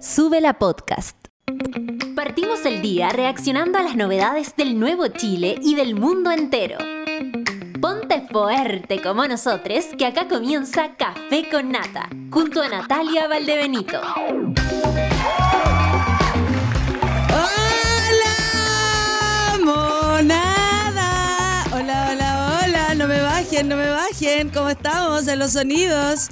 Sube 0.00 0.40
la 0.40 0.58
podcast. 0.58 1.14
Partimos 2.16 2.64
el 2.64 2.80
día 2.80 3.10
reaccionando 3.10 3.78
a 3.78 3.82
las 3.82 3.96
novedades 3.96 4.56
del 4.56 4.80
nuevo 4.80 5.08
Chile 5.08 5.56
y 5.60 5.74
del 5.74 5.94
mundo 5.94 6.30
entero. 6.30 6.78
Ponte 7.82 8.26
fuerte 8.32 9.02
como 9.02 9.26
nosotros, 9.26 9.84
que 9.98 10.06
acá 10.06 10.26
comienza 10.26 10.96
Café 10.96 11.50
con 11.50 11.70
Nata, 11.70 12.08
junto 12.30 12.62
a 12.62 12.70
Natalia 12.70 13.28
Valdebenito. 13.28 14.00
¡Hola! 17.28 18.38
¡Monada! 19.62 21.64
Hola, 21.74 22.08
hola, 22.10 22.62
hola. 22.64 22.94
No 22.94 23.06
me 23.06 23.20
bajen, 23.20 23.68
no 23.68 23.76
me 23.76 23.90
bajen. 23.90 24.48
¿Cómo 24.48 24.70
estamos 24.70 25.28
en 25.28 25.38
los 25.38 25.52
sonidos? 25.52 26.30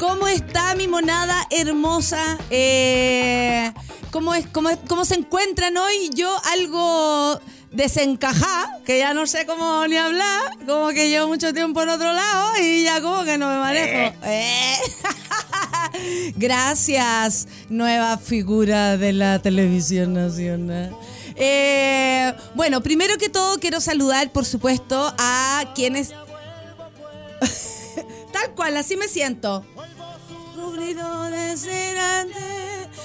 ¿Cómo 0.00 0.26
está 0.28 0.74
mi 0.76 0.88
monada 0.88 1.46
hermosa? 1.50 2.38
Eh, 2.48 3.70
¿cómo, 4.10 4.34
es, 4.34 4.46
cómo, 4.46 4.70
es- 4.70 4.78
¿Cómo 4.88 5.04
se 5.04 5.14
encuentran 5.16 5.76
hoy? 5.76 6.08
Yo 6.14 6.34
algo 6.52 7.38
desencajada, 7.70 8.80
que 8.86 8.98
ya 8.98 9.12
no 9.12 9.26
sé 9.26 9.44
cómo 9.44 9.86
ni 9.86 9.98
hablar, 9.98 10.56
como 10.66 10.88
que 10.88 11.10
llevo 11.10 11.28
mucho 11.28 11.52
tiempo 11.52 11.82
en 11.82 11.90
otro 11.90 12.14
lado 12.14 12.52
y 12.62 12.82
ya 12.82 13.02
como 13.02 13.24
que 13.24 13.36
no 13.36 13.46
me 13.50 13.58
manejo. 13.58 14.16
Eh. 14.24 14.76
Gracias, 16.36 17.46
nueva 17.68 18.16
figura 18.16 18.96
de 18.96 19.12
la 19.12 19.38
televisión 19.40 20.14
nacional. 20.14 20.96
Eh, 21.36 22.32
bueno, 22.54 22.80
primero 22.82 23.18
que 23.18 23.28
todo 23.28 23.58
quiero 23.60 23.82
saludar, 23.82 24.32
por 24.32 24.46
supuesto, 24.46 25.14
a 25.18 25.64
quienes... 25.74 26.14
Tal 28.32 28.54
cual, 28.54 28.76
así 28.78 28.96
me 28.96 29.06
siento. 29.08 29.64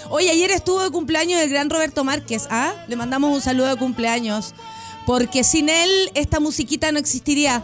Oye, 0.09 0.29
ayer 0.29 0.51
estuvo 0.51 0.81
de 0.81 0.91
cumpleaños 0.91 1.41
el 1.41 1.49
gran 1.49 1.69
Roberto 1.69 2.03
Márquez. 2.03 2.47
¿ah? 2.49 2.73
Le 2.87 2.95
mandamos 2.95 3.33
un 3.33 3.41
saludo 3.41 3.67
de 3.67 3.75
cumpleaños. 3.75 4.53
Porque 5.05 5.43
sin 5.43 5.69
él 5.69 5.89
esta 6.13 6.39
musiquita 6.39 6.91
no 6.91 6.99
existiría. 6.99 7.63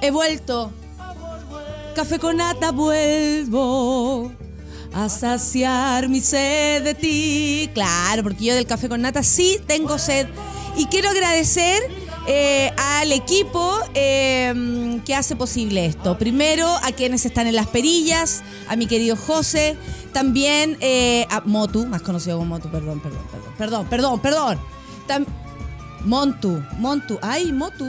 He 0.00 0.10
vuelto. 0.10 0.72
Café 1.94 2.18
con 2.18 2.38
nata 2.38 2.72
vuelvo 2.72 4.32
a 4.94 5.08
saciar 5.08 6.08
mi 6.08 6.20
sed 6.20 6.82
de 6.82 6.94
ti. 6.94 7.70
Claro, 7.74 8.22
porque 8.22 8.44
yo 8.46 8.54
del 8.54 8.66
café 8.66 8.88
con 8.88 9.02
nata 9.02 9.22
sí 9.22 9.60
tengo 9.66 9.98
sed. 9.98 10.26
Y 10.76 10.86
quiero 10.86 11.10
agradecer 11.10 11.82
eh, 12.26 12.70
al 12.76 13.12
equipo 13.12 13.78
eh, 13.94 15.00
que 15.04 15.14
hace 15.14 15.36
posible 15.36 15.86
esto. 15.86 16.18
Primero 16.18 16.68
a 16.82 16.92
quienes 16.92 17.24
están 17.26 17.46
en 17.46 17.56
las 17.56 17.66
perillas, 17.66 18.42
a 18.68 18.76
mi 18.76 18.86
querido 18.86 19.16
José, 19.16 19.76
también 20.12 20.76
eh, 20.80 21.26
a 21.30 21.40
Motu, 21.44 21.86
más 21.86 22.02
conocido 22.02 22.38
como 22.38 22.56
Motu, 22.56 22.70
perdón, 22.70 23.00
perdón, 23.00 23.22
perdón, 23.30 23.52
perdón, 23.58 23.86
perdón, 23.88 24.20
perdón. 24.20 24.60
Tam- 25.08 25.26
Montu, 26.04 26.62
Montu, 26.78 27.18
ay, 27.22 27.52
Motu. 27.52 27.86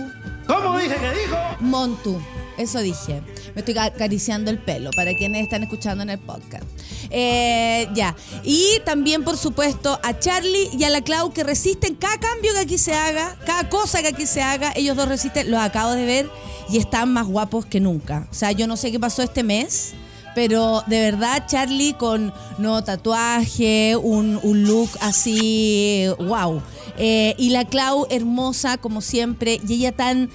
¿Cómo 0.47 0.77
dije 0.77 0.95
que 0.95 1.19
dijo? 1.21 1.37
Montu. 1.61 2.21
Eso 2.57 2.79
dije. 2.79 3.21
Me 3.55 3.61
estoy 3.61 3.77
acariciando 3.77 4.51
el 4.51 4.59
pelo 4.59 4.91
para 4.95 5.15
quienes 5.15 5.43
están 5.43 5.63
escuchando 5.63 6.03
en 6.03 6.09
el 6.11 6.19
podcast. 6.19 6.63
Eh, 7.09 7.87
ya. 7.93 8.15
Y 8.43 8.79
también, 8.85 9.23
por 9.23 9.37
supuesto, 9.37 9.99
a 10.03 10.19
Charlie 10.19 10.69
y 10.77 10.83
a 10.83 10.89
la 10.89 11.01
Clau 11.01 11.33
que 11.33 11.43
resisten 11.43 11.95
cada 11.95 12.19
cambio 12.19 12.53
que 12.53 12.59
aquí 12.59 12.77
se 12.77 12.93
haga, 12.93 13.37
cada 13.45 13.69
cosa 13.69 14.01
que 14.01 14.09
aquí 14.09 14.25
se 14.25 14.41
haga. 14.41 14.71
Ellos 14.75 14.95
dos 14.95 15.07
resisten. 15.07 15.49
Los 15.49 15.61
acabo 15.61 15.91
de 15.91 16.05
ver 16.05 16.29
y 16.69 16.77
están 16.77 17.11
más 17.11 17.25
guapos 17.27 17.65
que 17.65 17.79
nunca. 17.79 18.27
O 18.31 18.33
sea, 18.33 18.51
yo 18.51 18.67
no 18.67 18.77
sé 18.77 18.91
qué 18.91 18.99
pasó 18.99 19.23
este 19.23 19.43
mes. 19.43 19.93
Pero 20.35 20.83
de 20.87 20.99
verdad, 20.99 21.45
Charlie 21.47 21.93
con 21.93 22.33
nuevo 22.57 22.83
tatuaje, 22.83 23.95
un, 23.95 24.39
un 24.41 24.63
look 24.63 24.89
así, 24.99 26.05
wow. 26.17 26.59
Eh, 26.97 27.35
y 27.37 27.51
la 27.51 27.65
Clau 27.65 28.07
hermosa 28.09 28.77
como 28.77 29.01
siempre, 29.01 29.59
y 29.67 29.73
ella 29.73 29.91
tan 29.91 30.29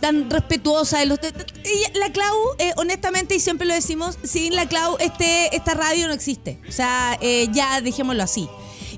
tan 0.00 0.30
respetuosa 0.30 0.98
de 0.98 1.06
los 1.06 1.18
ella- 1.20 1.90
la 1.94 2.12
Clau 2.12 2.34
eh, 2.58 2.72
honestamente 2.76 3.34
y 3.34 3.40
siempre 3.40 3.66
lo 3.66 3.74
decimos 3.74 4.18
sin 4.22 4.54
la 4.54 4.66
Clau 4.66 4.96
este 5.00 5.54
esta 5.56 5.74
radio 5.74 6.06
no 6.08 6.14
existe. 6.14 6.58
O 6.68 6.72
sea 6.72 7.18
eh, 7.20 7.48
ya 7.52 7.80
dejémoslo 7.80 8.22
así 8.22 8.48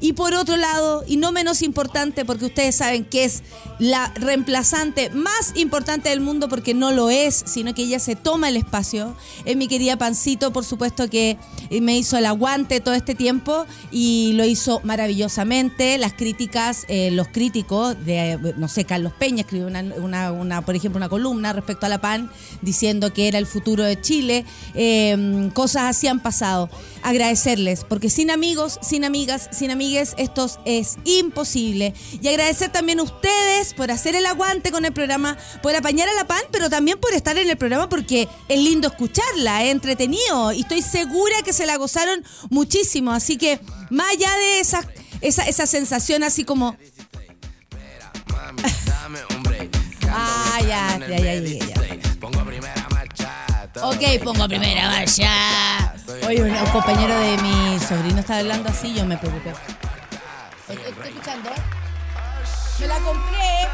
y 0.01 0.13
por 0.13 0.35
otro 0.35 0.57
lado 0.57 1.05
y 1.07 1.17
no 1.17 1.33
menos 1.33 1.63
importante 1.63 2.25
porque 2.25 2.47
ustedes 2.47 2.77
saben 2.77 3.05
que 3.05 3.25
es 3.25 3.43
la 3.79 4.13
reemplazante 4.17 5.11
más 5.11 5.53
importante 5.55 6.09
del 6.09 6.21
mundo 6.21 6.49
porque 6.49 6.75
no 6.75 6.91
lo 6.93 7.11
es 7.11 7.43
sino 7.47 7.75
que 7.75 7.83
ella 7.83 7.99
se 7.99 8.17
toma 8.17 8.49
el 8.49 8.57
espacio 8.57 9.17
es 9.45 9.57
mi 9.57 9.69
querida 9.69 9.97
Pancito 9.97 10.53
por 10.53 10.65
supuesto 10.65 11.09
que 11.11 11.37
me 11.83 11.97
hizo 11.99 12.17
el 12.17 12.27
aguante 12.27 12.81
todo 12.81 12.95
este 12.95 13.15
tiempo 13.15 13.67
y 13.91 14.33
lo 14.35 14.45
hizo 14.45 14.81
maravillosamente. 14.85 15.99
Las 15.99 16.13
críticas 16.15 16.85
eh, 16.89 17.11
los 17.11 17.29
críticos 17.29 17.95
de 18.07 18.39
no 18.57 18.69
sé 18.69 18.85
Carlos 18.85 19.13
Peña 19.19 19.41
escribió 19.43 19.67
una, 19.67 19.81
una- 19.83 20.33
una, 20.33 20.63
por 20.65 20.75
ejemplo 20.77 20.97
una 20.97 21.09
columna 21.09 21.53
respecto 21.53 21.87
a 21.87 21.89
la 21.89 22.01
PAN 22.01 22.31
diciendo 22.63 23.13
que 23.13 23.29
era 23.29 23.39
el 23.39 23.47
futuro 23.47 23.85
de 23.85 24.01
Chile. 24.01 24.45
Eh, 24.75 25.51
cosas 25.55 25.85
así 25.85 26.07
han 26.07 26.21
pasado 26.21 26.71
agradecerles 27.03 27.85
porque 27.85 28.11
sin 28.11 28.31
amigos 28.31 28.79
sin 28.83 29.05
amigas 29.05 29.49
sin 29.53 29.71
amigues 29.71 30.15
esto 30.19 30.49
es 30.65 30.97
imposible. 31.05 31.95
Y 32.21 32.29
agradecer 32.29 32.71
también 32.71 33.01
a 33.01 33.03
ustedes 33.03 33.75
por 33.75 33.91
hacer 33.91 34.17
el 34.17 34.27
aguante 34.27 34.71
con 34.71 34.85
el 34.85 34.93
programa 34.93 35.37
por 35.63 35.75
apañar 35.75 36.09
a 36.09 36.15
la 36.15 36.27
PAN 36.27 36.43
pero 36.51 36.71
también 36.71 36.99
por 36.99 37.13
estar 37.13 37.37
en 37.39 37.49
el 37.49 37.57
programa 37.57 37.89
porque 37.89 38.29
es 38.49 38.59
lindo 38.59 38.89
escucharla 38.89 39.65
es 39.65 39.73
entretenido 39.73 40.53
y 40.53 40.61
estoy 40.61 40.83
segura 40.83 41.43
que 41.45 41.53
se 41.53 41.67
la 41.67 41.77
gozaron 41.77 42.25
muchísimo. 42.51 43.13
Así 43.13 43.37
que 43.37 43.61
más 43.91 44.11
allá 44.11 44.35
de 44.37 44.61
esa 44.61 44.89
esa, 45.21 45.43
esa 45.45 45.67
sensación 45.67 46.23
así 46.23 46.45
como. 46.45 46.77
Ah, 50.11 50.59
ya, 50.63 50.99
ya, 51.07 51.19
ya, 51.19 51.35
ya, 51.35 51.68
Ok, 53.83 54.23
pongo 54.25 54.49
primera 54.49 54.89
marcha. 54.89 55.93
Oye, 56.27 56.43
un, 56.43 56.51
un 56.51 56.67
compañero 56.67 57.19
de 57.19 57.39
mi 57.39 57.79
sobrino 57.79 58.21
estaba 58.21 58.41
hablando 58.41 58.69
así, 58.69 58.95
yo 58.95 59.05
me 59.05 59.17
preocupé. 59.17 59.53
¿Estoy 60.69 61.09
escuchando? 61.09 61.51
Me 62.81 62.87
la 62.87 62.99
compré. 62.99 63.69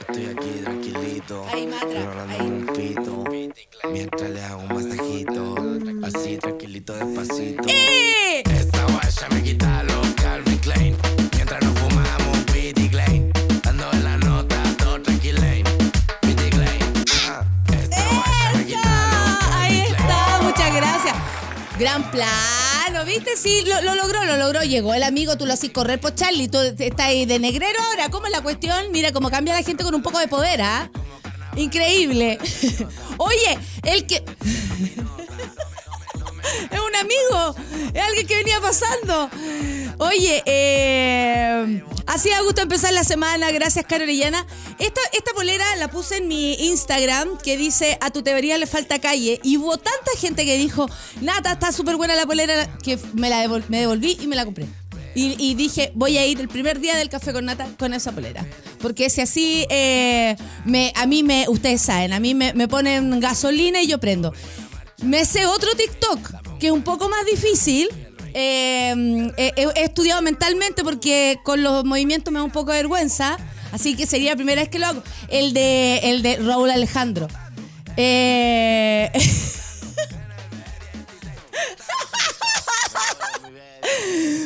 Estoy 0.00 0.26
aquí 0.26 0.60
tranquilito. 0.62 1.46
Rolando 2.04 2.44
un 2.44 2.66
pito. 2.74 3.24
Mientras 3.90 4.30
le 4.30 4.44
hago 4.44 4.62
un 4.62 4.68
masajito. 4.68 5.54
Así 6.06 6.36
tranquilito 6.38 6.92
despacito. 6.94 7.62
¡Eh! 7.68 8.42
Esta 8.44 8.84
guaya 8.84 9.28
Gran 21.80 22.10
plano, 22.10 23.06
¿viste? 23.06 23.38
Sí, 23.38 23.64
lo, 23.66 23.80
lo 23.80 23.94
logró, 23.94 24.22
lo 24.26 24.36
logró. 24.36 24.60
Llegó 24.60 24.92
el 24.92 25.02
amigo, 25.02 25.38
tú 25.38 25.46
lo 25.46 25.54
haces 25.54 25.70
correr 25.70 25.98
por 25.98 26.14
Charlie. 26.14 26.46
Tú 26.46 26.58
estás 26.58 27.06
ahí 27.06 27.24
de 27.24 27.38
negrero 27.38 27.80
ahora. 27.88 28.10
¿Cómo 28.10 28.26
es 28.26 28.32
la 28.32 28.42
cuestión? 28.42 28.92
Mira 28.92 29.12
cómo 29.12 29.30
cambia 29.30 29.54
la 29.54 29.62
gente 29.62 29.82
con 29.82 29.94
un 29.94 30.02
poco 30.02 30.18
de 30.18 30.28
poder, 30.28 30.60
¿ah? 30.60 30.90
Increíble. 31.56 32.38
Oye, 33.16 33.58
el 33.84 34.06
que. 34.06 34.22
Es 36.70 36.80
un 36.80 36.96
amigo, 36.96 37.54
es 37.94 38.02
alguien 38.02 38.26
que 38.26 38.36
venía 38.36 38.60
pasando. 38.60 39.30
Oye, 39.98 40.42
eh, 40.46 41.84
así 42.06 42.30
da 42.30 42.40
gusto 42.40 42.62
empezar 42.62 42.92
la 42.92 43.04
semana, 43.04 43.50
gracias 43.50 43.84
Caro 43.86 44.04
Orellana. 44.04 44.46
Esta, 44.78 45.00
esta 45.12 45.32
polera 45.34 45.76
la 45.76 45.88
puse 45.88 46.18
en 46.18 46.28
mi 46.28 46.54
Instagram 46.54 47.36
que 47.38 47.56
dice 47.56 47.98
a 48.00 48.10
tu 48.10 48.22
teoría 48.22 48.56
le 48.56 48.66
falta 48.66 48.98
calle 48.98 49.40
y 49.42 49.58
hubo 49.58 49.76
tanta 49.76 50.10
gente 50.18 50.44
que 50.44 50.56
dijo, 50.56 50.88
Nata, 51.20 51.52
está 51.52 51.72
súper 51.72 51.96
buena 51.96 52.14
la 52.14 52.26
polera 52.26 52.78
que 52.82 52.98
me 53.12 53.28
la 53.28 53.46
me 53.68 53.80
devolví 53.80 54.16
y 54.20 54.26
me 54.26 54.36
la 54.36 54.44
compré. 54.44 54.66
Y, 55.14 55.34
y 55.38 55.54
dije, 55.54 55.90
voy 55.94 56.18
a 56.18 56.26
ir 56.26 56.40
el 56.40 56.48
primer 56.48 56.78
día 56.78 56.96
del 56.96 57.08
café 57.08 57.32
con 57.32 57.44
nata 57.44 57.68
con 57.78 57.92
esa 57.92 58.12
polera. 58.12 58.46
Porque 58.80 59.10
si 59.10 59.20
así, 59.20 59.66
eh, 59.68 60.36
me, 60.64 60.92
a 60.94 61.06
mí 61.06 61.22
me, 61.22 61.46
ustedes 61.48 61.82
saben, 61.82 62.12
a 62.12 62.20
mí 62.20 62.34
me, 62.34 62.54
me 62.54 62.68
ponen 62.68 63.18
gasolina 63.18 63.82
y 63.82 63.88
yo 63.88 63.98
prendo. 63.98 64.32
Me 65.02 65.24
sé 65.24 65.46
otro 65.46 65.74
TikTok, 65.74 66.39
que 66.60 66.66
es 66.68 66.72
un 66.72 66.82
poco 66.82 67.08
más 67.08 67.24
difícil. 67.26 67.88
Eh, 68.32 69.32
he, 69.36 69.52
he 69.56 69.84
estudiado 69.84 70.22
mentalmente 70.22 70.84
porque 70.84 71.40
con 71.42 71.62
los 71.64 71.84
movimientos 71.84 72.32
me 72.32 72.38
da 72.38 72.44
un 72.44 72.52
poco 72.52 72.70
de 72.70 72.78
vergüenza. 72.78 73.36
Así 73.72 73.96
que 73.96 74.06
sería 74.06 74.30
la 74.30 74.36
primera 74.36 74.60
vez 74.62 74.68
que 74.68 74.78
lo 74.78 74.86
hago. 74.86 75.02
El 75.28 75.52
de, 75.52 75.98
el 76.04 76.22
de 76.22 76.36
Raúl 76.36 76.70
Alejandro. 76.70 77.26
Eh, 77.96 79.10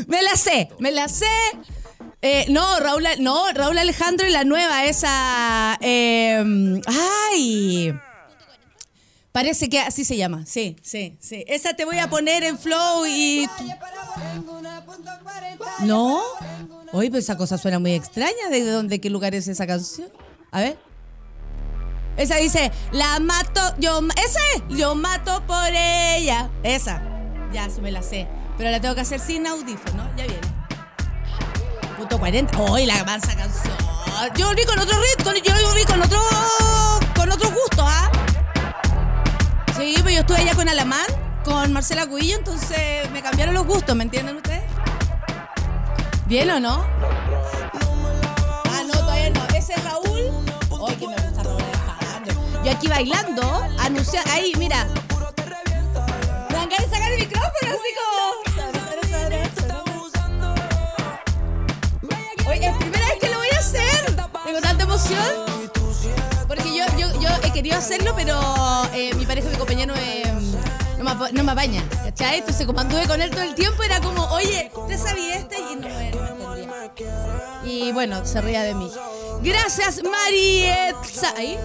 me 0.07 0.23
la 0.23 0.37
sé, 0.37 0.69
me 0.79 0.91
la 0.93 1.09
sé. 1.09 1.27
Eh, 2.23 2.47
no, 2.49 2.81
Raúl, 2.81 3.05
no, 3.19 3.53
Raúl 3.53 3.77
Alejandro 3.77 4.27
y 4.27 4.31
la 4.31 4.45
nueva, 4.45 4.85
esa. 4.87 5.77
eh, 5.83 6.43
ay. 7.31 7.95
Parece 9.35 9.69
que 9.69 9.81
así 9.81 10.05
se 10.05 10.17
llama. 10.17 10.45
Sí, 10.47 10.77
sí, 10.81 11.17
sí. 11.19 11.45
Esa 11.49 11.75
te 11.75 11.85
voy 11.85 11.99
a 11.99 12.09
poner 12.09 12.45
en 12.45 12.57
flow 12.57 13.05
y. 13.05 13.49
No. 15.81 16.23
Oye, 16.93 17.11
pues 17.11 17.25
esa 17.25 17.37
cosa 17.37 17.59
suena 17.59 17.81
muy 17.81 17.95
extraña. 17.95 18.49
¿De 18.49 18.65
dónde, 18.65 19.01
qué 19.01 19.11
lugar 19.11 19.35
es 19.35 19.49
esa 19.49 19.67
canción? 19.67 20.09
A 20.53 20.61
ver. 20.61 20.79
Esa 22.17 22.37
dice, 22.37 22.71
la 22.93 23.19
mato, 23.19 23.61
yo, 23.81 23.99
esa 24.25 24.39
es, 24.55 24.63
yo 24.79 24.95
mato 24.95 25.45
por 25.49 25.67
ella. 25.69 26.49
Esa. 26.63 27.03
Ya, 27.53 27.69
se 27.69 27.81
me 27.81 27.91
la 27.91 28.05
sé. 28.05 28.29
Pero 28.57 28.71
la 28.71 28.81
tengo 28.81 28.95
que 28.95 29.01
hacer 29.01 29.19
sin 29.19 29.49
audífono. 29.49 30.09
Ya 30.17 30.27
viene. 30.27 30.47
Punto 31.99 32.21
40. 32.21 32.57
¡Ay, 32.73 32.87
la 32.87 33.03
mansa 33.03 33.35
canción! 33.35 33.75
Yo 34.37 34.47
volví 34.47 34.65
con 34.65 34.79
otro 34.79 34.97
ritmo, 34.97 35.33
yo 35.45 35.69
volví 35.69 35.85
con 35.87 36.01
otro. 36.01 36.21
con 37.17 37.33
otro 37.33 37.51
gusto, 37.51 37.85
¿ah? 37.85 38.24
Sí, 39.85 39.97
pues 40.01 40.15
yo 40.15 40.23
estuve 40.23 40.39
allá 40.39 40.55
con 40.55 40.67
Alamán, 40.67 41.05
con 41.45 41.71
Marcela 41.71 42.07
Cuillo, 42.07 42.39
entonces 42.39 43.11
me 43.13 43.21
cambiaron 43.21 43.53
los 43.53 43.67
gustos, 43.67 43.95
¿me 43.95 44.05
entienden 44.05 44.37
ustedes? 44.37 44.63
¿Bien 46.25 46.49
o 46.49 46.59
no? 46.59 46.87
Ah, 48.65 48.83
no, 48.87 48.95
todavía 48.95 49.29
no. 49.29 49.45
Ese 49.55 49.75
es 49.75 49.85
Raúl. 49.85 50.23
Yo 52.65 52.71
aquí 52.71 52.89
bailando, 52.89 53.43
anunciando. 53.79 54.33
Ahí, 54.33 54.55
mira. 54.57 54.87
Me 54.87 54.95
sacar 56.89 57.13
el 57.13 57.19
micrófono, 57.19 57.69
así 57.69 57.91
como. 58.01 58.15
Oye, 62.49 62.69
es 62.69 62.77
primera 62.79 63.07
vez 63.07 63.19
que 63.21 63.29
lo 63.29 63.37
voy 63.37 63.49
a 63.55 63.59
hacer. 63.59 64.17
Tengo 64.47 64.63
tanta 64.63 64.85
emoción. 64.85 65.54
Yo, 67.25 67.31
he 67.43 67.51
querido 67.53 67.79
hacerlo, 67.79 68.13
pero 68.15 68.39
eh, 68.93 69.15
mi 69.15 69.25
pareja, 69.25 69.49
mi 69.49 69.57
compañero, 69.57 69.95
eh, 69.97 70.25
no, 70.99 71.05
me, 71.15 71.33
no 71.33 71.45
me 71.45 71.53
apaña. 71.53 71.83
¿Cachai? 72.05 72.39
Entonces, 72.41 72.67
como 72.67 72.81
anduve 72.81 73.07
con 73.07 73.21
él 73.23 73.31
todo 73.31 73.43
el 73.43 73.55
tiempo, 73.55 73.83
era 73.83 73.99
como, 74.01 74.25
oye, 74.27 74.71
¿usted 74.75 74.99
sabía 74.99 75.37
este? 75.37 75.57
Y 75.59 75.77
no, 75.77 75.89
me- 75.89 76.09
entendía. 76.09 76.93
Y 77.65 77.93
bueno, 77.93 78.25
se 78.27 78.41
ría 78.43 78.63
de 78.63 78.75
mí. 78.75 78.91
Gracias, 79.43 80.03
Marietza. 80.03 81.33
¿Ahí? 81.37 81.59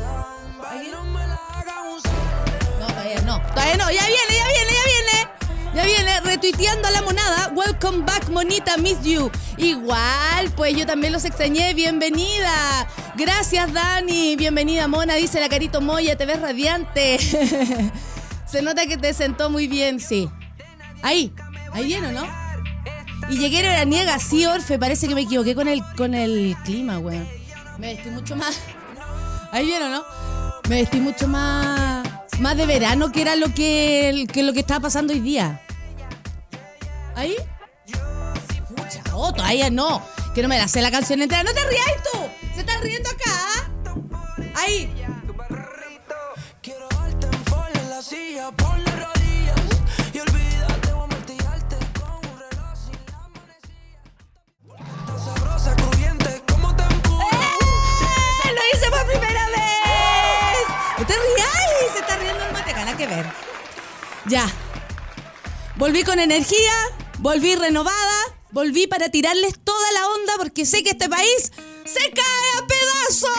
No, 2.79 2.88
todavía 2.88 3.21
no. 3.21 3.41
Todavía 3.53 3.75
no. 3.77 3.91
Ya 3.91 4.05
viene, 4.05 4.35
ya 4.38 4.45
viene, 4.47 4.71
ya 4.73 4.83
viene. 4.85 5.29
Ya 5.75 5.86
viene 5.86 6.19
retuiteando 6.21 6.88
a 6.88 6.92
la 6.92 7.01
monada. 7.04 7.51
Welcome 7.54 8.04
back, 8.04 8.27
monita, 8.30 8.75
miss 8.77 9.01
you. 9.04 9.30
Igual, 9.57 10.50
pues 10.56 10.75
yo 10.75 10.86
también 10.88 11.13
los 11.13 11.25
extrañé. 11.25 11.75
Bienvenida. 11.75 12.88
Gracias, 13.16 13.71
Dani. 13.71 14.36
Bienvenida, 14.36 14.88
mona. 14.88 15.13
Dice 15.13 15.39
la 15.39 15.48
Carito 15.48 15.80
Moya, 15.80 16.18
te 16.18 16.25
ves 16.25 16.42
radiante. 16.42 17.19
Se 18.48 18.63
nota 18.63 18.88
que 18.88 18.98
te 18.98 19.13
sentó 19.13 19.51
muy 19.51 19.68
bien, 19.68 20.00
sí. 20.00 20.27
Ahí. 21.04 21.31
Ahí 21.72 21.86
viene, 21.86 22.07
¿o 22.07 22.12
no? 22.13 22.27
Y 23.30 23.38
llegué 23.38 23.68
a 23.68 23.86
niega, 23.86 24.18
sí, 24.18 24.48
Orfe. 24.48 24.80
Parece 24.80 25.07
que 25.07 25.13
me 25.13 25.22
equivoqué 25.22 25.54
con 25.54 25.68
el, 25.68 25.83
con 25.95 26.15
el 26.15 26.56
clima, 26.65 26.98
weón. 26.98 27.27
Me 27.77 27.94
vestí 27.94 28.10
mucho 28.10 28.36
más. 28.36 28.60
Ahí 29.51 29.68
viene, 29.68 29.86
¿o 29.86 29.89
no? 29.89 30.04
Me 30.68 30.81
vestí 30.81 31.00
mucho 31.00 31.27
más 31.27 32.08
más 32.39 32.57
de 32.57 32.65
verano 32.65 33.12
que 33.12 33.21
era 33.21 33.36
lo 33.36 33.53
que, 33.53 34.25
que 34.31 34.44
lo 34.44 34.53
que 34.53 34.62
estaba 34.62 34.81
pasando 34.81 35.13
hoy 35.13 35.19
día. 35.19 35.62
¿Ahí? 37.15 37.36
Pucha, 38.75 39.03
oh, 39.13 39.33
todavía 39.33 39.69
no. 39.69 40.01
Que 40.33 40.41
no 40.41 40.47
me 40.47 40.57
la 40.57 40.68
sé 40.68 40.81
la 40.81 40.91
canción 40.91 41.21
entera. 41.21 41.44
¡No 41.44 41.53
te 41.53 41.68
rías 41.68 41.86
tú! 42.12 42.19
¡Se 42.53 42.62
están 42.62 42.81
riendo 42.81 43.09
acá! 43.09 43.71
Ahí. 44.56 44.91
Ya. 64.29 64.47
Volví 65.77 66.03
con 66.03 66.19
energía, 66.19 66.73
volví 67.17 67.55
renovada, 67.55 68.19
volví 68.51 68.85
para 68.85 69.09
tirarles 69.09 69.53
toda 69.63 69.91
la 69.93 70.07
onda 70.09 70.33
porque 70.37 70.65
sé 70.67 70.83
que 70.83 70.91
este 70.91 71.09
país 71.09 71.51
se 71.85 72.11
cae 72.11 72.51
a 72.57 72.67
pedazos. 72.67 73.31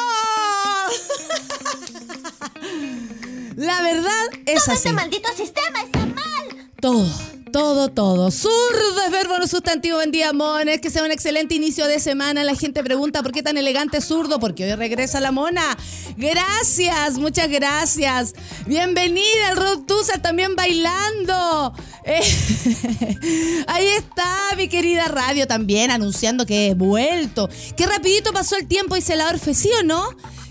La 3.57 3.83
verdad 3.83 4.25
es 4.47 4.65
Todo 4.65 4.73
así. 4.75 4.89
este 4.89 4.93
maldito 4.93 5.29
sistema 5.37 5.83
está 5.83 6.07
mal. 6.07 6.71
Todo, 6.81 7.07
todo, 7.51 7.89
todo. 7.89 8.31
Zurdo 8.31 9.03
es 9.05 9.11
verbo 9.11 9.39
no 9.39 9.47
sustantivo. 9.47 9.97
Buen 9.97 10.11
día, 10.11 10.33
mones. 10.33 10.81
Que 10.81 10.91
sea 10.91 11.03
un 11.03 11.11
excelente 11.11 11.55
inicio 11.55 11.87
de 11.87 11.99
semana. 12.01 12.45
La 12.45 12.55
gente 12.55 12.83
pregunta 12.83 13.23
por 13.23 13.33
qué 13.33 13.43
tan 13.43 13.57
elegante 13.57 14.01
zurdo. 14.01 14.39
Porque 14.41 14.65
hoy 14.65 14.75
regresa 14.75 15.21
la 15.21 15.33
mona. 15.33 15.77
Gracias, 16.17 17.19
muchas 17.19 17.49
gracias. 17.49 18.35
Bienvenida 18.67 19.51
el 19.51 19.57
Rod 19.57 19.81
también 20.23 20.57
bailando. 20.57 21.75
Eh, 22.05 22.21
ahí 23.67 23.87
está 23.87 24.27
mi 24.57 24.69
querida 24.69 25.09
radio 25.09 25.47
también 25.47 25.91
anunciando 25.91 26.47
que 26.47 26.69
he 26.69 26.75
vuelto. 26.75 27.49
Qué 27.77 27.87
rapidito 27.87 28.33
pasó 28.33 28.57
el 28.57 28.67
tiempo, 28.67 28.95
dice 28.95 29.17
la 29.17 29.29
Orfe. 29.29 29.55
¿Sí 29.55 29.71
o 29.81 29.83
no? 29.83 30.09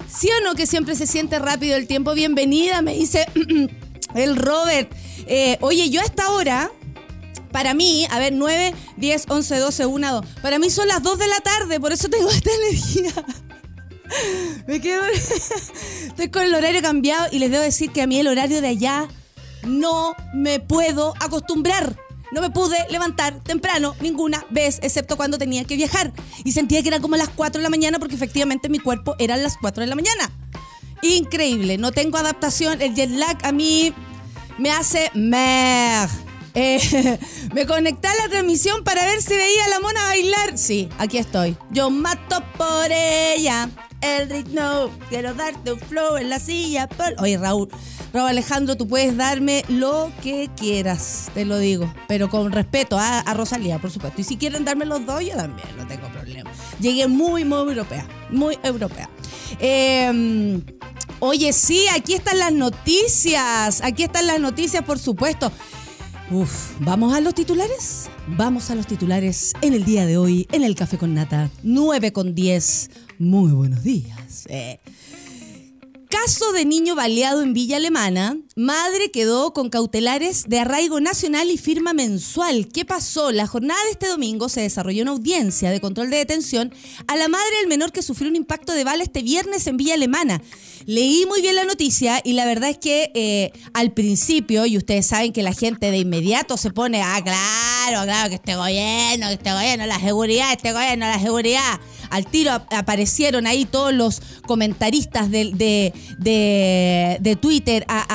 ¿Sí 0.08 0.30
o 0.40 0.44
no 0.44 0.56
que 0.56 0.66
siempre 0.66 0.96
se 0.96 1.08
siente 1.08 1.40
rápido 1.40 1.76
el 1.76 1.88
tiempo? 1.88 2.14
Bienvenida, 2.14 2.82
me 2.82 2.96
dice 2.96 3.26
el 4.16 4.36
Robert. 4.36 4.92
Eh, 5.28 5.58
oye, 5.62 5.90
yo 5.90 6.02
a 6.02 6.04
esta 6.04 6.32
hora, 6.32 6.72
para 7.52 7.74
mí, 7.74 8.08
a 8.10 8.20
ver, 8.20 8.34
9, 8.34 8.74
10, 8.98 9.26
11, 9.28 9.58
12, 9.58 9.86
1, 9.86 10.12
2. 10.12 10.26
Para 10.42 10.60
mí 10.60 10.70
son 10.70 10.88
las 10.88 11.04
2 11.04 11.20
de 11.20 11.28
la 11.28 11.40
tarde, 11.40 11.80
por 11.80 11.92
eso 11.92 12.10
tengo 12.10 12.30
esta 12.32 12.50
energía. 12.52 13.14
Me 14.68 14.82
quedo. 14.82 15.04
Estoy 16.08 16.30
con 16.30 16.44
el 16.44 16.54
horario 16.54 16.82
cambiado 16.82 17.28
y 17.32 17.40
les 17.40 17.52
debo 17.52 17.64
decir 17.64 17.92
que 17.92 18.02
a 18.02 18.08
mí 18.08 18.20
el 18.20 18.28
horario 18.28 18.62
de 18.62 18.68
allá 18.68 19.08
no 19.64 20.16
me 20.34 20.60
puedo 20.60 21.14
acostumbrar. 21.20 21.96
No 22.32 22.42
me 22.42 22.52
pude 22.52 22.78
levantar 22.92 23.40
temprano 23.44 23.96
ninguna 24.02 24.46
vez, 24.52 24.80
excepto 24.84 25.18
cuando 25.18 25.40
tenía 25.40 25.64
que 25.64 25.76
viajar. 25.76 26.14
Y 26.44 26.52
sentía 26.52 26.82
que 26.84 26.90
era 26.90 27.00
como 27.00 27.16
las 27.16 27.30
4 27.30 27.60
de 27.60 27.64
la 27.64 27.70
mañana 27.70 27.98
porque 27.98 28.16
efectivamente 28.16 28.70
mi 28.70 28.80
cuerpo 28.80 29.16
era 29.18 29.36
las 29.38 29.58
4 29.58 29.82
de 29.82 29.88
la 29.88 29.96
mañana. 29.96 30.32
Increíble, 31.02 31.78
no 31.78 31.92
tengo 31.92 32.18
adaptación. 32.18 32.82
El 32.82 32.94
jet 32.94 33.10
lag 33.10 33.38
a 33.44 33.52
mí 33.52 33.94
me 34.58 34.72
hace 34.72 35.10
mer. 35.16 36.10
Eh, 36.54 37.20
me 37.54 37.66
conecté 37.66 38.08
a 38.08 38.16
la 38.16 38.30
transmisión 38.30 38.84
para 38.84 39.06
ver 39.06 39.22
si 39.22 39.36
veía 39.36 39.66
a 39.66 39.70
la 39.70 39.80
mona 39.80 40.04
bailar. 40.04 40.58
Sí, 40.58 40.90
aquí 40.98 41.18
estoy. 41.18 41.58
Yo 41.72 41.90
mato 41.90 42.44
por 42.58 42.92
ella. 42.92 43.70
El 44.02 44.30
ritmo, 44.30 44.90
quiero 45.10 45.34
darte 45.34 45.74
un 45.74 45.80
flow 45.80 46.16
en 46.16 46.30
la 46.30 46.40
silla. 46.40 46.88
Oye, 47.18 47.38
Raúl, 47.38 47.68
Raúl 48.14 48.30
Alejandro, 48.30 48.78
tú 48.78 48.88
puedes 48.88 49.18
darme 49.18 49.66
lo 49.68 50.10
que 50.24 50.50
quieras, 50.56 51.30
te 51.34 51.44
lo 51.44 51.58
digo. 51.58 51.94
Pero 52.08 52.30
con 52.30 52.50
respeto 52.54 52.98
a, 52.98 53.22
Rosalía, 53.34 53.78
por 53.80 53.92
supuesto. 53.92 54.22
Y 54.22 54.24
si 54.24 54.38
quieren 54.38 54.64
darme 54.64 54.86
los 54.86 55.06
dos, 55.06 55.22
yo 55.22 55.36
también, 55.36 55.68
no 55.78 55.86
tengo 55.86 56.08
problema. 56.08 56.50
Llegué 56.80 57.08
muy, 57.08 57.44
muy 57.44 57.58
europea. 57.58 58.08
Muy 58.30 58.58
europea. 58.64 59.10
Eh, 59.60 60.62
Oye, 61.22 61.52
sí, 61.52 61.86
aquí 61.94 62.14
están 62.14 62.40
las 62.40 62.54
noticias. 62.54 63.82
Aquí 63.84 64.04
están 64.04 64.26
las 64.26 64.40
noticias, 64.40 64.84
por 64.84 65.00
supuesto. 65.00 65.52
Uf, 66.32 66.76
¿vamos 66.82 67.12
a 67.16 67.22
los 67.22 67.34
titulares? 67.34 68.08
Vamos 68.28 68.70
a 68.70 68.76
los 68.76 68.86
titulares 68.86 69.54
en 69.62 69.74
el 69.74 69.84
día 69.84 70.06
de 70.06 70.18
hoy, 70.18 70.48
en 70.52 70.64
el 70.64 70.76
Café 70.76 71.00
con 71.00 71.16
Nata, 71.16 71.50
9 71.64 72.14
con 72.14 72.36
10. 72.36 72.92
Muy 73.18 73.52
buenos 73.52 73.82
días. 73.82 74.46
Eh. 74.48 74.80
Caso 76.08 76.52
de 76.52 76.66
niño 76.66 76.94
baleado 76.94 77.42
en 77.42 77.54
Villa 77.54 77.78
Alemana. 77.78 78.38
Madre 78.60 79.10
quedó 79.10 79.54
con 79.54 79.70
cautelares 79.70 80.44
de 80.50 80.60
arraigo 80.60 81.00
nacional 81.00 81.50
y 81.50 81.58
firma 81.58 81.94
mensual. 81.94 82.68
¿Qué 82.68 82.84
pasó? 82.84 83.32
La 83.32 83.48
jornada 83.48 83.80
de 83.86 83.92
este 83.92 84.08
domingo 84.08 84.50
se 84.50 84.60
desarrolló 84.60 85.04
una 85.04 85.12
audiencia 85.12 85.72
de 85.72 85.80
control 85.80 86.10
de 86.10 86.18
detención 86.18 86.74
a 87.08 87.16
la 87.16 87.30
madre 87.30 87.56
del 87.62 87.70
menor 87.70 87.94
que 87.94 88.02
sufrió 88.02 88.30
un 88.30 88.36
impacto 88.36 88.74
de 88.74 88.84
bala 88.84 89.02
este 89.02 89.22
viernes 89.22 89.66
en 89.68 89.78
Villa 89.78 89.94
Alemana. 89.94 90.42
Leí 90.86 91.26
muy 91.26 91.42
bien 91.42 91.56
la 91.56 91.64
noticia 91.64 92.20
y 92.22 92.34
la 92.34 92.46
verdad 92.46 92.70
es 92.72 92.78
que 92.80 93.12
eh, 93.14 93.54
al 93.74 93.94
principio, 93.94 94.66
y 94.66 94.76
ustedes 94.76 95.06
saben 95.06 95.32
que 95.32 95.42
la 95.44 95.54
gente 95.54 95.90
de 95.90 96.00
inmediato 96.00 96.58
se 96.58 96.72
pone, 96.72 97.02
ah, 97.02 97.22
claro, 97.24 98.04
claro, 98.04 98.28
que 98.30 98.36
este 98.36 98.56
gobierno, 98.58 99.28
que 99.28 99.34
este 99.36 99.54
gobierno, 99.54 99.86
la 99.86 100.00
seguridad, 100.02 100.52
este 100.52 100.74
gobierno, 100.74 101.06
la 101.08 101.20
seguridad. 101.22 101.80
Al 102.10 102.26
tiro 102.26 102.52
ap- 102.54 102.74
aparecieron 102.74 103.46
ahí 103.46 103.66
todos 103.66 103.94
los 103.94 104.20
comentaristas 104.48 105.30
de, 105.30 105.52
de, 105.54 105.94
de- 107.22 107.36
Twitter 107.36 107.86
a- 107.88 108.06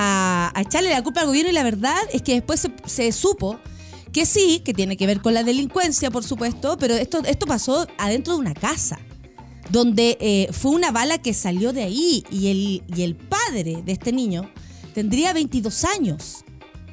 a 0.54 0.60
echarle 0.60 0.90
la 0.90 1.02
culpa 1.02 1.20
al 1.20 1.26
gobierno 1.26 1.50
y 1.50 1.54
la 1.54 1.62
verdad 1.62 1.96
es 2.12 2.22
que 2.22 2.34
después 2.34 2.68
se, 2.86 3.12
supo 3.12 3.58
que 4.12 4.26
sí, 4.26 4.62
que 4.64 4.74
tiene 4.74 4.96
que 4.96 5.06
ver 5.06 5.20
con 5.20 5.34
la 5.34 5.42
delincuencia, 5.42 6.10
por 6.10 6.24
supuesto, 6.24 6.76
pero 6.78 6.94
esto, 6.94 7.22
esto 7.24 7.46
pasó 7.46 7.86
adentro 7.98 8.34
de 8.34 8.40
una 8.40 8.54
casa 8.54 8.98
donde 9.70 10.16
eh, 10.20 10.48
fue 10.52 10.72
una 10.72 10.90
bala 10.90 11.18
que 11.18 11.34
salió 11.34 11.72
de 11.72 11.82
ahí 11.82 12.24
y 12.30 12.48
el, 12.48 12.82
y 12.96 13.02
el 13.02 13.16
padre 13.16 13.82
de 13.84 13.92
este 13.92 14.12
niño 14.12 14.50
tendría 14.94 15.32
22 15.32 15.84
años. 15.84 16.44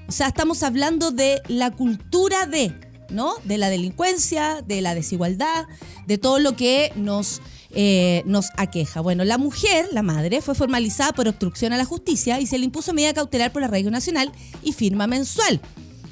O 0.08 0.12
sea, 0.12 0.28
estamos 0.28 0.64
hablando 0.64 1.12
de 1.12 1.42
la 1.48 1.72
cultura 1.72 2.46
de, 2.46 2.74
¿no? 3.10 3.34
De 3.44 3.58
la 3.58 3.70
delincuencia, 3.70 4.62
de 4.62 4.82
la 4.82 4.96
desigualdad, 4.96 5.68
de 6.08 6.18
todo 6.18 6.40
lo 6.40 6.56
que 6.56 6.92
nos, 6.96 7.42
eh, 7.74 8.24
nos 8.26 8.50
aqueja. 8.58 9.02
Bueno, 9.02 9.24
la 9.24 9.38
mujer, 9.38 9.88
la 9.92 10.02
madre, 10.02 10.42
fue 10.42 10.56
formalizada 10.56 11.14
por 11.14 11.28
obstrucción 11.28 11.74
a 11.74 11.78
la 11.78 11.86
justicia 11.86 12.40
y 12.40 12.48
se 12.48 12.58
le 12.58 12.66
impuso 12.66 12.94
medida 12.94 13.14
cautelar 13.14 13.52
por 13.52 13.62
la 13.62 13.68
Radio 13.68 13.92
Nacional 13.92 14.32
y 14.64 14.74
firma 14.74 15.08
mensual. 15.08 15.62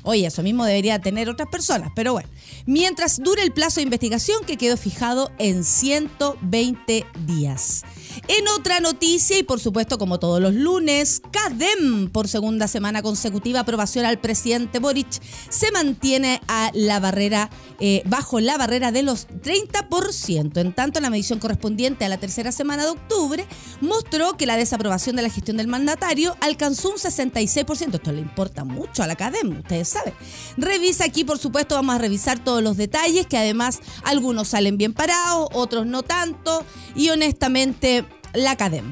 Oye, 0.04 0.26
eso 0.26 0.44
mismo 0.44 0.66
debería 0.66 1.00
tener 1.00 1.30
otras 1.30 1.50
personas, 1.50 1.92
pero 1.96 2.14
bueno. 2.14 2.30
Mientras 2.66 3.22
dure 3.22 3.44
el 3.44 3.52
plazo 3.52 3.76
de 3.76 3.84
investigación 3.84 4.44
que 4.46 4.58
quedó 4.58 4.78
fijado 4.78 5.32
en 5.38 5.64
120 5.64 7.06
días. 7.26 7.84
En 8.32 8.48
otra 8.50 8.80
noticia, 8.80 9.40
y 9.40 9.44
por 9.44 9.60
supuesto 9.60 9.98
como 9.98 10.20
todos 10.20 10.40
los 10.40 10.54
lunes, 10.54 11.20
CADEM, 11.32 12.12
por 12.12 12.28
segunda 12.28 12.68
semana 12.68 13.02
consecutiva, 13.02 13.62
aprobación 13.62 14.06
al 14.06 14.20
presidente 14.20 14.78
Boric, 14.78 15.08
se 15.50 15.72
mantiene 15.72 16.40
a 16.48 16.70
la 16.76 17.00
barrera, 17.00 17.50
eh, 17.80 18.04
bajo 18.06 18.40
la 18.40 18.56
barrera 18.56 18.92
de 18.92 19.02
los 19.02 19.28
30%. 19.28 20.60
En 20.60 20.74
tanto, 20.74 21.00
la 21.00 21.10
medición 21.10 21.40
correspondiente 21.40 22.06
a 22.06 22.10
la 22.10 22.20
tercera 22.20 22.52
semana 22.52 22.84
de 22.84 22.92
octubre 22.92 23.48
mostró 23.82 24.38
que 24.38 24.46
la 24.46 24.58
desaprobación 24.58 25.16
de 25.16 25.24
la 25.24 25.32
gestión 25.32 25.58
del 25.58 25.68
mandatario 25.68 26.38
alcanzó 26.40 26.92
un 26.92 26.98
66%. 26.98 27.96
Esto 27.96 28.12
le 28.12 28.22
importa 28.22 28.64
mucho 28.64 29.02
a 29.02 29.08
la 29.08 29.16
CADEM, 29.16 29.58
ustedes 29.62 29.90
saben. 29.90 30.14
Revisa 30.56 31.06
aquí, 31.06 31.24
por 31.24 31.40
supuesto, 31.40 31.74
vamos 31.74 31.96
a 31.96 31.98
revisar 31.98 32.38
todos 32.38 32.62
los 32.62 32.78
detalles, 32.78 33.26
que 33.26 33.40
además 33.40 33.80
algunos 34.04 34.50
salen 34.50 34.78
bien 34.78 34.94
parados, 34.94 35.50
otros 35.54 35.88
no 35.88 36.04
tanto, 36.04 36.64
y 36.96 37.10
honestamente 37.10 38.06
la 38.34 38.56
CADEM. 38.56 38.92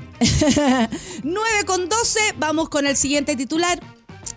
9 1.24 1.48
con 1.66 1.90
12, 1.90 2.20
vamos 2.38 2.70
con 2.70 2.88
el 2.88 2.96
siguiente 2.96 3.36
titular. 3.36 3.80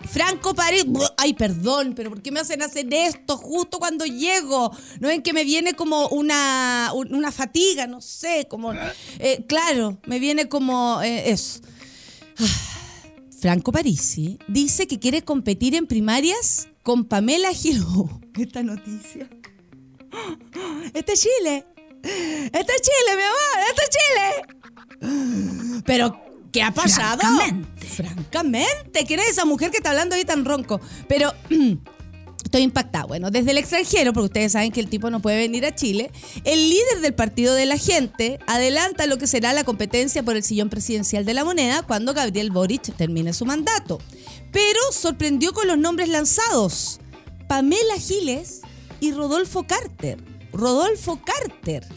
Franco 0.09 0.53
París, 0.53 0.85
ay 1.17 1.33
perdón, 1.33 1.93
pero 1.95 2.09
¿por 2.09 2.21
qué 2.21 2.31
me 2.31 2.39
hacen 2.39 2.61
hacer 2.61 2.87
esto 2.93 3.37
justo 3.37 3.77
cuando 3.79 4.05
llego? 4.05 4.71
¿No 4.99 5.07
ven 5.07 5.21
que 5.21 5.33
me 5.33 5.43
viene 5.43 5.73
como 5.73 6.07
una, 6.09 6.91
una 6.93 7.31
fatiga? 7.31 7.87
No 7.87 8.01
sé, 8.01 8.47
como... 8.49 8.73
eh, 9.19 9.45
claro, 9.47 9.99
me 10.05 10.19
viene 10.19 10.49
como 10.49 11.01
eh, 11.01 11.31
eso. 11.31 11.61
Franco 13.39 13.71
Parisi 13.71 14.37
dice 14.47 14.87
que 14.87 14.99
quiere 14.99 15.23
competir 15.23 15.75
en 15.75 15.87
primarias 15.87 16.67
con 16.83 17.05
Pamela 17.05 17.51
Gil. 17.53 17.83
Esta 18.39 18.63
noticia. 18.63 19.29
Este 20.93 21.13
es 21.13 21.21
Chile. 21.21 21.65
Este 22.03 22.59
es 22.59 22.81
Chile, 22.81 23.15
mi 23.15 23.23
amor. 23.23 23.69
Este 23.69 23.81
es 23.83 23.89
Chile. 23.89 24.60
Pero, 25.85 26.19
¿qué 26.51 26.61
ha 26.61 26.71
pasado? 26.71 27.19
Francamente. 27.21 27.87
Francamente. 27.87 29.05
¿Quién 29.05 29.19
es 29.19 29.29
esa 29.29 29.45
mujer 29.45 29.71
que 29.71 29.77
está 29.77 29.89
hablando 29.89 30.15
ahí 30.15 30.25
tan 30.25 30.45
ronco? 30.45 30.79
Pero. 31.07 31.33
Estoy 32.43 32.63
impactada. 32.63 33.05
Bueno, 33.05 33.31
desde 33.31 33.51
el 33.51 33.57
extranjero, 33.57 34.11
porque 34.11 34.25
ustedes 34.25 34.51
saben 34.51 34.73
que 34.73 34.81
el 34.81 34.89
tipo 34.89 35.09
no 35.09 35.21
puede 35.21 35.37
venir 35.37 35.65
a 35.65 35.73
Chile, 35.73 36.11
el 36.43 36.69
líder 36.69 36.99
del 36.99 37.13
Partido 37.13 37.55
de 37.55 37.65
la 37.65 37.77
Gente 37.77 38.39
adelanta 38.45 39.07
lo 39.07 39.17
que 39.17 39.25
será 39.25 39.53
la 39.53 39.63
competencia 39.63 40.21
por 40.21 40.35
el 40.35 40.43
sillón 40.43 40.69
presidencial 40.69 41.23
de 41.23 41.33
la 41.33 41.45
moneda 41.45 41.83
cuando 41.83 42.13
Gabriel 42.13 42.51
Boric 42.51 42.93
termine 42.97 43.31
su 43.31 43.45
mandato. 43.45 43.99
Pero 44.51 44.79
sorprendió 44.91 45.53
con 45.53 45.65
los 45.65 45.77
nombres 45.77 46.09
lanzados. 46.09 46.99
Pamela 47.47 47.95
Giles 47.97 48.59
y 48.99 49.13
Rodolfo 49.13 49.63
Carter. 49.63 50.17
Rodolfo 50.51 51.21
Carter. 51.23 51.87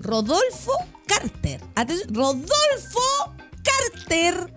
Rodolfo 0.00 0.72
Carter. 1.06 1.60
Atención, 1.74 2.14
Rodolfo 2.14 3.34
Carter. 3.62 4.52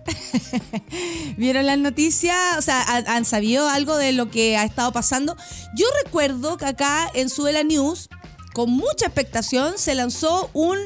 ¿Vieron 1.36 1.66
las 1.66 1.78
noticias? 1.78 2.36
O 2.58 2.62
sea, 2.62 2.82
¿han, 2.86 3.24
sabido 3.24 3.68
algo 3.68 3.96
de 3.96 4.12
lo 4.12 4.30
que 4.30 4.56
ha 4.56 4.64
estado 4.64 4.92
pasando? 4.92 5.36
Yo 5.74 5.86
recuerdo 6.04 6.56
que 6.56 6.66
acá 6.66 7.10
en 7.14 7.28
Suela 7.28 7.62
News, 7.62 8.08
con 8.54 8.70
mucha 8.70 9.06
expectación, 9.06 9.78
se 9.78 9.94
lanzó 9.94 10.50
un, 10.52 10.78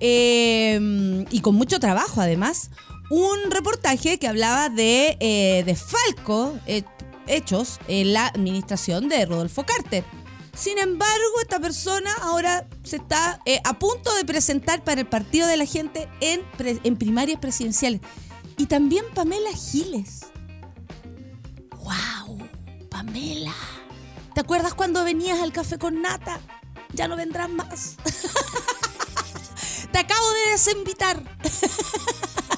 eh, 0.00 1.24
y 1.30 1.40
con 1.40 1.54
mucho 1.54 1.80
trabajo 1.80 2.20
además, 2.20 2.70
un 3.10 3.50
reportaje 3.50 4.18
que 4.18 4.28
hablaba 4.28 4.68
de, 4.68 5.16
eh, 5.20 5.62
de 5.64 5.76
Falco, 5.76 6.58
eh, 6.66 6.82
hechos 7.26 7.78
en 7.88 8.12
la 8.12 8.26
administración 8.26 9.08
de 9.08 9.26
Rodolfo 9.26 9.64
Carter. 9.64 10.04
Sin 10.56 10.78
embargo, 10.78 11.40
esta 11.42 11.58
persona 11.58 12.12
ahora 12.22 12.66
se 12.82 12.96
está 12.96 13.40
eh, 13.44 13.60
a 13.64 13.78
punto 13.78 14.14
de 14.14 14.24
presentar 14.24 14.84
para 14.84 15.00
el 15.00 15.06
Partido 15.06 15.46
de 15.48 15.56
la 15.56 15.66
Gente 15.66 16.08
en, 16.20 16.42
en 16.58 16.96
primarias 16.96 17.40
presidenciales. 17.40 18.00
Y 18.56 18.66
también 18.66 19.04
Pamela 19.14 19.50
Giles. 19.52 20.26
¡Wow! 21.82 22.38
Pamela. 22.88 23.54
¿Te 24.34 24.40
acuerdas 24.40 24.74
cuando 24.74 25.04
venías 25.04 25.40
al 25.40 25.52
café 25.52 25.78
con 25.78 26.02
nata? 26.02 26.40
Ya 26.92 27.08
no 27.08 27.16
vendrás 27.16 27.50
más. 27.50 27.96
Te 29.92 29.98
acabo 29.98 30.30
de 30.30 30.50
desinvitar. 30.52 31.22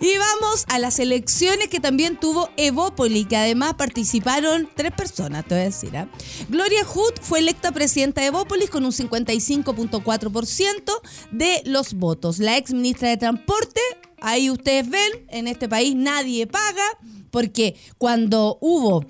Y 0.00 0.18
vamos 0.18 0.64
a 0.68 0.78
las 0.78 0.98
elecciones 0.98 1.68
que 1.68 1.80
también 1.80 2.18
tuvo 2.18 2.50
Evópoli, 2.56 3.24
que 3.24 3.36
además 3.36 3.74
participaron 3.74 4.68
tres 4.74 4.92
personas, 4.92 5.44
te 5.44 5.54
voy 5.54 5.62
a 5.62 5.66
decir. 5.66 5.96
¿ah? 5.96 6.08
Gloria 6.48 6.84
Hood 6.84 7.14
fue 7.20 7.38
electa 7.38 7.72
presidenta 7.72 8.20
de 8.20 8.28
Evópolis 8.28 8.70
con 8.70 8.84
un 8.84 8.92
55.4% 8.92 10.92
de 11.30 11.62
los 11.66 11.94
votos. 11.94 12.38
La 12.38 12.56
ex 12.56 12.72
ministra 12.72 13.10
de 13.10 13.16
Transporte, 13.16 13.80
ahí 14.20 14.50
ustedes 14.50 14.88
ven, 14.88 15.12
en 15.28 15.46
este 15.46 15.68
país 15.68 15.94
nadie 15.94 16.46
paga, 16.46 16.84
porque 17.30 17.76
cuando 17.98 18.58
hubo 18.60 19.04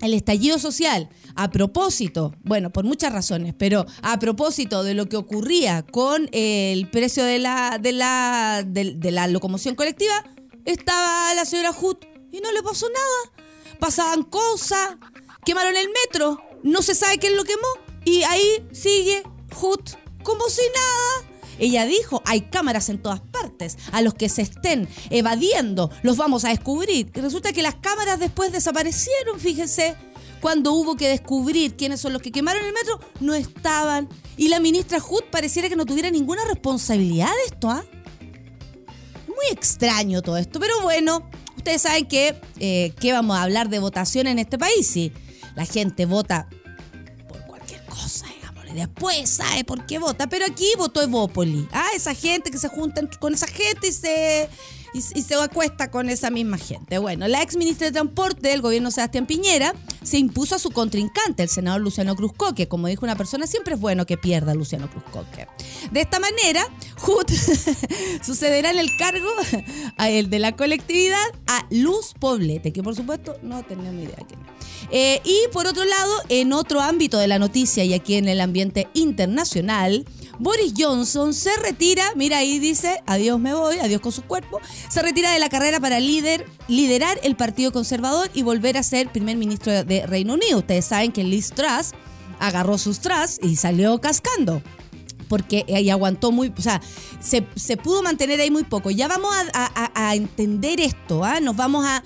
el 0.00 0.14
estallido 0.14 0.58
social, 0.58 1.08
a 1.36 1.50
propósito, 1.50 2.34
bueno, 2.42 2.70
por 2.70 2.84
muchas 2.84 3.12
razones, 3.12 3.54
pero 3.56 3.84
a 4.02 4.18
propósito 4.18 4.82
de 4.82 4.94
lo 4.94 5.06
que 5.08 5.16
ocurría 5.16 5.82
con 5.82 6.28
el 6.32 6.88
precio 6.90 7.24
de 7.24 7.38
la, 7.38 7.78
de 7.78 7.92
la, 7.92 8.64
de, 8.66 9.10
la 9.10 9.28
locomoción 9.28 9.74
colectiva, 9.74 10.24
estaba 10.64 11.34
la 11.34 11.44
señora 11.44 11.72
Hood 11.72 11.98
y 12.32 12.40
no 12.40 12.50
le 12.52 12.62
pasó 12.62 12.86
nada. 12.88 13.46
Pasaban 13.78 14.22
cosas, 14.22 14.96
quemaron 15.44 15.76
el 15.76 15.88
metro, 16.04 16.42
no 16.62 16.80
se 16.80 16.94
sabe 16.94 17.18
quién 17.18 17.36
lo 17.36 17.44
quemó, 17.44 17.68
y 18.04 18.22
ahí 18.22 18.66
sigue 18.72 19.22
Hood 19.54 19.80
como 20.22 20.48
si 20.48 20.62
nada. 20.74 21.36
Ella 21.58 21.86
dijo, 21.86 22.22
hay 22.24 22.42
cámaras 22.42 22.88
en 22.88 22.98
todas 22.98 23.20
partes. 23.20 23.78
A 23.92 24.02
los 24.02 24.14
que 24.14 24.28
se 24.28 24.42
estén 24.42 24.88
evadiendo, 25.10 25.90
los 26.02 26.16
vamos 26.16 26.44
a 26.44 26.50
descubrir. 26.50 27.10
Y 27.14 27.20
resulta 27.20 27.52
que 27.52 27.62
las 27.62 27.76
cámaras 27.76 28.20
después 28.20 28.52
desaparecieron, 28.52 29.40
fíjese. 29.40 29.96
Cuando 30.40 30.72
hubo 30.72 30.96
que 30.96 31.08
descubrir 31.08 31.76
quiénes 31.76 32.00
son 32.00 32.12
los 32.12 32.22
que 32.22 32.30
quemaron 32.30 32.64
el 32.64 32.72
metro, 32.72 33.00
no 33.20 33.34
estaban. 33.34 34.08
Y 34.36 34.48
la 34.48 34.60
ministra 34.60 35.00
Hood 35.00 35.24
pareciera 35.30 35.68
que 35.68 35.76
no 35.76 35.86
tuviera 35.86 36.10
ninguna 36.10 36.44
responsabilidad 36.44 37.28
de 37.28 37.54
esto, 37.54 37.70
¿ah? 37.70 37.84
Muy 39.26 39.46
extraño 39.50 40.22
todo 40.22 40.36
esto, 40.36 40.58
pero 40.60 40.80
bueno, 40.82 41.28
ustedes 41.56 41.82
saben 41.82 42.06
que, 42.06 42.40
eh, 42.58 42.94
vamos 43.12 43.36
a 43.36 43.42
hablar 43.42 43.68
de 43.68 43.78
votación 43.78 44.26
en 44.26 44.38
este 44.38 44.56
país. 44.58 44.86
Si 44.86 45.12
la 45.56 45.64
gente 45.64 46.06
vota 46.06 46.48
por 47.28 47.44
cualquier 47.46 47.84
cosa, 47.86 48.26
digámosle. 48.34 48.74
Después 48.74 49.28
sabe 49.28 49.64
por 49.64 49.84
qué 49.84 49.98
vota. 49.98 50.28
Pero 50.28 50.46
aquí 50.46 50.66
votó 50.78 51.02
Evópoli. 51.02 51.66
Ah, 51.72 51.88
esa 51.94 52.14
gente 52.14 52.50
que 52.50 52.58
se 52.58 52.68
junta 52.68 53.02
con 53.18 53.34
esa 53.34 53.46
gente 53.46 53.88
y 53.88 53.92
se, 53.92 54.48
y 54.94 55.22
se 55.22 55.34
acuesta 55.34 55.90
con 55.90 56.08
esa 56.08 56.30
misma 56.30 56.56
gente. 56.56 56.98
Bueno, 56.98 57.26
la 57.26 57.42
ex 57.42 57.56
ministra 57.56 57.86
de 57.86 57.92
Transporte 57.92 58.48
del 58.48 58.62
gobierno 58.62 58.90
Sebastián 58.90 59.26
Piñera 59.26 59.74
se 60.06 60.18
impuso 60.18 60.54
a 60.54 60.58
su 60.60 60.70
contrincante, 60.70 61.42
el 61.42 61.48
senador 61.48 61.80
Luciano 61.80 62.14
Cruzco, 62.14 62.54
que 62.54 62.68
como 62.68 62.86
dijo 62.86 63.04
una 63.04 63.16
persona, 63.16 63.46
siempre 63.48 63.74
es 63.74 63.80
bueno 63.80 64.06
que 64.06 64.16
pierda 64.16 64.54
Luciano 64.54 64.88
Cruzco. 64.88 65.24
De 65.90 66.00
esta 66.00 66.20
manera, 66.20 66.64
Hood 67.00 67.26
sucederá 68.22 68.70
en 68.70 68.78
el 68.78 68.96
cargo 68.96 69.28
a 69.96 70.08
el 70.08 70.30
de 70.30 70.38
la 70.38 70.54
colectividad 70.54 71.24
a 71.48 71.66
Luz 71.70 72.14
Poblete, 72.18 72.72
que 72.72 72.84
por 72.84 72.94
supuesto 72.94 73.36
no 73.42 73.64
tenemos 73.64 73.94
idea 73.94 74.24
quién. 74.28 74.38
Eh, 74.92 75.20
y 75.24 75.48
por 75.52 75.66
otro 75.66 75.84
lado, 75.84 76.12
en 76.28 76.52
otro 76.52 76.80
ámbito 76.80 77.18
de 77.18 77.26
la 77.26 77.40
noticia 77.40 77.82
y 77.84 77.92
aquí 77.92 78.14
en 78.14 78.28
el 78.28 78.40
ambiente 78.40 78.88
internacional, 78.94 80.06
Boris 80.38 80.74
Johnson 80.76 81.32
se 81.32 81.56
retira, 81.58 82.04
mira 82.14 82.38
ahí 82.38 82.58
dice, 82.58 83.02
adiós 83.06 83.40
me 83.40 83.54
voy, 83.54 83.78
adiós 83.78 84.00
con 84.00 84.12
su 84.12 84.22
cuerpo, 84.22 84.60
se 84.88 85.02
retira 85.02 85.32
de 85.32 85.38
la 85.38 85.48
carrera 85.48 85.80
para 85.80 85.98
liderar 86.00 87.18
el 87.22 87.36
Partido 87.36 87.72
Conservador 87.72 88.30
y 88.34 88.42
volver 88.42 88.76
a 88.76 88.82
ser 88.82 89.10
primer 89.10 89.36
ministro 89.36 89.84
de 89.84 90.06
Reino 90.06 90.34
Unido. 90.34 90.58
Ustedes 90.58 90.84
saben 90.84 91.12
que 91.12 91.24
Liz 91.24 91.50
Truss 91.50 91.92
agarró 92.38 92.78
sus 92.78 93.00
Truss 93.00 93.38
y 93.42 93.56
salió 93.56 93.98
cascando. 94.00 94.62
Porque 95.28 95.64
ahí 95.74 95.90
aguantó 95.90 96.32
muy, 96.32 96.52
o 96.56 96.62
sea, 96.62 96.80
se, 97.20 97.42
pudo 97.76 98.02
mantener 98.02 98.40
ahí 98.40 98.50
muy 98.50 98.64
poco. 98.64 98.90
Ya 98.90 99.08
vamos 99.08 99.34
a, 99.52 100.14
entender 100.14 100.80
esto, 100.80 101.24
¿ah? 101.24 101.40
nos 101.40 101.56
vamos 101.56 101.84
a, 101.86 102.02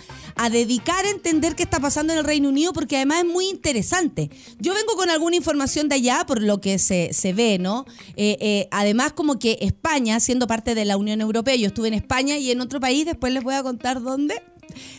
dedicar 0.50 1.04
a 1.04 1.10
entender 1.10 1.54
qué 1.54 1.62
está 1.62 1.80
pasando 1.80 2.12
en 2.12 2.20
el 2.20 2.24
Reino 2.24 2.48
Unido, 2.48 2.72
porque 2.72 2.96
además 2.96 3.18
es 3.18 3.26
muy 3.26 3.48
interesante. 3.48 4.30
Yo 4.58 4.74
vengo 4.74 4.94
con 4.96 5.10
alguna 5.10 5.36
información 5.36 5.88
de 5.88 5.96
allá, 5.96 6.24
por 6.26 6.42
lo 6.42 6.60
que 6.60 6.78
se, 6.78 7.12
se 7.12 7.32
ve, 7.32 7.58
¿no? 7.58 7.84
Eh, 8.16 8.38
eh, 8.40 8.68
además, 8.70 9.12
como 9.12 9.38
que 9.38 9.58
España, 9.60 10.18
siendo 10.18 10.46
parte 10.46 10.74
de 10.74 10.84
la 10.84 10.96
Unión 10.96 11.20
Europea, 11.20 11.56
yo 11.56 11.66
estuve 11.66 11.88
en 11.88 11.94
España 11.94 12.38
y 12.38 12.50
en 12.50 12.60
otro 12.60 12.80
país, 12.80 13.04
después 13.04 13.32
les 13.32 13.42
voy 13.42 13.54
a 13.54 13.62
contar 13.62 14.00
dónde, 14.00 14.42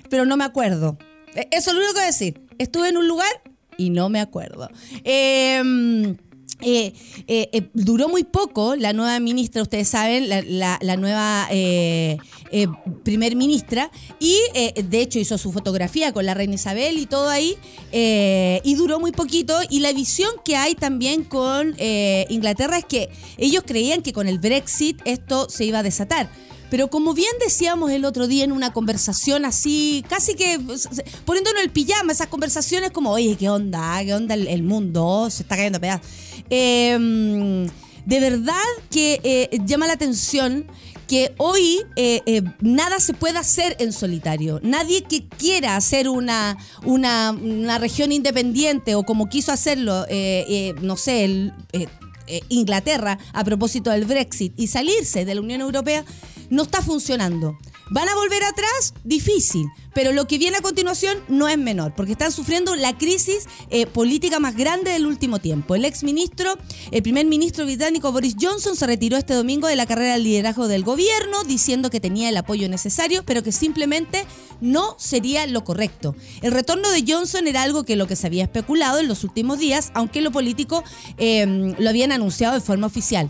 pero 0.09 0.25
no 0.25 0.37
me 0.37 0.43
acuerdo. 0.43 0.97
Eh, 1.35 1.47
Eso 1.51 1.71
es 1.71 1.75
lo 1.75 1.79
único 1.79 1.93
que 1.93 1.99
voy 1.99 2.03
a 2.03 2.07
decir. 2.07 2.41
Estuve 2.57 2.89
en 2.89 2.97
un 2.97 3.07
lugar 3.07 3.31
y 3.77 3.89
no 3.89 4.09
me 4.09 4.19
acuerdo. 4.19 4.69
Eh, 5.03 6.15
eh, 6.61 6.93
eh, 7.27 7.49
eh, 7.51 7.69
duró 7.73 8.07
muy 8.07 8.23
poco 8.23 8.75
la 8.75 8.93
nueva 8.93 9.19
ministra, 9.19 9.61
ustedes 9.61 9.87
saben, 9.87 10.29
la, 10.29 10.97
nueva 10.97 11.47
primer 13.03 13.35
ministra, 13.35 13.91
y 14.19 14.37
de 14.75 15.01
hecho 15.01 15.19
hizo 15.19 15.37
su 15.37 15.51
fotografía 15.51 16.11
con 16.11 16.25
la 16.25 16.33
reina 16.33 16.55
Isabel 16.55 16.97
y 16.97 17.05
todo 17.05 17.29
ahí, 17.29 17.57
y 17.91 18.75
duró 18.75 18.99
muy 18.99 19.11
poquito, 19.11 19.59
y 19.69 19.79
la 19.79 19.93
visión 19.93 20.31
que 20.45 20.55
hay 20.55 20.75
también 20.75 21.23
con 21.23 21.75
Inglaterra 22.29 22.77
es 22.77 22.85
que 22.85 23.09
ellos 23.37 23.63
creían 23.65 24.01
que 24.01 24.13
con 24.13 24.27
el 24.27 24.39
Brexit 24.39 25.01
esto 25.05 25.49
se 25.49 25.65
iba 25.65 25.79
a 25.79 25.83
desatar. 25.83 26.29
Pero 26.71 26.89
como 26.89 27.13
bien 27.13 27.31
decíamos 27.43 27.91
el 27.91 28.05
otro 28.05 28.27
día 28.27 28.45
en 28.45 28.53
una 28.53 28.71
conversación 28.71 29.43
así, 29.43 30.05
casi 30.07 30.35
que 30.35 30.57
pues, 30.57 30.87
poniéndonos 31.25 31.61
el 31.61 31.69
pijama, 31.69 32.13
esas 32.13 32.27
conversaciones 32.27 32.91
como, 32.91 33.11
oye, 33.11 33.35
¿qué 33.37 33.49
onda? 33.49 34.01
¿Qué 34.05 34.13
onda 34.13 34.35
el, 34.35 34.47
el 34.47 34.63
mundo? 34.63 35.29
Se 35.29 35.43
está 35.43 35.57
cayendo 35.57 35.79
a 35.79 35.81
pedazos. 35.81 36.07
Eh, 36.51 37.67
de 38.05 38.19
verdad 38.19 38.55
que 38.89 39.19
eh, 39.23 39.59
llama 39.65 39.87
la 39.87 39.93
atención 39.93 40.65
que 41.07 41.33
hoy 41.37 41.81
eh, 41.97 42.21
eh, 42.25 42.41
nada 42.61 42.99
se 42.99 43.13
puede 43.13 43.37
hacer 43.37 43.75
en 43.79 43.91
solitario. 43.91 44.59
Nadie 44.63 45.03
que 45.03 45.27
quiera 45.27 45.75
hacer 45.75 46.07
una, 46.07 46.57
una, 46.85 47.31
una 47.31 47.77
región 47.77 48.11
independiente 48.11 48.95
o 48.95 49.03
como 49.03 49.27
quiso 49.27 49.51
hacerlo, 49.51 50.05
no 50.81 50.95
sé, 50.95 51.51
Inglaterra 52.47 53.19
a 53.33 53.43
propósito 53.43 53.89
del 53.89 54.05
Brexit 54.05 54.53
y 54.57 54.67
salirse 54.67 55.25
de 55.25 55.35
la 55.35 55.41
Unión 55.41 55.59
Europea, 55.59 56.05
no 56.51 56.63
está 56.63 56.83
funcionando. 56.83 57.57
¿Van 57.89 58.07
a 58.07 58.15
volver 58.15 58.41
atrás? 58.43 58.93
Difícil. 59.03 59.67
Pero 59.93 60.13
lo 60.13 60.25
que 60.25 60.37
viene 60.37 60.55
a 60.55 60.61
continuación 60.61 61.17
no 61.27 61.49
es 61.49 61.57
menor, 61.57 61.93
porque 61.93 62.13
están 62.13 62.31
sufriendo 62.31 62.75
la 62.77 62.97
crisis 62.97 63.47
eh, 63.69 63.85
política 63.85 64.39
más 64.39 64.55
grande 64.55 64.91
del 64.91 65.05
último 65.05 65.39
tiempo. 65.39 65.75
El 65.75 65.83
ex 65.83 66.03
ministro, 66.03 66.57
el 66.91 67.03
primer 67.03 67.25
ministro 67.25 67.65
británico 67.65 68.11
Boris 68.13 68.35
Johnson, 68.39 68.77
se 68.77 68.87
retiró 68.87 69.17
este 69.17 69.33
domingo 69.33 69.67
de 69.67 69.75
la 69.75 69.85
carrera 69.85 70.13
del 70.13 70.23
liderazgo 70.23 70.69
del 70.69 70.83
gobierno, 70.83 71.43
diciendo 71.43 71.89
que 71.89 71.99
tenía 71.99 72.29
el 72.29 72.37
apoyo 72.37 72.69
necesario, 72.69 73.23
pero 73.25 73.43
que 73.43 73.51
simplemente 73.51 74.25
no 74.61 74.95
sería 74.97 75.45
lo 75.47 75.65
correcto. 75.65 76.15
El 76.41 76.53
retorno 76.53 76.89
de 76.91 77.03
Johnson 77.05 77.47
era 77.47 77.63
algo 77.63 77.83
que 77.83 77.97
lo 77.97 78.07
que 78.07 78.15
se 78.15 78.27
había 78.27 78.43
especulado 78.43 78.99
en 78.99 79.09
los 79.09 79.25
últimos 79.25 79.59
días, 79.59 79.91
aunque 79.93 80.21
lo 80.21 80.31
político 80.31 80.85
eh, 81.17 81.75
lo 81.77 81.89
habían 81.89 82.13
anunciado 82.13 82.53
de 82.53 82.61
forma 82.61 82.87
oficial. 82.87 83.29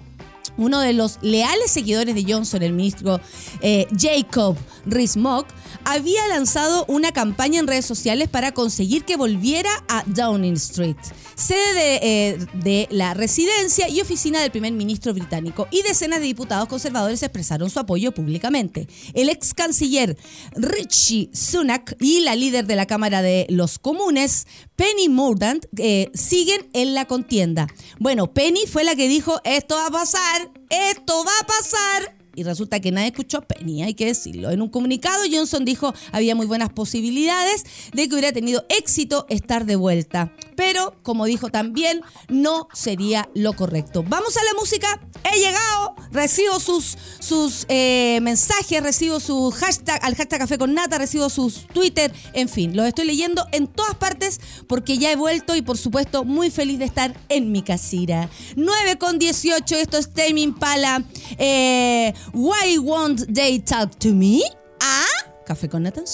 Uno 0.57 0.79
de 0.79 0.93
los 0.93 1.19
leales 1.21 1.71
seguidores 1.71 2.15
de 2.15 2.25
Johnson, 2.27 2.61
el 2.61 2.73
ministro 2.73 3.19
eh, 3.61 3.87
Jacob 3.97 4.57
Rees-Mogg, 4.85 5.45
había 5.85 6.27
lanzado 6.27 6.85
una 6.87 7.11
campaña 7.11 7.59
en 7.59 7.67
redes 7.67 7.85
sociales 7.85 8.27
para 8.27 8.51
conseguir 8.51 9.03
que 9.05 9.17
volviera 9.17 9.69
a 9.87 10.03
Downing 10.05 10.55
Street, 10.55 10.97
sede 11.35 11.73
de, 11.73 11.95
eh, 12.01 12.37
de 12.55 12.87
la 12.91 13.13
residencia 13.13 13.89
y 13.89 14.01
oficina 14.01 14.41
del 14.41 14.51
primer 14.51 14.73
ministro 14.73 15.13
británico, 15.13 15.67
y 15.71 15.81
decenas 15.83 16.19
de 16.19 16.25
diputados 16.25 16.67
conservadores 16.67 17.23
expresaron 17.23 17.69
su 17.69 17.79
apoyo 17.79 18.11
públicamente. 18.11 18.87
El 19.13 19.29
ex 19.29 19.53
canciller 19.53 20.17
Richie 20.55 21.29
Sunak 21.33 21.95
y 21.99 22.21
la 22.21 22.35
líder 22.35 22.65
de 22.65 22.75
la 22.75 22.85
Cámara 22.85 23.21
de 23.21 23.47
los 23.49 23.79
Comunes, 23.79 24.47
Penny 24.81 25.09
Mordaunt, 25.09 25.67
eh, 25.77 26.09
siguen 26.15 26.67
en 26.73 26.95
la 26.95 27.05
contienda. 27.05 27.67
Bueno, 27.99 28.33
Penny 28.33 28.61
fue 28.65 28.83
la 28.83 28.95
que 28.95 29.07
dijo, 29.07 29.39
esto 29.43 29.75
va 29.75 29.85
a 29.85 29.91
pasar, 29.91 30.49
esto 30.71 31.23
va 31.23 31.31
a 31.39 31.45
pasar. 31.45 32.15
Y 32.33 32.41
resulta 32.41 32.79
que 32.79 32.89
nadie 32.89 33.09
escuchó 33.09 33.37
a 33.37 33.41
Penny, 33.41 33.83
hay 33.83 33.93
que 33.93 34.07
decirlo. 34.07 34.49
En 34.49 34.59
un 34.59 34.69
comunicado, 34.69 35.23
Johnson 35.31 35.65
dijo 35.65 35.93
había 36.11 36.33
muy 36.33 36.47
buenas 36.47 36.69
posibilidades 36.69 37.63
de 37.93 38.09
que 38.09 38.15
hubiera 38.15 38.31
tenido 38.31 38.65
éxito 38.69 39.27
estar 39.29 39.67
de 39.67 39.75
vuelta. 39.75 40.33
Pero, 40.61 40.93
como 41.01 41.25
dijo 41.25 41.49
también, 41.49 42.01
no 42.29 42.67
sería 42.71 43.27
lo 43.33 43.53
correcto. 43.53 44.03
Vamos 44.07 44.37
a 44.37 44.43
la 44.43 44.53
música. 44.59 45.01
He 45.33 45.39
llegado, 45.39 45.95
recibo 46.11 46.59
sus, 46.59 46.99
sus 47.19 47.65
eh, 47.67 48.19
mensajes, 48.21 48.83
recibo 48.83 49.19
su 49.19 49.49
hashtag, 49.49 49.99
al 50.05 50.13
hashtag 50.13 50.37
Café 50.41 50.59
con 50.59 50.75
Nata, 50.75 50.99
recibo 50.99 51.31
sus 51.31 51.65
Twitter, 51.65 52.13
en 52.33 52.47
fin, 52.47 52.75
los 52.75 52.85
estoy 52.85 53.05
leyendo 53.05 53.47
en 53.51 53.65
todas 53.65 53.95
partes 53.95 54.39
porque 54.67 54.99
ya 54.99 55.11
he 55.11 55.15
vuelto 55.15 55.55
y 55.55 55.63
por 55.63 55.79
supuesto 55.79 56.25
muy 56.25 56.51
feliz 56.51 56.77
de 56.77 56.85
estar 56.85 57.19
en 57.29 57.51
mi 57.51 57.63
casira. 57.63 58.29
9 58.55 58.99
con 58.99 59.17
18, 59.17 59.75
esto 59.77 59.97
es 59.97 60.13
Tame 60.13 60.41
Impala. 60.41 61.03
Eh, 61.39 62.13
Why 62.33 62.77
won't 62.77 63.33
they 63.33 63.57
talk 63.57 63.97
to 63.97 64.09
me? 64.09 64.41
Ah, 64.79 65.31
Café 65.43 65.67
con 65.67 65.81
Nata 65.81 66.01
en 66.01 66.07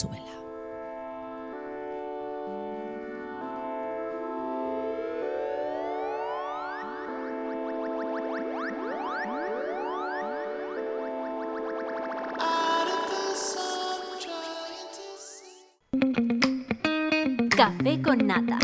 Café 17.58 18.00
con 18.04 18.28
nata. 18.28 18.60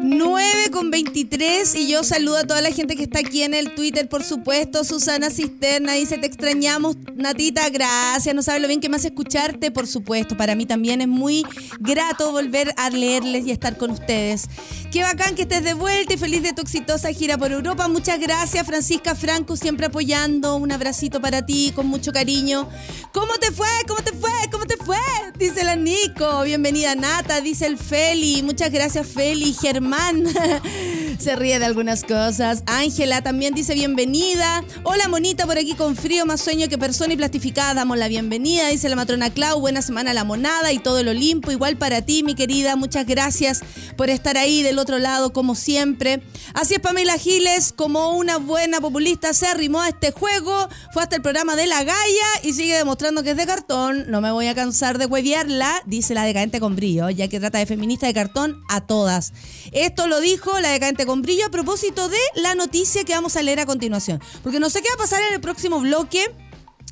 9 0.00 0.70
con 0.72 0.90
23 0.90 1.74
y 1.74 1.88
yo 1.88 2.02
saludo 2.02 2.38
a 2.38 2.44
toda 2.44 2.62
la 2.62 2.70
gente 2.70 2.96
que 2.96 3.02
está 3.02 3.18
aquí 3.18 3.42
en 3.42 3.52
el 3.52 3.74
Twitter, 3.74 4.08
por 4.08 4.24
supuesto. 4.24 4.84
Susana 4.84 5.28
Cisterna 5.28 5.92
dice, 5.92 6.16
te 6.16 6.26
extrañamos, 6.26 6.96
Natita, 7.14 7.68
gracias. 7.68 8.34
No 8.34 8.42
sabes 8.42 8.62
lo 8.62 8.68
bien 8.68 8.80
que 8.80 8.88
me 8.88 8.96
hace 8.96 9.08
escucharte, 9.08 9.70
por 9.70 9.86
supuesto. 9.86 10.34
Para 10.34 10.54
mí 10.54 10.64
también 10.64 11.02
es 11.02 11.08
muy 11.08 11.44
grato 11.78 12.32
volver 12.32 12.72
a 12.78 12.88
leerles 12.88 13.46
y 13.46 13.50
estar 13.50 13.76
con 13.76 13.90
ustedes. 13.90 14.48
Qué 14.94 15.02
bacán 15.02 15.34
que 15.34 15.42
estés 15.42 15.64
de 15.64 15.74
vuelta 15.74 16.14
y 16.14 16.16
feliz 16.16 16.40
de 16.40 16.52
tu 16.52 16.62
exitosa 16.62 17.12
gira 17.12 17.36
por 17.36 17.50
Europa. 17.50 17.88
Muchas 17.88 18.20
gracias, 18.20 18.64
Francisca 18.64 19.16
Franco, 19.16 19.56
siempre 19.56 19.86
apoyando. 19.86 20.54
Un 20.54 20.70
abracito 20.70 21.20
para 21.20 21.44
ti, 21.44 21.72
con 21.74 21.88
mucho 21.88 22.12
cariño. 22.12 22.68
¿Cómo 23.10 23.34
te 23.40 23.50
fue? 23.50 23.66
¿Cómo 23.88 24.02
te 24.02 24.12
fue? 24.12 24.30
¿Cómo 24.52 24.66
te 24.66 24.76
fue? 24.76 24.96
Dice 25.36 25.64
la 25.64 25.74
Nico. 25.74 26.44
Bienvenida, 26.44 26.94
Nata, 26.94 27.40
dice 27.40 27.66
el 27.66 27.76
Feli. 27.76 28.44
Muchas 28.44 28.70
gracias, 28.70 29.08
Feli. 29.08 29.52
Germán 29.52 30.26
se 31.18 31.36
ríe 31.36 31.58
de 31.58 31.64
algunas 31.64 32.04
cosas. 32.04 32.62
Ángela 32.66 33.22
también 33.22 33.54
dice 33.54 33.74
bienvenida. 33.74 34.64
Hola, 34.82 35.08
monita, 35.08 35.46
por 35.46 35.58
aquí 35.58 35.74
con 35.74 35.96
frío, 35.96 36.26
más 36.26 36.40
sueño 36.40 36.68
que 36.68 36.78
persona 36.78 37.14
y 37.14 37.16
plastificada. 37.16 37.74
Damos 37.74 37.98
la 37.98 38.08
bienvenida, 38.08 38.68
dice 38.68 38.88
la 38.88 38.96
matrona 38.96 39.30
Clau. 39.30 39.60
Buena 39.60 39.82
semana 39.82 40.10
a 40.10 40.14
la 40.14 40.24
monada 40.24 40.72
y 40.72 40.78
todo 40.78 40.98
el 40.98 41.08
Olimpo. 41.08 41.50
Igual 41.50 41.76
para 41.76 42.02
ti, 42.02 42.22
mi 42.22 42.34
querida. 42.34 42.76
Muchas 42.76 43.06
gracias 43.06 43.62
por 43.96 44.10
estar 44.10 44.36
ahí 44.36 44.62
del 44.62 44.78
otro 44.78 44.98
lado, 44.98 45.32
como 45.32 45.54
siempre. 45.54 46.22
Así 46.54 46.74
es, 46.74 46.80
Pamela 46.80 47.18
Giles, 47.18 47.72
como 47.72 48.16
una 48.16 48.38
buena 48.38 48.80
populista, 48.80 49.32
se 49.32 49.46
arrimó 49.46 49.80
a 49.80 49.88
este 49.88 50.10
juego. 50.10 50.68
Fue 50.92 51.02
hasta 51.02 51.16
el 51.16 51.22
programa 51.22 51.56
de 51.56 51.66
la 51.66 51.82
Gaia 51.82 52.26
y 52.42 52.52
sigue 52.52 52.76
demostrando 52.76 53.22
que 53.22 53.30
es 53.30 53.36
de 53.36 53.46
cartón. 53.46 54.10
No 54.10 54.20
me 54.20 54.30
voy 54.30 54.46
a 54.46 54.54
cansar 54.54 54.98
de 54.98 55.06
hueviarla, 55.06 55.82
dice 55.86 56.14
la 56.14 56.24
decadente 56.24 56.60
con 56.60 56.76
brillo, 56.76 57.10
ya 57.10 57.28
que 57.28 57.40
trata 57.40 57.58
de 57.58 57.66
feminista 57.66 58.06
de 58.06 58.14
cartón 58.14 58.62
a 58.68 58.80
todas. 58.86 59.32
Esto 59.72 60.06
lo 60.06 60.20
dijo 60.20 60.58
la 60.60 60.70
decadente 60.70 61.03
con 61.06 61.22
brillo 61.22 61.46
a 61.46 61.50
propósito 61.50 62.08
de 62.08 62.18
la 62.36 62.54
noticia 62.54 63.04
que 63.04 63.14
vamos 63.14 63.36
a 63.36 63.42
leer 63.42 63.60
a 63.60 63.66
continuación. 63.66 64.20
Porque 64.42 64.60
no 64.60 64.70
sé 64.70 64.82
qué 64.82 64.88
va 64.90 64.94
a 64.94 64.98
pasar 64.98 65.22
en 65.22 65.34
el 65.34 65.40
próximo 65.40 65.80
bloque. 65.80 66.34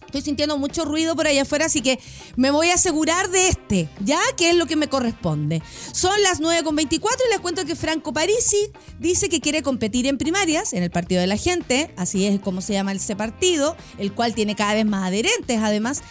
Estoy 0.07 0.21
sintiendo 0.21 0.59
mucho 0.59 0.85
ruido 0.85 1.17
por 1.17 1.27
allá 1.27 1.41
afuera, 1.41 1.65
así 1.65 1.81
que 1.81 1.99
me 2.37 2.51
voy 2.51 2.69
a 2.69 2.75
asegurar 2.75 3.31
de 3.31 3.49
este, 3.49 3.89
¿ya? 4.01 4.21
Que 4.37 4.51
es 4.51 4.57
lo 4.57 4.67
que 4.67 4.77
me 4.77 4.89
corresponde. 4.89 5.63
Son 5.93 6.23
las 6.23 6.43
9.24 6.43 7.01
y 7.01 7.31
les 7.31 7.41
cuento 7.41 7.65
que 7.65 7.75
Franco 7.75 8.13
Parisi 8.13 8.71
dice 8.99 9.31
que 9.31 9.41
quiere 9.41 9.63
competir 9.63 10.07
en 10.07 10.19
primarias, 10.19 10.75
en 10.75 10.83
el 10.83 10.91
Partido 10.91 11.23
de 11.23 11.29
la 11.29 11.39
Gente, 11.39 11.95
así 11.97 12.27
es 12.27 12.41
como 12.41 12.61
se 12.61 12.75
llama 12.75 12.93
ese 12.93 13.17
partido, 13.17 13.75
el 13.97 14.13
cual 14.13 14.35
tiene 14.35 14.55
cada 14.55 14.75
vez 14.75 14.85
más 14.85 15.09
adherentes 15.09 15.59
además. 15.63 16.03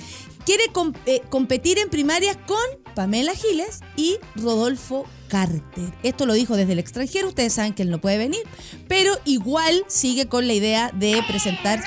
Quiere 0.46 0.64
eh, 1.06 1.22
competir 1.30 1.78
en 1.78 1.90
primarias 1.90 2.38
con 2.48 2.58
Pamela 2.96 3.36
Giles 3.36 3.82
y 3.96 4.18
Rodolfo 4.36 5.06
Carter. 5.32 5.62
Esto 6.04 6.26
lo 6.26 6.34
dijo 6.34 6.58
desde 6.58 6.74
el 6.74 6.80
extranjero, 6.80 7.30
ustedes 7.30 7.54
saben 7.54 7.74
que 7.74 7.84
él 7.84 7.90
no 7.90 8.02
puede 8.02 8.18
venir, 8.18 8.42
pero 8.90 9.18
igual 9.24 9.86
sigue 9.88 10.28
con 10.28 10.46
la 10.46 10.54
idea 10.54 10.92
de 10.94 11.24
presentar... 11.26 11.82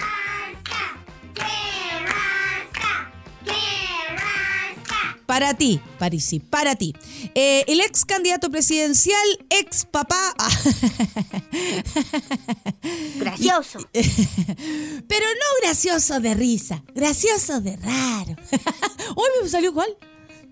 Para 5.26 5.54
ti, 5.54 5.80
Parisi, 5.98 6.38
para 6.38 6.76
ti. 6.76 6.94
Eh, 7.34 7.64
el 7.66 7.80
ex 7.80 8.04
candidato 8.04 8.50
presidencial, 8.50 9.26
ex 9.50 9.86
papá. 9.86 10.34
Gracioso. 13.18 13.80
Pero 13.92 15.26
no 15.26 15.60
gracioso 15.62 16.20
de 16.20 16.34
risa, 16.34 16.84
gracioso 16.94 17.60
de 17.60 17.74
raro. 17.76 18.36
Hoy 19.16 19.28
me 19.42 19.48
salió 19.48 19.70
igual. 19.70 19.88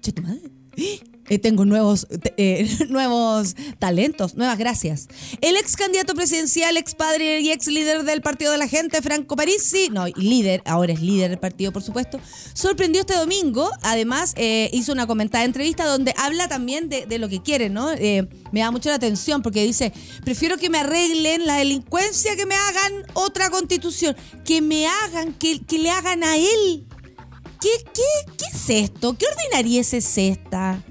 Che, 0.00 0.10
tu 0.10 0.22
madre. 0.22 0.50
Eh, 0.76 1.00
tengo 1.38 1.64
nuevos, 1.64 2.06
eh, 2.36 2.68
nuevos 2.88 3.54
talentos, 3.78 4.34
nuevas 4.34 4.58
gracias. 4.58 5.08
El 5.40 5.56
ex 5.56 5.76
candidato 5.76 6.14
presidencial, 6.14 6.76
ex 6.76 6.94
padre 6.94 7.40
y 7.40 7.50
ex 7.50 7.66
líder 7.66 8.04
del 8.04 8.22
Partido 8.22 8.52
de 8.52 8.58
la 8.58 8.68
Gente, 8.68 9.00
Franco 9.02 9.36
Parisi, 9.36 9.88
no, 9.90 10.06
líder, 10.08 10.62
ahora 10.66 10.92
es 10.92 11.00
líder 11.00 11.30
del 11.30 11.38
partido, 11.38 11.72
por 11.72 11.82
supuesto, 11.82 12.20
sorprendió 12.54 13.00
este 13.00 13.14
domingo. 13.14 13.70
Además, 13.82 14.34
eh, 14.36 14.70
hizo 14.72 14.92
una 14.92 15.06
comentada 15.06 15.44
entrevista 15.44 15.86
donde 15.86 16.14
habla 16.18 16.48
también 16.48 16.88
de, 16.88 17.18
lo 17.18 17.28
que 17.28 17.42
quiere, 17.42 17.68
¿no? 17.68 17.92
Eh, 17.92 18.28
me 18.50 18.60
da 18.60 18.70
mucho 18.70 18.88
la 18.88 18.96
atención 18.96 19.42
porque 19.42 19.64
dice: 19.64 19.92
prefiero 20.24 20.56
que 20.58 20.70
me 20.70 20.78
arreglen 20.78 21.46
la 21.46 21.56
delincuencia, 21.56 22.36
que 22.36 22.46
me 22.46 22.54
hagan 22.54 23.04
otra 23.14 23.50
constitución, 23.50 24.16
que 24.44 24.60
me 24.60 24.86
hagan, 24.86 25.34
que, 25.34 25.60
que 25.64 25.78
le 25.78 25.90
hagan 25.90 26.24
a 26.24 26.36
él. 26.36 26.86
¿Qué, 27.60 27.68
qué, 27.94 28.32
¿Qué 28.36 28.44
es 28.52 28.70
esto? 28.70 29.16
¿Qué 29.16 29.26
ordinariez 29.26 29.94
es 29.94 30.18
esta? 30.18 30.82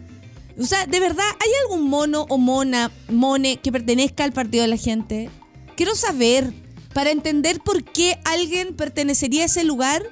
O 0.61 0.65
sea, 0.65 0.85
¿de 0.85 0.99
verdad 0.99 1.25
hay 1.39 1.49
algún 1.63 1.89
mono 1.89 2.27
o 2.29 2.37
mona, 2.37 2.91
mone 3.09 3.57
que 3.57 3.71
pertenezca 3.71 4.23
al 4.23 4.31
partido 4.31 4.61
de 4.61 4.67
la 4.67 4.77
gente? 4.77 5.29
Quiero 5.75 5.95
saber, 5.95 6.53
para 6.93 7.09
entender 7.09 7.61
por 7.61 7.83
qué 7.83 8.19
alguien 8.25 8.75
pertenecería 8.75 9.41
a 9.41 9.45
ese 9.45 9.63
lugar 9.63 10.03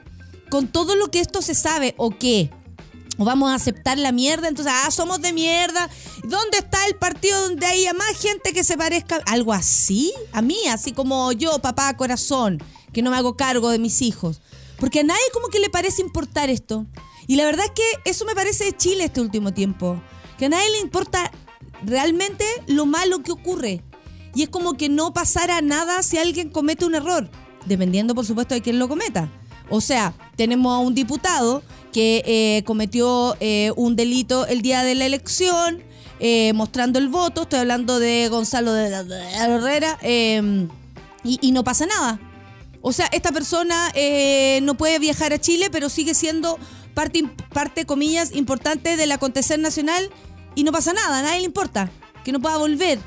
con 0.50 0.68
todo 0.68 0.96
lo 0.96 1.12
que 1.12 1.20
esto 1.20 1.44
se 1.44 1.54
sabe 1.54 1.94
o 1.98 2.10
qué. 2.10 2.50
O 3.20 3.26
vamos 3.26 3.52
a 3.52 3.56
aceptar 3.56 4.00
la 4.00 4.12
mierda, 4.12 4.48
entonces, 4.48 4.74
ah, 4.76 4.90
somos 4.90 5.22
de 5.22 5.34
mierda. 5.34 5.88
¿Dónde 6.24 6.58
está 6.58 6.88
el 6.88 6.96
partido 6.96 7.40
donde 7.42 7.68
haya 7.68 7.94
más 7.94 8.20
gente 8.20 8.52
que 8.52 8.64
se 8.64 8.78
parezca? 8.78 9.22
Algo 9.26 9.54
así, 9.54 10.14
a 10.32 10.42
mí, 10.42 10.58
así 10.72 10.94
como 10.94 11.32
yo, 11.32 11.60
papá, 11.60 11.96
corazón, 11.96 12.64
que 12.92 13.04
no 13.04 13.12
me 13.12 13.18
hago 13.18 13.36
cargo 13.36 13.70
de 13.70 13.78
mis 13.78 14.02
hijos. 14.02 14.42
Porque 14.80 15.02
a 15.02 15.04
nadie 15.04 15.22
como 15.32 15.50
que 15.50 15.60
le 15.60 15.70
parece 15.70 16.02
importar 16.02 16.50
esto. 16.50 16.88
Y 17.28 17.36
la 17.36 17.46
verdad 17.46 17.66
es 17.66 17.72
que 17.72 18.10
eso 18.10 18.26
me 18.26 18.34
parece 18.34 18.64
de 18.66 18.76
Chile 18.76 19.04
este 19.04 19.22
último 19.22 19.54
tiempo. 19.54 20.02
Que 20.40 20.46
a 20.46 20.50
nadie 20.50 20.72
le 20.72 20.80
importa 20.80 21.32
realmente 21.86 22.46
lo 22.66 22.86
malo 22.86 23.22
que 23.22 23.32
ocurre. 23.32 23.84
Y 24.34 24.44
es 24.44 24.50
como 24.50 24.74
que 24.74 24.90
no 24.90 25.14
pasara 25.14 25.62
nada 25.62 26.02
si 26.02 26.18
alguien 26.18 26.50
comete 26.50 26.86
un 26.86 26.96
error. 26.96 27.30
Dependiendo, 27.66 28.16
por 28.16 28.26
supuesto, 28.26 28.56
de 28.56 28.62
quién 28.62 28.80
lo 28.80 28.88
cometa. 28.88 29.30
O 29.70 29.82
sea, 29.82 30.14
tenemos 30.36 30.74
a 30.74 30.80
un 30.80 30.96
diputado 30.96 31.62
que 31.92 32.24
eh, 32.26 32.64
cometió 32.64 33.36
eh, 33.40 33.72
un 33.76 33.96
delito 33.96 34.48
el 34.48 34.62
día 34.62 34.84
de 34.84 34.96
la 34.96 35.06
elección, 35.06 35.84
eh, 36.20 36.54
mostrando 36.54 36.98
el 37.00 37.10
voto. 37.10 37.44
Estoy 37.44 37.60
hablando 37.60 38.00
de 38.00 38.30
Gonzalo 38.30 38.74
de 38.74 38.88
Herrera. 39.36 40.00
y, 41.24 41.38
y 41.42 41.52
no 41.52 41.64
pasa 41.64 41.86
nada. 41.86 42.20
O 42.82 42.94
sea, 42.94 43.08
esta 43.12 43.32
persona 43.32 43.92
eh, 43.94 44.60
no 44.64 44.76
puede 44.76 45.00
viajar 45.00 45.34
a 45.34 45.40
Chile, 45.40 45.70
pero 45.70 45.90
sigue 45.90 46.14
siendo 46.14 46.58
parte, 46.94 47.24
parte, 47.54 47.86
comillas, 47.86 48.34
importante 48.34 48.96
del 48.96 49.12
acontecer 49.12 49.60
nacional 49.60 50.10
y 50.56 50.64
no 50.64 50.72
pasa 50.72 50.94
nada, 50.94 51.20
a 51.20 51.22
nadie 51.22 51.40
le 51.40 51.46
importa. 51.46 51.92
Que 52.24 52.32
no 52.32 52.40
pueda 52.42 52.58
volver, 52.58 53.00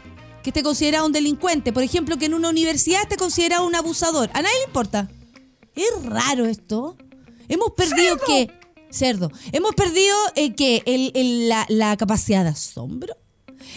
que 0.42 0.50
esté 0.50 0.62
considerado 0.62 1.06
un 1.06 1.12
delincuente. 1.12 1.72
Por 1.72 1.82
ejemplo, 1.82 2.16
que 2.18 2.26
en 2.26 2.34
una 2.34 2.48
universidad 2.48 3.02
esté 3.02 3.16
considerado 3.16 3.66
un 3.66 3.74
abusador. 3.74 4.30
A 4.32 4.42
nadie 4.42 4.56
le 4.58 4.64
importa. 4.66 5.10
Es 5.74 6.04
raro 6.04 6.46
esto. 6.46 6.96
Hemos 7.48 7.72
perdido 7.72 8.16
que... 8.26 8.50
Cerdo. 8.90 9.30
Hemos 9.52 9.74
perdido 9.74 10.14
eh, 10.34 10.54
que 10.54 10.82
el, 10.86 11.12
el- 11.14 11.48
la, 11.48 11.64
la 11.70 11.96
capacidad 11.96 12.42
de 12.44 12.50
asombro. 12.50 13.16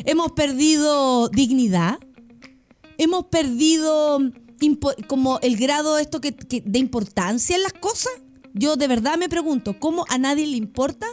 Hemos 0.06 0.32
perdido 0.34 1.30
dignidad 1.30 2.00
hemos 2.98 3.26
perdido 3.26 4.20
impo- 4.62 4.96
como 5.08 5.40
el 5.42 5.58
grado 5.58 5.96
de 5.96 6.04
esto 6.04 6.22
que, 6.22 6.34
que- 6.34 6.64
de 6.66 6.80
importancia 6.80 7.56
en 7.58 7.64
las 7.64 7.74
cosas. 7.74 8.12
Yo 8.54 8.78
de 8.78 8.88
verdad 8.88 9.18
me 9.18 9.28
pregunto, 9.28 9.80
¿cómo 9.80 10.06
a 10.10 10.18
nadie 10.18 10.48
le 10.48 10.56
importa 10.58 11.08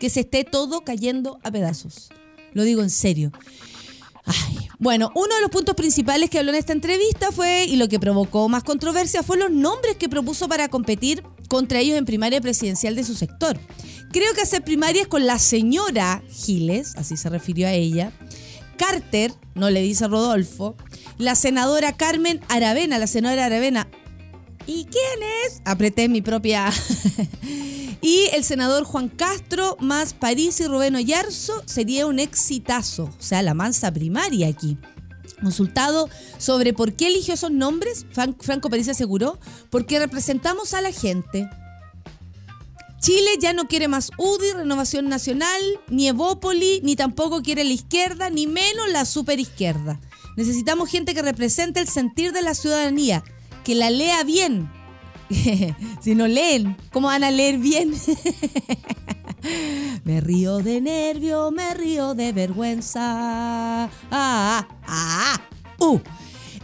que 0.00 0.10
se 0.10 0.20
esté 0.20 0.42
todo 0.42 0.80
cayendo 0.80 1.38
a 1.44 1.52
pedazos? 1.52 2.08
Lo 2.52 2.64
digo 2.64 2.82
en 2.82 2.90
serio. 2.90 3.30
Bueno, 4.78 5.12
uno 5.14 5.34
de 5.34 5.42
los 5.42 5.50
puntos 5.50 5.74
principales 5.74 6.30
que 6.30 6.38
habló 6.38 6.52
en 6.52 6.58
esta 6.58 6.72
entrevista 6.72 7.30
fue, 7.32 7.64
y 7.66 7.76
lo 7.76 7.88
que 7.88 8.00
provocó 8.00 8.48
más 8.48 8.64
controversia, 8.64 9.22
fue 9.22 9.36
los 9.36 9.50
nombres 9.50 9.96
que 9.96 10.08
propuso 10.08 10.48
para 10.48 10.68
competir 10.68 11.22
contra 11.48 11.80
ellos 11.80 11.98
en 11.98 12.06
primaria 12.06 12.40
presidencial 12.40 12.96
de 12.96 13.04
su 13.04 13.14
sector. 13.14 13.58
Creo 14.10 14.32
que 14.34 14.40
hacer 14.40 14.64
primarias 14.64 15.06
con 15.06 15.26
la 15.26 15.38
señora 15.38 16.22
Giles, 16.30 16.94
así 16.96 17.16
se 17.16 17.28
refirió 17.28 17.68
a 17.68 17.72
ella, 17.72 18.12
Carter, 18.78 19.34
no 19.54 19.68
le 19.68 19.82
dice 19.82 20.08
Rodolfo, 20.08 20.74
la 21.18 21.34
senadora 21.34 21.96
Carmen 21.98 22.40
Aravena, 22.48 22.98
la 22.98 23.06
senadora 23.06 23.44
Aravena. 23.44 23.86
¿Y 24.66 24.84
quién 24.86 25.28
es? 25.44 25.60
Apreté 25.66 26.08
mi 26.08 26.22
propia. 26.22 26.72
Y 28.02 28.28
el 28.32 28.44
senador 28.44 28.84
Juan 28.84 29.08
Castro 29.08 29.76
más 29.80 30.14
París 30.14 30.60
y 30.60 30.66
Rubén 30.66 30.96
Oyarzo 30.96 31.62
sería 31.66 32.06
un 32.06 32.18
exitazo. 32.18 33.04
O 33.04 33.22
sea, 33.22 33.42
la 33.42 33.54
mansa 33.54 33.92
primaria 33.92 34.48
aquí. 34.48 34.78
Consultado 35.42 36.08
sobre 36.38 36.72
por 36.72 36.92
qué 36.94 37.06
eligió 37.06 37.34
esos 37.34 37.50
nombres, 37.50 38.04
Fran- 38.12 38.36
Franco 38.40 38.68
París 38.68 38.88
aseguró, 38.88 39.38
porque 39.70 39.98
representamos 39.98 40.74
a 40.74 40.80
la 40.80 40.92
gente. 40.92 41.48
Chile 43.00 43.30
ya 43.40 43.54
no 43.54 43.66
quiere 43.66 43.88
más 43.88 44.10
UDI, 44.18 44.52
Renovación 44.52 45.08
Nacional, 45.08 45.60
ni 45.88 46.08
Evópoli, 46.08 46.80
ni 46.84 46.96
tampoco 46.96 47.40
quiere 47.40 47.64
la 47.64 47.72
izquierda, 47.72 48.28
ni 48.28 48.46
menos 48.46 48.90
la 48.90 49.06
superizquierda. 49.06 49.98
Necesitamos 50.36 50.90
gente 50.90 51.14
que 51.14 51.22
represente 51.22 51.80
el 51.80 51.88
sentir 51.88 52.32
de 52.32 52.42
la 52.42 52.54
ciudadanía, 52.54 53.24
que 53.64 53.74
la 53.74 53.88
lea 53.90 54.22
bien. 54.24 54.70
si 56.00 56.14
no 56.14 56.26
leen, 56.26 56.76
¿cómo 56.92 57.08
van 57.08 57.24
a 57.24 57.30
leer 57.30 57.58
bien? 57.58 57.94
me 60.04 60.20
río 60.20 60.58
de 60.58 60.80
nervio, 60.80 61.50
me 61.50 61.72
río 61.74 62.14
de 62.14 62.32
vergüenza. 62.32 63.84
Ah, 63.84 63.88
ah, 64.10 64.68
ah, 64.86 65.40
uh. 65.78 66.00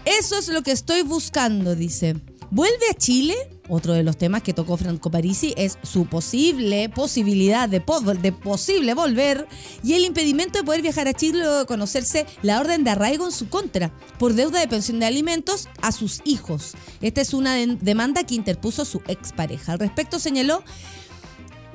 Eso 0.04 0.38
es 0.38 0.48
lo 0.48 0.62
que 0.62 0.70
estoy 0.70 1.02
buscando, 1.02 1.74
dice. 1.74 2.16
¿Vuelve 2.50 2.90
a 2.90 2.94
Chile? 2.94 3.34
Otro 3.68 3.94
de 3.94 4.04
los 4.04 4.16
temas 4.16 4.42
que 4.42 4.52
tocó 4.52 4.76
Franco 4.76 5.10
Parisi 5.10 5.52
es 5.56 5.76
su 5.82 6.06
posible 6.06 6.88
posibilidad 6.88 7.68
de, 7.68 7.80
po- 7.80 8.00
de 8.00 8.30
posible 8.32 8.94
volver 8.94 9.48
y 9.82 9.94
el 9.94 10.04
impedimento 10.04 10.58
de 10.58 10.64
poder 10.64 10.82
viajar 10.82 11.08
a 11.08 11.14
Chile 11.14 11.40
luego 11.40 11.58
de 11.58 11.66
conocerse 11.66 12.26
la 12.42 12.60
orden 12.60 12.84
de 12.84 12.90
arraigo 12.90 13.26
en 13.26 13.32
su 13.32 13.48
contra 13.48 13.92
por 14.20 14.34
deuda 14.34 14.60
de 14.60 14.68
pensión 14.68 15.00
de 15.00 15.06
alimentos 15.06 15.68
a 15.82 15.90
sus 15.90 16.20
hijos. 16.24 16.74
Esta 17.00 17.20
es 17.20 17.34
una 17.34 17.54
de- 17.54 17.76
demanda 17.80 18.22
que 18.24 18.36
interpuso 18.36 18.84
su 18.84 19.02
expareja. 19.08 19.72
Al 19.72 19.78
respecto 19.80 20.20
señaló 20.20 20.62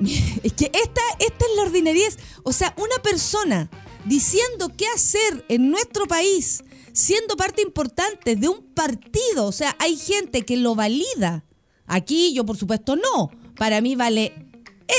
es 0.00 0.52
que 0.54 0.70
esta, 0.72 1.02
esta 1.18 1.44
es 1.44 1.56
la 1.56 1.62
ordinariez. 1.62 2.18
O 2.42 2.52
sea, 2.52 2.74
una 2.78 3.02
persona 3.02 3.70
diciendo 4.06 4.70
qué 4.76 4.86
hacer 4.94 5.44
en 5.48 5.70
nuestro 5.70 6.06
país, 6.06 6.64
siendo 6.92 7.36
parte 7.36 7.62
importante 7.62 8.34
de 8.34 8.48
un 8.48 8.62
partido. 8.74 9.46
O 9.46 9.52
sea, 9.52 9.76
hay 9.78 9.96
gente 9.96 10.42
que 10.42 10.56
lo 10.56 10.74
valida. 10.74 11.44
Aquí 11.86 12.32
yo, 12.34 12.44
por 12.44 12.56
supuesto, 12.56 12.96
no. 12.96 13.30
Para 13.56 13.80
mí 13.80 13.96
vale 13.96 14.32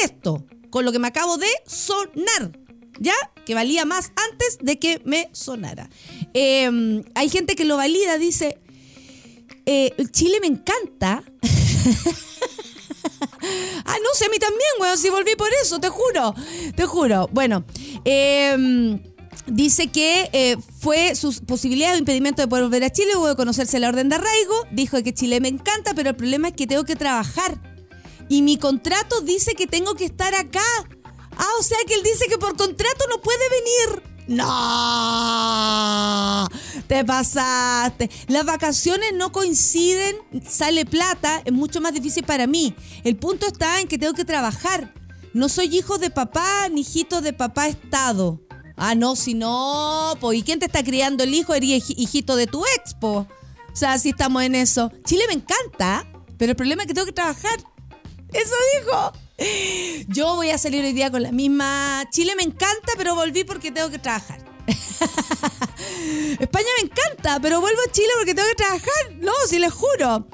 esto, 0.04 0.46
con 0.70 0.86
lo 0.86 0.92
que 0.92 1.00
me 1.00 1.08
acabo 1.08 1.38
de 1.38 1.48
sonar. 1.66 2.58
¿Ya? 3.00 3.16
Que 3.46 3.56
valía 3.56 3.86
más 3.86 4.12
antes 4.32 4.60
de 4.62 4.78
que 4.78 5.02
me 5.04 5.30
sonara. 5.34 5.90
Eh, 6.34 7.02
hay 7.16 7.30
gente 7.30 7.56
que 7.56 7.66
lo 7.66 7.76
valida, 7.76 8.18
dice, 8.18 8.60
eh, 9.66 9.94
Chile 10.12 10.40
me 10.42 10.48
encanta. 10.48 11.24
Ah, 13.86 13.98
no 14.02 14.10
sé, 14.14 14.26
a 14.26 14.30
mí 14.30 14.40
también, 14.40 14.70
weón, 14.80 14.98
si 14.98 15.10
volví 15.10 15.36
por 15.36 15.50
eso, 15.62 15.80
te 15.80 15.90
juro, 15.90 16.34
te 16.76 16.86
juro. 16.86 17.28
Bueno, 17.34 17.66
eh, 18.06 18.98
dice 19.48 19.88
que 19.88 20.30
eh, 20.34 20.58
fue 20.80 21.16
sus 21.16 21.40
posibilidades 21.42 21.96
o 21.96 22.00
impedimento 22.00 22.42
de 22.42 22.48
poder 22.48 22.64
volver 22.66 22.84
a 22.84 22.90
Chile 22.90 23.12
luego 23.14 23.30
de 23.30 23.36
conocerse 23.36 23.80
la 23.80 23.90
orden 23.90 24.10
de 24.10 24.16
arraigo. 24.16 24.56
Dijo 24.72 25.02
que 25.04 25.14
Chile 25.14 25.40
me 25.40 25.48
encanta, 25.48 25.94
pero 25.94 26.10
el 26.12 26.16
problema 26.16 26.50
es 26.50 26.54
que 26.54 26.68
tengo 26.68 26.84
que 26.86 26.96
trabajar. 26.96 27.60
Y 28.30 28.42
mi 28.42 28.58
contrato 28.58 29.22
dice 29.22 29.54
que 29.56 29.68
tengo 29.68 29.96
que 29.96 30.06
estar 30.06 30.34
acá. 30.36 30.62
Ah, 31.38 31.50
o 31.60 31.64
sea 31.64 31.78
que 31.88 31.94
él 31.96 32.04
dice 32.04 32.28
que 32.28 32.38
por 32.38 32.56
contrato 32.56 33.06
no 33.10 33.22
puede 33.22 33.50
venir. 33.50 34.04
No, 34.26 34.48
te 36.88 37.04
pasaste. 37.04 38.10
Las 38.28 38.46
vacaciones 38.46 39.12
no 39.14 39.34
coinciden, 39.34 40.16
sale 40.48 40.86
plata, 40.86 41.42
es 41.44 41.52
mucho 41.52 41.82
más 41.82 41.94
difícil 41.94 42.24
para 42.24 42.48
mí. 42.48 42.74
El 43.04 43.18
punto 43.18 43.48
está 43.48 43.82
en 43.82 43.90
que 43.90 43.98
tengo 43.98 44.14
que 44.14 44.24
trabajar. 44.24 44.94
No 45.34 45.50
soy 45.50 45.76
hijo 45.76 45.98
de 45.98 46.10
papá 46.10 46.70
ni 46.70 46.82
hijito 46.82 47.22
de 47.22 47.34
papá 47.34 47.68
Estado. 47.68 48.40
Ah, 48.76 48.96
no, 48.96 49.16
si 49.16 49.34
no, 49.34 50.16
po. 50.20 50.34
¿y 50.34 50.42
quién 50.44 50.60
te 50.60 50.66
está 50.66 50.84
criando 50.84 51.24
el 51.24 51.34
hijo? 51.34 51.54
Eres 51.54 51.70
hij- 51.70 51.96
hijito 51.98 52.36
de 52.36 52.48
tu 52.48 52.64
expo. 52.78 53.28
O 53.72 53.76
sea, 53.76 53.98
si 54.00 54.10
estamos 54.10 54.44
en 54.44 54.56
eso. 54.56 54.92
Chile 55.06 55.24
me 55.28 55.34
encanta, 55.34 56.06
pero 56.38 56.52
el 56.52 56.56
problema 56.56 56.84
es 56.84 56.88
que 56.88 56.94
tengo 56.94 57.06
que 57.06 57.12
trabajar. 57.14 57.60
Eso 58.32 58.54
dijo. 58.80 59.14
Yo 60.10 60.36
voy 60.36 60.50
a 60.52 60.58
salir 60.58 60.84
hoy 60.84 60.94
día 60.94 61.12
con 61.12 61.22
la 61.24 61.32
misma. 61.32 62.04
Chile 62.12 62.34
me 62.36 62.44
encanta, 62.44 62.94
pero 62.98 63.16
volví 63.16 63.44
porque 63.44 63.72
tengo 63.72 63.90
que 63.90 64.00
trabajar. 64.00 64.44
España 66.40 66.68
me 66.82 66.86
encanta, 66.90 67.40
pero 67.42 67.60
vuelvo 67.62 67.80
a 67.88 67.92
Chile 67.92 68.08
porque 68.18 68.34
tengo 68.34 68.48
que 68.50 68.56
trabajar. 68.56 69.12
No, 69.20 69.34
si 69.48 69.60
les 69.60 69.74
juro. 69.74 70.28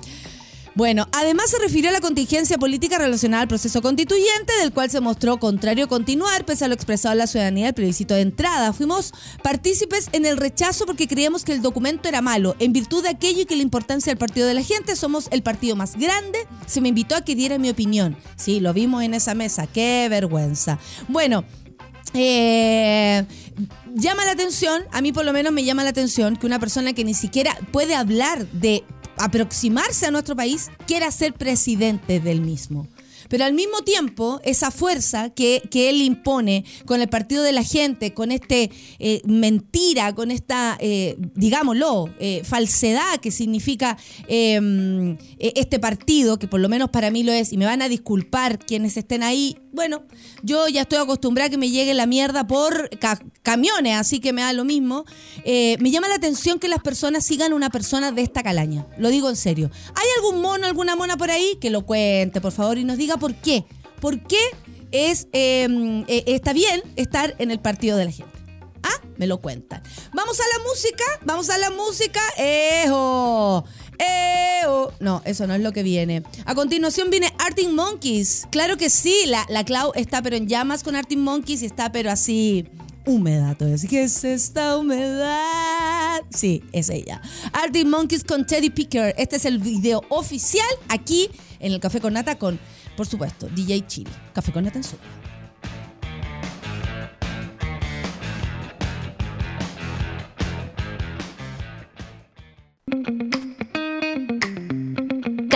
Bueno, 0.75 1.07
además 1.11 1.49
se 1.49 1.59
refirió 1.59 1.89
a 1.89 1.93
la 1.93 2.01
contingencia 2.01 2.57
política 2.57 2.97
relacionada 2.97 3.41
al 3.41 3.47
proceso 3.47 3.81
constituyente, 3.81 4.53
del 4.61 4.71
cual 4.71 4.89
se 4.89 5.01
mostró 5.01 5.37
contrario 5.37 5.85
a 5.85 5.87
continuar, 5.87 6.45
pese 6.45 6.65
a 6.65 6.67
lo 6.67 6.73
expresado 6.73 7.13
en 7.13 7.19
la 7.19 7.27
ciudadanía 7.27 7.65
del 7.65 7.73
plebiscito 7.73 8.13
de 8.13 8.21
entrada. 8.21 8.71
Fuimos 8.71 9.11
partícipes 9.43 10.09
en 10.11 10.25
el 10.25 10.37
rechazo 10.37 10.85
porque 10.85 11.07
creíamos 11.07 11.43
que 11.43 11.53
el 11.53 11.61
documento 11.61 12.07
era 12.07 12.21
malo, 12.21 12.55
en 12.59 12.71
virtud 12.71 13.03
de 13.03 13.09
aquello 13.09 13.41
y 13.41 13.45
que 13.45 13.55
la 13.55 13.63
importancia 13.63 14.11
del 14.11 14.17
partido 14.17 14.47
de 14.47 14.53
la 14.53 14.63
gente, 14.63 14.95
somos 14.95 15.27
el 15.31 15.43
partido 15.43 15.75
más 15.75 15.97
grande. 15.97 16.39
Se 16.67 16.81
me 16.81 16.89
invitó 16.89 17.15
a 17.15 17.21
que 17.21 17.35
diera 17.35 17.57
mi 17.57 17.69
opinión. 17.69 18.15
Sí, 18.35 18.59
lo 18.59 18.73
vimos 18.73 19.03
en 19.03 19.13
esa 19.13 19.33
mesa, 19.33 19.67
qué 19.67 20.07
vergüenza. 20.09 20.79
Bueno, 21.07 21.43
eh, 22.13 23.25
llama 23.93 24.25
la 24.25 24.31
atención, 24.31 24.83
a 24.91 25.01
mí 25.01 25.11
por 25.11 25.25
lo 25.25 25.33
menos 25.33 25.51
me 25.53 25.63
llama 25.63 25.83
la 25.83 25.89
atención 25.89 26.35
que 26.35 26.45
una 26.45 26.59
persona 26.59 26.93
que 26.93 27.03
ni 27.03 27.13
siquiera 27.13 27.57
puede 27.71 27.95
hablar 27.95 28.47
de 28.47 28.83
aproximarse 29.19 30.07
a 30.07 30.11
nuestro 30.11 30.35
país 30.35 30.69
quiera 30.87 31.11
ser 31.11 31.33
presidente 31.33 32.19
del 32.19 32.41
mismo. 32.41 32.87
Pero 33.29 33.45
al 33.45 33.53
mismo 33.53 33.81
tiempo, 33.83 34.41
esa 34.43 34.71
fuerza 34.71 35.29
que, 35.29 35.61
que 35.69 35.89
él 35.89 36.01
impone 36.01 36.65
con 36.85 36.99
el 36.99 37.07
partido 37.07 37.43
de 37.43 37.51
la 37.51 37.63
gente, 37.63 38.13
con 38.13 38.31
este 38.31 38.71
eh, 38.97 39.21
mentira, 39.25 40.15
con 40.15 40.31
esta, 40.31 40.77
eh, 40.81 41.15
digámoslo, 41.35 42.09
eh, 42.19 42.41
falsedad 42.43 43.19
que 43.21 43.29
significa 43.29 43.97
eh, 44.27 45.15
eh, 45.37 45.53
este 45.55 45.79
partido, 45.79 46.39
que 46.39 46.47
por 46.47 46.59
lo 46.59 46.69
menos 46.69 46.89
para 46.89 47.11
mí 47.11 47.23
lo 47.23 47.31
es, 47.31 47.53
y 47.53 47.57
me 47.57 47.65
van 47.65 47.83
a 47.83 47.89
disculpar 47.89 48.57
quienes 48.57 48.97
estén 48.97 49.21
ahí. 49.21 49.57
Bueno, 49.71 50.03
yo 50.41 50.67
ya 50.67 50.81
estoy 50.81 50.97
acostumbrada 50.97 51.47
a 51.47 51.49
que 51.49 51.57
me 51.57 51.69
llegue 51.69 51.93
la 51.93 52.05
mierda 52.05 52.47
por 52.47 52.89
ca- 52.99 53.19
camiones, 53.43 53.95
así 53.97 54.19
que 54.19 54.33
me 54.33 54.41
da 54.41 54.51
lo 54.53 54.65
mismo. 54.65 55.05
Eh, 55.45 55.77
me 55.79 55.91
llama 55.91 56.07
la 56.07 56.15
atención 56.15 56.59
que 56.59 56.67
las 56.67 56.81
personas 56.81 57.23
sigan 57.25 57.53
una 57.53 57.69
persona 57.69 58.11
de 58.11 58.21
esta 58.23 58.41
calaña. 58.43 58.87
Lo 58.97 59.09
digo 59.09 59.29
en 59.29 59.35
serio. 59.35 59.69
¿Hay 59.95 60.07
algún 60.17 60.41
mono, 60.41 60.65
alguna 60.65 60.95
mona 60.95 61.17
por 61.17 61.29
ahí? 61.31 61.57
Que 61.61 61.69
lo 61.69 61.85
cuente, 61.85 62.41
por 62.41 62.51
favor, 62.51 62.77
y 62.77 62.83
nos 62.83 62.97
diga 62.97 63.17
por 63.17 63.35
qué. 63.35 63.65
¿Por 64.01 64.21
qué 64.25 64.39
es, 64.91 65.27
eh, 65.33 65.67
eh, 66.07 66.23
está 66.27 66.51
bien 66.53 66.81
estar 66.95 67.35
en 67.37 67.51
el 67.51 67.59
partido 67.59 67.95
de 67.97 68.05
la 68.05 68.11
gente? 68.11 68.33
Ah, 68.81 69.01
me 69.17 69.27
lo 69.27 69.39
cuentan. 69.41 69.83
Vamos 70.13 70.39
a 70.39 70.43
la 70.57 70.63
música, 70.67 71.03
vamos 71.25 71.49
a 71.49 71.57
la 71.57 71.69
música. 71.69 72.21
¡Ejo! 72.37 73.65
¡Ejo! 73.99 74.93
No, 74.99 75.21
eso 75.25 75.45
no 75.45 75.53
es 75.53 75.61
lo 75.61 75.71
que 75.71 75.83
viene. 75.83 76.23
A 76.45 76.55
continuación 76.55 77.09
viene 77.09 77.31
Arctic 77.37 77.69
Monkeys. 77.69 78.47
Claro 78.49 78.77
que 78.77 78.89
sí, 78.89 79.15
la, 79.27 79.45
la 79.49 79.63
Clau 79.63 79.91
está 79.95 80.21
pero 80.21 80.35
en 80.35 80.47
llamas 80.47 80.83
con 80.83 80.95
Arctic 80.95 81.19
Monkeys 81.19 81.61
y 81.61 81.65
está 81.65 81.91
pero 81.91 82.09
así 82.09 82.65
todavía. 83.57 83.75
Así 83.75 83.87
que 83.87 84.03
es 84.03 84.23
esta 84.23 84.77
humedad. 84.77 86.21
Sí, 86.29 86.63
es 86.71 86.89
ella. 86.89 87.21
Arctic 87.53 87.87
Monkeys 87.87 88.23
con 88.23 88.45
Teddy 88.45 88.69
Picker. 88.69 89.15
Este 89.17 89.37
es 89.37 89.45
el 89.45 89.59
video 89.59 90.01
oficial 90.09 90.67
aquí 90.87 91.29
en 91.59 91.73
el 91.73 91.79
Café 91.79 91.99
con 91.99 92.13
Nata 92.13 92.37
con, 92.37 92.59
por 92.95 93.07
supuesto, 93.07 93.47
DJ 93.47 93.85
Chili. 93.87 94.11
Café 94.33 94.51
con 94.51 94.63
Nata 94.63 94.77
en 94.77 94.83
su. 94.83 94.95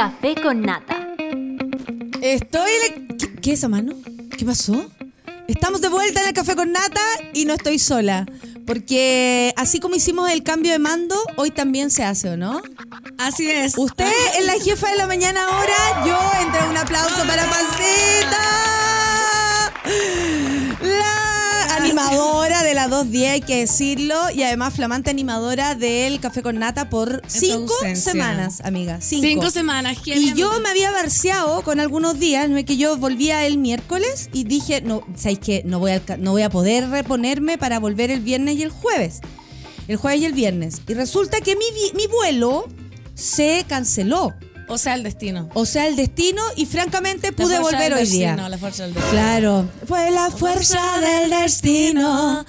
Café 0.04 0.36
con 0.36 0.62
nata. 0.64 1.16
Estoy. 2.22 2.70
en 2.72 2.94
el- 3.10 3.18
¿Qué, 3.18 3.36
qué 3.36 3.54
es 3.54 3.60
esa 3.60 3.70
mano? 3.70 3.94
¿Qué 4.38 4.44
pasó? 4.44 4.92
Estamos 5.48 5.80
de 5.80 5.88
vuelta 5.88 6.20
en 6.22 6.28
el 6.28 6.34
café 6.34 6.58
con 6.58 6.74
nata 6.74 7.00
y 7.34 7.46
no 7.46 7.54
estoy 7.54 7.80
sola. 7.80 8.26
Porque 8.68 9.54
así 9.56 9.80
como 9.80 9.96
hicimos 9.96 10.30
el 10.30 10.44
cambio 10.44 10.74
de 10.74 10.80
mando, 10.80 11.16
hoy 11.38 11.52
también 11.52 11.90
se 11.90 12.04
hace, 12.04 12.32
¿o 12.32 12.36
no? 12.36 12.62
Así 13.18 13.50
es. 13.50 13.78
Usted 13.78 14.12
es 14.38 14.46
la 14.46 14.60
jefa 14.62 14.90
de 14.90 14.98
la 14.98 15.08
mañana 15.08 15.40
ahora. 15.48 16.06
Yo 16.06 16.20
entre 16.46 16.68
un 16.68 16.76
aplauso 16.76 17.26
para 17.26 17.46
Pancita. 17.50 18.40
Animadora 21.94 22.64
de 22.64 22.74
la 22.74 22.88
210, 22.88 23.32
hay 23.32 23.42
que 23.42 23.58
decirlo. 23.60 24.16
Y 24.34 24.42
además 24.42 24.74
flamante 24.74 25.12
animadora 25.12 25.76
del 25.76 26.20
Café 26.20 26.42
con 26.42 26.58
Nata 26.58 26.90
por 26.90 27.22
cinco 27.28 27.74
semanas, 27.94 28.62
amiga. 28.62 29.00
Cinco, 29.00 29.28
Cinco 29.28 29.50
semanas. 29.52 29.98
¿quién 30.04 30.20
Y 30.20 30.34
yo 30.34 30.60
me 30.60 30.70
había 30.70 30.92
barceado 30.92 31.62
con 31.62 31.80
algunos 31.80 32.20
días, 32.20 32.50
no 32.50 32.58
es 32.58 32.66
que 32.66 32.78
yo 32.78 32.98
volvía 32.98 33.46
el 33.46 33.60
miércoles 33.60 34.30
y 34.34 34.44
dije, 34.46 34.82
no, 34.82 35.06
¿sabéis 35.16 35.40
qué? 35.40 35.62
No 35.66 35.78
voy, 35.80 35.92
a, 35.92 36.02
no 36.18 36.32
voy 36.32 36.42
a 36.42 36.50
poder 36.50 36.90
reponerme 36.90 37.60
para 37.60 37.80
volver 37.80 38.10
el 38.10 38.22
viernes 38.22 38.56
y 38.56 38.64
el 38.64 38.72
jueves. 38.72 39.20
El 39.88 39.98
jueves 39.98 40.22
y 40.22 40.26
el 40.26 40.34
viernes. 40.34 40.82
Y 40.88 40.96
resulta 40.96 41.42
que 41.42 41.56
mi, 41.56 41.66
mi 41.94 42.08
vuelo 42.08 42.68
se 43.14 43.66
canceló. 43.68 44.34
O 44.74 44.78
sea, 44.80 44.96
el 44.96 45.04
destino. 45.04 45.50
O 45.54 45.68
sea, 45.68 45.86
el 45.86 45.96
destino 45.96 46.42
y 46.56 46.66
francamente 46.66 47.28
La 47.30 47.36
pude 47.36 47.60
volver 47.60 47.94
hoy 47.94 48.08
día. 48.08 48.36
La 48.36 48.58
fuerza 48.58 48.84
del 48.84 48.94
destino. 48.96 49.12
Claro, 49.12 49.70
fue 49.88 50.10
la 50.10 50.32
fuerza 50.32 50.82
del 51.00 51.30
destino. 51.30 52.44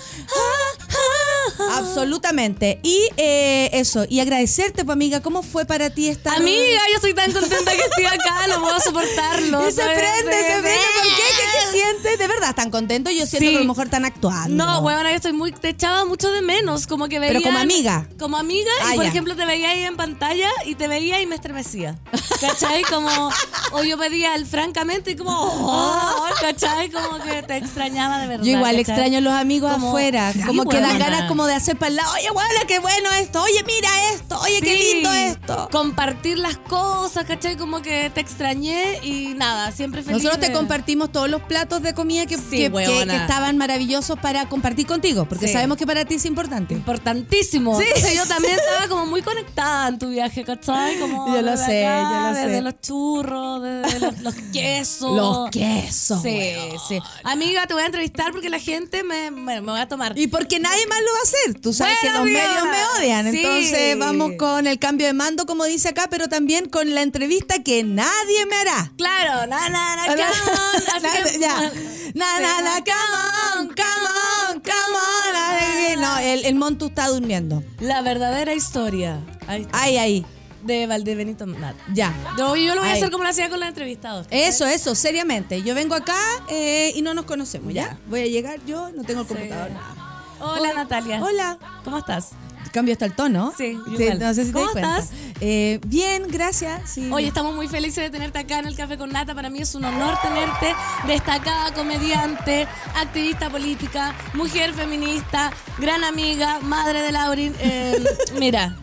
Absolutamente. 1.72 2.80
Y 2.82 2.98
eh, 3.18 3.68
eso, 3.74 4.06
y 4.08 4.20
agradecerte, 4.20 4.84
pues, 4.86 4.94
amiga, 4.94 5.20
¿cómo 5.20 5.42
fue 5.42 5.66
para 5.66 5.90
ti 5.90 6.08
esta 6.08 6.34
Amiga, 6.34 6.80
yo 6.90 6.96
estoy 6.96 7.12
tan 7.14 7.30
contenta 7.32 7.72
que 7.72 7.82
estoy 7.82 8.04
acá, 8.06 8.46
no 8.48 8.60
puedo 8.62 8.80
soportarlo. 8.80 9.68
Y 9.68 9.72
se 9.72 9.82
prende, 9.82 10.32
se 10.32 10.60
prende. 10.62 10.70
¿Por 10.70 11.02
qué? 11.04 11.16
¿Qué, 11.16 11.44
qué 11.52 11.78
sientes? 11.78 12.18
¿De 12.18 12.26
verdad 12.26 12.50
están 12.50 12.70
contentos? 12.70 13.12
Yo 13.12 13.26
siento 13.26 13.44
Sí. 13.44 13.50
que 13.50 13.56
a 13.58 13.60
lo 13.60 13.66
mejor 13.66 13.84
están 13.86 14.04
actuando. 14.06 14.64
No, 14.64 14.78
huevona, 14.80 15.10
yo 15.10 15.16
estoy 15.16 15.32
muy. 15.34 15.52
Te 15.52 15.68
echaba 15.70 16.04
mucho 16.06 16.30
de 16.32 16.40
menos. 16.42 16.86
Como 16.86 17.08
que 17.08 17.18
veía. 17.18 17.32
Pero 17.34 17.42
como 17.44 17.58
amiga. 17.58 18.08
Como 18.18 18.36
amiga. 18.38 18.70
Ah, 18.82 18.92
y 18.92 18.96
por 18.96 19.04
ya. 19.04 19.10
ejemplo, 19.10 19.36
te 19.36 19.44
veía 19.44 19.70
ahí 19.70 19.82
en 19.82 19.96
pantalla 19.96 20.48
y 20.64 20.74
te 20.74 20.88
veía 20.88 21.20
y 21.20 21.26
me 21.26 21.34
estremecía. 21.34 21.98
¿Cachai? 22.40 22.82
Como. 22.84 23.30
O 23.74 23.82
yo 23.84 23.98
pedía 23.98 24.34
el 24.34 24.46
francamente 24.46 25.12
y 25.12 25.16
como. 25.16 25.32
oh, 25.36 26.26
¿Cachai? 26.40 26.90
Como 26.90 27.18
que 27.22 27.42
te 27.42 27.56
extrañaba 27.56 28.18
de 28.20 28.26
verdad. 28.26 28.44
Yo 28.44 28.52
igual 28.52 28.76
¿cachai? 28.76 28.80
extraño 28.80 29.18
a 29.18 29.20
los 29.20 29.32
amigos 29.32 29.72
Como- 29.72 29.88
afuera. 29.88 30.32
Sí, 30.32 30.40
como 30.42 30.64
que 30.64 30.80
dan 30.80 30.92
huevona. 30.92 31.04
ganas 31.10 31.28
como 31.28 31.46
de 31.46 31.54
hacer 31.54 31.76
para 31.76 31.88
el 31.90 31.96
lado. 31.96 32.12
Oye, 32.14 32.30
bueno, 32.32 32.60
qué 32.68 32.78
bueno 32.78 33.12
esto. 33.12 33.42
Oye, 33.42 33.62
mira 33.66 33.88
esto. 34.14 34.38
Oye, 34.40 34.60
qué 34.60 34.76
lindo 34.76 35.12
esto. 35.12 35.68
Compartir 35.72 36.38
las 36.38 36.56
cosas, 36.58 37.24
¿cachai? 37.24 37.56
Como 37.56 37.82
que 37.82 38.10
te 38.14 38.20
extrañé 38.20 39.00
y 39.02 39.34
nada, 39.34 39.72
siempre 39.72 40.02
feliz. 40.02 40.22
Nosotros 40.22 40.46
te 40.46 40.52
compartimos 40.52 41.10
todos 41.12 41.28
los 41.28 41.42
platos 41.42 41.82
de 41.82 41.94
comida 41.94 42.26
que, 42.26 42.36
Sí, 42.36 42.42
que- 42.50 42.56
que- 42.56 42.68
huevona. 42.68 43.12
que 43.14 43.20
estaban 43.20 43.56
maravillosos 43.58 44.18
para 44.18 44.48
compartir 44.48 44.86
contigo, 44.86 45.24
porque 45.26 45.48
sabemos 45.48 45.76
que 45.78 45.86
para 45.86 46.04
ti 46.04 46.14
es 46.14 46.24
importante. 46.26 46.74
Importantísimo. 46.74 47.78
Sí. 47.78 47.84
Entonces 47.86 48.14
yo 48.16 48.26
también 48.26 48.54
estaba 48.58 48.88
como 48.88 49.06
muy 49.06 49.22
conectada 49.22 49.88
en 49.88 49.98
tu 49.98 50.08
viaje, 50.10 50.44
¿cachai? 50.44 50.98
Como 50.98 51.34
Yo 51.34 51.42
lo 51.42 51.56
sé, 51.56 51.86
acá, 51.86 52.10
yo 52.10 52.28
lo 52.30 52.34
sé. 52.34 52.46
Desde 52.46 52.62
los 52.62 52.80
churros, 52.80 53.62
los, 53.64 54.20
los 54.20 54.34
quesos. 54.52 55.12
Los 55.16 55.50
quesos. 55.50 56.22
Sí, 56.22 56.28
weón. 56.28 56.78
sí. 56.88 56.98
Amiga, 57.24 57.66
te 57.66 57.74
voy 57.74 57.82
a 57.82 57.86
entrevistar 57.86 58.32
porque 58.32 58.48
la 58.48 58.58
gente 58.58 59.02
me, 59.02 59.30
me, 59.30 59.60
me 59.60 59.72
va 59.72 59.82
a 59.82 59.88
tomar. 59.88 60.16
Y 60.18 60.26
porque 60.26 60.58
nadie 60.60 60.86
más 60.86 60.98
lo 61.00 61.12
va 61.12 61.18
a 61.18 61.22
hacer. 61.22 61.60
Tú 61.60 61.72
sabes 61.72 61.96
Bueno, 62.02 62.24
que 62.24 62.32
los 62.32 62.42
medios 62.42 62.64
me 62.64 62.84
odian. 63.04 63.30
Sí. 63.32 63.38
Entonces 63.38 63.98
vamos 63.98 64.32
con 64.38 64.66
el 64.66 64.78
cambio 64.78 65.06
de 65.06 65.12
mando, 65.12 65.46
como 65.46 65.64
dice 65.64 65.88
acá, 65.88 66.06
pero 66.10 66.28
también 66.28 66.68
con 66.68 66.94
la 66.94 67.02
entrevista 67.02 67.62
que 67.62 67.82
nadie 67.84 68.46
me 68.46 68.56
hará. 68.56 68.92
Claro, 68.96 69.46
na, 69.46 69.68
na, 69.68 69.96
na, 69.96 70.06
come 70.08 70.22
on. 70.22 71.02
Na- 71.02 71.30
que- 71.30 71.38
ya. 71.38 71.72
Na, 72.14 72.38
na, 72.40 72.60
na, 72.62 72.74
come 72.84 73.60
on, 73.60 73.66
come 73.68 74.06
on, 74.50 74.60
come 74.60 74.96
on. 74.96 76.00
No, 76.00 76.18
el, 76.18 76.44
el 76.44 76.54
Montu 76.54 76.86
está 76.86 77.08
durmiendo. 77.08 77.62
La 77.80 78.02
verdadera 78.02 78.52
historia. 78.54 79.20
Ahí 79.46 79.62
está. 79.62 79.82
Ay, 79.82 79.96
ahí. 79.96 80.26
De 80.64 80.86
Valdebenito 80.86 81.46
Nat. 81.46 81.76
Ya. 81.92 82.12
Yo, 82.38 82.56
yo 82.56 82.74
lo 82.74 82.80
voy 82.80 82.90
a 82.90 82.94
hacer 82.94 83.10
como 83.10 83.22
lo 83.24 83.30
hacía 83.30 83.48
con 83.50 83.60
los 83.60 83.68
entrevistados. 83.68 84.26
Eso, 84.30 84.66
eso, 84.66 84.94
seriamente. 84.94 85.62
Yo 85.62 85.74
vengo 85.74 85.94
acá 85.94 86.16
eh, 86.48 86.92
y 86.94 87.02
no 87.02 87.14
nos 87.14 87.26
conocemos, 87.26 87.72
¿ya? 87.72 87.82
Ya. 87.90 87.98
Voy 88.08 88.20
a 88.20 88.26
llegar 88.26 88.58
yo, 88.66 88.90
no 88.94 89.04
tengo 89.04 89.20
el 89.22 89.28
Sí. 89.28 89.34
computador, 89.34 89.70
nada. 89.70 89.94
Hola, 90.40 90.72
Natalia. 90.74 91.22
Hola. 91.22 91.58
¿Cómo 91.84 91.98
estás? 91.98 92.30
Cambio 92.72 92.92
hasta 92.92 93.04
el 93.04 93.14
tono. 93.14 93.52
Sí, 93.56 93.78
igual. 93.86 94.18
no 94.18 94.34
sé 94.34 94.46
si 94.46 94.48
te 94.48 94.52
¿Cómo 94.54 94.64
das 94.64 94.72
cuenta. 94.72 94.98
estás? 94.98 95.10
Eh, 95.40 95.78
bien, 95.86 96.24
gracias. 96.28 96.90
sí. 96.90 97.08
Oye, 97.12 97.28
estamos 97.28 97.54
muy 97.54 97.68
felices 97.68 98.02
de 98.02 98.10
tenerte 98.10 98.40
acá 98.40 98.58
en 98.58 98.66
el 98.66 98.74
Café 98.76 98.98
con 98.98 99.12
Nata. 99.12 99.32
Para 99.34 99.48
mí 99.48 99.60
es 99.60 99.74
un 99.76 99.84
honor 99.84 100.16
tenerte. 100.22 100.74
Destacada 101.06 101.72
comediante, 101.72 102.66
activista 102.96 103.48
política, 103.48 104.12
mujer 104.34 104.74
feminista, 104.74 105.52
gran 105.78 106.02
amiga, 106.02 106.58
madre 106.60 107.02
de 107.02 107.12
Laurin. 107.12 107.54
Eh, 107.60 108.02
mira. 108.40 108.76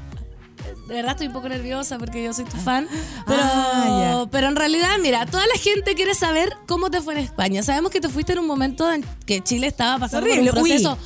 De 0.91 0.97
verdad 0.97 1.11
estoy 1.11 1.27
un 1.27 1.33
poco 1.33 1.47
nerviosa 1.47 1.97
porque 1.97 2.21
yo 2.21 2.33
soy 2.33 2.43
tu 2.43 2.57
fan. 2.57 2.85
Pero, 3.25 3.39
Ah, 3.41 4.25
pero 4.29 4.47
en 4.49 4.57
realidad, 4.57 4.89
mira, 5.01 5.25
toda 5.25 5.45
la 5.47 5.57
gente 5.57 5.95
quiere 5.95 6.13
saber 6.13 6.53
cómo 6.67 6.91
te 6.91 6.99
fue 7.01 7.13
en 7.13 7.21
España. 7.21 7.63
Sabemos 7.63 7.91
que 7.91 8.01
te 8.01 8.09
fuiste 8.09 8.33
en 8.33 8.39
un 8.39 8.47
momento 8.47 8.91
en 8.91 9.05
que 9.25 9.41
Chile 9.41 9.67
estaba 9.67 9.97
pasando 9.99 10.27
Horrible, 10.29 10.51
por 10.51 10.59
un 10.59 10.65
uy. 10.65 10.69
proceso 10.71 10.97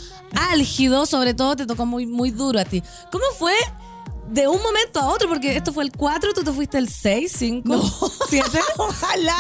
álgido, 0.52 1.06
sobre 1.06 1.36
todo 1.36 1.56
te 1.56 1.68
tocó 1.68 1.86
muy, 1.86 2.08
muy 2.08 2.32
duro 2.32 2.60
a 2.60 2.66
ti. 2.66 2.82
¿Cómo 3.12 3.24
fue 3.38 3.54
de 4.28 4.48
un 4.48 4.62
momento 4.62 5.00
a 5.00 5.06
otro, 5.08 5.30
porque 5.30 5.56
esto 5.56 5.72
fue 5.72 5.84
el 5.84 5.92
4, 5.92 6.34
tú 6.34 6.44
te 6.44 6.52
fuiste 6.52 6.78
el 6.80 6.90
6, 6.90 7.32
5, 7.38 8.12
7. 8.30 8.48
Ojalá. 8.78 9.36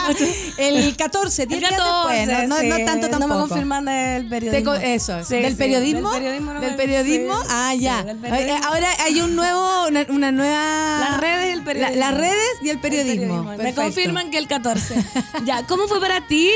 El 0.57 0.95
14, 0.95 1.45
10 1.47 1.53
El 1.63 1.67
días 1.67 1.79
14, 1.81 2.15
después. 2.27 2.47
No, 2.47 2.55
no- 2.55 2.61
sí. 2.61 2.67
no 2.69 2.75
tanto 2.85 3.09
tampoco. 3.09 3.27
No 3.27 3.27
me 3.43 3.47
confirman 3.49 3.87
el 3.87 4.23
Te 4.23 4.29
periodismo. 4.29 4.71
co- 4.71 4.77
eso, 4.77 5.23
Sí, 5.23 5.35
¿del 5.37 5.51
sí, 5.53 5.57
periodismo? 5.57 6.11
Del 6.11 6.21
periodismo. 6.21 6.53
no 6.53 6.61
¿Del 6.61 6.75
periodismo? 6.75 7.33
ah, 7.49 7.73
ya. 7.73 8.03
periodismo. 8.21 8.59
Ahora 8.67 8.87
hay 9.05 9.21
un 9.21 9.35
nuevo, 9.35 9.87
una, 9.87 10.05
una 10.09 10.31
nueva... 10.31 10.99
Las 10.99 11.19
redes 11.19 11.47
y 11.49 11.51
el 11.53 11.63
periodismo. 11.63 11.95
La- 11.99 12.11
las 12.11 12.19
redes 12.19 12.47
y 12.61 12.69
el 12.69 12.75
El 12.75 12.81
periodismo. 12.81 13.43
Me 13.57 13.73
confirman 13.73 14.29
que 14.29 14.37
el 14.37 14.47
14. 14.47 14.95
ya, 15.45 15.65
¿cómo 15.65 15.87
fue 15.87 15.99
para 15.99 16.25
ti 16.27 16.49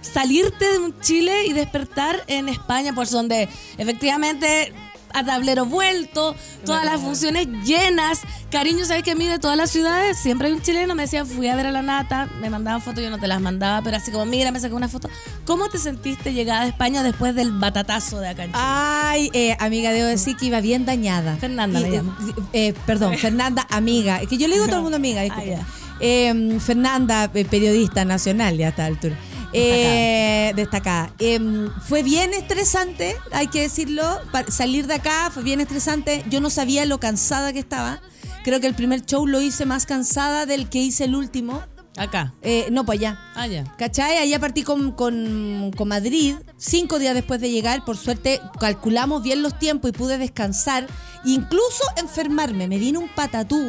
salirte 0.00 0.64
de 0.72 0.78
un 0.78 1.00
Chile 1.00 1.46
y 1.46 1.52
despertar 1.52 2.22
en 2.26 2.48
España? 2.48 2.92
Pues 2.94 3.10
donde 3.10 3.48
efectivamente 3.78 4.72
a 5.12 5.24
tablero 5.24 5.64
vuelto, 5.66 6.34
todas 6.64 6.84
las 6.84 7.00
funciones 7.00 7.46
llenas. 7.64 8.20
Cariño, 8.50 8.84
¿sabes 8.86 9.02
que 9.02 9.10
a 9.10 9.14
mí 9.14 9.26
de 9.26 9.38
todas 9.38 9.56
las 9.56 9.70
ciudades 9.70 10.18
siempre 10.18 10.48
hay 10.48 10.54
un 10.54 10.62
chileno? 10.62 10.94
Me 10.94 11.02
decía, 11.02 11.24
fui 11.24 11.48
a 11.48 11.56
ver 11.56 11.66
a 11.66 11.72
la 11.72 11.82
nata, 11.82 12.28
me 12.40 12.48
mandaban 12.50 12.80
fotos, 12.80 13.02
yo 13.02 13.10
no 13.10 13.18
te 13.18 13.26
las 13.26 13.40
mandaba, 13.40 13.82
pero 13.82 13.96
así 13.96 14.10
como, 14.10 14.24
mira, 14.26 14.50
me 14.52 14.60
saqué 14.60 14.74
una 14.74 14.88
foto. 14.88 15.08
¿Cómo 15.44 15.68
te 15.68 15.78
sentiste 15.78 16.32
llegada 16.32 16.62
a 16.62 16.66
España 16.66 17.02
después 17.02 17.34
del 17.34 17.52
batatazo 17.52 18.20
de 18.20 18.28
acá 18.28 18.44
en 18.44 18.50
Chile? 18.52 18.62
Ay, 18.64 19.30
eh, 19.34 19.56
amiga, 19.60 19.92
debo 19.92 20.06
decir 20.08 20.36
que 20.36 20.46
iba 20.46 20.60
bien 20.60 20.86
dañada. 20.86 21.36
Fernanda 21.36 21.78
Y, 21.80 21.82
la 21.82 21.88
eh, 21.88 21.92
llamo. 21.92 22.16
eh, 22.52 22.74
perdón, 22.86 23.16
Fernanda, 23.18 23.66
amiga. 23.70 24.20
Es 24.22 24.28
que 24.28 24.38
yo 24.38 24.48
le 24.48 24.54
digo 24.54 24.64
a 24.64 24.68
todo 24.68 24.76
el 24.78 24.82
mundo 24.82 24.96
amiga. 24.96 25.22
Ah. 25.60 25.64
Eh, 26.00 26.58
Fernanda, 26.60 27.28
eh, 27.34 27.44
periodista 27.44 28.04
nacional 28.04 28.56
ya 28.56 28.66
a 28.66 28.68
esta 28.70 28.86
altura. 28.86 29.16
Eh, 29.52 30.52
destacada. 30.56 31.12
Eh, 31.18 31.68
fue 31.86 32.02
bien 32.02 32.34
estresante, 32.34 33.16
hay 33.32 33.48
que 33.48 33.62
decirlo. 33.62 34.04
salir 34.48 34.86
de 34.86 34.94
acá 34.94 35.30
fue 35.32 35.42
bien 35.42 35.60
estresante. 35.60 36.24
Yo 36.28 36.40
no 36.40 36.50
sabía 36.50 36.84
lo 36.84 37.00
cansada 37.00 37.52
que 37.52 37.58
estaba. 37.58 38.00
Creo 38.44 38.60
que 38.60 38.66
el 38.66 38.74
primer 38.74 39.04
show 39.04 39.26
lo 39.26 39.40
hice 39.40 39.66
más 39.66 39.86
cansada 39.86 40.46
del 40.46 40.68
que 40.68 40.78
hice 40.78 41.04
el 41.04 41.14
último. 41.14 41.62
Acá. 41.96 42.32
Eh, 42.42 42.68
no, 42.70 42.84
pues 42.86 43.00
allá. 43.00 43.18
Ah, 43.34 43.46
ya. 43.46 43.64
¿Cachai? 43.76 44.18
Allá 44.18 44.38
partí 44.38 44.62
con, 44.62 44.92
con, 44.92 45.72
con 45.76 45.88
Madrid, 45.88 46.36
cinco 46.56 46.98
días 46.98 47.14
después 47.14 47.40
de 47.40 47.50
llegar. 47.50 47.84
Por 47.84 47.96
suerte, 47.96 48.40
calculamos 48.60 49.22
bien 49.22 49.42
los 49.42 49.58
tiempos 49.58 49.90
y 49.90 49.92
pude 49.92 50.16
descansar. 50.16 50.86
Incluso 51.24 51.82
enfermarme. 51.96 52.68
Me 52.68 52.78
vino 52.78 53.00
un 53.00 53.08
patatú 53.08 53.60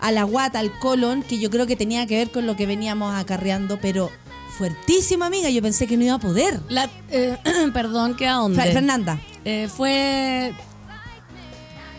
a 0.00 0.10
la 0.10 0.24
guata, 0.24 0.58
al 0.58 0.76
colon, 0.80 1.22
que 1.22 1.38
yo 1.38 1.48
creo 1.50 1.68
que 1.68 1.76
tenía 1.76 2.06
que 2.08 2.16
ver 2.16 2.32
con 2.32 2.46
lo 2.46 2.56
que 2.56 2.66
veníamos 2.66 3.14
acarreando, 3.14 3.78
pero 3.80 4.10
fuertísimo, 4.56 5.24
amiga. 5.24 5.48
Yo 5.50 5.62
pensé 5.62 5.86
que 5.86 5.96
no 5.96 6.04
iba 6.04 6.14
a 6.14 6.18
poder. 6.18 6.60
La, 6.68 6.88
eh, 7.10 7.36
perdón, 7.72 8.14
¿qué 8.16 8.26
a 8.28 8.34
dónde? 8.34 8.60
Fer- 8.62 8.72
Fernanda, 8.72 9.18
Eh, 9.44 9.68
fue 9.74 10.52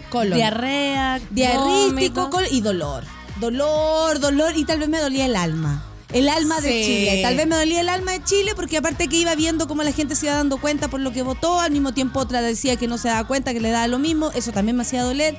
colon. 0.09 0.37
diarrea, 0.37 1.19
Diarrístico 1.31 2.21
vómito. 2.21 2.29
col- 2.29 2.47
y 2.51 2.61
dolor. 2.61 3.03
Dolor, 3.39 4.19
dolor 4.19 4.53
y 4.55 4.63
tal 4.65 4.79
vez 4.79 4.89
me 4.89 4.99
dolía 4.99 5.25
el 5.25 5.35
alma. 5.35 5.83
El 6.13 6.29
alma 6.29 6.61
de 6.61 6.69
Sí. 6.69 6.83
Chile. 6.85 7.21
Tal 7.23 7.35
vez 7.35 7.47
me 7.47 7.55
dolía 7.55 7.81
el 7.81 7.89
alma 7.89 8.11
de 8.11 8.23
Chile 8.23 8.53
porque 8.55 8.77
aparte 8.77 9.07
que 9.07 9.17
iba 9.17 9.33
viendo 9.33 9.67
cómo 9.67 9.81
la 9.81 9.91
gente 9.91 10.15
se 10.15 10.27
iba 10.27 10.35
dando 10.35 10.57
cuenta 10.57 10.87
por 10.87 10.99
lo 10.99 11.11
que 11.11 11.23
votó, 11.23 11.59
al 11.59 11.71
mismo 11.71 11.91
tiempo 11.95 12.19
otra 12.19 12.41
decía 12.43 12.75
que 12.75 12.87
no 12.87 12.99
se 12.99 13.07
daba 13.07 13.25
cuenta, 13.25 13.51
que 13.53 13.59
le 13.59 13.71
daba 13.71 13.87
lo 13.87 13.97
mismo, 13.97 14.31
eso 14.35 14.51
también 14.51 14.75
me 14.77 14.83
hacía 14.83 15.01
doler. 15.01 15.35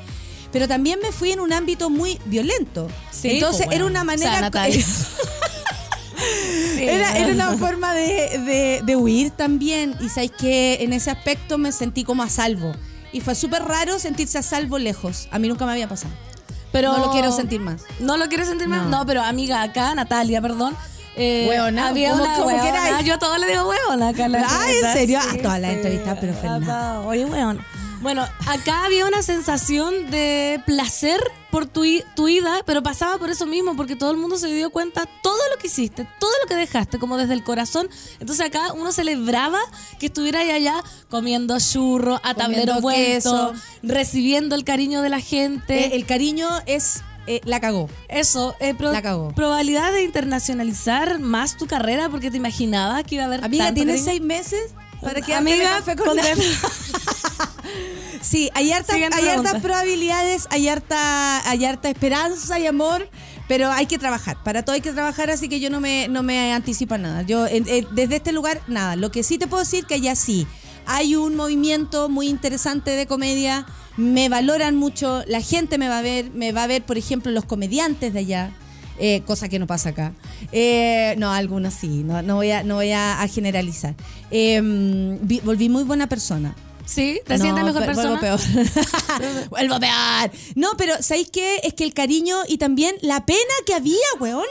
Pero 0.52 0.66
también 0.68 0.98
me 1.02 1.12
fui 1.12 1.30
en 1.32 1.38
un 1.40 1.52
ámbito 1.52 1.90
muy 1.90 2.18
violento. 2.26 2.88
Sí, 3.12 3.30
Entonces 3.32 3.66
pues, 3.66 3.76
era 3.76 3.86
una 3.86 4.00
O 4.02 4.04
sea, 4.04 4.04
manera... 4.04 4.40
Natalia. 4.40 4.84
Era, 6.78 7.16
era 7.16 7.32
una 7.32 7.56
forma 7.56 7.94
de, 7.94 8.38
de- 8.38 8.80
de 8.84 8.96
huir 8.96 9.30
también. 9.30 9.94
Y 10.00 10.08
sabéis 10.08 10.32
que 10.32 10.78
en 10.82 10.92
ese 10.92 11.10
aspecto 11.10 11.58
me 11.58 11.72
sentí 11.72 12.04
como 12.04 12.22
a 12.22 12.28
salvo. 12.28 12.72
Y 13.12 13.20
fue 13.20 13.34
súper 13.34 13.62
raro 13.62 13.98
sentirse 13.98 14.38
a 14.38 14.42
salvo 14.42 14.78
lejos. 14.78 15.28
A 15.30 15.38
mí 15.38 15.48
nunca 15.48 15.64
me 15.66 15.72
había 15.72 15.88
pasado. 15.88 16.12
Pero 16.72 16.92
No 16.92 17.06
lo 17.06 17.12
quiero 17.12 17.30
sentir 17.30 17.60
más. 17.60 17.82
¿No 18.00 18.16
lo 18.16 18.26
quieres 18.28 18.48
sentir 18.48 18.66
más? 18.68 18.82
No. 18.84 18.90
No, 18.98 19.06
pero 19.06 19.22
amiga, 19.22 19.62
acá, 19.62 19.94
Natalia, 19.94 20.42
perdón. 20.42 20.76
Eh, 21.16 21.46
Hueona, 21.48 21.88
había 21.88 22.10
como- 22.10 22.24
una 22.24 22.34
como 22.34 22.46
hueona. 22.48 23.00
Yo 23.02 23.14
a 23.14 23.18
todos 23.20 23.38
le 23.38 23.46
digo 23.46 23.68
hueona 23.68 24.08
acá. 24.08 24.24
en 24.24 24.32
la 24.32 24.40
Ah, 24.50 24.66
¿en 24.68 24.92
serio? 24.92 25.20
Ah, 25.22 25.34
todas 25.40 25.60
las 25.60 25.70
entrevistas, 25.72 26.18
pero 26.20 26.34
Fernanda. 26.34 27.00
Oye, 27.02 27.24
hueona. 27.24 27.64
Bueno, 28.00 28.26
acá 28.46 28.84
había 28.84 29.06
una 29.06 29.22
sensación 29.22 30.10
de 30.10 30.60
placer 30.66 31.20
por 31.50 31.66
tu, 31.66 31.84
tu 32.14 32.28
ida, 32.28 32.62
pero 32.66 32.82
pasaba 32.82 33.16
por 33.16 33.30
eso 33.30 33.46
mismo, 33.46 33.76
porque 33.76 33.96
todo 33.96 34.10
el 34.10 34.18
mundo 34.18 34.36
se 34.36 34.48
dio 34.48 34.70
cuenta 34.70 35.08
todo 35.22 35.38
lo 35.52 35.58
que 35.58 35.68
hiciste, 35.68 36.06
todo 36.20 36.30
lo 36.42 36.48
que 36.48 36.54
dejaste, 36.54 36.98
como 36.98 37.16
desde 37.16 37.32
el 37.32 37.42
corazón. 37.44 37.88
Entonces 38.20 38.44
acá 38.44 38.72
uno 38.74 38.92
celebraba 38.92 39.58
que 39.98 40.06
estuvieras 40.06 40.44
allá 40.44 40.82
comiendo 41.08 41.56
churro, 41.60 42.20
a 42.24 42.34
tablero 42.34 42.80
vuelto, 42.80 43.54
recibiendo 43.82 44.54
el 44.54 44.64
cariño 44.64 45.00
de 45.00 45.08
la 45.08 45.20
gente. 45.20 45.86
Eh, 45.86 45.96
el 45.96 46.04
cariño 46.04 46.48
es... 46.66 47.02
eh, 47.26 47.40
la 47.44 47.58
cagó. 47.60 47.88
Eso, 48.08 48.54
eh, 48.60 48.74
pro- 48.74 48.92
La 48.92 49.00
cagó. 49.00 49.32
probabilidad 49.34 49.92
de 49.92 50.02
internacionalizar 50.02 51.20
más 51.20 51.56
tu 51.56 51.66
carrera 51.66 52.10
porque 52.10 52.30
te 52.30 52.36
imaginabas 52.36 53.04
que 53.04 53.14
iba 53.14 53.24
a 53.24 53.28
haber 53.28 53.42
Amiga, 53.44 53.64
tanto 53.66 53.76
¿tienes 53.76 54.02
cariño? 54.04 54.10
seis 54.10 54.20
meses? 54.20 54.72
Para 55.00 55.20
que 55.22 55.34
Amiga, 55.34 55.76
café 55.78 55.96
con 55.96 56.16
nata? 56.16 56.28
Sí, 58.22 58.48
hay 58.54 58.72
hartas 58.72 58.96
hay 58.96 59.10
pregunta. 59.10 59.60
probabilidades, 59.60 60.46
hay 60.50 60.68
harta, 60.68 61.48
hay 61.48 61.64
harta 61.64 61.90
esperanza 61.90 62.58
y 62.58 62.66
amor, 62.66 63.08
pero 63.48 63.70
hay 63.70 63.86
que 63.86 63.98
trabajar. 63.98 64.38
Para 64.42 64.62
todo 64.64 64.74
hay 64.74 64.80
que 64.80 64.92
trabajar, 64.92 65.30
así 65.30 65.48
que 65.48 65.60
yo 65.60 65.68
no 65.68 65.80
me, 65.80 66.08
no 66.08 66.22
me 66.22 66.52
anticipo 66.52 66.94
a 66.94 66.98
nada. 66.98 67.22
Yo 67.22 67.46
en- 67.46 67.64
desde 67.94 68.16
este 68.16 68.32
lugar, 68.32 68.62
nada. 68.66 68.96
Lo 68.96 69.10
que 69.10 69.22
sí 69.22 69.36
te 69.38 69.46
puedo 69.46 69.62
decir 69.62 69.84
que 69.84 69.94
allá 69.94 70.14
sí. 70.14 70.46
Hay 70.86 71.16
un 71.16 71.34
movimiento 71.36 72.08
muy 72.08 72.28
interesante 72.28 72.90
de 72.92 73.06
comedia, 73.06 73.66
me 73.96 74.28
valoran 74.28 74.76
mucho, 74.76 75.22
la 75.26 75.40
gente 75.40 75.78
me 75.78 75.88
va 75.88 75.98
a 75.98 76.02
ver, 76.02 76.30
me 76.32 76.52
va 76.52 76.64
a 76.64 76.66
ver, 76.66 76.82
por 76.82 76.98
ejemplo, 76.98 77.30
los 77.32 77.44
comediantes 77.44 78.12
de 78.12 78.18
allá. 78.20 78.50
eh, 78.98 79.22
cosa 79.26 79.48
que 79.48 79.58
no 79.58 79.66
pasa 79.66 79.88
acá. 79.88 80.12
Eh, 80.52 81.14
no, 81.18 81.32
algunos 81.32 81.74
sí, 81.74 82.04
no, 82.04 82.22
no 82.22 82.36
voy 82.36 82.52
a, 82.52 82.62
no 82.62 82.76
voy 82.76 82.92
a, 82.92 83.20
a 83.20 83.26
generalizar. 83.28 83.94
Eh, 84.30 84.60
vi- 85.20 85.40
volví 85.40 85.68
muy 85.68 85.82
buena 85.82 86.06
persona. 86.08 86.54
Sí, 86.86 87.20
te 87.26 87.38
No, 87.38 87.42
sientes 87.44 87.64
mejor 87.64 87.84
persona. 87.86 88.20
Vuelvo 88.20 88.20
peor. 88.20 89.48
vuelvo 89.50 89.80
peor. 89.80 90.30
No, 90.54 90.70
pero 90.76 90.94
¿sabéis 91.02 91.30
qué? 91.30 91.60
Es 91.64 91.74
que 91.74 91.84
el 91.84 91.94
cariño 91.94 92.36
y 92.48 92.58
también 92.58 92.94
la 93.00 93.24
pena 93.24 93.40
que 93.66 93.74
había, 93.74 93.96
weona. 94.20 94.44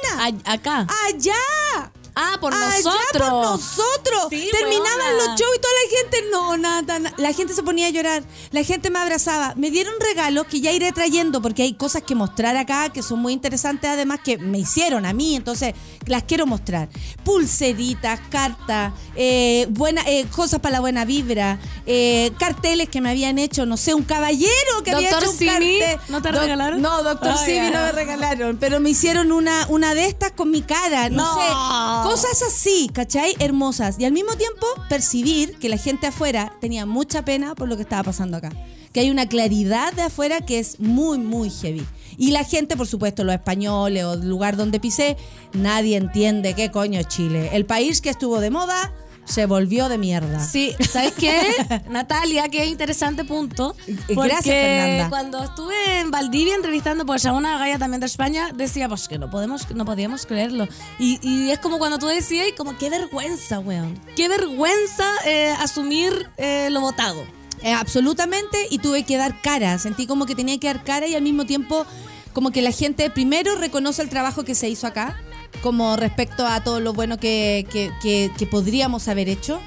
A- 0.46 0.54
acá. 0.54 0.88
Allá. 1.08 1.92
Ah, 2.16 2.38
por 2.40 2.54
Allá 2.54 2.68
nosotros. 2.68 3.02
por 3.12 3.22
nosotros. 3.44 4.28
Sí, 4.30 4.48
Terminaban 4.52 5.00
weona. 5.00 5.14
los 5.18 5.28
shows 5.40 5.56
y 5.58 5.60
toda 5.60 5.74
la 5.74 5.98
gente, 5.98 6.18
no, 6.32 6.58
nada, 6.58 7.00
nada. 7.00 7.16
La 7.18 7.34
gente 7.34 7.56
se 7.56 7.64
ponía 7.64 7.88
a 7.88 7.90
llorar. 7.90 8.24
La 8.52 8.64
gente 8.64 8.92
me 8.92 9.00
abrazaba. 9.00 9.54
Me 9.56 9.72
dieron 9.72 9.96
regalos 10.00 10.46
que 10.46 10.62
ya 10.62 10.72
iré 10.72 10.92
trayendo 10.92 11.42
porque 11.42 11.64
hay 11.64 11.74
cosas 11.74 12.04
que 12.04 12.14
mostrar 12.14 12.56
acá 12.56 12.90
que 12.90 13.02
son 13.02 13.18
muy 13.20 13.34
interesantes, 13.34 13.90
además 13.90 14.20
que 14.24 14.38
me 14.38 14.60
hicieron 14.60 15.08
a 15.08 15.14
mí, 15.14 15.36
entonces 15.36 15.74
las 16.08 16.24
quiero 16.24 16.46
mostrar. 16.46 16.90
Pulseritas, 17.24 18.20
cartas, 18.30 18.94
eh, 19.16 19.68
buena, 19.70 20.02
eh, 20.08 20.26
cosas 20.34 20.60
para 20.60 20.74
la 20.74 20.80
buena 20.80 21.04
vibra, 21.06 21.60
eh, 21.86 22.32
carteles 22.38 22.90
que 22.90 23.02
me 23.02 23.10
habían 23.10 23.40
hecho, 23.40 23.66
no 23.66 23.78
sé, 23.78 23.94
un 23.94 24.04
caballero 24.04 24.52
que 24.84 24.92
había 24.92 25.10
Doctor 25.12 25.24
hecho 25.24 25.32
un 25.32 25.38
Simi, 25.38 25.80
cartel. 25.80 26.00
¿no 26.10 26.22
te 26.22 26.32
Doc- 26.32 26.42
regalaron? 26.42 26.82
No, 26.82 27.04
doctor 27.04 27.38
Simi 27.38 27.56
ya. 27.56 27.72
no 27.72 27.82
me 27.86 27.92
regalaron, 27.92 28.58
pero 28.58 28.80
me 28.80 28.90
hicieron 28.92 29.32
una, 29.32 29.66
una 29.70 29.94
de 29.96 30.06
estas 30.06 30.32
con 30.32 30.52
mi 30.52 30.62
cara, 30.62 31.10
no, 31.10 31.24
No. 31.24 31.34
sé, 31.36 32.10
cosas 32.10 32.42
así, 32.44 32.90
¿cachai? 32.94 33.36
Hermosas. 33.40 33.96
Y 34.00 34.06
al 34.06 34.12
mismo 34.12 34.34
tiempo 34.36 34.66
percibir 34.90 35.58
que 35.58 35.70
la 35.70 35.78
gente 35.78 36.08
afuera 36.08 36.54
tenía 36.62 36.86
mucha 36.86 37.26
pena 37.26 37.56
por 37.56 37.68
lo 37.68 37.76
que 37.76 37.82
estaba 37.84 38.04
pasando 38.04 38.38
acá. 38.38 38.52
Que 38.94 39.02
hay 39.02 39.10
una 39.10 39.28
claridad 39.28 39.92
de 39.94 40.04
afuera 40.04 40.42
que 40.42 40.60
es 40.60 40.80
muy, 40.80 41.18
muy 41.18 41.50
heavy. 41.50 41.86
Y 42.18 42.32
la 42.32 42.44
gente, 42.44 42.78
por 42.78 42.88
supuesto, 42.88 43.24
los 43.24 43.34
españoles 43.34 44.04
o 44.04 44.14
el 44.14 44.30
lugar 44.30 44.56
donde 44.56 44.80
pisé, 44.80 45.18
nadie 45.54 45.98
entiende 45.98 46.54
qué 46.54 46.72
coño 46.72 47.00
es 47.00 47.08
Chile. 47.08 47.50
El 47.54 47.66
país 47.66 48.02
que 48.02 48.10
estuvo 48.10 48.40
de 48.40 48.52
moda 48.52 48.94
se 49.26 49.46
volvió 49.46 49.90
de 49.90 49.98
mierda. 49.98 50.40
Sí, 50.40 50.76
¿sabes 50.90 51.14
qué? 51.14 51.42
Natalia, 51.90 52.50
qué 52.50 52.66
interesante 52.66 53.24
punto. 53.24 53.76
Gracias, 54.10 54.44
Fernanda. 54.44 55.10
Cuando 55.10 55.44
estuve 55.44 56.00
en 56.00 56.12
Valdivia 56.12 56.56
entrevistando 56.56 57.06
pues, 57.06 57.26
a 57.26 57.34
una 57.34 57.58
galla 57.58 57.80
también 57.80 58.02
de 58.02 58.08
España, 58.08 58.52
decía 58.54 58.88
pues 58.90 59.08
que 59.08 59.18
no 59.18 59.30
podemos, 59.30 59.70
no 59.72 59.86
podíamos 59.86 60.26
creerlo. 60.26 60.68
Y, 61.00 61.20
y 61.22 61.52
es 61.52 61.60
como 61.60 61.78
cuando 61.78 61.98
tú 62.00 62.08
decías, 62.08 62.48
como 62.58 62.78
qué 62.78 62.90
vergüenza, 62.90 63.60
weón. 63.60 64.00
Qué 64.16 64.28
vergüenza 64.28 65.06
eh, 65.26 65.54
asumir 65.60 66.30
eh, 66.38 66.70
lo 66.70 66.82
votado. 66.82 67.24
Eh, 67.64 67.72
absolutamente, 67.72 68.68
y 68.70 68.80
tuve 68.80 69.04
que 69.04 69.18
dar 69.18 69.42
cara. 69.42 69.78
Sentí 69.80 70.06
como 70.06 70.26
que 70.26 70.36
tenía 70.36 70.60
que 70.60 70.68
dar 70.68 70.84
cara 70.84 71.08
y 71.08 71.16
al 71.16 71.22
mismo 71.24 71.46
tiempo 71.46 71.86
como 72.34 72.52
que 72.52 72.62
la 72.62 72.72
gente 72.72 73.10
primero 73.10 73.56
reconoce 73.56 74.02
el 74.02 74.10
trabajo 74.10 74.44
que 74.44 74.56
se 74.56 74.68
hizo 74.70 74.86
acá, 74.88 75.16
como 75.62 75.96
respecto 75.96 76.46
a 76.46 76.64
todo 76.64 76.80
lo 76.80 76.94
bueno 76.94 77.18
que, 77.20 77.66
que- 77.72 77.92
que- 78.02 78.32
que 78.38 78.48
podríamos 78.48 79.08
haber 79.08 79.30
hecho. 79.30 79.62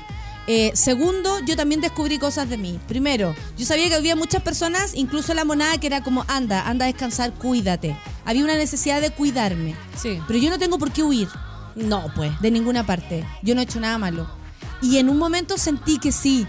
Eh, 0.49 0.71
segundo, 0.75 1.41
yo 1.45 1.57
también 1.57 1.81
descubrí 1.81 2.19
cosas 2.19 2.49
de 2.49 2.57
mí. 2.57 2.79
Primero, 2.87 3.35
yo 3.57 3.65
sabía 3.67 3.89
que 3.89 3.95
había 3.97 4.15
muchas 4.15 4.43
personas, 4.43 4.93
incluso 4.95 5.33
la 5.35 5.45
monada, 5.45 5.79
que 5.79 5.87
era 5.89 6.03
como, 6.05 6.25
anda, 6.29 6.69
anda 6.69 6.85
a 6.85 6.89
descansar, 6.89 7.33
cuídate. 7.35 7.97
Había 8.25 8.45
una 8.45 8.55
necesidad 8.57 9.01
de 9.01 9.11
cuidarme. 9.11 9.75
Sí. 10.01 10.21
Pero 10.27 10.39
yo 10.39 10.51
no 10.51 10.59
tengo 10.59 10.79
por 10.79 10.93
qué 10.93 11.03
huir 11.03 11.29
No, 11.75 12.13
pues. 12.15 12.31
de 12.41 12.51
ninguna 12.51 12.85
parte. 12.87 13.25
Yo 13.43 13.55
no 13.55 13.61
he 13.61 13.65
hecho 13.65 13.81
nada 13.81 13.99
malo. 13.99 14.29
Y 14.83 14.99
en 14.99 15.09
un 15.09 15.19
momento 15.19 15.57
sentí 15.59 15.99
que 15.99 16.13
sí. 16.13 16.47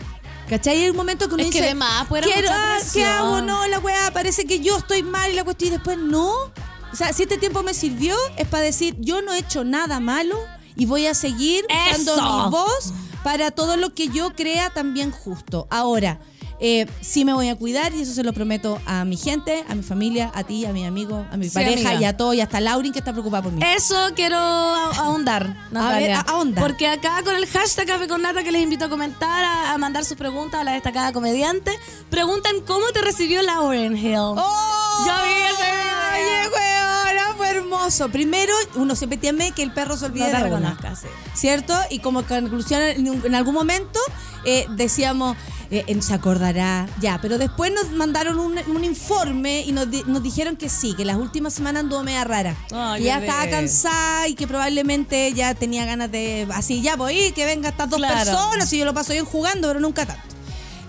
¿Cachai? 0.49 0.83
Hay 0.83 0.89
un 0.89 0.95
momento 0.95 1.27
que 1.27 1.35
uno 1.35 1.43
Es 1.43 1.49
que 1.49 1.57
dice, 1.57 1.69
de 1.69 1.75
más, 1.75 2.09
era 2.09 2.21
quiero, 2.21 2.41
mucha 2.41 2.75
ah, 2.75 2.79
¿qué 2.93 3.05
hago? 3.05 3.41
No, 3.41 3.67
la 3.67 3.79
weá, 3.79 4.11
parece 4.13 4.45
que 4.45 4.59
yo 4.61 4.77
estoy 4.77 5.03
mal 5.03 5.31
y 5.31 5.35
la 5.35 5.43
cuestión 5.43 5.69
y 5.69 5.71
después 5.73 5.97
no. 5.97 6.31
O 6.31 6.95
sea, 6.95 7.11
si 7.11 7.23
este 7.23 7.37
tiempo 7.37 7.63
me 7.63 7.73
sirvió, 7.73 8.15
es 8.37 8.47
para 8.47 8.63
decir, 8.63 8.95
yo 8.99 9.21
no 9.21 9.33
he 9.33 9.39
hecho 9.39 9.65
nada 9.65 9.99
malo 9.99 10.37
y 10.75 10.85
voy 10.85 11.05
a 11.05 11.13
seguir 11.13 11.65
usando 11.69 12.13
¡Eso! 12.13 12.43
mi 12.45 12.51
voz 12.51 12.93
para 13.23 13.51
todo 13.51 13.75
lo 13.75 13.93
que 13.93 14.07
yo 14.07 14.33
crea 14.35 14.69
también 14.69 15.11
justo. 15.11 15.67
Ahora, 15.69 16.21
eh, 16.59 16.85
sí 17.01 17.23
me 17.25 17.33
voy 17.33 17.49
a 17.49 17.55
cuidar 17.55 17.93
y 17.93 18.01
eso 18.01 18.13
se 18.13 18.23
lo 18.23 18.33
prometo 18.33 18.79
a 18.85 19.05
mi 19.05 19.15
gente, 19.17 19.63
a 19.69 19.75
mi 19.75 19.83
familia, 19.83 20.31
a 20.33 20.43
ti, 20.43 20.65
a 20.65 20.73
mi 20.73 20.85
amigo, 20.85 21.25
a 21.31 21.37
mi 21.37 21.47
Sí, 21.49 21.53
pareja 21.53 21.89
amiga. 21.89 22.01
y 22.01 22.05
a 22.05 22.17
todo 22.17 22.33
y 22.33 22.41
hasta 22.41 22.57
a 22.57 22.61
Laurin 22.61 22.91
que 22.93 22.99
está 22.99 23.11
preocupada 23.11 23.43
por 23.43 23.51
mí. 23.53 23.61
Eso 23.75 23.95
quiero 24.15 24.37
a- 24.37 24.91
ahondar, 24.97 25.55
Natalia. 25.71 25.99
ver, 26.07 26.11
a- 26.17 26.21
ahonda. 26.21 26.61
Porque 26.61 26.87
acá 26.87 27.21
con 27.23 27.35
el 27.35 27.45
hashtag 27.47 27.87
Café 27.87 28.07
con 28.07 28.21
Nata 28.21 28.43
que 28.43 28.51
les 28.51 28.61
invito 28.63 28.85
a 28.85 28.89
comentar, 28.89 29.43
a, 29.43 29.73
a 29.73 29.77
mandar 29.77 30.03
sus 30.05 30.17
preguntas 30.17 30.59
a 30.61 30.63
la 30.63 30.73
destacada 30.73 31.11
comediante, 31.13 31.71
preguntan 32.09 32.55
cómo 32.65 32.87
te 32.93 33.01
recibió 33.01 33.41
Lauren 33.43 33.95
Hill. 33.95 34.15
¡Oh! 34.17 35.03
Yo 35.05 35.13
vi 35.25 35.31
ese 35.53 36.49
weona, 36.53 37.33
fue 37.35 37.49
hermoso. 37.49 38.09
Primero, 38.09 38.53
uno 38.75 38.95
siempre 38.95 39.17
teme 39.17 39.51
que 39.51 39.63
el 39.63 39.71
perro 39.71 39.97
se 39.97 40.05
olvide 40.05 40.25
No 40.25 40.31
te 40.31 40.37
de 40.37 40.43
reconozca, 40.43 40.95
sí. 40.95 41.07
¿Cierto? 41.33 41.73
Y 41.89 41.99
como 41.99 42.23
conclusión, 42.23 42.81
en 42.81 43.35
algún 43.35 43.53
momento 43.53 43.99
eh, 44.45 44.65
decíamos, 44.71 45.35
eh, 45.71 45.97
se 46.01 46.13
acordará, 46.13 46.87
ya. 47.01 47.19
Pero 47.21 47.37
después 47.37 47.71
nos 47.71 47.91
mandaron 47.91 48.39
un, 48.39 48.57
un 48.67 48.83
informe 48.83 49.61
y 49.61 49.71
nos, 49.71 49.89
di- 49.89 50.03
nos 50.07 50.21
dijeron 50.23 50.55
que 50.55 50.69
sí, 50.69 50.93
que 50.95 51.05
las 51.05 51.17
últimas 51.17 51.53
semanas 51.53 51.83
anduvo 51.83 52.03
media 52.03 52.23
rara. 52.23 52.55
Ay, 52.71 53.01
que 53.01 53.07
ya 53.07 53.19
bebé. 53.19 53.27
estaba 53.27 53.49
cansada 53.49 54.27
y 54.27 54.35
que 54.35 54.47
probablemente 54.47 55.33
ya 55.33 55.53
tenía 55.55 55.85
ganas 55.85 56.11
de, 56.11 56.47
así, 56.53 56.81
ya 56.81 56.95
voy, 56.95 57.31
que 57.33 57.45
vengan 57.45 57.71
estas 57.71 57.89
dos 57.89 57.97
Claro. 57.99 58.15
personas 58.15 58.71
y 58.73 58.77
yo 58.77 58.85
lo 58.85 58.93
paso 58.93 59.13
bien 59.13 59.25
jugando, 59.25 59.67
pero 59.67 59.79
nunca 59.79 60.05
tanto. 60.05 60.23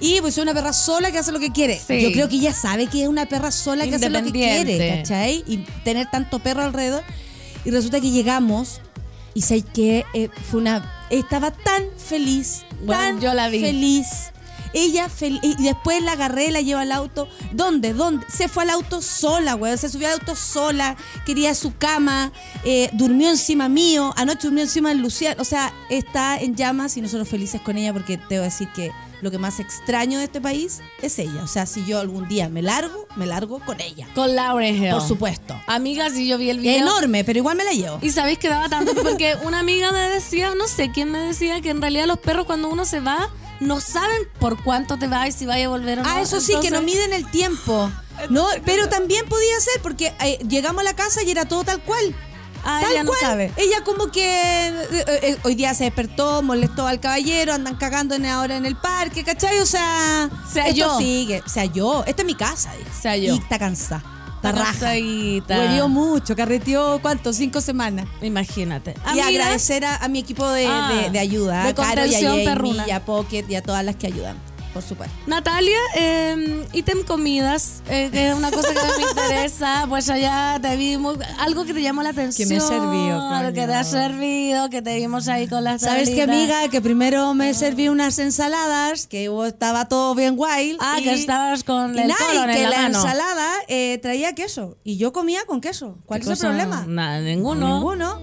Y 0.00 0.20
pues 0.20 0.38
es 0.38 0.42
una 0.42 0.54
perra 0.54 0.72
sola 0.72 1.10
que 1.10 1.18
hace 1.18 1.32
lo 1.32 1.40
que 1.40 1.50
quiere. 1.50 1.76
Sí. 1.76 2.00
Yo 2.00 2.12
creo 2.12 2.28
que 2.28 2.36
ella 2.36 2.52
sabe 2.52 2.86
que 2.86 3.02
es 3.02 3.08
una 3.08 3.26
perra 3.26 3.50
sola 3.50 3.84
que 3.88 3.96
hace 3.96 4.08
lo 4.10 4.22
que 4.22 4.30
quiere, 4.30 4.98
¿cachai? 4.98 5.42
Y 5.48 5.56
tener 5.82 6.08
tanto 6.08 6.38
perro 6.38 6.62
alrededor. 6.62 7.02
Y 7.64 7.70
resulta 7.72 8.00
que 8.00 8.10
llegamos 8.12 8.80
y 9.34 9.42
sé 9.42 9.62
que 9.62 10.04
eh, 10.14 10.28
fue 10.48 10.60
una. 10.60 10.88
Estaba 11.10 11.50
tan 11.50 11.82
feliz. 11.96 12.62
Bueno, 12.84 13.02
tan 13.02 13.20
yo 13.20 13.34
la 13.34 13.48
vi. 13.48 13.60
Feliz. 13.60 14.06
Ella 14.72 15.08
feliz. 15.08 15.40
Y 15.42 15.54
después 15.62 16.02
la 16.02 16.12
agarré, 16.12 16.50
la 16.50 16.60
llevo 16.60 16.80
al 16.80 16.92
auto. 16.92 17.28
¿Dónde? 17.52 17.92
¿Dónde? 17.92 18.26
Se 18.28 18.48
fue 18.48 18.64
al 18.64 18.70
auto 18.70 19.02
sola, 19.02 19.54
güey. 19.54 19.76
Se 19.78 19.88
subió 19.88 20.08
al 20.08 20.14
auto 20.14 20.36
sola. 20.36 20.96
Quería 21.26 21.54
su 21.54 21.76
cama. 21.76 22.32
eh, 22.64 22.90
durmió 22.92 23.30
encima 23.30 23.68
mío. 23.68 24.12
Anoche 24.16 24.42
durmió 24.48 24.64
encima 24.64 24.90
de 24.90 24.96
Luciano. 24.96 25.40
O 25.40 25.44
sea, 25.44 25.72
está 25.90 26.36
en 26.38 26.54
llamas 26.56 26.96
y 26.96 27.00
nosotros 27.00 27.28
felices 27.28 27.60
con 27.60 27.76
ella 27.76 27.92
porque 27.92 28.16
te 28.18 28.36
voy 28.36 28.38
a 28.38 28.42
decir 28.42 28.68
que 28.74 28.92
lo 29.20 29.32
que 29.32 29.38
más 29.38 29.58
extraño 29.58 30.18
de 30.18 30.26
este 30.26 30.40
país 30.40 30.80
es 31.02 31.18
ella. 31.18 31.42
O 31.42 31.48
sea, 31.48 31.66
si 31.66 31.84
yo 31.84 31.98
algún 31.98 32.28
día 32.28 32.48
me 32.48 32.62
largo, 32.62 33.08
me 33.16 33.26
largo 33.26 33.58
con 33.64 33.80
ella. 33.80 34.06
Con 34.14 34.36
Lauren 34.36 34.76
Hill. 34.82 34.90
Por 34.92 35.02
supuesto. 35.02 35.60
Amigas, 35.66 36.14
y 36.16 36.28
yo 36.28 36.38
vi 36.38 36.50
el 36.50 36.60
video. 36.60 36.78
enorme, 36.82 37.24
pero 37.24 37.38
igual 37.38 37.56
me 37.56 37.64
la 37.64 37.72
llevo. 37.72 37.98
Y 38.00 38.10
sabéis 38.10 38.38
que 38.38 38.48
daba 38.48 38.68
tanto 38.68 38.94
porque 38.94 39.34
una 39.42 39.58
amiga 39.58 39.90
me 39.90 39.98
decía, 40.10 40.54
no 40.56 40.68
sé 40.68 40.92
quién 40.92 41.10
me 41.10 41.18
decía, 41.18 41.60
que 41.60 41.70
en 41.70 41.80
realidad 41.80 42.06
los 42.06 42.18
perros 42.18 42.46
cuando 42.46 42.68
uno 42.68 42.84
se 42.84 43.00
va 43.00 43.28
no 43.60 43.80
saben 43.80 44.28
por 44.38 44.62
cuánto 44.62 44.98
te 44.98 45.06
va 45.08 45.26
y 45.28 45.32
si 45.32 45.46
vaya 45.46 45.66
a 45.66 45.68
volver 45.68 46.00
o 46.00 46.02
no. 46.02 46.08
Ah, 46.08 46.20
eso 46.20 46.40
sí, 46.40 46.54
que 46.62 46.70
no 46.70 46.82
miden 46.82 47.12
el 47.12 47.28
tiempo. 47.30 47.90
No, 48.30 48.46
pero 48.64 48.88
también 48.88 49.26
podía 49.28 49.60
ser 49.60 49.80
porque 49.82 50.12
eh, 50.20 50.38
llegamos 50.48 50.80
a 50.80 50.84
la 50.84 50.94
casa 50.94 51.22
y 51.22 51.30
era 51.30 51.44
todo 51.46 51.64
tal 51.64 51.80
cual. 51.82 52.14
Ah, 52.64 52.80
tal 52.82 52.92
ella 52.92 53.04
no 53.04 53.10
cual. 53.10 53.20
sabe. 53.20 53.52
Ella 53.56 53.84
como 53.84 54.10
que 54.10 54.68
eh, 54.68 54.84
eh, 55.22 55.36
hoy 55.44 55.54
día 55.54 55.72
se 55.74 55.84
despertó, 55.84 56.42
molestó 56.42 56.86
al 56.86 56.98
caballero, 56.98 57.54
andan 57.54 57.76
cagando 57.76 58.16
en, 58.16 58.26
ahora 58.26 58.56
en 58.56 58.66
el 58.66 58.76
parque, 58.76 59.22
¿cachai? 59.24 59.60
O 59.60 59.66
sea, 59.66 60.28
Se 60.52 60.60
esto 60.68 60.84
halló. 60.90 60.98
sigue. 60.98 61.42
Se 61.46 61.60
halló. 61.60 62.04
Esta 62.04 62.22
es 62.22 62.26
mi 62.26 62.34
casa. 62.34 62.72
Se 63.00 63.08
halló. 63.08 63.34
Y 63.34 63.38
está 63.38 63.58
cansada. 63.58 64.02
Está 64.38 64.50
Está 64.50 64.60
raja. 64.60 64.70
cansadita. 64.72 65.58
Huevió 65.58 65.88
mucho, 65.88 66.36
carreteó, 66.36 67.00
¿cuánto? 67.02 67.32
Cinco 67.32 67.60
semanas. 67.60 68.06
Imagínate. 68.22 68.94
y 69.14 69.20
agradecer 69.20 69.84
a, 69.84 69.96
a 69.96 70.08
mi 70.08 70.20
equipo 70.20 70.48
de, 70.48 70.66
Ah, 70.68 71.00
de- 71.04 71.10
de 71.10 71.18
ayuda, 71.18 71.64
de 71.64 71.68
a 71.70 71.74
Caro 71.74 72.06
y 72.06 72.14
a 72.14 72.20
Jamie 72.30 72.82
y 72.86 72.90
a 72.92 73.04
Pocket 73.04 73.44
y 73.48 73.54
a 73.56 73.62
todas 73.62 73.84
las 73.84 73.96
que 73.96 74.06
ayudan, 74.06 74.36
por 74.72 74.82
supuesto. 74.82 75.14
Natalia, 75.26 75.78
eh, 75.96 76.66
ítem 76.72 77.02
comidas, 77.04 77.82
eh, 77.88 78.08
que 78.12 78.28
es 78.28 78.34
una 78.34 78.50
cosa 78.50 78.68
que 78.68 78.80
me 79.02 79.08
interesa, 79.10 79.86
pues 79.88 80.08
allá 80.10 80.58
te 80.60 80.76
vimos, 80.76 81.18
algo 81.38 81.64
que 81.64 81.74
te 81.74 81.82
llamó 81.82 82.02
la 82.02 82.10
atención. 82.10 82.48
me 82.48 82.56
he 82.56 82.60
servido, 82.60 83.20
algo 83.28 83.52
que 83.52 83.66
te 83.66 83.74
ha 83.74 83.84
servido, 83.84 84.70
que 84.70 84.82
te 84.82 84.96
vimos 84.96 85.28
ahí 85.28 85.48
con 85.48 85.64
las 85.64 85.82
¿Sabes 85.82 86.10
qué, 86.10 86.22
amiga? 86.22 86.68
Que 86.68 86.80
primero 86.80 87.34
me 87.34 87.54
serví 87.54 87.88
unas 87.88 88.18
ensaladas, 88.18 89.06
que 89.06 89.30
estaba 89.46 89.88
todo 89.88 90.14
bien 90.14 90.36
guay. 90.36 90.76
Ah, 90.80 90.98
que 91.02 91.12
estabas 91.12 91.64
con 91.64 91.96
y 91.96 92.00
el 92.00 92.08
nada, 92.08 92.20
y 92.20 92.36
colon 92.36 92.50
en 92.50 92.56
que 92.56 92.62
la 92.62 92.70
la, 92.70 92.76
mano. 92.82 92.98
ensalada 92.98 93.50
eh, 93.68 93.98
traía 94.02 94.34
queso. 94.34 94.76
Y 94.84 94.96
yo 94.96 95.12
comía 95.12 95.40
con 95.46 95.60
queso. 95.60 95.98
¿Cuál 96.06 96.20
¿Qué 96.20 96.32
es 96.32 96.40
el 96.40 96.48
problema? 96.48 96.84
Nada, 96.86 97.20
ninguno. 97.20 97.74
Ninguno. 97.74 98.20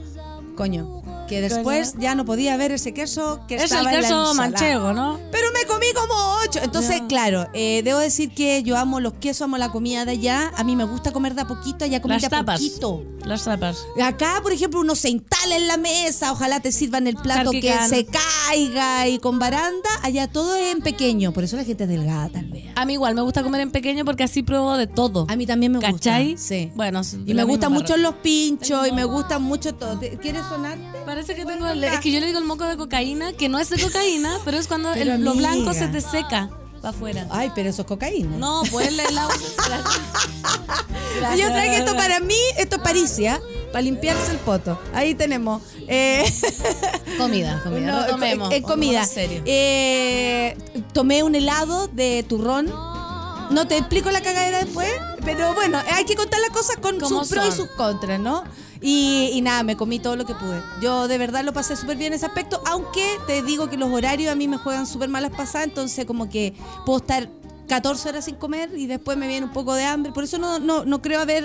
Coño. 0.56 1.15
Que 1.28 1.42
después 1.42 1.96
ya 1.98 2.16
no 2.16 2.26
podía 2.26 2.56
ver 2.58 2.72
ese 2.72 2.94
queso 2.94 3.42
que 3.48 3.56
Es 3.56 3.62
el 3.62 3.66
estaba 3.66 3.90
en 3.90 3.96
la 3.96 4.02
queso 4.02 4.34
manchego, 4.36 4.94
¿no? 4.94 5.20
Pero 5.32 5.48
me 5.54 5.66
comí 5.68 5.88
como 5.96 6.14
ocho. 6.46 6.60
Entonces, 6.64 7.02
claro, 7.08 7.48
eh, 7.54 7.82
debo 7.84 8.00
decir 8.00 8.34
que 8.34 8.62
yo 8.64 8.78
amo 8.78 9.00
los 9.00 9.14
quesos, 9.14 9.44
amo 9.44 9.58
la 9.58 9.70
comida 9.72 10.06
de 10.06 10.12
allá. 10.12 10.52
A 10.56 10.64
mí 10.64 10.76
me 10.76 10.84
gusta 10.84 11.12
comer 11.12 11.36
de 11.36 11.42
a 11.42 11.48
poquito, 11.48 11.86
allá 11.86 12.02
comí 12.02 12.14
Las 12.14 12.22
de 12.22 12.28
a 12.28 12.30
tapas. 12.30 12.60
poquito. 12.60 13.04
Las 13.26 13.44
tapas. 13.44 13.78
Acá, 14.04 14.40
por 14.44 14.52
ejemplo, 14.52 14.80
uno 14.80 14.96
se 14.96 15.10
instala 15.10 15.56
en 15.56 15.68
la 15.68 15.78
mesa, 15.78 16.32
ojalá 16.32 16.60
te 16.60 16.72
sirvan 16.72 17.08
el 17.08 17.16
plato 17.16 17.52
que 17.52 17.74
se 17.90 18.06
caiga 18.06 19.08
y 19.08 19.20
con 19.20 19.40
baranda. 19.40 19.90
Allá 20.04 20.28
todo 20.28 20.56
es 20.56 20.74
en 20.76 20.82
pequeño, 20.82 21.32
por 21.34 21.44
eso 21.44 21.56
la 21.58 21.64
gente 21.64 21.84
es 21.86 21.90
delgada, 21.90 22.30
tal 22.30 22.46
vez. 22.46 22.66
A 22.76 22.86
mí 22.86 22.94
igual 22.94 23.16
me 23.16 23.22
gusta 23.22 23.42
comer 23.42 23.62
en 23.62 23.72
pequeño 23.72 24.06
porque 24.06 24.24
así 24.24 24.44
pruebo 24.44 24.78
de 24.78 24.88
todo. 24.88 25.26
A 25.30 25.36
mí 25.36 25.46
también 25.48 25.72
me 25.72 25.80
gusta. 25.80 25.92
¿Cachai? 25.94 26.38
Sí. 26.38 26.72
Bueno, 26.76 27.02
Y 27.26 27.34
me 27.34 27.44
gustan 27.44 27.72
mucho 27.72 27.98
los 27.98 28.16
pinchos 28.16 28.88
y 28.88 28.92
me 28.92 29.06
gustan 29.06 29.42
mucho 29.42 29.74
todo. 29.74 29.98
¿Te- 29.98 30.18
¿Quieres 30.18 30.44
sonarte? 30.48 31.00
Parece 31.16 31.34
que 31.34 31.46
tengo. 31.46 31.66
el- 31.70 31.82
es 31.82 32.00
que 32.02 32.12
yo 32.12 32.20
le 32.20 32.26
digo 32.26 32.40
el 32.40 32.44
moco 32.46 32.66
de 32.66 32.76
cocaína, 32.76 33.32
que 33.32 33.48
no 33.48 33.58
es 33.58 33.70
de 33.70 33.82
cocaína, 33.82 34.38
pero 34.46 34.58
es 34.58 34.68
cuando 34.68 34.92
Pero, 34.94 35.14
el- 35.14 35.24
lo 35.24 35.34
blanco 35.34 35.74
se 35.74 35.88
te 35.88 36.02
seca 36.02 36.50
para 36.82 36.90
afuera. 36.90 37.26
Ay, 37.30 37.54
pero 37.56 37.70
eso 37.70 37.84
es 37.84 37.88
cocaína. 37.88 38.36
No, 38.36 38.64
pues 38.70 38.90
el. 38.90 38.98
Yo 41.38 41.48
traje 41.48 41.78
esto 41.78 41.96
para 41.96 42.20
mí, 42.20 42.36
esto 42.58 42.76
es 42.76 42.82
paricia, 42.82 43.42
para 43.72 43.82
limpiarse 43.84 44.32
el 44.32 44.40
poto. 44.40 44.78
Ahí 44.94 45.16
tenemos. 45.16 45.62
Eh, 45.88 46.26
Comida, 47.18 47.62
comida. 47.64 47.92
no, 47.94 48.02
Retomemos. 48.02 48.52
eh, 48.52 48.62
comida. 48.62 49.00
Pongámonos 49.04 49.10
serio. 49.14 49.42
Eh, 49.46 50.58
tomé 50.92 51.24
un 51.24 51.34
helado 51.36 51.88
de 51.88 52.26
turrón. 52.28 52.66
No 53.52 53.66
te 53.70 53.78
explico 53.78 54.12
la 54.12 54.20
cagadera 54.22 54.58
después, 54.66 54.92
pero 55.24 55.54
bueno, 55.54 55.80
hay 55.94 56.04
que 56.04 56.16
contar 56.18 56.42
las 56.42 56.50
cosas 56.50 56.76
con 56.82 57.00
sus 57.00 57.30
pros 57.30 57.48
y 57.48 57.52
sus 57.54 57.68
contras, 57.78 58.20
¿no? 58.20 58.44
Y, 58.88 59.32
y 59.34 59.42
nada, 59.42 59.64
me 59.64 59.76
comí 59.76 59.98
todo 59.98 60.16
lo 60.16 60.28
que 60.28 60.36
pude. 60.36 60.62
Yo 60.80 61.08
de 61.08 61.18
verdad 61.18 61.44
lo 61.44 61.54
pasé 61.54 61.76
súper 61.76 61.98
bien 61.98 62.14
en 62.14 62.18
ese 62.18 62.28
aspecto, 62.28 62.62
aunque 62.68 63.18
te 63.26 63.42
digo 63.42 63.68
que 63.68 63.78
los 63.78 63.90
horarios 63.90 64.32
a 64.32 64.36
mí 64.36 64.48
me 64.48 64.58
juegan 64.58 64.86
súper 64.86 65.10
malas 65.10 65.32
pasadas, 65.32 65.70
entonces 65.70 66.06
como 66.06 66.30
que 66.30 66.54
puedo 66.86 67.00
estar 67.00 67.28
14 67.68 68.10
horas 68.10 68.26
sin 68.26 68.36
comer 68.36 68.70
y 68.76 68.86
después 68.86 69.18
me 69.18 69.28
viene 69.28 69.48
un 69.48 69.54
poco 69.54 69.74
de 69.74 69.84
hambre. 69.84 70.12
Por 70.12 70.24
eso 70.24 70.38
no, 70.38 70.60
no, 70.60 70.86
no 70.86 71.02
creo 71.02 71.22
haber... 71.22 71.44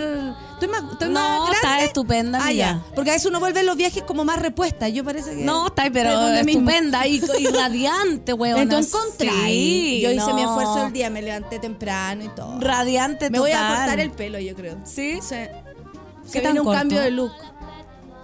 Estoy 0.53 0.68
más, 0.68 0.84
estoy 0.93 1.09
No, 1.09 1.47
más 1.47 1.55
está 1.55 1.82
estupenda, 1.82 2.41
Ah, 2.43 2.53
ya. 2.53 2.84
Porque 2.95 3.09
a 3.09 3.14
veces 3.14 3.30
uno 3.30 3.41
vuelve 3.41 3.61
en 3.61 3.66
los 3.66 3.76
viajes 3.78 4.03
como 4.03 4.26
más 4.26 4.38
repuesta. 4.38 4.91
Yo 4.91 5.03
parece 5.03 5.34
que... 5.34 5.43
No, 5.43 5.68
está 5.68 5.84
pero 5.91 6.28
estupenda 6.28 7.07
y, 7.07 7.22
y 7.38 7.47
radiante, 7.47 8.34
weón. 8.34 8.61
Entonces 8.64 8.93
encontré. 8.93 9.30
Sí, 9.47 10.01
yo 10.03 10.11
hice 10.11 10.34
mi 10.34 10.43
esfuerzo 10.43 10.86
el 10.86 10.93
día, 10.93 11.09
me 11.09 11.22
levanté 11.22 11.59
temprano 11.59 12.22
y 12.22 12.28
todo. 12.28 12.61
Radiante 12.61 13.30
me 13.30 13.38
voy 13.38 13.53
a 13.53 13.66
cortar 13.68 13.99
el 13.99 14.11
pelo, 14.11 14.38
yo 14.38 14.55
creo. 14.55 14.76
¿Sí? 14.84 15.20
¿Qué 15.26 15.51
Se 16.31 16.41
viene 16.41 16.61
un 16.61 16.64
corto? 16.66 16.78
cambio 16.78 17.01
de 17.03 17.11
look. 17.11 17.33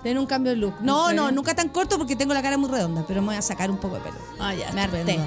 Tiene 0.03 0.21
un 0.21 0.27
cambio 0.27 0.53
de 0.53 0.57
look. 0.59 0.75
No, 0.83 1.13
no, 1.13 1.31
nunca 1.33 1.55
tan 1.55 1.69
corto 1.69 1.99
porque 1.99 2.15
tengo 2.17 2.33
la 2.35 2.43
cara 2.43 2.57
muy 2.57 2.71
redonda, 2.71 3.05
pero 3.09 3.21
me 3.23 3.29
voy 3.29 3.37
a 3.37 3.43
sacar 3.43 3.71
un 3.71 3.79
poco 3.79 3.97
de 3.97 4.03
pelo. 4.03 4.17
Ah, 4.39 4.55
ya, 4.55 4.71
Me 4.73 4.83
harté. 4.83 5.19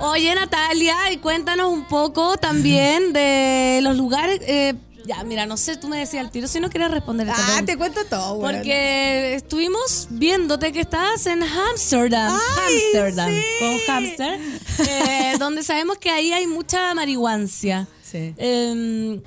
Oye, 0.00 0.32
Natalia, 0.34 1.10
y 1.10 1.16
cuéntanos 1.16 1.72
un 1.72 1.84
poco 1.88 2.36
también 2.36 3.12
de 3.12 3.80
los 3.82 3.96
lugares. 3.96 4.40
eh, 4.46 4.74
ya, 5.04 5.24
mira, 5.24 5.46
no 5.46 5.56
sé, 5.56 5.76
tú 5.78 5.88
me 5.88 5.96
decías 5.98 6.22
al 6.22 6.30
tiro 6.30 6.46
si 6.46 6.60
no 6.60 6.68
quieres 6.68 6.90
responder 6.90 7.28
Ah, 7.30 7.34
pregunta. 7.34 7.64
te 7.64 7.78
cuento 7.78 8.04
todo, 8.04 8.34
güey. 8.36 8.54
Porque 8.56 9.34
estuvimos 9.34 10.06
viéndote 10.10 10.70
que 10.70 10.80
estás 10.80 11.26
en 11.26 11.42
Amsterdam. 11.42 12.38
Amsterdam. 12.66 13.30
sí. 13.30 13.42
Con 13.58 13.78
hamster. 13.96 14.40
eh, 14.86 15.34
donde 15.38 15.62
sabemos 15.64 15.96
que 15.96 16.10
ahí 16.10 16.30
hay 16.32 16.46
mucha 16.46 16.92
marihuancia. 16.94 17.88
Sí. 18.02 18.34
Em, 18.36 19.20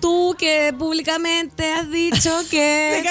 tú 0.00 0.34
que 0.38 0.74
públicamente 0.78 1.72
has 1.72 1.90
dicho 1.90 2.30
que, 2.50 3.02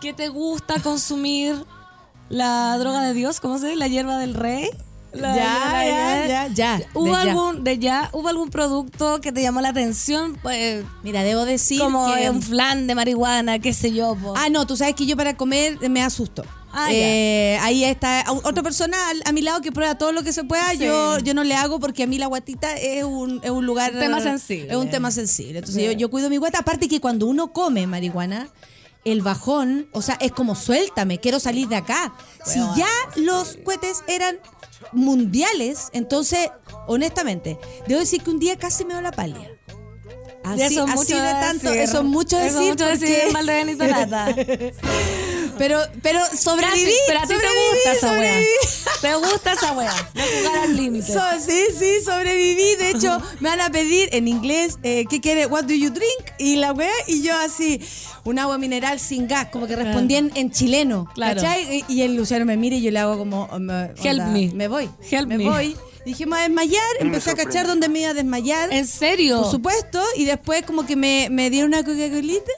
que 0.00 0.12
te 0.12 0.28
gusta 0.28 0.80
consumir 0.80 1.64
la 2.28 2.76
droga 2.78 3.02
de 3.02 3.14
Dios, 3.14 3.40
¿cómo 3.40 3.58
se 3.58 3.66
dice? 3.66 3.78
La 3.78 3.88
hierba 3.88 4.18
del 4.18 4.34
rey. 4.34 4.70
La 5.12 5.34
Ya, 5.34 5.84
ya, 5.84 6.26
ya, 6.26 6.46
ya. 6.48 6.80
¿Hubo 6.92 7.06
de 7.06 7.12
ya. 7.12 7.20
algún, 7.22 7.64
de 7.64 7.78
ya, 7.78 8.10
¿Hubo 8.12 8.28
algún 8.28 8.50
producto 8.50 9.20
que 9.22 9.32
te 9.32 9.40
llamó 9.40 9.60
la 9.62 9.70
atención? 9.70 10.38
Pues, 10.42 10.84
Mira, 11.02 11.22
debo 11.22 11.46
decir 11.46 11.80
como 11.80 12.14
que... 12.14 12.28
un 12.28 12.42
flan 12.42 12.86
de 12.86 12.94
marihuana, 12.94 13.58
qué 13.58 13.72
sé 13.72 13.92
yo. 13.92 14.14
po. 14.14 14.34
Ah, 14.36 14.50
no, 14.50 14.66
tú 14.66 14.76
sabes 14.76 14.94
que 14.94 15.06
yo 15.06 15.16
para 15.16 15.36
comer 15.36 15.78
me 15.88 16.02
asusto. 16.02 16.44
Ah, 16.72 16.88
Eh, 16.92 17.58
ahí 17.62 17.82
está 17.84 18.24
otra 18.44 18.62
persona 18.62 18.96
a 19.24 19.32
mi 19.32 19.40
lado 19.42 19.60
que 19.62 19.72
prueba 19.72 19.96
todo 19.96 20.12
lo 20.12 20.22
que 20.22 20.32
se 20.32 20.44
pueda. 20.44 20.70
Sí. 20.72 20.78
Yo, 20.80 21.18
yo 21.18 21.32
no 21.34 21.42
le 21.44 21.54
hago 21.54 21.80
porque 21.80 22.02
a 22.02 22.06
mí 22.06 22.18
la 22.18 22.26
guatita 22.26 22.74
es 22.76 23.04
un, 23.04 23.40
es 23.42 23.50
un 23.50 23.64
lugar. 23.66 23.92
Un 23.94 24.00
tema 24.00 24.20
sensible. 24.20 24.70
Es 24.70 24.76
un 24.76 24.90
tema 24.90 25.10
sensible. 25.10 25.58
Entonces 25.60 25.82
yo, 25.82 25.92
yo 25.92 26.10
cuido 26.10 26.28
mi 26.30 26.36
guata. 26.36 26.58
Aparte 26.58 26.88
que 26.88 27.00
cuando 27.00 27.26
uno 27.26 27.52
come 27.52 27.86
marihuana, 27.86 28.48
el 29.04 29.22
bajón, 29.22 29.88
o 29.92 30.02
sea, 30.02 30.16
es 30.20 30.32
como 30.32 30.54
suéltame, 30.54 31.18
quiero 31.18 31.40
salir 31.40 31.68
de 31.68 31.76
acá. 31.76 32.12
Si 32.44 32.58
ya 32.76 32.88
los 33.16 33.56
cohetes 33.64 34.02
eran 34.06 34.38
mundiales, 34.92 35.88
entonces, 35.92 36.50
honestamente, 36.86 37.58
debo 37.86 38.00
decir 38.00 38.22
que 38.22 38.30
un 38.30 38.38
día 38.38 38.56
casi 38.58 38.84
me 38.84 38.92
dio 38.94 39.00
la 39.02 39.12
palia. 39.12 39.50
Así, 40.44 40.62
eso 40.62 40.84
es 40.86 40.90
así 40.90 40.96
mucho 41.14 41.22
de 41.22 41.30
tanto, 41.32 41.66
decir. 41.70 41.80
eso 41.82 41.98
es 41.98 42.04
mucho 42.04 42.38
Eso 42.38 42.58
decir. 42.60 42.62
es 42.62 42.68
mucho 42.70 42.86
decir 42.86 43.16
porque- 43.24 43.32
mal 43.32 43.46
de 43.46 43.64
Benito. 43.64 43.84
pero, 45.58 45.80
pero 46.02 46.20
sobreviví. 46.36 46.92
Pero 47.06 47.18
a 47.20 47.22
ti 47.22 47.28
te 47.28 47.34
gusta 47.34 47.92
esa 47.92 48.08
sobreviví. 48.08 48.46
Te 49.00 49.14
gusta 49.14 49.52
esa 49.52 49.72
wea. 49.72 50.10
De 50.14 50.22
jugar 50.22 50.58
al 50.64 50.76
límite. 50.76 51.12
So- 51.12 51.20
sí, 51.44 51.64
sí, 51.78 52.00
sobreviví. 52.04 52.76
De 52.76 52.90
hecho, 52.90 53.20
me 53.40 53.48
van 53.50 53.60
a 53.60 53.70
pedir 53.70 54.08
en 54.12 54.28
inglés, 54.28 54.78
eh, 54.82 55.04
¿qué 55.08 55.20
quiere? 55.20 55.46
What 55.46 55.64
do 55.64 55.74
you 55.74 55.90
drink? 55.90 56.32
Y 56.38 56.56
la 56.56 56.72
wea, 56.72 56.90
y 57.06 57.22
yo 57.22 57.36
así, 57.36 57.80
un 58.24 58.38
agua 58.38 58.58
mineral 58.58 58.98
sin 59.00 59.26
gas, 59.28 59.48
como 59.50 59.66
que 59.66 59.76
respondí 59.76 60.16
en, 60.16 60.32
en 60.34 60.50
chileno. 60.50 61.08
Claro. 61.14 61.40
¿Cachai? 61.40 61.84
Y, 61.88 61.92
y 61.92 62.02
el 62.02 62.14
Luciano 62.16 62.44
me 62.44 62.56
mira 62.56 62.76
y 62.76 62.82
yo 62.82 62.90
le 62.90 62.98
hago 62.98 63.18
como, 63.18 63.48
oh, 63.50 63.58
Help 64.02 64.22
me. 64.28 64.50
Me 64.54 64.68
voy. 64.68 64.88
Help 65.10 65.28
me 65.28 65.38
me. 65.38 65.44
voy. 65.48 65.76
Dije, 66.08 66.24
me 66.26 66.30
voy 66.32 66.38
a 66.40 66.42
desmayar. 66.44 66.82
Empecé 67.00 67.30
a 67.30 67.34
cachar 67.34 67.66
dónde 67.66 67.88
me 67.88 68.00
iba 68.00 68.10
a 68.10 68.14
desmayar. 68.14 68.72
¿En 68.72 68.86
serio? 68.86 69.42
Por 69.42 69.50
supuesto, 69.50 70.02
y 70.16 70.24
después 70.24 70.62
como 70.64 70.86
que 70.86 70.96
me, 70.96 71.28
me 71.30 71.50
dieron 71.50 71.68
una 71.74 71.84
Coca-Colita 71.84 72.50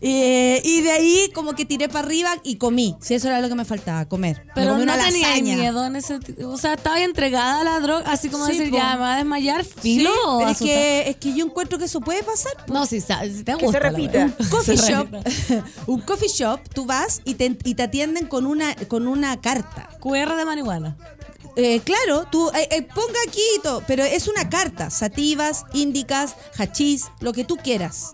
eh, 0.00 0.60
y 0.64 0.80
de 0.80 0.90
ahí 0.90 1.30
como 1.34 1.52
que 1.54 1.64
tiré 1.64 1.88
para 1.88 2.06
arriba 2.06 2.30
y 2.42 2.56
comí. 2.56 2.96
Si 3.00 3.14
eso 3.14 3.28
era 3.28 3.40
lo 3.40 3.48
que 3.48 3.54
me 3.54 3.64
faltaba, 3.64 4.06
comer. 4.06 4.42
Me 4.46 4.52
Pero 4.54 4.70
comí 4.72 4.84
no 4.86 4.92
una 4.94 5.04
tenía 5.04 5.28
lasaña. 5.28 5.56
miedo 5.56 5.84
en 5.86 5.96
ese 5.96 6.18
O 6.44 6.56
sea, 6.56 6.74
estaba 6.74 7.00
entregada 7.02 7.60
a 7.60 7.64
la 7.64 7.80
droga, 7.80 8.10
así 8.10 8.28
como 8.28 8.46
Sí, 8.46 8.52
decir, 8.56 8.70
po. 8.70 8.76
ya 8.78 8.94
me 8.94 9.00
va 9.00 9.14
a 9.14 9.16
desmayar, 9.18 9.64
Sí, 9.64 9.70
filo. 9.98 10.10
pero 10.38 10.50
es 10.50 10.58
que, 10.58 11.08
es 11.10 11.16
que 11.16 11.34
yo 11.34 11.44
encuentro 11.44 11.78
que 11.78 11.84
eso 11.84 12.00
puede 12.00 12.22
pasar. 12.22 12.52
No, 12.68 12.86
si, 12.86 13.00
si 13.00 13.44
te 13.44 13.54
gusta. 13.54 13.66
se 13.66 13.72
la 13.72 13.90
repita. 13.90 14.24
Un 14.38 14.46
coffee 14.50 14.76
Se 14.78 14.92
shop, 14.92 15.08
un 15.86 16.00
coffee 16.00 16.28
shop, 16.28 16.60
tú 16.72 16.86
vas 16.86 17.20
y 17.24 17.34
te, 17.34 17.56
y 17.64 17.74
te 17.74 17.82
atienden 17.82 18.26
con 18.26 18.46
una, 18.46 18.74
con 18.88 19.06
una 19.06 19.40
carta. 19.40 19.88
QR 20.00 20.36
de 20.36 20.44
marihuana. 20.44 20.96
Eh, 21.56 21.80
claro, 21.80 22.26
tú 22.30 22.50
eh, 22.50 22.68
eh, 22.70 22.82
ponga 22.82 23.18
todo, 23.62 23.82
pero 23.86 24.04
es 24.04 24.26
una 24.26 24.48
carta, 24.48 24.90
sativas, 24.90 25.64
índicas, 25.72 26.34
hachís, 26.58 27.06
lo 27.20 27.32
que 27.32 27.44
tú 27.44 27.56
quieras. 27.56 28.12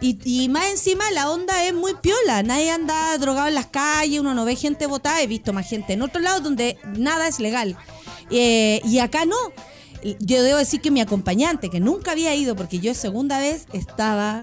Y, 0.00 0.18
y 0.24 0.48
más 0.48 0.66
encima 0.66 1.10
la 1.12 1.30
onda 1.30 1.66
es 1.66 1.72
muy 1.72 1.94
piola, 1.94 2.42
nadie 2.42 2.70
anda 2.70 3.16
drogado 3.16 3.48
en 3.48 3.54
las 3.54 3.66
calles, 3.66 4.20
uno 4.20 4.34
no 4.34 4.44
ve 4.44 4.56
gente 4.56 4.86
botada, 4.86 5.22
he 5.22 5.26
visto 5.26 5.52
más 5.52 5.68
gente 5.68 5.94
en 5.94 6.02
otros 6.02 6.22
lados 6.22 6.42
donde 6.42 6.78
nada 6.96 7.26
es 7.26 7.38
legal. 7.38 7.76
Eh, 8.30 8.80
y 8.84 8.98
acá 8.98 9.24
no. 9.24 9.36
Yo 10.20 10.42
debo 10.42 10.58
decir 10.58 10.82
que 10.82 10.90
mi 10.90 11.00
acompañante, 11.00 11.70
que 11.70 11.80
nunca 11.80 12.10
había 12.10 12.34
ido 12.34 12.54
porque 12.54 12.78
yo 12.78 12.92
segunda 12.94 13.38
vez 13.38 13.66
estaba... 13.72 14.42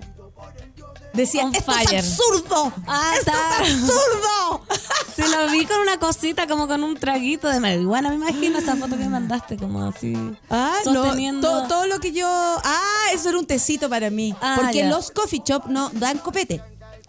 Decía, 1.14 1.43
On 1.45 1.53
esto 1.53 1.72
fire. 1.72 1.93
es 1.95 2.05
absurdo, 2.20 2.72
Ah, 2.88 3.14
esto 3.18 3.32
está. 3.32 3.64
es 3.66 3.74
absurdo. 3.74 4.62
Sí, 5.16 5.24
lo 5.24 5.51
vi 5.51 5.66
con 5.66 5.82
una 5.82 5.97
cosita, 5.99 6.47
como 6.47 6.70
con 6.70 6.84
un 6.86 6.95
traguito 6.95 7.49
de 7.49 7.59
marihuana. 7.59 8.09
Me 8.09 8.16
imagino 8.16 8.59
esa 8.59 8.78
foto 8.78 8.97
que 8.97 9.09
mandaste, 9.09 9.57
como 9.57 9.84
así. 9.84 10.16
Ah, 10.49 10.78
no, 10.86 10.93
sosteniendo. 10.93 11.47
todo, 11.49 11.68
todo 11.68 11.88
lo 11.88 11.99
que 11.99 12.14
yo. 12.14 12.26
Ah, 12.30 13.07
eso 13.14 13.28
era 13.28 13.38
un 13.38 13.45
tecito 13.45 13.89
para 13.89 14.09
mí. 14.09 14.34
Ah, 14.41 14.55
porque 14.62 14.78
ya. 14.80 14.89
los 14.89 15.12
coffee 15.12 15.41
shop 15.45 15.66
no 15.68 15.89
dan 15.93 16.18
copete. 16.20 16.62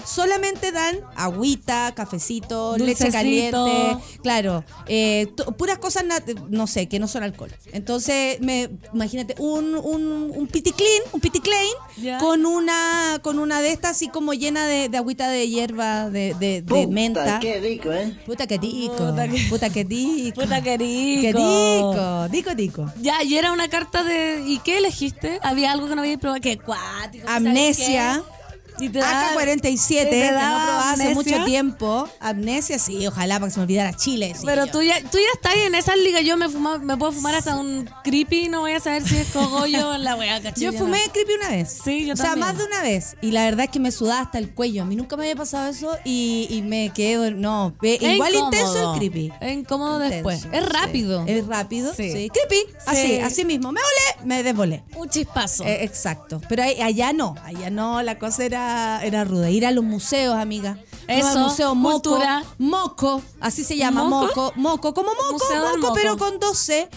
Solamente 0.05 0.73
dan 0.73 0.97
agüita, 1.17 1.93
cafecito, 1.95 2.77
leche 2.77 3.05
Dulcecito. 3.05 3.13
caliente, 3.13 4.05
claro, 4.23 4.65
eh, 4.87 5.29
puras 5.57 5.79
cosas, 5.79 6.05
no 6.51 6.67
sé, 6.67 6.89
que 6.89 6.99
no 6.99 7.09
son 7.09 7.23
alcohol. 7.23 7.51
Entonces, 7.73 8.41
me, 8.41 8.71
imagínate, 8.93 9.35
un, 9.39 9.75
un, 9.77 10.33
un 10.35 10.47
piti 10.49 10.73
clean, 10.73 11.03
un 11.13 11.21
piti 11.21 11.41
clean, 11.41 11.67
Ya. 11.97 12.19
con 12.19 12.47
una 12.47 13.19
con 13.23 13.39
una 13.39 13.61
de 13.61 13.73
estas 13.73 13.93
así 13.93 14.09
como 14.09 14.33
llena 14.33 14.67
de, 14.67 14.89
de 14.89 14.97
agüita 14.97 15.29
de 15.29 15.49
hierba, 15.49 16.09
de, 16.11 16.35
de, 16.39 16.63
de 16.63 16.87
menta. 16.87 17.39
Qué 17.41 17.61
rico, 17.61 17.93
¿eh? 17.93 18.17
Puta 18.27 18.47
que 18.47 18.59
rico, 18.59 18.97
Puta 18.97 19.29
que- 19.29 19.47
puta 19.49 19.71
que 19.71 19.85
rico. 19.85 20.41
Puta 20.41 20.63
que 20.63 20.77
rico. 20.79 21.21
Qué 21.23 21.33
rico, 21.33 22.29
dico, 22.31 22.55
dico. 22.55 22.93
Ya, 23.01 23.23
y 23.23 23.37
era 23.37 23.53
una 23.53 23.69
carta 23.69 24.03
de. 24.03 24.43
¿Y 24.47 24.59
qué 24.61 24.79
elegiste? 24.79 25.39
Había 25.43 25.73
algo 25.73 25.89
que 25.89 25.95
no 25.95 26.03
había 26.03 26.19
probado. 26.19 26.41
Qué 26.41 26.59
cuático. 26.59 27.27
¿sabes 27.27 27.47
Amnesia. 27.47 28.23
qué? 28.25 28.42
Y 28.83 28.89
te 28.91 28.99
da- 28.99 29.33
AK-47, 29.35 30.05
te 30.05 30.11
que 30.11 30.25
no 30.33 30.39
probaba 30.39 30.91
hace 30.93 31.15
mucho 31.15 31.45
tiempo. 31.45 32.09
Amnesia, 32.21 32.79
sí, 32.79 33.07
ojalá 33.07 33.37
para 33.37 33.47
que 33.49 33.53
se 33.53 33.59
me 33.61 33.65
olvidara 33.65 33.93
Chile. 33.95 34.35
sí, 34.37 34.43
Pero 34.45 34.67
yo. 34.67 34.73
tú 34.73 34.83
ya, 34.83 35.01
tú 35.03 35.19
ya 35.19 35.33
estás 35.35 35.55
en 35.57 35.75
esa 35.75 35.95
liga. 35.97 36.21
Yo 36.21 36.37
me, 36.37 36.49
fuma- 36.49 36.79
me 36.81 36.97
puedo 36.97 37.13
fumar 37.13 37.35
hasta 37.35 37.57
un 37.57 37.89
creepy. 38.05 38.49
No 38.49 38.61
voy 38.61 38.73
a 38.73 38.81
saber 38.81 39.05
si 39.07 39.17
es 39.17 39.29
cogollo 39.29 39.91
o 39.91 39.99
la 39.99 40.17
wea 40.17 40.41
cachilla. 40.43 40.71
Yo 40.73 40.79
fumé 40.79 40.99
creepy 41.13 41.33
una 41.35 41.49
vez. 41.51 41.79
Sí, 41.85 42.07
yo 42.07 42.15
O 42.15 42.17
sea, 42.17 42.27
también. 42.31 42.49
más 42.49 42.59
de 42.59 42.65
una 42.65 42.83
vez. 42.83 43.17
Y 43.21 43.31
la 43.31 43.45
verdad 43.45 43.65
es 43.67 43.71
que 43.71 43.81
me 43.81 43.93
sudaba 43.93 44.21
hasta 44.23 44.39
el 44.39 44.53
cuello. 44.55 44.83
A 44.83 44.85
mí 44.87 44.97
nunca 44.97 45.17
me 45.17 45.25
había 45.25 45.37
pasado 45.37 45.71
eso 45.71 45.97
y, 46.05 46.47
y 46.51 46.63
me 46.63 46.91
quedé. 46.95 47.31
No, 47.33 47.75
Es 47.83 48.03
igual 48.03 48.33
incómodo. 48.35 48.53
intenso 48.53 48.93
el 48.93 48.99
creepy. 48.99 49.33
Es 49.41 49.53
incómodo 49.53 50.03
Intenso, 50.05 50.15
después. 50.29 50.47
Es 50.53 50.69
rápido. 50.69 51.25
sí. 51.27 51.33
Es 51.33 51.47
rápido. 51.47 51.95
Sí. 51.95 52.11
Sí. 52.13 52.31
Creepy. 52.31 52.73
Así, 52.87 53.07
Sí. 53.07 53.21
así 53.21 53.45
mismo. 53.45 53.71
Me 53.73 53.81
volé, 53.81 54.27
me 54.27 54.43
desvolé. 54.43 54.83
Un 54.97 55.09
chispazo. 55.09 55.65
Eh, 55.65 55.85
exacto. 55.85 56.41
Pero 56.49 56.63
allá 56.63 57.13
no, 57.13 57.35
allá 57.45 57.71
no, 57.71 58.03
la 58.03 58.19
cosa 58.19 58.45
era, 58.45 58.72
era 59.03 59.25
ruda. 59.25 59.51
Ir 59.51 59.67
a 59.67 59.71
los 59.71 59.85
museos, 59.85 60.35
amiga. 60.35 60.79
Al 61.09 61.19
Eso, 61.19 61.39
museo 61.41 61.75
Moco, 61.75 62.11
cultura. 62.11 62.45
Moco, 62.59 63.23
así 63.41 63.65
se 63.65 63.77
llama, 63.77 64.05
¿Moco? 64.05 64.27
Moco, 64.27 64.53
Moco, 64.57 64.95
como 64.95 65.11
Moco, 65.11 65.45
Moco, 65.55 65.79
Moco. 65.79 65.95
pero 65.95 66.17
con 66.17 66.39
12. 66.39 66.89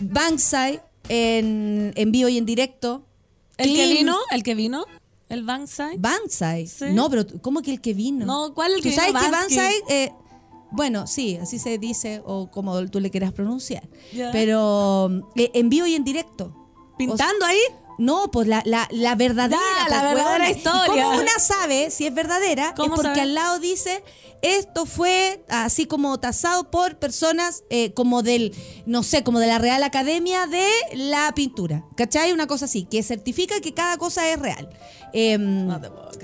Bankside 0.00 0.82
en, 1.08 1.92
en 1.96 2.12
vivo 2.12 2.28
y 2.28 2.38
en 2.38 2.46
directo. 2.46 3.04
¿El 3.56 3.74
que 3.74 3.86
vino? 3.88 4.16
¿El 4.30 4.42
que 4.42 4.54
vino? 4.54 4.84
¿El? 5.28 5.42
Bankside. 5.44 6.66
Sí. 6.66 6.86
No, 6.92 7.08
pero 7.08 7.24
¿cómo 7.40 7.62
que 7.62 7.70
el 7.70 7.80
que 7.80 7.94
vino? 7.94 8.26
No, 8.26 8.54
¿cuál 8.54 8.72
el 8.72 8.82
que 8.82 8.90
¿Tú 8.90 8.96
sabes 8.96 9.12
vino? 9.12 9.24
que. 9.24 9.30
Bankside... 9.30 9.82
eh, 9.88 10.12
bueno, 10.70 11.06
sí, 11.06 11.36
así 11.40 11.58
se 11.58 11.78
dice 11.78 12.20
o 12.26 12.50
como 12.50 12.84
tú 12.88 12.98
le 13.00 13.10
quieras 13.10 13.32
pronunciar. 13.32 13.88
Pero 14.32 15.08
eh, 15.36 15.50
en 15.54 15.68
vivo 15.68 15.86
y 15.86 15.94
en 15.94 16.04
directo. 16.04 16.52
¿Pintando 16.98 17.44
ahí? 17.46 17.58
No, 17.98 18.30
pues 18.30 18.48
la, 18.48 18.62
la, 18.64 18.88
la 18.90 19.14
verdadera. 19.14 19.60
La 19.88 20.02
verdadera 20.02 20.24
huevona. 20.26 20.50
¿Y 20.50 20.52
historia. 20.54 21.04
¿Cómo 21.04 21.20
una 21.20 21.38
sabe 21.38 21.90
si 21.90 22.06
es 22.06 22.14
verdadera? 22.14 22.68
Es 22.68 22.74
¿Cómo 22.74 22.96
porque 22.96 23.08
sabe? 23.08 23.20
al 23.20 23.34
lado 23.34 23.58
dice, 23.58 24.02
esto 24.42 24.84
fue 24.84 25.42
así 25.48 25.86
como 25.86 26.18
tasado 26.20 26.70
por 26.70 26.98
personas 26.98 27.64
eh, 27.70 27.92
como 27.94 28.22
del, 28.22 28.54
no 28.84 29.02
sé, 29.02 29.22
como 29.22 29.38
de 29.38 29.46
la 29.46 29.58
Real 29.58 29.82
Academia 29.82 30.46
de 30.46 30.66
la 30.94 31.32
Pintura. 31.34 31.84
¿Cachai? 31.96 32.32
Una 32.32 32.46
cosa 32.46 32.66
así, 32.66 32.84
que 32.84 33.02
certifica 33.02 33.60
que 33.60 33.72
cada 33.72 33.96
cosa 33.96 34.28
es 34.28 34.38
real. 34.38 34.68
Em, 35.12 35.68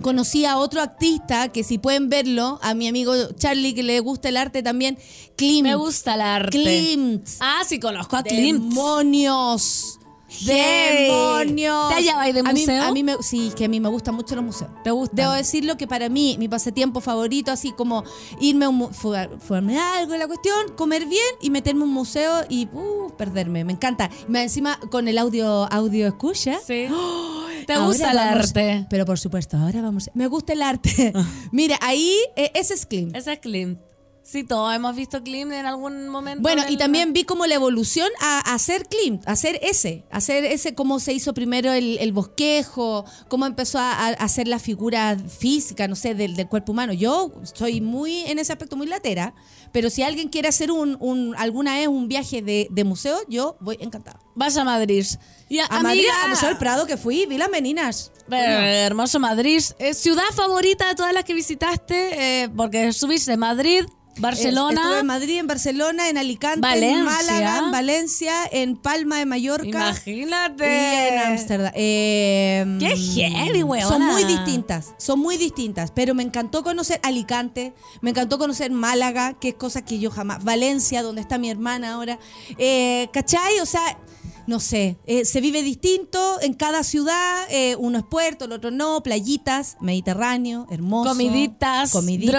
conocí 0.02 0.44
a 0.44 0.58
otro 0.58 0.82
artista 0.82 1.50
que 1.50 1.62
si 1.62 1.78
pueden 1.78 2.08
verlo, 2.08 2.58
a 2.60 2.74
mi 2.74 2.88
amigo 2.88 3.14
Charlie 3.34 3.72
que 3.72 3.84
le 3.84 4.00
gusta 4.00 4.28
el 4.28 4.36
arte 4.36 4.62
también, 4.64 4.98
Klimt. 5.36 5.62
Me 5.62 5.76
gusta 5.76 6.14
el 6.14 6.20
arte. 6.22 6.50
Klimt. 6.50 7.26
Ah, 7.38 7.62
sí, 7.66 7.78
conozco 7.78 8.16
a 8.16 8.24
Klimt. 8.24 8.68
Demonios. 8.68 9.99
Hey. 10.30 11.08
Demonios. 11.08 11.88
¿Te 11.88 11.94
hallabas 11.94 12.32
de 12.34 12.40
A 12.40 12.42
mí- 12.44 12.60
museo? 12.60 12.82
A 12.84 12.92
mí, 12.92 13.02
me, 13.02 13.16
sí, 13.22 13.52
que 13.56 13.64
a 13.64 13.68
mí 13.68 13.80
me 13.80 13.88
gustan 13.88 14.14
mucho 14.14 14.34
los 14.36 14.44
museos. 14.44 14.70
¿Te 14.84 14.90
gustan? 14.90 15.16
Debo 15.16 15.32
decirlo 15.32 15.76
que 15.76 15.86
para 15.86 16.08
mí, 16.08 16.36
mi 16.38 16.48
pasatiempo 16.48 17.00
favorito, 17.00 17.50
así 17.50 17.72
como 17.72 18.04
irme 18.40 18.64
a 18.66 18.68
un 18.68 18.92
fugarme 18.94 19.78
algo 19.78 20.14
en 20.14 20.20
la 20.20 20.26
cuestión, 20.26 20.72
comer 20.76 21.06
bien 21.06 21.24
y 21.40 21.50
meterme 21.50 21.82
a 21.82 21.84
un 21.84 21.92
museo 21.92 22.44
y 22.48 22.66
uh, 22.72 23.10
perderme. 23.16 23.64
Me 23.64 23.72
encanta. 23.72 24.08
Más 24.28 24.42
encima 24.42 24.78
con 24.90 25.08
el 25.08 25.18
audio, 25.18 25.64
audio 25.72 26.06
escucha. 26.06 26.58
Sí. 26.64 26.86
¿Te 27.66 27.76
gusta 27.78 28.10
el 28.12 28.18
arte? 28.18 28.86
Pero 28.88 29.04
por 29.04 29.18
supuesto, 29.18 29.56
ahora 29.56 29.82
vamos. 29.82 30.10
Me 30.14 30.26
gusta 30.28 30.52
el 30.54 30.62
arte. 30.62 31.12
Mira, 31.52 31.78
ahí 31.82 32.16
eh, 32.36 32.50
ese 32.54 32.74
es 32.74 32.86
Klimt. 32.86 33.14
Ese 33.14 33.34
es 33.34 33.38
Klimt. 33.40 33.78
Sí, 34.22 34.44
todos 34.44 34.72
hemos 34.74 34.94
visto 34.94 35.24
Klimt 35.24 35.50
en 35.50 35.66
algún 35.66 36.08
momento. 36.08 36.42
Bueno, 36.42 36.62
y 36.68 36.76
también 36.76 37.12
vi 37.12 37.24
como 37.24 37.46
la 37.46 37.54
evolución 37.56 38.08
a, 38.20 38.50
a 38.50 38.54
hacer 38.54 38.86
Klimt, 38.86 39.26
a 39.26 39.32
hacer 39.32 39.58
ese, 39.62 40.04
a 40.10 40.18
hacer 40.18 40.44
ese, 40.44 40.74
cómo 40.74 41.00
se 41.00 41.12
hizo 41.12 41.34
primero 41.34 41.72
el, 41.72 41.98
el 41.98 42.12
bosquejo, 42.12 43.04
cómo 43.28 43.46
empezó 43.46 43.78
a, 43.78 43.90
a 43.92 44.08
hacer 44.10 44.46
la 44.46 44.58
figura 44.58 45.16
física, 45.18 45.88
no 45.88 45.96
sé, 45.96 46.14
del, 46.14 46.36
del 46.36 46.48
cuerpo 46.48 46.72
humano. 46.72 46.92
Yo 46.92 47.32
soy 47.54 47.80
muy, 47.80 48.20
en 48.26 48.38
ese 48.38 48.52
aspecto, 48.52 48.76
muy 48.76 48.86
latera, 48.86 49.34
pero 49.72 49.90
si 49.90 50.02
alguien 50.02 50.28
quiere 50.28 50.48
hacer 50.48 50.70
un, 50.70 50.96
un 51.00 51.34
alguna 51.36 51.76
vez 51.76 51.88
un 51.88 52.06
viaje 52.06 52.42
de, 52.42 52.68
de 52.70 52.84
museo, 52.84 53.18
yo 53.28 53.56
voy 53.60 53.78
encantada. 53.80 54.20
Vaya 54.36 54.62
a 54.62 54.64
Madrid. 54.64 55.06
Y 55.48 55.58
a, 55.58 55.66
A 55.66 55.82
Madrid, 55.82 56.04
al 56.22 56.30
Museo 56.30 56.48
del 56.50 56.58
Prado 56.58 56.86
que 56.86 56.96
fui, 56.96 57.26
vi 57.26 57.36
las 57.36 57.50
meninas. 57.50 58.12
Hermoso 58.30 59.18
Madrid. 59.18 59.60
Eh, 59.80 59.94
ciudad 59.94 60.22
favorita 60.36 60.86
de 60.88 60.94
todas 60.94 61.12
las 61.12 61.24
que 61.24 61.34
visitaste, 61.34 62.42
eh, 62.44 62.48
porque 62.56 62.92
subiste 62.92 63.36
Madrid, 63.36 63.84
Barcelona. 64.20 64.80
Estuve 64.80 65.00
en 65.00 65.06
Madrid, 65.06 65.38
en 65.38 65.46
Barcelona, 65.46 66.08
en 66.08 66.18
Alicante, 66.18 66.60
Valencia. 66.60 66.98
en 66.98 67.04
Málaga, 67.04 67.58
en 67.58 67.70
Valencia, 67.70 68.34
en 68.52 68.76
Palma 68.76 69.18
de 69.18 69.26
Mallorca. 69.26 69.66
Imagínate. 69.68 70.64
Y 70.64 71.14
en 71.14 71.18
Ámsterdam. 71.32 71.72
Eh, 71.74 72.76
Qué 72.78 72.96
heavy, 72.96 73.62
weona. 73.62 73.88
Son 73.88 74.02
muy 74.02 74.24
distintas, 74.24 74.94
son 74.98 75.20
muy 75.20 75.36
distintas. 75.36 75.90
Pero 75.90 76.14
me 76.14 76.22
encantó 76.22 76.62
conocer 76.62 77.00
Alicante, 77.02 77.72
me 78.00 78.10
encantó 78.10 78.38
conocer 78.38 78.70
Málaga, 78.70 79.34
que 79.34 79.50
es 79.50 79.54
cosa 79.54 79.84
que 79.84 79.98
yo 79.98 80.10
jamás. 80.10 80.44
Valencia, 80.44 81.02
donde 81.02 81.20
está 81.20 81.38
mi 81.38 81.50
hermana 81.50 81.94
ahora. 81.94 82.18
Eh, 82.58 83.08
¿Cachai? 83.12 83.60
O 83.60 83.66
sea. 83.66 83.98
No 84.50 84.58
sé, 84.58 84.96
eh, 85.06 85.24
se 85.24 85.40
vive 85.40 85.62
distinto 85.62 86.40
en 86.40 86.54
cada 86.54 86.82
ciudad, 86.82 87.46
eh, 87.50 87.76
uno 87.78 87.98
es 87.98 88.04
puerto, 88.04 88.46
el 88.46 88.50
otro 88.52 88.72
no, 88.72 89.00
playitas, 89.00 89.76
Mediterráneo, 89.80 90.66
hermoso. 90.72 91.10
Comiditas, 91.10 91.92
comiditas, 91.92 92.32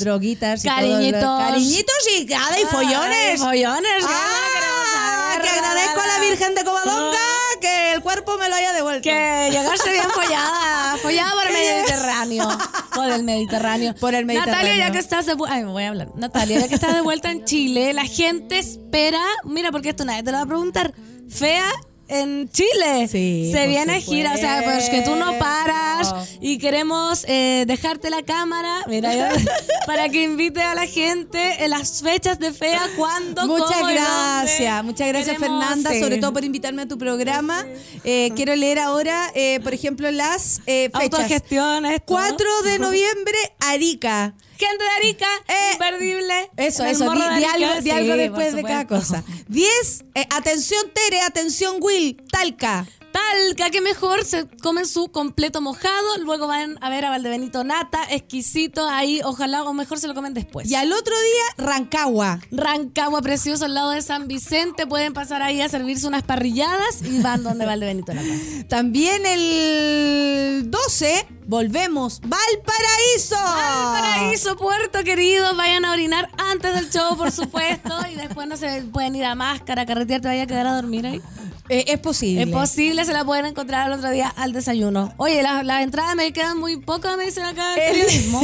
droguitas, 0.00 0.64
y 0.64 0.68
todo 0.68 0.80
lo- 0.80 0.82
cariñitos. 0.96 1.38
cariñitos 1.46 1.94
y 2.18 2.24
nada, 2.24 2.58
y 2.58 2.62
Ay, 2.62 2.66
follones. 2.68 3.40
follones, 3.40 4.04
que 4.04 4.12
Ah, 4.12 5.38
que 5.40 5.48
agradezco 5.48 6.00
a 6.00 6.06
la 6.08 6.18
Virgen 6.28 6.54
de 6.56 6.64
Covadonga 6.64 7.18
que 7.60 7.92
el 7.92 8.02
cuerpo 8.02 8.36
me 8.38 8.48
lo 8.48 8.56
haya 8.56 8.72
devuelto. 8.72 9.02
Que 9.04 9.48
llegaste 9.52 9.90
bien 9.92 10.10
follada, 10.12 10.96
follada 11.00 11.32
por 11.34 11.46
el 11.46 11.52
Mediterráneo. 11.52 12.48
Por 12.96 13.10
el 13.12 13.22
Mediterráneo. 13.22 13.94
Por 14.00 14.14
el 14.16 14.26
Mediterráneo. 14.26 14.62
Natalia, 14.64 14.86
ya 14.86 14.92
que 14.92 14.98
estás 14.98 15.26
de 15.26 15.34
vuelta. 15.34 15.54
Ay, 15.56 15.62
me 15.64 15.70
voy 15.70 15.84
a 15.84 15.88
hablar. 15.90 16.08
Natalia, 16.16 16.58
ya 16.60 16.68
que 16.68 16.74
estás 16.74 16.94
de 16.94 17.00
vuelta 17.00 17.30
en 17.30 17.44
Chile, 17.44 17.92
la 17.92 18.04
gente 18.06 18.58
espera. 18.58 19.20
Mira, 19.44 19.70
porque 19.70 19.90
esto 19.90 20.04
nadie 20.04 20.24
te 20.24 20.32
lo 20.32 20.38
va 20.38 20.42
a 20.42 20.46
preguntar. 20.46 20.92
Fea 21.32 21.70
en 22.08 22.50
Chile. 22.50 23.08
Sí, 23.08 23.50
Se 23.50 23.66
viene 23.66 24.00
gira. 24.00 24.34
O 24.34 24.36
sea, 24.36 24.62
pues 24.64 24.90
que 24.90 25.00
tú 25.02 25.16
no 25.16 25.38
paras 25.38 26.14
y 26.40 26.58
queremos 26.58 27.24
eh, 27.26 27.64
dejarte 27.66 28.10
la 28.10 28.22
cámara. 28.22 28.84
Mira, 28.86 29.30
para 29.86 30.08
que 30.10 30.22
invite 30.22 30.60
a 30.60 30.74
la 30.74 30.86
gente 30.86 31.64
en 31.64 31.70
las 31.70 32.02
fechas 32.02 32.38
de 32.38 32.52
Fea, 32.52 32.82
cuándo, 32.96 33.46
Muchas 33.46 33.78
cómo 33.78 33.92
gracias, 33.92 34.84
muchas 34.84 35.08
gracias 35.08 35.36
Queremos, 35.38 35.60
Fernanda, 35.60 35.90
sí. 35.90 36.00
sobre 36.00 36.18
todo 36.18 36.32
por 36.32 36.44
invitarme 36.44 36.82
a 36.82 36.88
tu 36.88 36.98
programa. 36.98 37.64
Eh, 38.04 38.30
quiero 38.36 38.54
leer 38.56 38.78
ahora, 38.78 39.30
eh, 39.34 39.60
por 39.62 39.72
ejemplo, 39.72 40.10
las 40.10 40.60
fechas. 40.66 41.02
Autogestión, 41.02 41.86
esto. 41.86 42.04
4 42.06 42.62
de 42.64 42.78
noviembre, 42.78 43.38
Arica. 43.60 44.34
Gente 44.62 44.84
de 44.84 44.90
Arica, 44.90 45.26
Eh, 45.48 45.72
imperdible. 45.72 46.50
Eso, 46.56 46.84
eso, 46.84 47.10
di, 47.12 47.20
de 47.20 47.36
di 47.36 47.44
algo, 47.44 47.74
di 47.76 47.82
sí, 47.82 47.90
algo 47.90 48.16
después 48.16 48.54
de 48.54 48.62
cada 48.62 48.86
cosa. 48.86 49.24
10, 49.48 50.04
eh, 50.14 50.26
atención 50.30 50.80
Tere, 50.94 51.20
atención 51.22 51.76
Will, 51.80 52.16
Talca. 52.30 52.86
Talca, 53.12 53.70
que 53.70 53.80
mejor 53.80 54.24
se 54.24 54.46
comen 54.62 54.86
su 54.86 55.08
completo 55.08 55.60
mojado, 55.60 56.18
luego 56.22 56.46
van 56.46 56.78
a 56.80 56.88
ver 56.90 57.04
a 57.04 57.10
Valdebenito 57.10 57.62
Nata, 57.62 58.00
exquisito 58.10 58.88
ahí, 58.88 59.20
ojalá 59.22 59.64
o 59.64 59.74
mejor 59.74 59.98
se 59.98 60.08
lo 60.08 60.14
comen 60.14 60.34
después. 60.34 60.70
Y 60.70 60.74
al 60.74 60.92
otro 60.92 61.14
día, 61.14 61.66
Rancagua. 61.66 62.40
Rancagua 62.50 63.20
precioso 63.20 63.66
al 63.66 63.74
lado 63.74 63.90
de 63.90 64.02
San 64.02 64.28
Vicente, 64.28 64.86
pueden 64.86 65.12
pasar 65.12 65.42
ahí 65.42 65.60
a 65.60 65.68
servirse 65.68 66.06
unas 66.06 66.22
parrilladas 66.22 67.02
y 67.02 67.20
van 67.20 67.42
donde 67.42 67.66
Valdebenito 67.66 68.14
Nata. 68.14 68.28
También 68.68 69.26
el 69.26 70.70
12, 70.70 71.26
volvemos, 71.46 72.20
Valparaíso. 72.20 73.36
Paraíso, 73.36 74.56
puerto 74.56 75.04
querido, 75.04 75.54
vayan 75.56 75.84
a 75.84 75.92
orinar 75.92 76.30
antes 76.38 76.74
del 76.74 76.90
show, 76.90 77.16
por 77.16 77.30
supuesto, 77.30 77.94
y 78.10 78.16
después 78.16 78.48
no 78.48 78.56
se 78.56 78.82
pueden 78.92 79.14
ir 79.16 79.24
a 79.24 79.34
máscara, 79.34 79.84
carretear, 79.84 80.20
te 80.22 80.28
vaya 80.28 80.44
a 80.44 80.46
quedar 80.46 80.66
a 80.66 80.74
dormir 80.74 81.06
ahí. 81.06 81.20
Eh, 81.68 81.84
es 81.88 81.98
posible. 82.00 82.42
Es 82.42 82.48
posible, 82.48 83.04
se 83.04 83.12
la 83.12 83.24
pueden 83.24 83.46
encontrar 83.46 83.86
el 83.86 83.92
otro 83.98 84.10
día 84.10 84.28
al 84.28 84.52
desayuno. 84.52 85.14
Oye, 85.16 85.42
las 85.42 85.64
las 85.64 85.82
entradas 85.82 86.16
me 86.16 86.32
quedan 86.32 86.58
muy 86.58 86.76
pocas, 86.76 87.16
me 87.16 87.24
dicen 87.24 87.44
acá 87.44 87.74
periodismo. 87.76 88.42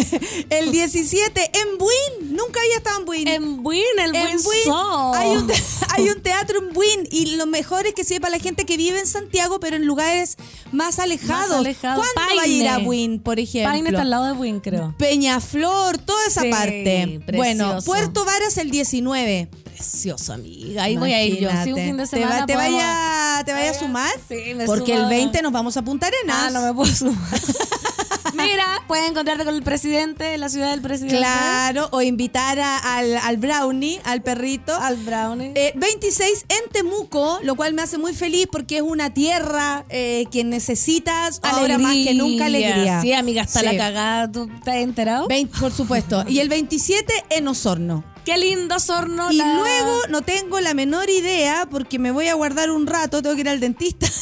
El, 0.50 0.66
el 0.66 0.72
17 0.72 1.40
en 1.54 1.78
Buin. 1.78 2.36
Nunca 2.36 2.60
había 2.60 2.76
estado 2.76 3.00
en 3.00 3.04
Buin. 3.06 3.28
En 3.28 3.62
Buin, 3.62 3.82
el 4.02 4.14
En 4.14 4.42
Buin 4.42 4.64
Zoo. 4.64 5.14
hay 5.14 5.30
un, 5.36 5.50
hay 5.96 6.08
un 6.08 6.22
teatro 6.22 6.60
en 6.60 6.72
Buin 6.72 7.08
y 7.10 7.36
lo 7.36 7.46
mejor 7.46 7.86
es 7.86 7.94
que 7.94 8.04
sepa 8.04 8.30
la 8.30 8.38
gente 8.38 8.64
que 8.64 8.76
vive 8.76 9.00
en 9.00 9.06
Santiago, 9.06 9.58
pero 9.60 9.76
en 9.76 9.84
lugares 9.84 10.36
más 10.72 10.98
alejados. 10.98 11.64
Más. 11.66 11.76
¿Cuándo 11.80 12.36
va 12.36 12.42
a 12.42 12.46
ir 12.46 12.68
a. 12.68 12.78
Buin, 12.78 13.18
por 13.20 13.38
ejemplo? 13.40 13.70
Paine 13.72 13.90
está 13.90 14.02
al 14.02 14.10
lado 14.10 14.26
de 14.26 14.32
Buin, 14.32 14.60
creo. 14.60 14.94
Peñaflor, 14.96 15.98
toda 15.98 16.24
esa 16.26 16.42
Sí, 16.42 16.50
parte. 16.50 17.20
precioso. 17.26 17.36
Bueno, 17.36 17.78
Puerto 17.84 18.24
Varas 18.24 18.56
el 18.58 18.70
19. 18.70 19.48
Precioso, 19.78 20.32
amiga. 20.32 20.82
Ahí 20.82 20.96
voy 20.96 21.12
a 21.12 21.22
ir 21.24 21.38
yo. 21.38 21.48
Sí, 21.64 21.72
un 21.72 21.78
Imagínate. 21.78 21.84
fin 21.86 21.96
de 21.96 22.06
¿Te, 22.06 22.20
va- 22.20 22.26
semana. 22.28 22.46
te 22.46 22.56
vaya, 22.56 23.42
¿Te 23.46 23.52
vaya 23.52 23.70
a 23.70 23.74
sumar? 23.74 24.10
Sí, 24.28 24.54
me 24.54 24.66
Porque 24.66 24.92
sumo. 24.94 25.04
el 25.04 25.08
20 25.08 25.42
nos 25.42 25.52
vamos 25.52 25.76
a 25.76 25.82
Punta 25.82 26.08
Arenas. 26.08 26.36
Ah, 26.46 26.50
no 26.50 26.60
me 26.62 26.74
puedo 26.74 26.92
sumar. 26.92 27.16
Mira, 28.34 28.82
pueden 28.86 29.06
encontrarte 29.06 29.44
con 29.44 29.54
el 29.54 29.62
presidente 29.62 30.34
en 30.34 30.40
la 30.40 30.48
ciudad 30.48 30.70
del 30.70 30.80
presidente. 30.82 31.16
Claro, 31.16 31.88
o 31.92 32.02
invitar 32.02 32.58
a- 32.60 32.78
al, 32.98 33.16
al 33.16 33.36
brownie, 33.38 34.00
al 34.04 34.22
perrito. 34.22 34.74
Al 34.74 34.96
brownie. 34.96 35.52
Eh, 35.54 35.72
26 35.76 36.44
en 36.48 36.70
Temuco, 36.70 37.38
lo 37.42 37.54
cual 37.56 37.72
me 37.74 37.82
hace 37.82 37.98
muy 37.98 38.14
feliz 38.14 38.46
porque 38.50 38.76
es 38.76 38.82
una 38.82 39.14
tierra 39.14 39.84
eh, 39.88 40.26
que 40.30 40.44
necesitas 40.44 41.40
ahora 41.42 41.78
más 41.78 41.94
que 41.94 42.14
nunca 42.14 42.46
alegría. 42.46 43.00
Sí, 43.00 43.12
amiga, 43.12 43.42
está 43.42 43.60
Sí. 43.60 43.66
la 43.66 43.76
cagada. 43.76 44.30
¿Tú 44.30 44.48
te 44.62 44.70
has 44.72 44.76
enterado? 44.78 45.26
20, 45.28 45.58
por 45.58 45.72
supuesto. 45.72 46.24
Y 46.28 46.40
el 46.40 46.48
27 46.48 47.12
en 47.30 47.48
Osorno. 47.48 48.04
Qué 48.28 48.36
lindo 48.36 48.78
Sorno. 48.78 49.32
Y 49.32 49.38
luego 49.38 50.02
no 50.10 50.20
tengo 50.20 50.60
la 50.60 50.74
menor 50.74 51.08
idea 51.08 51.66
porque 51.70 51.98
me 51.98 52.10
voy 52.10 52.28
a 52.28 52.34
guardar 52.34 52.70
un 52.70 52.86
rato, 52.86 53.22
tengo 53.22 53.34
que 53.34 53.40
ir 53.40 53.48
al 53.48 53.60
dentista. 53.60 54.06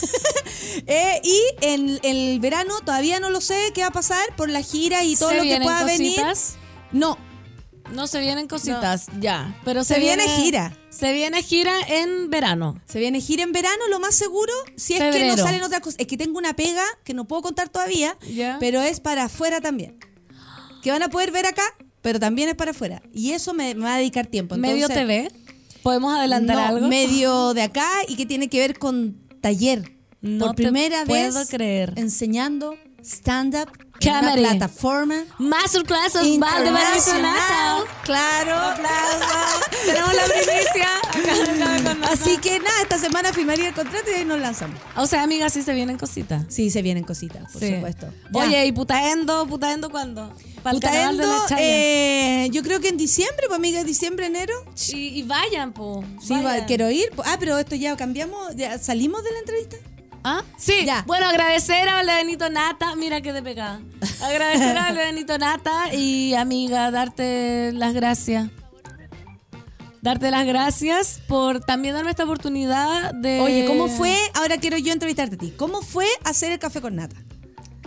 Eh, 0.86 1.20
y 1.24 1.40
en, 1.62 1.98
en 2.02 2.16
el 2.16 2.38
verano 2.38 2.80
todavía 2.84 3.18
no 3.18 3.30
lo 3.30 3.40
sé 3.40 3.72
qué 3.74 3.80
va 3.80 3.88
a 3.88 3.92
pasar 3.92 4.24
por 4.36 4.50
la 4.50 4.60
gira 4.60 5.04
y 5.04 5.16
todo 5.16 5.30
¿Se 5.30 5.36
lo 5.36 5.42
que 5.42 5.58
pueda 5.60 5.84
venir. 5.84 6.14
cositas? 6.16 6.56
No, 6.92 7.16
No 7.92 8.06
se 8.06 8.20
vienen 8.20 8.46
cositas, 8.46 9.06
ya. 9.18 9.58
Pero 9.64 9.84
se, 9.84 9.94
Se 9.94 10.00
viene 10.00 10.28
gira. 10.28 10.76
Se 10.90 11.12
viene 11.12 11.42
gira 11.42 11.72
en 11.88 12.30
verano. 12.30 12.80
Se 12.86 12.98
viene 12.98 13.20
gira 13.20 13.42
en 13.42 13.52
verano, 13.52 13.88
lo 13.88 14.00
más 14.00 14.14
seguro, 14.14 14.52
si 14.76 14.94
es 14.94 15.00
que 15.14 15.26
no 15.26 15.36
salen 15.36 15.62
otras 15.62 15.80
cosas. 15.80 15.98
Es 15.98 16.06
que 16.06 16.16
tengo 16.16 16.38
una 16.38 16.54
pega 16.54 16.84
que 17.04 17.14
no 17.14 17.26
puedo 17.26 17.42
contar 17.42 17.68
todavía, 17.70 18.16
pero 18.60 18.82
es 18.82 19.00
para 19.00 19.24
afuera 19.24 19.60
también. 19.60 19.98
Que 20.82 20.90
van 20.90 21.02
a 21.02 21.08
poder 21.08 21.32
ver 21.32 21.46
acá, 21.46 21.64
pero 22.06 22.20
también 22.20 22.48
es 22.48 22.54
para 22.54 22.70
afuera. 22.70 23.02
Y 23.12 23.32
eso 23.32 23.52
me, 23.52 23.74
me 23.74 23.82
va 23.82 23.96
a 23.96 23.98
dedicar 23.98 24.28
tiempo. 24.28 24.56
Medio 24.56 24.86
TV. 24.86 25.28
¿Podemos 25.82 26.16
adelantar 26.16 26.54
no, 26.54 26.62
algo? 26.62 26.86
medio 26.86 27.52
de 27.52 27.62
acá 27.62 27.88
y 28.06 28.14
que 28.14 28.24
tiene 28.26 28.48
que 28.48 28.60
ver 28.60 28.78
con 28.78 29.16
taller. 29.40 29.90
No 30.20 30.46
Por 30.46 30.54
te 30.54 30.62
primera 30.62 31.04
vez 31.04 31.34
creer. 31.50 31.94
enseñando 31.96 32.76
stand-up 33.06 33.68
una 34.04 34.34
plataforma 34.34 35.24
Masterclass 35.38 36.16
of 36.16 36.22
Valdebenito 36.22 36.38
Nata. 36.38 36.96
internacional. 36.96 37.84
Claro. 38.04 38.74
Tenemos 39.84 40.14
la 40.14 40.22
primicia. 40.24 40.88
Así 42.10 42.36
que 42.38 42.58
nada, 42.58 42.82
esta 42.82 42.98
semana 42.98 43.32
firmaría 43.32 43.68
el 43.68 43.74
contrato 43.74 44.10
y 44.10 44.14
ahí 44.14 44.24
nos 44.24 44.38
lanzamos. 44.38 44.78
O 44.96 45.06
sea, 45.06 45.22
amiga, 45.22 45.48
sí 45.50 45.62
se 45.62 45.72
vienen 45.72 45.96
cositas. 45.98 46.44
Sí, 46.48 46.70
se 46.70 46.82
vienen 46.82 47.04
cositas, 47.04 47.50
por 47.52 47.60
Sí. 47.62 47.74
supuesto. 47.74 48.08
Ya. 48.32 48.40
Oye, 48.40 48.66
¿y 48.66 48.72
Putaendo? 48.72 49.46
¿Putaendo 49.46 49.90
cuándo? 49.90 50.32
Para 50.62 50.76
el 50.76 50.82
carnaval 50.82 51.16
de 51.16 51.22
Putaendo, 51.24 51.46
la 51.50 51.56
eh, 51.62 52.48
yo 52.52 52.62
creo 52.62 52.80
que 52.80 52.88
en 52.88 52.96
diciembre, 52.96 53.46
pues 53.48 53.56
amiga, 53.56 53.82
diciembre, 53.84 54.26
enero. 54.26 54.54
y, 54.92 54.96
y 55.18 55.22
vayan, 55.22 55.72
po. 55.72 56.04
Sí, 56.22 56.34
va- 56.42 56.66
quiero 56.66 56.90
ir. 56.90 57.10
Ah, 57.24 57.36
pero 57.38 57.58
esto 57.58 57.74
ya 57.76 57.96
cambiamos, 57.96 58.54
ya 58.56 58.78
salimos 58.78 59.22
de 59.24 59.32
la 59.32 59.38
entrevista. 59.38 59.76
¿Ah? 60.28 60.42
Sí, 60.56 60.84
Ya. 60.84 61.04
bueno, 61.06 61.26
agradecer 61.26 61.88
a 61.88 61.94
Valdebenito 61.94 62.50
Nata, 62.50 62.96
mira 62.96 63.20
que 63.20 63.32
de 63.32 63.44
pegada. 63.44 63.80
Agradecer 64.24 64.76
a 64.76 64.86
Valdebenito 64.86 65.38
Nata 65.38 65.94
y 65.94 66.34
amiga, 66.34 66.90
darte 66.90 67.70
las 67.72 67.94
gracias. 67.94 68.48
Darte 70.02 70.32
las 70.32 70.44
gracias 70.44 71.20
por 71.28 71.60
también 71.60 71.94
darme 71.94 72.10
esta 72.10 72.24
oportunidad 72.24 73.14
de... 73.14 73.40
Oye, 73.40 73.66
¿cómo 73.66 73.86
fue? 73.86 74.16
Ahora 74.34 74.56
quiero 74.58 74.78
yo 74.78 74.92
entrevistarte 74.92 75.36
a 75.36 75.38
ti. 75.38 75.54
¿Cómo 75.56 75.80
fue 75.80 76.06
hacer 76.24 76.50
el 76.50 76.58
café 76.58 76.80
con 76.80 76.96
nata? 76.96 77.16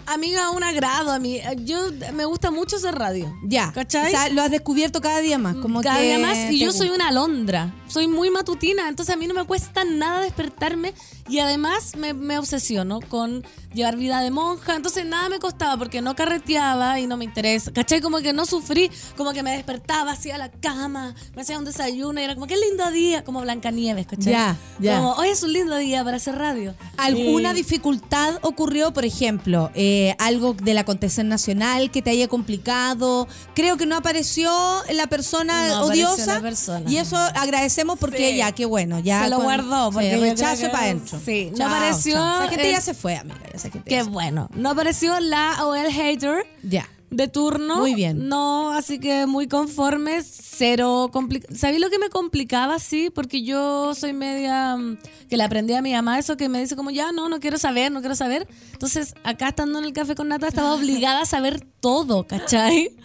Amiga, 0.10 0.50
un 0.50 0.64
agrado 0.64 1.12
a 1.12 1.20
mí. 1.20 1.40
Yo 1.66 1.78
me 2.16 2.26
gusta 2.26 2.50
mucho 2.50 2.78
hacer 2.78 2.96
radio. 2.96 3.32
Ya. 3.44 3.72
¿Cachai? 3.72 4.08
O 4.08 4.10
sea, 4.10 4.30
lo 4.30 4.42
has 4.42 4.50
descubierto 4.50 5.02
cada 5.02 5.20
día 5.20 5.38
más. 5.38 5.56
Como 5.58 5.84
Cada 5.84 6.00
que 6.00 6.06
día 6.06 6.18
más. 6.18 6.52
Y 6.52 6.58
yo 6.58 6.72
soy 6.72 6.90
una 6.90 7.10
alondra. 7.10 7.76
Soy 7.88 8.08
muy 8.08 8.32
matutina. 8.32 8.90
Entonces 8.90 9.14
a 9.14 9.20
mí 9.20 9.28
no 9.28 9.36
me 9.36 9.44
cuesta 9.44 9.84
nada 9.84 10.22
despertarme. 10.22 10.96
Y 11.28 11.38
además 11.38 11.96
me, 11.96 12.16
me 12.16 12.40
obsesiono 12.40 13.02
con 13.02 13.46
llevar 13.72 13.98
vida 13.98 14.22
de 14.22 14.32
monja. 14.32 14.76
Entonces 14.76 15.06
nada 15.06 15.30
me 15.30 15.38
costaba 15.38 15.78
porque 15.78 16.02
no 16.02 16.16
carreteaba 16.16 17.00
y 17.00 17.06
no 17.06 17.16
me 17.16 17.26
interesa. 17.26 17.72
¿Cachai? 17.72 18.02
Como 18.02 18.18
que 18.18 18.34
no 18.34 18.48
sufrí. 18.48 18.90
Como 19.16 19.32
que 19.32 19.44
me 19.44 19.52
despertaba, 19.52 20.14
hacía 20.14 20.40
la 20.40 20.50
cama, 20.50 21.14
me 21.36 21.44
hacía 21.44 21.60
un 21.60 21.66
desayuno 21.66 22.20
y 22.20 22.24
era 22.24 22.34
como, 22.34 22.48
qué 22.48 22.58
lindo 22.58 22.90
día. 22.90 23.24
Como 23.24 23.42
Blancanieves, 23.42 24.08
¿cachai? 24.08 24.34
Ya, 24.34 24.58
ya. 24.80 24.98
Como, 24.98 25.12
hoy 25.14 25.28
es 25.28 25.44
un 25.44 25.54
lindo 25.54 25.76
día 25.76 26.04
para 26.04 26.18
hacer 26.18 26.36
radio. 26.36 26.74
¿Alguna 26.98 27.54
dificultad 27.54 28.40
ocurrió, 28.42 28.92
por 28.92 29.06
ejemplo, 29.06 29.70
eh, 29.76 29.99
algo 30.20 30.54
del 30.54 30.78
acontecer 30.78 31.26
nacional 31.26 31.92
que 31.92 32.02
te 32.02 32.10
haya 32.12 32.28
complicado? 32.28 33.28
Creo 33.56 33.78
que 33.78 33.86
no 33.86 33.96
apareció 33.98 34.52
la 34.92 35.08
persona 35.08 35.70
No 35.70 35.86
odiosa. 35.86 36.36
la 36.36 36.42
persona. 36.42 36.90
Y 36.90 36.98
eso 36.98 37.16
agradecemos 37.18 37.98
porque 38.00 38.32
Sí. 38.32 38.38
ya, 38.38 38.52
qué 38.52 38.66
bueno. 38.66 39.00
Ya 39.00 39.24
Se 39.24 39.30
lo 39.30 39.40
guardó, 39.42 39.92
porque 39.92 40.14
sí, 40.16 40.20
rechazo 40.20 40.62
que- 40.64 40.70
para 40.70 40.84
adentro. 40.86 41.20
sí, 41.24 41.50
no 41.52 41.58
Chao, 41.58 41.68
apareció 41.68 42.14
chao. 42.16 42.40
Esa 42.42 42.50
gente 42.50 42.66
el- 42.68 42.72
ya 42.76 42.82
se 42.82 42.94
fue, 42.94 43.16
amiga. 43.18 43.40
Esa 43.54 43.70
gente 43.70 43.90
Qué 43.90 44.04
bueno. 44.04 44.50
No 44.56 44.70
apareció 44.72 45.20
la 45.20 45.66
o 45.66 45.76
el 45.76 45.92
hater. 45.92 46.46
Ya. 46.64 46.88
De 47.12 47.28
turno. 47.28 47.78
Muy 47.78 47.96
bien. 47.96 48.28
No, 48.28 48.72
así 48.72 49.00
que 49.00 49.26
muy 49.26 49.48
conforme, 49.48 50.22
cero. 50.24 51.12
¿Sabéis 51.54 51.82
lo 51.82 51.90
que 51.90 52.00
me 52.00 52.10
complicaba? 52.10 52.80
Sí, 52.80 53.10
porque 53.14 53.44
yo 53.44 53.94
soy 53.96 54.14
media 54.14 54.76
mm, 54.78 54.98
que 55.30 55.38
le 55.38 55.44
aprendí 55.44 55.74
a 55.74 55.82
mi 55.82 55.94
mamá 55.94 56.20
eso 56.20 56.38
que 56.38 56.50
me 56.50 56.60
dice 56.60 56.76
como 56.76 56.92
ya 56.92 57.12
no, 57.12 57.30
no 57.30 57.40
quiero 57.40 57.58
saber, 57.58 57.92
no 57.92 58.02
quiero 58.02 58.16
saber. 58.16 58.48
Entonces, 58.74 59.16
acá 59.24 59.50
estando 59.50 59.80
en 59.80 59.86
el 59.86 59.94
café 59.94 60.16
con 60.16 60.28
nata 60.28 60.48
estaba 60.48 60.74
obligada 60.74 61.22
a 61.22 61.26
saber 61.26 61.66
todo, 61.80 62.28
¿cachai? 62.28 62.96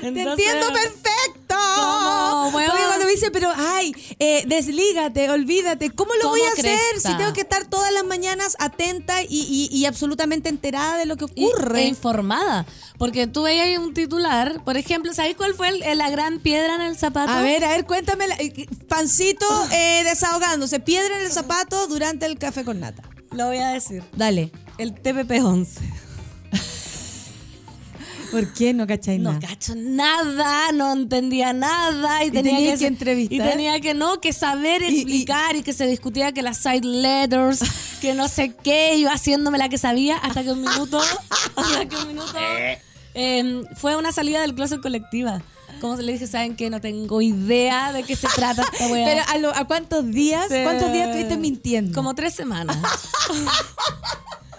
Te 0.00 0.08
entiendo 0.08 0.66
perfecto. 0.72 1.56
Porque 2.52 2.66
cuando 2.86 3.06
me 3.06 3.10
dice, 3.12 3.30
pero 3.30 3.50
ay, 3.54 3.92
eh, 4.18 4.44
deslígate, 4.46 5.30
olvídate, 5.30 5.90
¿cómo 5.90 6.14
lo 6.14 6.20
¿Cómo 6.22 6.32
voy 6.32 6.42
a 6.42 6.52
hacer 6.52 6.78
si 7.00 7.14
tengo 7.16 7.32
que 7.32 7.40
estar 7.42 7.64
todas 7.66 7.92
las 7.92 8.04
mañanas 8.04 8.56
atenta 8.58 9.22
y, 9.22 9.26
y- 9.30 9.68
y 9.76 9.84
absolutamente 9.86 10.48
enterada 10.48 10.96
de 10.98 11.06
lo 11.06 11.16
que 11.16 11.26
y- 11.34 11.46
ocurre? 11.46 11.82
e 11.82 11.86
informada. 11.88 12.66
Porque 12.98 13.26
tú 13.26 13.42
veías 13.42 13.66
ahí 13.66 13.76
un 13.76 13.94
titular, 13.94 14.62
por 14.64 14.76
ejemplo, 14.76 15.12
¿sabéis 15.12 15.36
cuál 15.36 15.54
fue 15.54 15.68
el- 15.68 15.98
la 15.98 16.10
gran 16.10 16.38
piedra 16.40 16.74
en 16.76 16.82
el 16.82 16.96
zapato? 16.96 17.32
A 17.32 17.42
ver, 17.42 17.64
a 17.64 17.68
ver, 17.70 17.84
cuéntame, 17.86 18.26
eh, 18.38 18.66
Pancito 18.88 19.46
eh, 19.72 20.02
desahogándose, 20.04 20.80
piedra 20.80 21.18
en 21.18 21.26
el 21.26 21.32
zapato 21.32 21.86
durante 21.88 22.26
el 22.26 22.38
café 22.38 22.64
con 22.64 22.80
nata. 22.80 23.02
Lo 23.32 23.46
voy 23.46 23.58
a 23.58 23.68
decir. 23.68 24.02
Dale. 24.14 24.50
El 24.78 24.94
TPP-11. 24.94 25.66
¿Por 28.30 28.52
qué 28.54 28.74
no 28.74 28.86
cacháis 28.86 29.20
No 29.20 29.32
nada? 29.32 29.46
cacho 29.48 29.74
nada, 29.76 30.72
no 30.72 30.92
entendía 30.92 31.52
nada 31.52 32.24
y, 32.24 32.30
tenía 32.30 32.72
que, 32.72 32.78
que 32.78 32.86
entrevistar. 32.86 33.46
y 33.46 33.50
tenía 33.50 33.80
que 33.80 33.94
no, 33.94 34.20
que 34.20 34.32
saber 34.32 34.82
Y- 34.82 34.86
y- 34.86 34.96
explicar 35.00 35.56
y, 35.56 35.62
que 35.62 35.72
se 35.72 35.86
discutía 35.86 36.32
que 36.32 36.42
las 36.42 36.58
side 36.58 36.80
letters, 36.84 37.60
que 38.00 38.14
no 38.14 38.28
sé 38.28 38.54
qué, 38.62 38.96
iba 38.96 39.12
haciéndome 39.12 39.58
la 39.58 39.68
que 39.68 39.78
sabía 39.78 40.16
hasta 40.18 40.42
que 40.42 40.52
un 40.52 40.60
minuto, 40.62 41.00
hasta 41.56 41.86
que 41.86 41.96
un 41.96 42.08
minuto 42.08 42.32
eh, 43.14 43.62
fue 43.76 43.96
una 43.96 44.12
salida 44.12 44.40
del 44.42 44.54
closet 44.54 44.80
colectiva. 44.80 45.42
Como 45.80 45.96
le 45.96 46.12
dije, 46.12 46.26
¿saben 46.26 46.56
qué? 46.56 46.70
No 46.70 46.80
tengo 46.80 47.20
idea 47.20 47.92
de 47.92 48.02
qué 48.02 48.16
se 48.16 48.28
trata 48.28 48.62
esta 48.72 48.86
weá. 48.90 49.04
Pero 49.06 49.22
¿a, 49.28 49.38
lo- 49.38 49.54
a 49.54 49.66
cuántos 49.66 50.10
días? 50.10 50.48
Se- 50.48 50.64
¿Cuántos 50.64 50.90
días 50.92 51.08
estuviste 51.08 51.36
mintiendo? 51.36 51.94
Como 51.94 52.14
tres 52.14 52.34
semanas. 52.34 52.78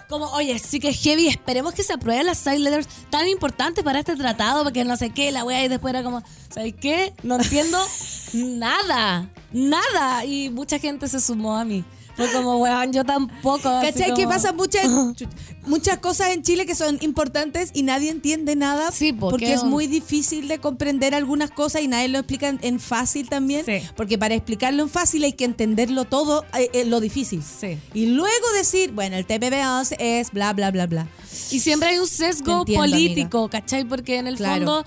Como, 0.08 0.26
oye, 0.32 0.58
sí 0.58 0.80
que 0.80 0.88
es 0.88 1.02
heavy, 1.02 1.28
esperemos 1.28 1.74
que 1.74 1.82
se 1.82 1.92
aprueben 1.92 2.26
las 2.26 2.38
side 2.38 2.60
letters 2.60 2.88
tan 3.10 3.28
importantes 3.28 3.84
para 3.84 3.98
este 3.98 4.16
tratado, 4.16 4.64
porque 4.64 4.84
no 4.84 4.96
sé 4.96 5.10
qué, 5.10 5.30
la 5.32 5.44
wea, 5.44 5.62
y 5.64 5.68
después 5.68 5.92
era 5.92 6.02
como, 6.02 6.22
¿sabes 6.48 6.74
qué? 6.80 7.12
No 7.22 7.36
entiendo 7.36 7.78
nada, 8.32 9.28
nada. 9.52 10.24
Y 10.24 10.48
mucha 10.48 10.78
gente 10.78 11.08
se 11.08 11.20
sumó 11.20 11.56
a 11.58 11.64
mí. 11.64 11.84
Fue 12.18 12.30
como, 12.32 12.56
weón, 12.58 12.92
yo 12.92 13.04
tampoco. 13.04 13.62
¿Cachai? 13.80 14.12
Que 14.12 14.26
pasan 14.26 14.56
muchas, 14.56 14.84
muchas 15.66 15.98
cosas 15.98 16.30
en 16.34 16.42
Chile 16.42 16.66
que 16.66 16.74
son 16.74 16.98
importantes 17.00 17.70
y 17.74 17.84
nadie 17.84 18.10
entiende 18.10 18.56
nada 18.56 18.90
Sí, 18.90 19.12
porque 19.12 19.30
porque 19.38 19.52
es 19.54 19.62
muy 19.62 19.86
difícil 19.86 20.48
de 20.48 20.58
comprender 20.58 21.14
algunas 21.14 21.50
cosas 21.52 21.80
y 21.82 21.86
nadie 21.86 22.08
lo 22.08 22.18
explica 22.18 22.48
en, 22.60 22.80
fácil 22.80 23.28
también. 23.28 23.64
Sí. 23.64 23.78
Porque 23.96 24.18
para 24.18 24.34
explicarlo 24.34 24.82
en 24.82 24.88
fácil 24.90 25.22
hay 25.22 25.32
que 25.34 25.44
entenderlo 25.44 26.06
todo, 26.06 26.44
eh, 26.58 26.68
eh, 26.72 26.84
lo 26.84 26.98
difícil. 26.98 27.40
Sí. 27.42 27.78
Y 27.94 28.06
luego 28.06 28.52
decir, 28.56 28.90
bueno, 28.90 29.16
el 29.16 29.24
TPP-11 29.24 29.94
es 30.00 30.32
bla, 30.32 30.52
bla, 30.54 30.72
bla, 30.72 30.86
bla. 30.88 31.06
Y 31.52 31.60
siempre 31.60 31.90
hay 31.90 31.98
un 31.98 32.08
sesgo 32.08 32.60
entiendo, 32.60 32.82
político, 32.84 33.48
¿cachai? 33.48 33.84
Porque 33.84 34.16
en 34.18 34.26
el 34.26 34.36
Claro. 34.36 34.54
fondo, 34.56 34.84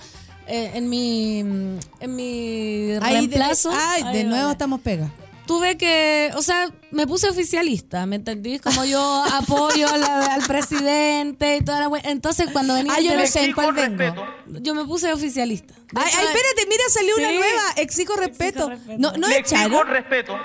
eh, 0.48 0.72
en 0.74 0.90
mi 0.90 1.38
en 1.38 2.16
mi 2.16 2.86
de- 2.88 3.00
reemplazo... 3.00 3.70
ay, 3.72 4.02
de 4.02 4.08
Ay, 4.18 4.24
nuevo 4.24 4.42
vale. 4.42 4.52
estamos 4.52 4.80
pega. 4.82 5.10
Tuve 5.52 5.76
que, 5.76 6.30
o 6.34 6.42
sea, 6.42 6.70
me 6.90 7.06
puse 7.06 7.28
oficialista, 7.28 8.06
¿me 8.06 8.16
entendís? 8.16 8.60
Como 8.62 8.84
yo 8.84 9.24
apoyo 9.34 9.86
la- 9.98 10.34
al 10.34 10.42
presidente 10.46 11.56
y 11.56 11.64
toda 11.64 11.80
la 11.80 11.88
wea. 11.88 12.02
Entonces, 12.06 12.48
cuando 12.52 12.74
venía 12.74 12.94
Ah, 12.96 13.00
yo 13.00 13.14
no 13.14 13.26
sé 13.26 13.44
en 13.44 13.52
cuál 13.52 13.72
vengo. 13.72 14.14
yo 14.46 14.74
me 14.74 14.84
puse 14.84 15.12
oficialista. 15.12 15.74
Ay, 15.94 16.04
ay, 16.18 16.24
espérate, 16.26 16.66
mira, 16.68 16.82
salió 16.88 17.16
una 17.16 17.32
nueva. 17.32 17.62
Exijo 17.76 18.16
respeto. 18.16 18.70
respeto. 18.70 18.96
No, 18.98 19.12
no 19.12 19.28
Le 19.28 19.38
echaron. 19.38 19.72
exijo 19.72 19.84
respeto. 19.84 20.38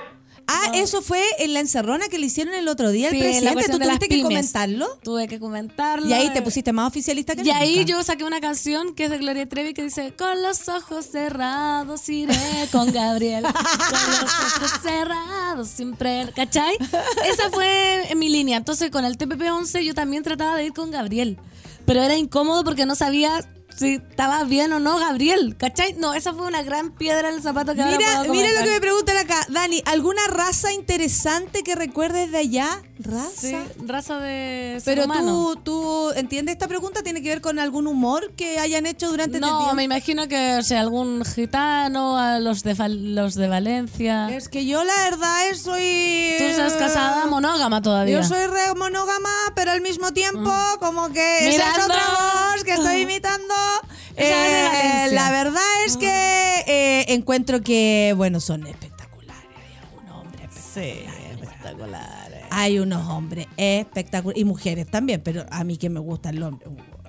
Ah, 0.50 0.72
eso 0.72 1.02
fue 1.02 1.22
en 1.40 1.52
la 1.52 1.60
encerrona 1.60 2.08
que 2.08 2.18
le 2.18 2.24
hicieron 2.24 2.54
el 2.54 2.68
otro 2.68 2.90
día 2.90 3.10
al 3.10 3.18
presidente. 3.18 3.64
¿Tú 3.70 3.78
tuviste 3.78 4.08
que 4.08 4.22
comentarlo? 4.22 4.98
Tuve 5.02 5.28
que 5.28 5.38
comentarlo. 5.38 6.08
Y 6.08 6.14
ahí 6.14 6.30
te 6.30 6.38
eh, 6.38 6.42
pusiste 6.42 6.72
más 6.72 6.88
oficialista 6.88 7.36
que 7.36 7.42
Y 7.42 7.50
ahí 7.50 7.84
yo 7.84 8.02
saqué 8.02 8.24
una 8.24 8.40
canción 8.40 8.94
que 8.94 9.04
es 9.04 9.10
de 9.10 9.18
Gloria 9.18 9.46
Trevi 9.46 9.74
que 9.74 9.82
dice 9.82 10.14
Con 10.16 10.42
los 10.42 10.66
ojos 10.68 11.04
cerrados 11.04 12.08
iré 12.08 12.34
con 12.72 12.90
Gabriel 12.92 13.44
Con 13.44 13.52
los 13.52 14.22
ojos 14.22 14.72
cerrados 14.82 15.68
siempre 15.68 16.32
¿Cachai? 16.34 16.78
Esa 17.26 17.50
fue 17.50 18.10
en 18.10 18.18
mi 18.18 18.30
línea 18.30 18.56
Entonces 18.56 18.90
con 18.90 19.04
el 19.04 19.18
TPP-11 19.18 19.82
yo 19.82 19.92
también 19.92 20.22
trataba 20.22 20.56
de 20.56 20.64
ir 20.64 20.72
con 20.72 20.90
Gabriel 20.90 21.38
Pero 21.84 22.02
era 22.02 22.16
incómodo 22.16 22.64
porque 22.64 22.86
no 22.86 22.94
sabía 22.94 23.46
si 23.78 23.94
estaba 23.94 24.44
bien 24.44 24.72
o 24.72 24.80
no 24.80 24.98
Gabriel 24.98 25.56
¿Cachai? 25.56 25.94
No, 25.94 26.14
esa 26.14 26.34
fue 26.34 26.46
una 26.46 26.62
gran 26.62 26.90
piedra 26.90 27.28
en 27.28 27.36
el 27.36 27.42
zapato 27.42 27.74
que 27.74 27.82
ahora 27.82 27.96
Mira, 27.96 28.16
puedo 28.18 28.32
mira 28.32 28.52
lo 28.52 28.64
que 28.64 28.72
me 28.72 28.80
preguntan 28.80 29.16
acá. 29.16 29.46
Dani, 29.48 29.82
¿alguna 29.86 30.26
raza 30.28 30.72
interesante 30.72 31.62
que 31.62 31.74
recuerdes 31.74 32.30
de 32.32 32.38
allá? 32.38 32.82
¿Raza? 33.00 33.30
Sí, 33.40 33.56
raza 33.86 34.18
de 34.18 34.80
ser 34.82 34.94
Pero 34.96 35.04
humano. 35.04 35.54
tú, 35.54 35.56
tú 35.62 36.10
entiendes 36.16 36.54
esta 36.54 36.66
pregunta, 36.66 37.02
¿tiene 37.02 37.22
que 37.22 37.28
ver 37.28 37.40
con 37.40 37.58
algún 37.58 37.86
humor 37.86 38.32
que 38.36 38.58
hayan 38.58 38.86
hecho 38.86 39.08
durante 39.08 39.36
este 39.36 39.46
No, 39.46 39.58
tiempo? 39.58 39.74
me 39.76 39.84
imagino 39.84 40.26
que 40.26 40.56
o 40.58 40.62
sea, 40.62 40.80
algún 40.80 41.24
gitano, 41.24 42.18
a 42.18 42.40
los 42.40 42.62
de, 42.64 42.74
los 42.88 43.34
de 43.36 43.46
Valencia. 43.48 44.28
Es 44.34 44.48
que 44.48 44.66
yo 44.66 44.82
la 44.82 44.94
verdad 45.10 45.48
es 45.48 45.60
soy... 45.62 46.34
Tú 46.38 46.44
estás 46.44 46.72
casada 46.74 47.26
monógama 47.26 47.80
todavía. 47.82 48.20
Yo 48.20 48.24
soy 48.26 48.46
re 48.46 48.74
monógama, 48.76 49.30
pero 49.54 49.70
al 49.70 49.80
mismo 49.80 50.12
tiempo 50.12 50.52
como 50.80 51.10
que 51.12 51.48
esa 51.54 51.70
es 51.70 51.84
otra 51.84 51.96
voz 51.96 52.64
que 52.64 52.72
estoy 52.72 53.00
imitando. 53.02 53.54
Es 54.16 54.26
Eh, 54.30 55.08
la 55.12 55.30
verdad 55.30 55.62
es 55.86 55.96
que 55.96 56.64
eh, 56.66 57.04
encuentro 57.14 57.60
que, 57.60 58.12
bueno, 58.16 58.40
son 58.40 58.66
espectaculares. 58.66 59.44
Hay 59.56 59.76
algunos 59.80 60.16
hombres 60.26 60.50
espectaculares. 60.76 62.17
Hay 62.50 62.78
unos 62.78 63.06
hombres 63.08 63.46
espectaculares. 63.56 64.40
Y 64.40 64.44
mujeres 64.44 64.86
también, 64.90 65.20
pero 65.22 65.44
a 65.50 65.64
mí 65.64 65.76
que 65.76 65.88
me 65.90 66.00
gusta 66.00 66.30
el 66.30 66.42
hombre. 66.42 66.66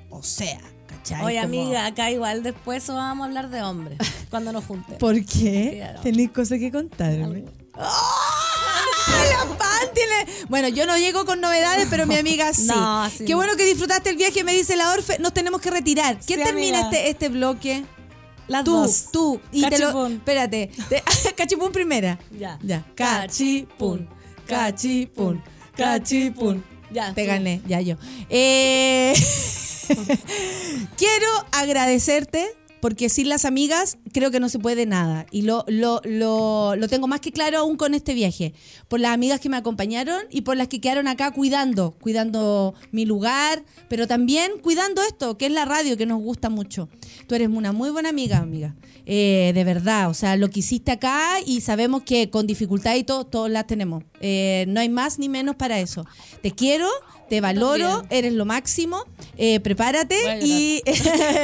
O 0.09 0.23
sea, 0.23 0.59
¿cachai? 0.87 1.23
Oye, 1.23 1.41
Como- 1.41 1.45
amiga, 1.61 1.85
acá 1.85 2.11
igual 2.11 2.43
después 2.43 2.87
vamos 2.87 3.23
a 3.23 3.27
hablar 3.27 3.49
de 3.49 3.61
hombres 3.61 3.97
cuando 4.29 4.51
nos 4.51 4.65
juntemos. 4.65 4.97
¿Por 4.99 5.23
qué? 5.25 5.87
Tenéis 6.03 6.31
cosas 6.31 6.59
que 6.59 6.71
contarme. 6.71 7.45
¡Ay, 7.75 9.29
la 9.31 9.57
pan 9.57 9.87
tiene- 9.93 10.45
Bueno, 10.49 10.67
yo 10.67 10.85
no 10.85 10.97
llego 10.97 11.25
con 11.25 11.41
novedades, 11.41 11.87
pero 11.89 12.05
mi 12.05 12.15
amiga 12.17 12.53
sí. 12.53 12.67
No, 12.67 13.09
sí, 13.09 13.25
Qué 13.25 13.31
no. 13.31 13.37
bueno 13.37 13.55
que 13.55 13.65
disfrutaste 13.65 14.09
el 14.11 14.17
viaje, 14.17 14.43
me 14.43 14.53
dice 14.53 14.75
la 14.75 14.91
Orfe. 14.93 15.17
Nos 15.19 15.33
tenemos 15.33 15.61
que 15.61 15.71
retirar. 15.71 16.19
¿Quién 16.25 16.39
Sí, 16.39 16.45
termina 16.45 16.79
amiga. 16.81 16.97
este, 16.97 17.09
este 17.09 17.29
bloque? 17.29 17.85
Las 18.47 18.63
tú, 18.63 18.71
dos. 18.77 19.05
tú. 19.11 19.39
Y 19.51 19.61
te 19.61 19.77
lo, 19.77 19.85
Cachipún. 19.87 20.13
espérate. 20.13 20.71
Te- 20.89 21.03
cachipún 21.37 21.71
primera. 21.71 22.17
Ya. 22.37 22.57
Ya. 22.63 22.83
Cachipún. 22.95 24.09
Cachipún. 24.49 25.43
Cachipún. 25.77 26.63
Ya, 26.91 27.13
Te 27.13 27.25
gané, 27.25 27.61
ya 27.67 27.81
yo. 27.81 27.97
Eh, 28.29 29.13
quiero 30.97 31.27
agradecerte 31.51 32.47
porque 32.79 33.09
sin 33.09 33.29
las 33.29 33.45
amigas 33.45 33.97
creo 34.11 34.31
que 34.31 34.39
no 34.39 34.49
se 34.49 34.57
puede 34.57 34.85
nada. 34.87 35.27
Y 35.31 35.43
lo, 35.43 35.65
lo, 35.67 36.01
lo, 36.03 36.75
lo 36.75 36.87
tengo 36.87 37.07
más 37.07 37.19
que 37.19 37.31
claro 37.31 37.59
aún 37.59 37.77
con 37.77 37.93
este 37.93 38.13
viaje. 38.13 38.53
Por 38.87 38.99
las 38.99 39.11
amigas 39.11 39.39
que 39.39 39.49
me 39.49 39.57
acompañaron 39.57 40.23
y 40.31 40.41
por 40.41 40.57
las 40.57 40.67
que 40.67 40.81
quedaron 40.81 41.07
acá 41.07 41.31
cuidando, 41.31 41.91
cuidando 42.01 42.73
mi 42.91 43.05
lugar, 43.05 43.63
pero 43.87 44.07
también 44.07 44.53
cuidando 44.63 45.03
esto, 45.03 45.37
que 45.37 45.45
es 45.45 45.51
la 45.51 45.65
radio, 45.65 45.97
que 45.97 46.05
nos 46.05 46.21
gusta 46.21 46.49
mucho. 46.49 46.89
Tú 47.27 47.35
eres 47.35 47.49
una 47.49 47.71
muy 47.71 47.91
buena 47.91 48.09
amiga, 48.09 48.37
amiga. 48.37 48.75
Eh, 49.05 49.51
de 49.53 49.63
verdad, 49.63 50.09
o 50.09 50.13
sea, 50.13 50.35
lo 50.37 50.49
que 50.49 50.61
hiciste 50.61 50.91
acá 50.91 51.37
y 51.45 51.61
sabemos 51.61 52.03
que 52.03 52.29
con 52.29 52.47
dificultad 52.47 52.95
y 52.95 53.03
todo, 53.03 53.25
todos 53.25 53.49
las 53.49 53.67
tenemos. 53.67 54.03
Eh, 54.19 54.65
no 54.67 54.79
hay 54.79 54.89
más 54.89 55.19
ni 55.19 55.29
menos 55.29 55.55
para 55.55 55.79
eso. 55.79 56.05
Te 56.41 56.51
quiero, 56.51 56.87
te 57.29 57.41
valoro, 57.41 58.03
eres 58.09 58.33
lo 58.33 58.45
máximo. 58.45 59.03
Eh, 59.37 59.59
prepárate 59.59 60.17
y, 60.41 60.81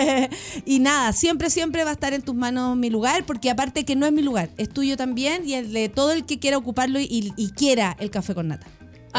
y 0.65 0.79
nada, 0.79 1.13
siempre, 1.13 1.49
siempre 1.49 1.83
va 1.83 1.91
a 1.91 1.93
estar 1.93 2.13
en 2.13 2.21
tus 2.21 2.35
manos 2.35 2.75
mi 2.75 2.89
lugar, 2.89 3.25
porque 3.25 3.49
aparte 3.49 3.85
que 3.85 3.95
no 3.95 4.05
es 4.05 4.11
mi 4.11 4.21
lugar, 4.21 4.49
es 4.57 4.69
tuyo 4.69 4.97
también 4.97 5.47
y 5.47 5.53
el 5.53 5.71
de 5.71 5.89
todo 5.89 6.11
el 6.11 6.25
que 6.25 6.39
quiera 6.39 6.57
ocuparlo 6.57 6.99
y, 6.99 7.33
y 7.35 7.51
quiera 7.51 7.95
el 7.99 8.09
café 8.11 8.33
con 8.33 8.49
nata. 8.49 8.67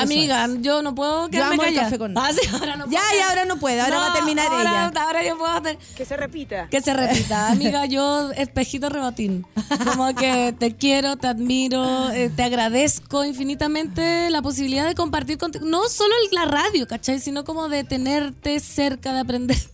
Amiga, 0.02 0.44
es. 0.46 0.62
yo 0.62 0.82
no 0.82 0.94
puedo 0.94 1.28
quedarme 1.28 1.54
amo 1.54 1.62
el 1.64 1.68
callada. 1.68 1.86
café 1.86 1.98
con 1.98 2.14
Ah, 2.18 2.30
sí, 2.32 2.48
ahora 2.52 2.76
no 2.76 2.84
Ya, 2.90 3.00
puedo. 3.00 3.18
ya, 3.20 3.28
ahora 3.28 3.44
no 3.44 3.56
puede, 3.58 3.80
ahora 3.80 3.98
va 3.98 4.10
a 4.10 4.14
terminar 4.14 4.46
ahora, 4.46 4.60
ella. 4.88 5.02
Ahora 5.02 5.24
yo 5.24 5.38
puedo 5.38 5.50
hacer... 5.52 5.78
Que 5.96 6.04
se 6.04 6.16
repita. 6.16 6.68
Que 6.68 6.80
se 6.80 6.94
repita. 6.94 7.48
Amiga, 7.50 7.86
yo 7.86 8.30
espejito 8.32 8.88
rebotín. 8.88 9.46
Como 9.84 10.14
que 10.14 10.54
te 10.58 10.76
quiero, 10.76 11.16
te 11.16 11.26
admiro, 11.28 12.10
eh, 12.10 12.30
te 12.34 12.42
agradezco 12.42 13.24
infinitamente 13.24 14.30
la 14.30 14.42
posibilidad 14.42 14.86
de 14.86 14.94
compartir 14.94 15.38
contigo. 15.38 15.64
No 15.66 15.88
solo 15.88 16.14
la 16.32 16.44
radio, 16.44 16.86
¿cachai? 16.86 17.18
Sino 17.20 17.44
como 17.44 17.68
de 17.68 17.84
tenerte 17.84 18.60
cerca, 18.60 19.12
de 19.12 19.20
aprender. 19.20 19.56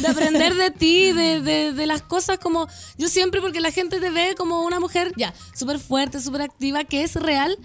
De 0.00 0.08
aprender 0.08 0.54
de 0.56 0.70
ti, 0.72 1.12
de, 1.12 1.40
de, 1.40 1.72
de 1.72 1.86
las 1.86 2.02
cosas 2.02 2.38
como... 2.38 2.66
Yo 2.98 3.08
siempre, 3.08 3.40
porque 3.40 3.60
la 3.60 3.70
gente 3.70 4.00
te 4.00 4.10
ve 4.10 4.34
como 4.36 4.62
una 4.64 4.80
mujer 4.80 5.12
ya 5.16 5.32
súper 5.54 5.78
fuerte, 5.78 6.20
súper 6.20 6.42
activa, 6.42 6.82
que 6.82 7.04
es 7.04 7.14
real, 7.14 7.56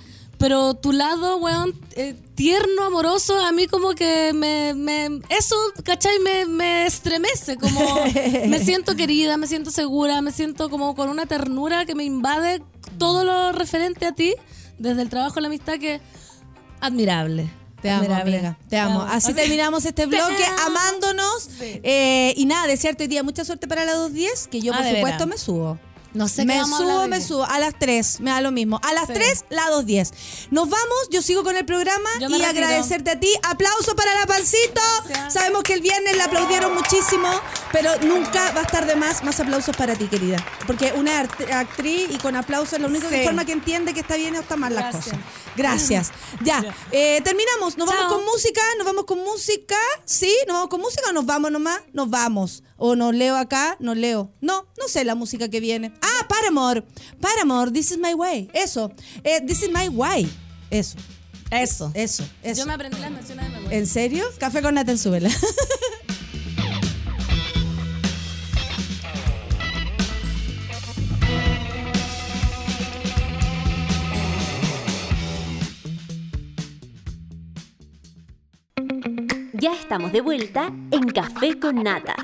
pero 0.41 0.73
tu 0.73 0.91
lado, 0.91 1.37
weón, 1.37 1.79
eh, 1.95 2.15
tierno, 2.33 2.85
amoroso, 2.85 3.37
a 3.37 3.51
mí 3.51 3.67
como 3.67 3.91
que 3.91 4.33
me, 4.33 4.73
me 4.73 5.21
eso, 5.29 5.55
¿cachai? 5.83 6.17
Me, 6.17 6.47
me 6.47 6.87
estremece, 6.87 7.57
como 7.57 7.79
me 8.47 8.57
siento 8.57 8.95
querida, 8.95 9.37
me 9.37 9.45
siento 9.45 9.69
segura, 9.69 10.19
me 10.21 10.31
siento 10.31 10.71
como 10.71 10.95
con 10.95 11.09
una 11.09 11.27
ternura 11.27 11.85
que 11.85 11.93
me 11.93 12.05
invade 12.05 12.63
todo 12.97 13.23
lo 13.23 13.51
referente 13.51 14.07
a 14.07 14.13
ti, 14.13 14.33
desde 14.79 15.03
el 15.03 15.09
trabajo, 15.09 15.39
la 15.39 15.47
amistad, 15.47 15.77
que 15.77 16.01
admirable. 16.79 17.47
Te 17.79 17.91
amo, 17.91 18.11
amiga. 18.11 18.57
Te 18.67 18.77
amo. 18.77 19.03
Así 19.03 19.35
terminamos 19.35 19.85
este 19.85 20.05
bloque 20.07 20.43
amándonos. 20.65 21.43
Sí. 21.43 21.81
Eh, 21.83 22.33
y 22.35 22.45
nada, 22.45 22.65
desearte 22.65 23.03
hoy 23.03 23.09
día 23.09 23.21
mucha 23.21 23.45
suerte 23.45 23.67
para 23.67 23.85
las 23.85 23.95
2.10, 23.95 24.47
que 24.49 24.61
yo 24.61 24.73
Ah, 24.73 24.77
por 24.77 24.87
supuesto 24.87 25.27
me 25.27 25.37
subo. 25.37 25.79
No 26.13 26.27
sé 26.27 26.41
qué 26.41 26.47
Me 26.47 26.57
vamos 26.59 26.79
a 26.79 26.83
hablar 26.83 26.97
subo, 26.97 27.07
me 27.07 27.21
subo. 27.21 27.45
A 27.45 27.59
las 27.59 27.73
3, 27.79 28.19
me 28.19 28.31
da 28.31 28.41
lo 28.41 28.51
mismo. 28.51 28.79
A 28.83 28.93
las 28.93 29.07
Sí. 29.07 29.13
3, 29.13 29.45
la 29.49 29.69
2.10. 29.69 30.11
Nos 30.51 30.69
vamos, 30.69 31.07
yo 31.09 31.21
sigo 31.21 31.43
con 31.43 31.55
el 31.55 31.65
programa 31.65 32.09
y 32.19 32.23
retiro. 32.25 32.45
agradecerte 32.49 33.11
a 33.11 33.19
ti. 33.19 33.29
Aplauso 33.43 33.95
para 33.95 34.13
la 34.19 34.25
pancito. 34.25 34.81
Gracias. 35.07 35.33
Sabemos 35.33 35.63
que 35.63 35.73
el 35.73 35.81
viernes 35.81 36.17
la 36.17 36.25
aplaudieron 36.25 36.73
muchísimo, 36.73 37.29
pero 37.71 37.91
nunca 38.01 38.51
va 38.51 38.59
a 38.61 38.63
estar 38.63 38.85
de 38.85 38.95
más. 38.95 39.23
Más 39.23 39.39
aplausos 39.39 39.75
para 39.77 39.95
ti, 39.95 40.07
querida. 40.07 40.37
Porque 40.67 40.91
una 40.95 41.19
actriz 41.21 42.07
y 42.09 42.17
con 42.17 42.35
aplausos 42.35 42.73
es 42.73 42.79
la 42.81 42.87
única 42.87 43.07
Sí. 43.09 43.23
forma 43.23 43.45
que 43.45 43.53
entiende 43.53 43.93
que 43.93 44.01
está 44.01 44.15
bien 44.17 44.35
o 44.35 44.39
está 44.41 44.55
mal 44.57 44.73
las 44.73 44.91
Gracias. 44.93 45.15
cosas. 45.15 45.19
Gracias. 45.55 46.11
Ya, 46.43 46.63
eh, 46.91 47.21
terminamos. 47.23 47.77
Nos 47.77 47.87
vamos 47.87 48.11
con 48.13 48.25
música, 48.25 48.61
nos 48.77 48.85
vamos 48.85 49.05
con 49.05 49.19
música. 49.19 49.75
¿Sí? 50.05 50.33
¿Nos 50.47 50.55
vamos 50.55 50.69
con 50.69 50.81
música 50.81 51.03
o 51.09 51.13
nos 51.13 51.25
vamos 51.25 51.51
nomás? 51.51 51.79
Nos 51.93 52.09
vamos. 52.09 52.63
O 52.83 52.95
nos 52.95 53.13
leo 53.13 53.37
acá, 53.37 53.77
nos 53.79 53.95
leo. 53.95 54.31
No, 54.41 54.65
no 54.79 54.87
sé 54.87 55.05
la 55.05 55.13
música 55.13 55.49
que 55.49 55.59
viene. 55.59 55.93
Ah, 56.01 56.27
Paramore. 56.27 56.83
Paramore, 57.19 57.69
This 57.69 57.91
is 57.91 57.99
my 57.99 58.15
way. 58.15 58.49
Eso. 58.53 58.91
Eh, 59.23 59.39
this 59.45 59.61
is 59.61 59.69
my 59.69 59.87
way. 59.87 60.27
Eso. 60.71 60.97
Eso. 61.51 61.91
Eso. 61.93 62.23
Eso. 62.41 62.61
Yo 62.61 62.65
me 62.65 62.73
aprendí 62.73 62.97
las 62.99 63.11
menciones 63.11 63.45
de 63.45 63.51
memoria. 63.51 63.77
¿En 63.77 63.85
serio? 63.85 64.25
Café 64.39 64.63
con 64.63 64.73
nata 64.73 64.91
en 64.93 64.97
Ya 79.61 79.73
estamos 79.73 80.11
de 80.11 80.21
vuelta 80.21 80.73
en 80.89 81.07
Café 81.09 81.59
con 81.59 81.83
Nata. 81.83 82.15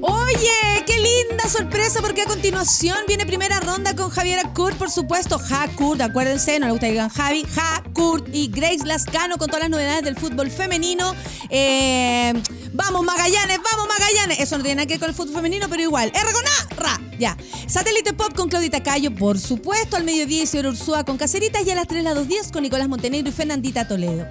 Oye, 0.00 0.84
qué 0.84 0.96
linda 0.96 1.48
sorpresa 1.48 2.00
porque 2.00 2.22
a 2.22 2.24
continuación 2.24 2.96
viene 3.06 3.24
primera 3.24 3.60
ronda 3.60 3.94
con 3.94 4.10
Javiera 4.10 4.52
Kurt, 4.52 4.76
por 4.76 4.90
supuesto. 4.90 5.38
Ja 5.38 5.68
Kurt, 5.76 6.00
acuérdense, 6.00 6.58
no 6.58 6.66
le 6.66 6.72
gusta 6.72 6.86
que 6.88 6.92
digan 6.94 7.08
Javi. 7.08 7.44
Ja 7.54 7.84
Kurt 7.92 8.26
y 8.32 8.48
Grace 8.48 8.84
Lascano 8.84 9.38
con 9.38 9.46
todas 9.46 9.60
las 9.60 9.70
novedades 9.70 10.02
del 10.02 10.16
fútbol 10.16 10.50
femenino. 10.50 11.14
Eh, 11.48 12.32
vamos 12.72 13.04
Magallanes, 13.04 13.60
vamos 13.62 13.86
Magallanes. 13.86 14.40
Eso 14.40 14.58
no 14.58 14.64
tiene 14.64 14.82
nada 14.82 14.86
que 14.88 14.94
ver 14.94 15.00
con 15.00 15.10
el 15.10 15.14
fútbol 15.14 15.36
femenino, 15.36 15.68
pero 15.68 15.82
igual. 15.82 16.10
R 16.12 17.09
ya. 17.20 17.36
Satélite 17.68 18.14
Pop 18.14 18.34
con 18.34 18.48
Claudita 18.48 18.82
Cayo, 18.82 19.14
por 19.14 19.38
supuesto. 19.38 19.96
Al 19.96 20.04
mediodía 20.04 20.42
Isidro 20.42 20.70
Ursúa 20.70 21.04
con 21.04 21.18
Caceritas 21.18 21.64
y 21.66 21.70
a 21.70 21.74
las 21.76 21.86
3 21.86 22.02
las 22.02 22.16
2.10 22.16 22.50
con 22.50 22.62
Nicolás 22.62 22.88
Montenegro 22.88 23.28
y 23.28 23.32
Fernandita 23.32 23.86
Toledo. 23.86 24.26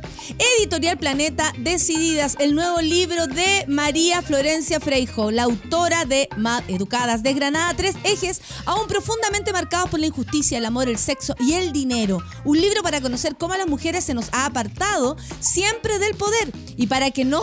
Editorial 0.57 0.97
Planeta, 0.97 1.53
Decididas, 1.59 2.35
el 2.39 2.55
nuevo 2.55 2.81
libro 2.81 3.27
de 3.27 3.65
María 3.67 4.21
Florencia 4.21 4.79
Freijo, 4.79 5.31
la 5.31 5.43
autora 5.43 6.05
de 6.05 6.27
Mad 6.35 6.63
Educadas, 6.67 7.23
desgranada 7.23 7.73
tres 7.75 7.95
ejes 8.03 8.41
aún 8.65 8.87
profundamente 8.87 9.53
marcados 9.53 9.89
por 9.89 9.99
la 9.99 10.07
injusticia, 10.07 10.57
el 10.57 10.65
amor, 10.65 10.89
el 10.89 10.97
sexo 10.97 11.35
y 11.39 11.53
el 11.53 11.71
dinero. 11.71 12.17
Un 12.43 12.59
libro 12.59 12.81
para 12.81 12.99
conocer 12.99 13.35
cómo 13.37 13.53
a 13.53 13.57
las 13.57 13.67
mujeres 13.67 14.03
se 14.03 14.15
nos 14.15 14.29
ha 14.33 14.45
apartado 14.45 15.15
siempre 15.39 15.99
del 15.99 16.15
poder 16.15 16.51
y 16.75 16.87
para 16.87 17.11
que 17.11 17.25
no, 17.25 17.41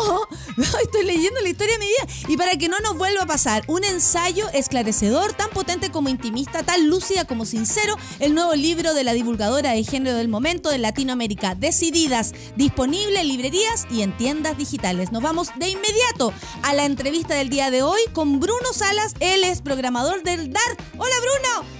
estoy 0.82 1.04
leyendo 1.04 1.40
la 1.40 1.48
historia 1.48 1.74
de 1.74 1.78
mi 1.78 1.86
vida, 1.86 2.14
y 2.28 2.36
para 2.36 2.52
que 2.52 2.68
no 2.68 2.80
nos 2.80 2.96
vuelva 2.96 3.22
a 3.22 3.26
pasar. 3.26 3.64
Un 3.68 3.84
ensayo 3.84 4.48
esclarecedor, 4.52 5.35
tan 5.36 5.50
potente 5.50 5.90
como 5.90 6.08
intimista, 6.08 6.62
tan 6.62 6.88
lúcida 6.88 7.24
como 7.24 7.44
sincero, 7.44 7.96
el 8.18 8.34
nuevo 8.34 8.54
libro 8.54 8.94
de 8.94 9.04
la 9.04 9.12
divulgadora 9.12 9.72
de 9.72 9.84
género 9.84 10.16
del 10.16 10.28
momento 10.28 10.70
de 10.70 10.78
Latinoamérica, 10.78 11.54
Decididas, 11.54 12.34
disponible 12.56 13.20
en 13.20 13.28
librerías 13.28 13.86
y 13.90 14.02
en 14.02 14.16
tiendas 14.16 14.56
digitales. 14.56 15.12
Nos 15.12 15.22
vamos 15.22 15.50
de 15.56 15.68
inmediato 15.68 16.32
a 16.62 16.74
la 16.74 16.84
entrevista 16.84 17.34
del 17.34 17.48
día 17.48 17.70
de 17.70 17.82
hoy 17.82 18.00
con 18.12 18.40
Bruno 18.40 18.72
Salas, 18.72 19.14
él 19.20 19.44
es 19.44 19.60
programador 19.60 20.22
del 20.22 20.52
DART. 20.52 20.80
Hola 20.98 21.14
Bruno, 21.20 21.75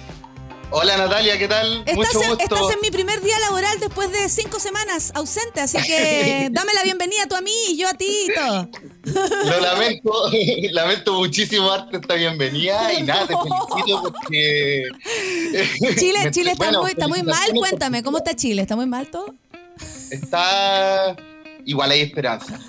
Hola 0.69 0.97
Natalia, 0.97 1.37
¿qué 1.37 1.47
tal? 1.47 1.79
estás 1.85 1.95
Mucho 1.95 2.21
en, 2.23 2.29
gusto. 2.31 2.43
estás 2.55 2.71
en 2.75 2.81
mi 2.81 2.91
primer 2.91 3.21
día 3.21 3.39
laboral 3.39 3.79
después 3.79 4.11
de 4.11 4.27
cinco 4.27 4.59
semanas 4.59 5.11
ausente, 5.15 5.61
así 5.61 5.77
que 5.81 6.49
dame 6.51 6.73
la 6.73 6.83
bienvenida 6.83 7.25
tú 7.29 7.35
a 7.35 7.41
mí 7.41 7.51
y 7.69 7.77
yo 7.77 7.87
a 7.87 7.93
ti 7.93 8.05
y 8.27 8.33
todo. 8.35 8.69
Lo 9.45 9.59
lamento, 9.61 10.11
lamento 10.71 11.13
muchísimo 11.13 11.69
darte 11.69 11.97
esta 11.97 12.15
bienvenida 12.15 12.93
y 12.93 13.03
nada, 13.03 13.25
te 13.27 13.33
felicito 13.33 14.03
porque... 14.11 14.83
Chile, 15.97 16.19
Me- 16.25 16.31
Chile 16.31 16.51
está, 16.51 16.65
bueno, 16.65 16.81
muy, 16.81 16.91
está 16.91 17.07
muy 17.07 17.23
mal, 17.23 17.49
cuéntame, 17.57 18.03
¿cómo 18.03 18.17
está 18.17 18.35
Chile? 18.35 18.61
¿Está 18.63 18.75
muy 18.75 18.85
mal 18.87 19.07
todo? 19.09 19.33
Está... 20.11 21.15
Igual 21.65 21.91
hay 21.91 22.01
esperanza. 22.01 22.59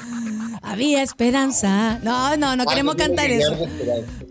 Había 0.63 1.03
esperanza. 1.03 1.99
No, 2.03 2.37
no, 2.37 2.57
no 2.57 2.65
queremos 2.65 2.95
Algo 2.95 3.07
cantar 3.07 3.27
que 3.29 3.39
eso. 3.39 3.57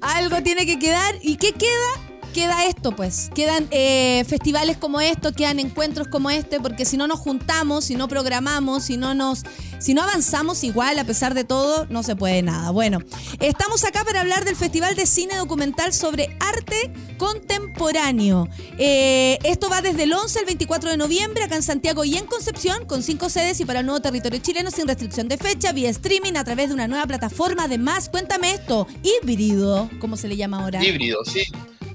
Algo 0.01 0.41
tiene 0.43 0.65
que 0.65 0.77
quedar. 0.77 1.15
¿Y 1.21 1.37
qué 1.37 1.53
queda? 1.53 2.06
Queda 2.37 2.65
esto, 2.67 2.95
pues. 2.95 3.31
Quedan 3.33 3.67
eh, 3.71 4.23
festivales 4.27 4.77
como 4.77 5.01
estos, 5.01 5.33
quedan 5.33 5.59
encuentros 5.59 6.07
como 6.07 6.29
este, 6.29 6.59
porque 6.59 6.85
si 6.85 6.95
no 6.95 7.07
nos 7.07 7.19
juntamos, 7.19 7.85
si 7.85 7.95
no 7.95 8.07
programamos, 8.07 8.83
si 8.83 8.95
no 8.95 9.15
nos. 9.15 9.41
Si 9.79 9.95
no 9.95 10.03
avanzamos 10.03 10.63
igual, 10.63 10.99
a 10.99 11.03
pesar 11.03 11.33
de 11.33 11.43
todo, 11.43 11.87
no 11.89 12.03
se 12.03 12.15
puede 12.15 12.43
nada. 12.43 12.69
Bueno, 12.69 12.99
estamos 13.39 13.83
acá 13.85 14.03
para 14.05 14.21
hablar 14.21 14.45
del 14.45 14.55
Festival 14.55 14.95
de 14.95 15.07
Cine 15.07 15.35
Documental 15.35 15.93
sobre 15.93 16.37
Arte 16.39 16.93
Contemporáneo. 17.17 18.47
Eh, 18.77 19.39
esto 19.43 19.67
va 19.67 19.81
desde 19.81 20.03
el 20.03 20.13
11 20.13 20.37
al 20.37 20.45
24 20.45 20.91
de 20.91 20.97
noviembre 20.97 21.43
acá 21.43 21.55
en 21.55 21.63
Santiago 21.63 22.05
y 22.05 22.17
en 22.17 22.27
Concepción, 22.27 22.85
con 22.85 23.01
cinco 23.01 23.29
sedes 23.29 23.59
y 23.61 23.65
para 23.65 23.79
el 23.79 23.87
nuevo 23.87 23.99
territorio 23.99 24.39
chileno 24.39 24.69
sin 24.69 24.87
restricción 24.87 25.27
de 25.27 25.37
fecha, 25.37 25.71
vía 25.71 25.89
streaming 25.89 26.33
a 26.35 26.43
través 26.43 26.67
de 26.67 26.75
una 26.75 26.87
nueva 26.87 27.07
plataforma. 27.07 27.63
Además, 27.63 28.09
cuéntame 28.09 28.53
esto, 28.53 28.85
híbrido, 29.01 29.89
como 29.99 30.17
se 30.17 30.27
le 30.27 30.37
llama 30.37 30.61
ahora. 30.61 30.85
Híbrido, 30.85 31.25
sí. 31.25 31.41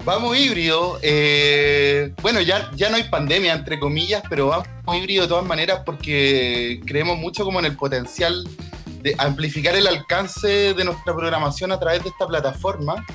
Vamos 0.04 0.36
híbrido. 0.36 0.98
eh, 1.00 2.12
bueno, 2.22 2.40
ya, 2.40 2.70
ya 2.74 2.90
no 2.90 2.96
hay 2.96 3.04
pandemia, 3.04 3.52
entre 3.52 3.78
comillas, 3.78 4.22
pero 4.28 4.48
vamos 4.48 4.66
híbrido 4.96 5.22
de 5.22 5.28
todas 5.28 5.46
maneras 5.46 5.82
porque 5.86 6.80
creemos 6.84 7.18
mucho 7.18 7.44
como 7.44 7.60
en 7.60 7.66
el 7.66 7.76
potencial 7.76 8.44
de 9.00 9.14
amplificar 9.18 9.76
el 9.76 9.86
alcance 9.86 10.74
de 10.74 10.84
nuestra 10.84 11.14
programación 11.14 11.70
a 11.70 11.78
través 11.78 12.02
de 12.02 12.08
esta 12.08 12.26
plataforma. 12.26 13.06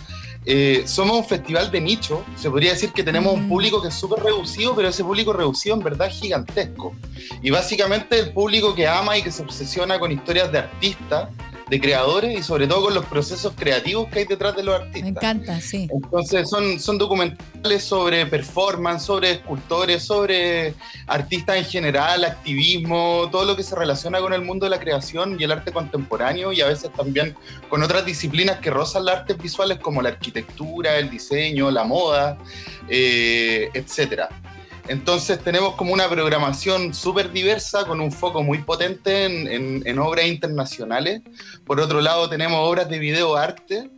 Eh, 0.45 0.83
somos 0.85 1.17
un 1.17 1.25
festival 1.25 1.69
de 1.71 1.81
nicho, 1.81 2.23
se 2.37 2.49
podría 2.49 2.71
decir 2.71 2.93
que 2.93 3.03
tenemos 3.03 3.33
un 3.33 3.49
público 3.49 3.81
que 3.81 3.89
es 3.89 3.93
súper 3.93 4.23
reducido, 4.23 4.73
pero 4.73 4.87
ese 4.87 5.03
público 5.03 5.33
reducido 5.33 5.75
en 5.75 5.83
verdad 5.83 6.07
es 6.07 6.13
gigantesco. 6.13 6.95
Y 7.41 7.49
básicamente 7.49 8.17
el 8.17 8.31
público 8.31 8.73
que 8.73 8.87
ama 8.87 9.17
y 9.17 9.23
que 9.23 9.31
se 9.31 9.43
obsesiona 9.43 9.99
con 9.99 10.09
historias 10.09 10.49
de 10.53 10.59
artistas, 10.59 11.29
de 11.69 11.81
creadores 11.81 12.39
y 12.39 12.43
sobre 12.43 12.67
todo 12.67 12.85
con 12.85 12.93
los 12.93 13.05
procesos 13.05 13.53
creativos 13.55 14.07
que 14.07 14.19
hay 14.19 14.25
detrás 14.25 14.55
de 14.55 14.63
los 14.63 14.75
artistas. 14.75 15.03
Me 15.03 15.09
encanta, 15.09 15.59
sí. 15.59 15.87
Entonces 15.91 16.49
son, 16.49 16.79
son 16.79 16.97
documentales 16.97 17.83
sobre 17.83 18.25
performance, 18.25 19.03
sobre 19.03 19.31
escultores, 19.31 20.03
sobre 20.03 20.73
artistas 21.07 21.57
en 21.57 21.65
general, 21.65 22.23
activismo, 22.23 23.27
todo 23.31 23.45
lo 23.45 23.55
que 23.55 23.63
se 23.63 23.75
relaciona 23.75 24.19
con 24.19 24.33
el 24.33 24.41
mundo 24.41 24.65
de 24.65 24.69
la 24.69 24.79
creación 24.79 25.37
y 25.39 25.43
el 25.43 25.51
arte 25.51 25.71
contemporáneo 25.71 26.53
y 26.53 26.61
a 26.61 26.67
veces 26.67 26.91
también 26.93 27.35
con 27.69 27.83
otras 27.83 28.05
disciplinas 28.05 28.57
que 28.59 28.69
rozan 28.69 29.05
las 29.05 29.19
artes 29.19 29.37
visuales 29.37 29.79
como 29.79 30.01
la 30.01 30.09
arquitectura, 30.09 30.97
el 30.97 31.09
diseño, 31.09 31.69
la 31.71 31.83
moda, 31.83 32.37
eh, 32.87 33.69
etcétera. 33.73 34.29
Entonces 34.87 35.39
tenemos 35.43 35.75
como 35.75 35.93
una 35.93 36.09
programación 36.09 36.93
súper 36.93 37.31
diversa 37.31 37.85
con 37.85 37.99
un 37.99 38.11
foco 38.11 38.43
muy 38.43 38.59
potente 38.59 39.25
en, 39.25 39.99
obras 39.99 40.25
internacionales. 40.25 41.21
Por 41.65 41.79
otro 41.79 42.01
lado 42.01 42.29
tenemos 42.29 42.59
obras 42.67 42.89
de 42.89 42.99
video 42.99 43.35
arte 43.35 43.89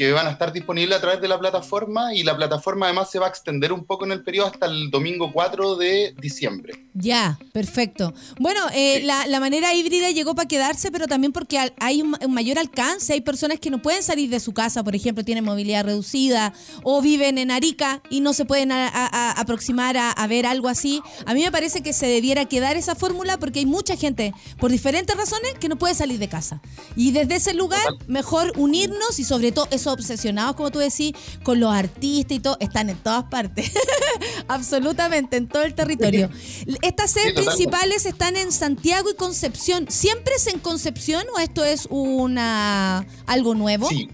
que 0.00 0.12
van 0.12 0.26
a 0.26 0.30
estar 0.30 0.50
disponibles 0.50 0.96
a 0.96 1.00
través 1.02 1.20
de 1.20 1.28
la 1.28 1.38
plataforma 1.38 2.14
y 2.14 2.22
la 2.22 2.34
plataforma 2.34 2.86
además 2.86 3.10
se 3.10 3.18
va 3.18 3.26
a 3.26 3.28
extender 3.28 3.70
un 3.70 3.84
poco 3.84 4.06
en 4.06 4.12
el 4.12 4.22
periodo 4.24 4.46
hasta 4.46 4.64
el 4.64 4.90
domingo 4.90 5.30
4 5.30 5.76
de 5.76 6.14
diciembre. 6.18 6.86
Ya, 6.94 7.38
perfecto. 7.52 8.14
Bueno, 8.38 8.60
eh, 8.72 9.02
la, 9.02 9.26
la 9.26 9.40
manera 9.40 9.74
híbrida 9.74 10.08
llegó 10.10 10.34
para 10.34 10.48
quedarse, 10.48 10.90
pero 10.90 11.06
también 11.06 11.32
porque 11.34 11.58
hay 11.78 12.00
un, 12.00 12.16
mayor 12.30 12.58
alcance. 12.58 13.12
Hay 13.12 13.20
personas 13.20 13.60
que 13.60 13.68
no 13.68 13.82
pueden 13.82 14.02
salir 14.02 14.30
de 14.30 14.40
su 14.40 14.54
casa, 14.54 14.82
por 14.82 14.96
ejemplo, 14.96 15.22
tienen 15.22 15.44
movilidad 15.44 15.84
reducida 15.84 16.54
o 16.82 17.02
viven 17.02 17.36
en 17.36 17.50
Arica 17.50 18.00
y 18.08 18.20
no 18.20 18.32
se 18.32 18.46
pueden 18.46 18.72
a- 18.72 18.88
a- 18.88 19.06
a- 19.06 19.32
aproximar 19.32 19.98
a, 19.98 20.26
ver 20.28 20.46
algo 20.46 20.68
así. 20.68 21.02
A 21.26 21.34
mí 21.34 21.42
me 21.42 21.52
parece 21.52 21.82
que 21.82 21.92
se 21.92 22.06
debiera 22.06 22.46
quedar 22.46 22.78
esa 22.78 22.94
fórmula 22.94 23.38
porque 23.38 23.58
hay 23.58 23.66
mucha 23.66 23.96
gente, 23.96 24.32
por 24.58 24.70
diferentes 24.70 25.14
razones, 25.14 25.52
que 25.60 25.68
no 25.68 25.76
puede 25.76 25.94
salir 25.94 26.18
de 26.18 26.28
casa. 26.30 26.62
Y 26.96 27.10
desde 27.12 27.34
ese 27.34 27.52
lugar, 27.52 27.82
mejor 28.06 28.54
unirnos 28.56 29.18
y 29.18 29.24
sobre 29.24 29.52
todo 29.52 29.68
esos 29.70 29.89
obsesionados, 29.90 30.56
como 30.56 30.70
tú 30.70 30.78
decís, 30.78 31.12
con 31.42 31.60
los 31.60 31.72
artistas 31.72 32.36
y 32.36 32.40
todo, 32.40 32.56
están 32.60 32.90
en 32.90 32.96
todas 32.98 33.24
partes. 33.24 33.70
Absolutamente, 34.48 35.36
en 35.36 35.48
todo 35.48 35.62
el 35.62 35.74
territorio. 35.74 36.30
Estas 36.82 37.10
sedes 37.12 37.28
Sí, 37.30 37.34
totalmente. 37.34 37.42
principales 37.42 38.06
están 38.06 38.36
en 38.36 38.52
Santiago 38.52 39.10
y 39.10 39.14
Concepción. 39.14 39.86
¿Siempre 39.88 40.34
es 40.36 40.46
en 40.46 40.58
Concepción 40.60 41.24
o 41.34 41.38
esto 41.38 41.64
es 41.64 41.86
una 41.90 43.06
algo 43.26 43.54
nuevo? 43.54 43.88
Sí. 43.88 44.08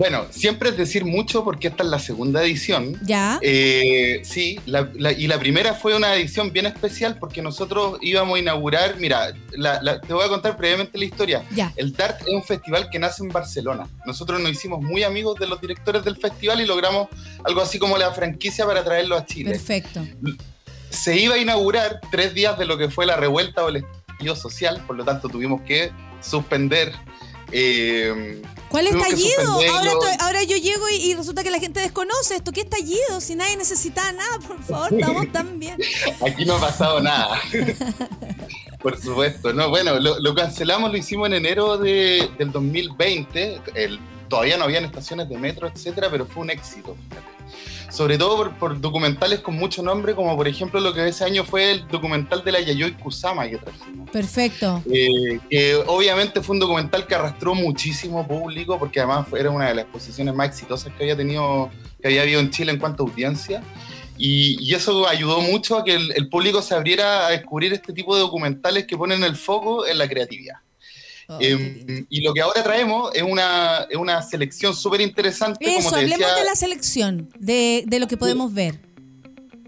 Bueno, 0.00 0.24
siempre 0.30 0.70
es 0.70 0.78
decir 0.78 1.04
mucho 1.04 1.44
porque 1.44 1.68
esta 1.68 1.82
es 1.82 1.90
la 1.90 1.98
segunda 1.98 2.42
edición. 2.42 2.98
Ya. 3.04 3.38
Eh, 3.42 4.22
sí, 4.24 4.58
la- 4.64 4.88
la- 4.94 5.12
y 5.12 5.26
la 5.26 5.38
primera 5.38 5.74
fue 5.74 5.94
una 5.94 6.14
edición 6.14 6.50
bien 6.52 6.64
especial 6.64 7.18
porque 7.20 7.42
nosotros 7.42 7.98
íbamos 8.00 8.36
a 8.36 8.38
inaugurar, 8.38 8.96
mira, 8.98 9.34
la- 9.52 9.82
la- 9.82 10.00
te 10.00 10.14
voy 10.14 10.24
a 10.24 10.28
contar 10.30 10.56
brevemente 10.56 10.96
la 10.96 11.04
historia. 11.04 11.44
Ya. 11.54 11.74
El 11.76 11.92
DART 11.92 12.22
es 12.22 12.28
un 12.32 12.42
festival 12.42 12.88
que 12.88 12.98
nace 12.98 13.22
en 13.22 13.28
Barcelona. 13.28 13.86
Nosotros 14.06 14.40
nos 14.40 14.50
hicimos 14.52 14.80
muy 14.80 15.02
amigos 15.02 15.38
de 15.38 15.46
los 15.46 15.60
directores 15.60 16.02
del 16.02 16.16
festival 16.16 16.62
y 16.62 16.64
logramos 16.64 17.08
algo 17.44 17.60
así 17.60 17.78
como 17.78 17.98
la 17.98 18.10
franquicia 18.12 18.64
para 18.64 18.82
traerlo 18.82 19.18
a 19.18 19.26
Chile. 19.26 19.50
Perfecto. 19.50 20.00
Se 20.88 21.20
iba 21.20 21.34
a 21.34 21.38
inaugurar 21.38 22.00
tres 22.10 22.32
días 22.32 22.58
de 22.58 22.64
lo 22.64 22.78
que 22.78 22.88
fue 22.88 23.04
la 23.04 23.16
revuelta 23.16 23.62
o 23.66 23.68
el 23.68 23.76
estallido 23.84 24.34
social, 24.34 24.82
por 24.86 24.96
lo 24.96 25.04
tanto 25.04 25.28
tuvimos 25.28 25.60
que 25.60 25.90
suspender. 26.22 26.90
eh, 27.52 28.40
¿Cuál 28.70 28.88
que 28.88 28.96
estallido? 28.98 29.52
Ahora, 29.52 29.90
estoy- 29.92 30.16
ahora 30.20 30.42
yo 30.44 30.56
llego 30.56 30.88
y, 30.88 30.94
y 31.10 31.14
resulta 31.14 31.42
que 31.42 31.50
la 31.50 31.58
gente 31.58 31.80
desconoce 31.80 32.36
esto. 32.36 32.52
¿Qué 32.52 32.60
estallido? 32.62 33.20
Si 33.20 33.34
nadie 33.34 33.56
necesita 33.56 34.12
nada, 34.12 34.38
por 34.46 34.62
favor, 34.62 34.94
estamos 34.94 35.30
tan 35.32 35.58
bien. 35.58 35.76
Aquí 36.26 36.44
no 36.44 36.54
ha 36.54 36.60
pasado 36.60 37.00
nada. 37.00 37.40
Por 38.82 38.98
supuesto, 38.98 39.52
no, 39.52 39.68
bueno, 39.68 39.98
lo, 40.00 40.18
lo 40.20 40.34
cancelamos, 40.34 40.90
lo 40.90 40.96
hicimos 40.96 41.26
en 41.28 41.34
enero 41.34 41.76
de- 41.76 42.30
del 42.38 42.50
2020. 42.50 43.60
El- 43.74 44.00
todavía 44.28 44.56
no 44.56 44.64
habían 44.64 44.84
estaciones 44.86 45.28
de 45.28 45.36
metro, 45.36 45.68
etcétera, 45.68 46.08
pero 46.10 46.24
fue 46.24 46.42
un 46.44 46.50
éxito. 46.50 46.96
fíjate. 47.08 47.79
Sobre 47.90 48.16
todo 48.16 48.36
por, 48.36 48.52
por 48.56 48.80
documentales 48.80 49.40
con 49.40 49.56
mucho 49.56 49.82
nombre, 49.82 50.14
como 50.14 50.36
por 50.36 50.46
ejemplo 50.46 50.78
lo 50.80 50.94
que 50.94 51.08
ese 51.08 51.24
año 51.24 51.44
fue 51.44 51.72
el 51.72 51.88
documental 51.88 52.42
de 52.44 52.52
la 52.52 52.60
Yayoi 52.60 52.92
Kusama 52.94 53.48
que 53.48 53.58
trajimos. 53.58 54.08
Perfecto. 54.10 54.82
Eh, 54.90 55.40
que 55.50 55.74
obviamente 55.86 56.40
fue 56.40 56.54
un 56.54 56.60
documental 56.60 57.06
que 57.06 57.14
arrastró 57.14 57.54
muchísimo 57.54 58.26
público, 58.26 58.78
porque 58.78 59.00
además 59.00 59.26
fue- 59.28 59.40
era 59.40 59.50
una 59.50 59.68
de 59.68 59.74
las 59.74 59.84
exposiciones 59.84 60.34
más 60.34 60.48
exitosas 60.48 60.92
que 60.94 61.02
había 61.02 61.16
tenido, 61.16 61.70
que 62.00 62.08
había 62.08 62.22
habido 62.22 62.40
en 62.40 62.50
Chile 62.50 62.72
en 62.72 62.78
cuanto 62.78 63.02
a 63.04 63.06
audiencia. 63.08 63.62
Y, 64.16 64.58
y 64.60 64.74
eso 64.74 65.08
ayudó 65.08 65.40
mucho 65.40 65.78
a 65.78 65.84
que 65.84 65.94
el, 65.94 66.12
el 66.14 66.28
público 66.28 66.60
se 66.60 66.74
abriera 66.74 67.26
a 67.26 67.30
descubrir 67.30 67.72
este 67.72 67.92
tipo 67.94 68.14
de 68.14 68.20
documentales 68.20 68.86
que 68.86 68.96
ponen 68.96 69.24
el 69.24 69.34
foco 69.34 69.86
en 69.86 69.96
la 69.98 70.06
creatividad. 70.08 70.56
Oh, 71.32 71.38
Eh, 71.40 71.84
lindo. 71.86 72.06
y 72.10 72.20
lo 72.22 72.34
que 72.34 72.40
ahora 72.40 72.62
traemos 72.62 73.10
es 73.14 73.22
una, 73.22 73.86
es 73.88 73.96
una 73.96 74.20
selección 74.22 74.74
súper 74.74 75.00
interesante, 75.00 75.64
Eso, 75.64 75.76
como 75.76 75.90
te 75.90 75.96
hablemos 75.96 76.18
decía. 76.18 76.34
de 76.34 76.44
la 76.44 76.56
selección, 76.56 77.28
de, 77.38 77.84
de 77.86 77.98
lo 78.00 78.08
que 78.08 78.16
podemos 78.16 78.52
ver. 78.52 78.80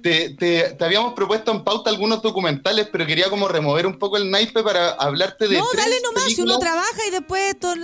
Te, 0.03 0.31
te- 0.31 0.71
te 0.77 0.85
habíamos 0.85 1.13
propuesto 1.15 1.53
en 1.53 1.63
pauta 1.63 1.89
algunos 1.89 2.21
documentales, 2.23 2.89
pero 2.91 3.07
quería 3.07 3.31
como 3.31 3.47
remover 3.47 3.87
un 3.87 4.01
poco 4.01 4.17
el 4.17 4.33
naipe 4.33 4.61
para 4.65 4.91
hablarte 4.95 5.47
de 5.47 5.57
No, 5.59 5.65
tres 5.71 5.85
dale 5.85 5.95
nomás, 6.03 6.25
si 6.35 6.43
uno 6.43 6.59
trabaja 6.59 7.07
y 7.07 7.13
después 7.13 7.57
todo 7.61 7.75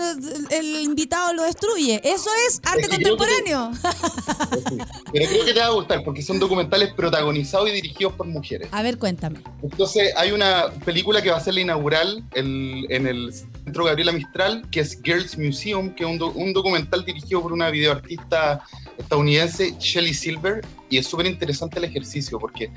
el 0.50 0.80
invitado 0.80 1.32
lo 1.34 1.44
destruye. 1.44 2.00
Eso 2.02 2.28
es 2.48 2.60
arte 2.64 2.80
Es 2.80 2.88
que 2.88 2.96
creo 2.96 3.16
que 3.16 3.24
te- 3.24 3.52
contemporáneo. 3.54 3.70
Pero 5.12 5.28
creo 5.30 5.44
que 5.44 5.52
te 5.54 5.60
va 5.60 5.66
a 5.66 5.70
gustar 5.70 6.02
porque 6.02 6.22
son 6.22 6.40
documentales 6.40 6.92
protagonizados 6.92 7.68
y 7.68 7.72
dirigidos 7.72 8.14
por 8.14 8.26
mujeres. 8.26 8.68
A 8.72 8.82
ver, 8.82 8.98
cuéntame. 8.98 9.40
Entonces, 9.62 10.12
hay 10.16 10.32
una 10.32 10.70
película 10.84 11.22
que 11.22 11.30
va 11.30 11.36
a 11.36 11.40
ser 11.40 11.54
la 11.54 11.60
inaugural 11.60 12.24
el- 12.34 12.84
en 12.90 13.06
el 13.06 13.32
Centro 13.68 13.84
Gabriela 13.84 14.12
Mistral, 14.12 14.62
que 14.70 14.80
es 14.80 14.98
Girls 15.04 15.36
Museum, 15.36 15.94
que 15.94 16.02
es 16.04 16.08
un, 16.08 16.16
do- 16.16 16.32
un 16.32 16.54
documental 16.54 17.04
dirigido 17.04 17.42
por 17.42 17.52
una 17.52 17.68
videoartista 17.68 18.62
estadounidense, 18.96 19.74
Shelley 19.78 20.14
Silver, 20.14 20.64
y 20.88 20.96
es 20.96 21.06
súper 21.06 21.26
interesante 21.26 21.78
el 21.78 21.84
ejercicio 21.84 22.38
porque 22.38 22.70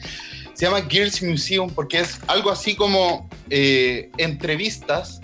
se 0.54 0.66
llama 0.66 0.82
Girls 0.90 1.24
Museum 1.24 1.70
porque 1.74 2.00
es 2.02 2.20
algo 2.28 2.52
así 2.52 2.76
como 2.76 3.30
eh, 3.50 4.12
entrevistas 4.18 5.22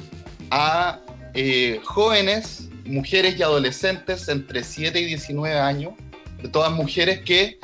a 0.51 1.01
eh, 1.33 1.81
jóvenes, 1.83 2.69
mujeres 2.85 3.37
y 3.37 3.43
adolescentes 3.43 4.29
entre 4.29 4.63
7 4.63 5.01
y 5.01 5.03
19 5.05 5.59
años, 5.59 5.95
de 6.41 6.47
todas 6.47 6.71
mujeres 6.71 7.19
que 7.25 7.59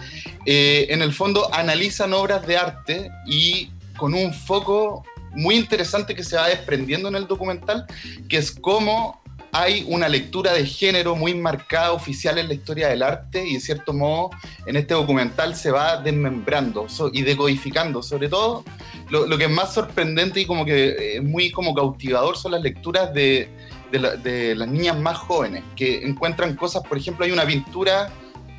eh, 0.46 0.88
en 0.90 1.02
el 1.02 1.14
fondo 1.14 1.48
analizan 1.54 2.12
obras 2.12 2.46
de 2.46 2.58
arte 2.58 3.10
y 3.26 3.70
con 3.96 4.14
un 4.14 4.34
foco 4.34 5.06
muy 5.34 5.56
interesante 5.56 6.16
que 6.16 6.24
se 6.24 6.36
va 6.36 6.48
desprendiendo 6.48 7.10
en 7.10 7.16
el 7.16 7.28
documental, 7.28 7.86
que 8.30 8.38
es 8.38 8.52
cómo 8.52 9.22
hay 9.56 9.86
una 9.88 10.10
lectura 10.10 10.52
de 10.54 10.66
género 10.66 11.16
muy 11.16 11.36
marcada 11.36 11.92
oficial 11.92 12.40
en 12.40 12.48
la 12.48 12.56
historia 12.56 12.88
del 12.88 13.04
arte 13.04 13.48
y 13.48 13.54
de 13.54 13.60
cierto 13.60 13.94
modo 13.94 14.32
en 14.66 14.76
este 14.78 14.96
documental 14.96 15.56
se 15.56 15.70
va 15.70 15.98
desmembrando 15.98 16.90
so- 16.90 17.12
y 17.14 17.22
decodificando. 17.22 18.02
Sobre 18.02 18.30
todo 18.30 18.64
lo, 19.12 19.28
lo 19.28 19.38
que 19.38 19.44
es 19.46 19.52
más 19.52 19.72
sorprendente 19.72 20.40
y 20.42 20.46
como 20.48 20.66
que 20.66 20.88
eh, 20.90 21.16
es 21.18 21.24
muy 21.24 21.52
como 21.52 21.76
cautivador 21.76 22.36
son 22.36 22.54
las 22.54 22.62
lecturas 22.64 23.14
de, 23.14 23.48
de 23.92 24.00
la- 24.00 24.16
de 24.16 24.56
las 24.56 24.68
niñas 24.68 24.98
más 24.98 25.18
jóvenes 25.20 25.64
que 25.76 26.04
encuentran 26.04 26.56
cosas, 26.56 26.82
por 26.88 26.98
ejemplo 26.98 27.24
hay 27.24 27.32
una 27.32 27.46
pintura 27.46 28.12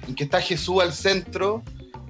en 0.06 0.14
que 0.14 0.22
está 0.24 0.40
Jesús 0.40 0.80
al 0.80 0.92
centro 0.92 1.64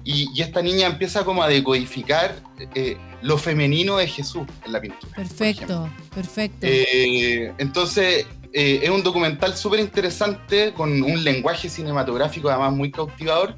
y, 0.05 0.29
y 0.33 0.41
esta 0.41 0.61
niña 0.61 0.87
empieza 0.87 1.25
como 1.25 1.43
a 1.43 1.49
decodificar 1.49 2.35
eh, 2.75 2.95
lo 3.21 3.37
femenino 3.39 3.97
de 3.97 4.07
Jesús 4.07 4.43
en 4.63 4.71
la 4.71 4.79
pintura. 4.79 5.11
Perfecto, 5.15 5.89
perfecto. 6.13 6.59
Eh, 6.61 7.51
entonces, 7.57 8.27
eh, 8.53 8.81
es 8.83 8.89
un 8.89 9.03
documental 9.03 9.57
súper 9.57 9.79
interesante 9.79 10.73
con 10.73 11.01
un 11.03 11.23
lenguaje 11.23 11.67
cinematográfico 11.67 12.49
además 12.49 12.73
muy 12.73 12.91
cautivador, 12.91 13.55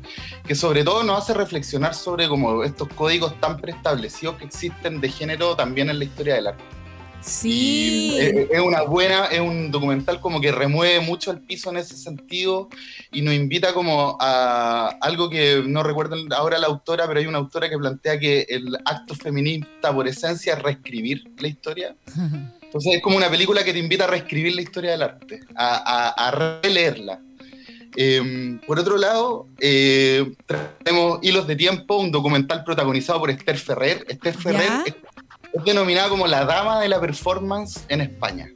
que 0.48 0.56
sobre 0.56 0.84
todo 0.86 1.04
nos 1.04 1.22
hace 1.22 1.34
reflexionar 1.34 1.93
sobre 1.93 2.30
como 2.30 2.64
estos 2.64 2.88
códigos 2.88 3.39
tan 3.41 3.58
preestablecidos 3.58 4.38
que 4.38 4.45
existen 4.45 5.02
de 5.02 5.10
género 5.10 5.56
también 5.56 5.89
en 5.89 6.00
la 6.00 6.06
historia 6.06 6.36
del 6.36 6.48
arte. 6.48 6.64
Sí. 7.28 8.11
Y, 8.13 8.19
eh, 8.19 8.47
es 8.51 8.59
una 8.61 8.82
buena, 8.84 9.25
es 9.25 9.39
un 9.39 9.69
documental 9.71 10.19
como 10.21 10.39
que 10.41 10.51
remueve 10.51 10.99
mucho 11.01 11.32
el 11.32 11.39
piso 11.41 11.69
en 11.69 11.78
ese 11.78 11.95
sentido 11.97 12.69
y 13.11 13.21
nos 13.21 13.34
invita 13.34 13.73
como 13.73 14.17
a 14.19 14.88
algo 15.01 15.30
que 15.30 15.63
no 15.65 15.84
recuerdo 15.84 16.15
ahora 16.36 16.57
la 16.57 16.67
autora, 16.67 17.07
pero 17.07 17.19
hay 17.19 17.25
una 17.25 17.38
autora 17.39 17.69
que 17.69 17.78
plantea 17.78 18.19
que 18.19 18.45
el 18.49 18.75
acto 18.86 19.15
feminista 19.15 19.93
por 19.93 20.07
esencia 20.07 20.53
es 20.53 20.61
reescribir 20.61 21.23
la 21.39 21.47
historia. 21.47 21.95
Entonces 22.61 22.95
es 22.95 23.01
como 23.01 23.15
una 23.17 23.30
película 23.30 23.63
que 23.63 23.71
te 23.73 23.80
invita 23.80 24.03
a 24.03 24.07
reescribir 24.07 24.53
la 24.55 24.61
historia 24.61 24.91
del 24.91 25.01
arte, 25.01 25.39
a, 25.55 26.09
a- 26.15 26.28
a 26.28 26.59
releerla. 26.61 27.21
Eh, 27.95 28.59
por 28.67 28.78
otro 28.78 28.97
lado, 28.97 29.47
eh, 29.59 30.34
tenemos 30.84 31.19
Hilos 31.23 31.47
de 31.47 31.55
Tiempo, 31.55 31.97
un 31.97 32.11
documental 32.11 32.63
protagonizado 32.63 33.19
por 33.19 33.30
Esther 33.32 33.57
Ferrer. 33.57 34.05
Esther 34.07 34.34
Ferrer 34.36 34.67
¿Ya? 34.67 34.84
Es, 35.58 35.64
denominada 35.66 36.10
como 36.10 36.28
la 36.28 36.45
dama 36.45 36.80
de 36.80 36.89
la 36.89 36.99
performance 36.99 37.84
en 37.89 38.01
España. 38.01 38.51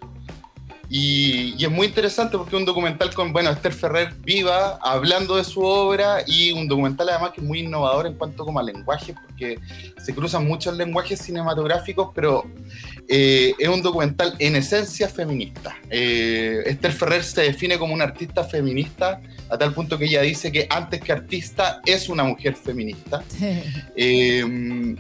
Y, 0.94 1.56
y 1.58 1.64
es 1.64 1.72
muy 1.72 1.88
interesante 1.88 2.38
porque 2.38 2.54
es 2.54 2.60
un 2.60 2.66
documental 2.66 3.14
con, 3.14 3.32
bueno, 3.32 3.50
Esther 3.50 3.72
Ferrer 3.72 4.14
viva, 4.26 4.78
hablando 4.82 5.38
de 5.38 5.46
su 5.46 5.62
obra 5.62 6.18
y 6.28 6.52
un 6.52 6.68
documental 6.68 7.08
además 7.08 7.32
que 7.32 7.40
es 7.40 7.48
muy 7.48 7.60
innovador 7.60 8.08
en 8.08 8.16
cuanto 8.16 8.44
como 8.44 8.60
a 8.60 8.64
lenguaje, 8.64 9.16
porque 9.26 9.58
se 10.04 10.14
cruzan 10.14 10.46
muchos 10.46 10.76
lenguajes 10.76 11.22
cinematográficos, 11.22 12.10
pero 12.14 12.44
eh, 13.08 13.54
es 13.58 13.70
un 13.70 13.82
documental 13.82 14.36
en 14.38 14.58
esencia 14.58 15.08
feminista. 15.08 15.78
Eh, 15.90 16.62
Esther 16.66 16.92
Ferrer 16.92 17.24
se 17.24 17.44
define 17.44 17.78
como 17.80 17.94
una 17.94 18.04
artista 18.04 18.44
feminista 18.44 19.22
a 19.50 19.58
tal 19.58 19.74
punto 19.74 19.98
que 19.98 20.06
ella 20.06 20.24
dice 20.24 20.52
que 20.52 20.68
antes 20.70 21.00
que 21.00 21.14
artista 21.14 21.80
es 21.86 22.10
una 22.10 22.26
mujer 22.26 22.54
feminista. 22.56 23.24
Eh, 23.96 24.44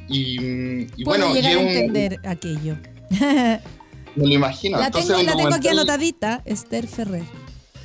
y, 0.08 1.04
bueno, 1.04 1.32
y 1.32 1.34
llegar 1.42 1.52
es 1.52 1.58
a 1.58 1.60
un- 1.60 1.68
entender 1.68 2.20
aquello. 2.24 2.78
me 4.16 4.28
lo 4.28 4.34
imagino. 4.34 4.78
la 4.80 4.88
Entonces, 4.88 5.08
tengo, 5.10 5.22
un 5.22 5.26
la 5.28 5.36
tengo 5.36 5.56
aquí 5.56 5.68
anotadita, 5.68 6.42
Esther 6.46 6.88
Ferrer. 6.88 7.24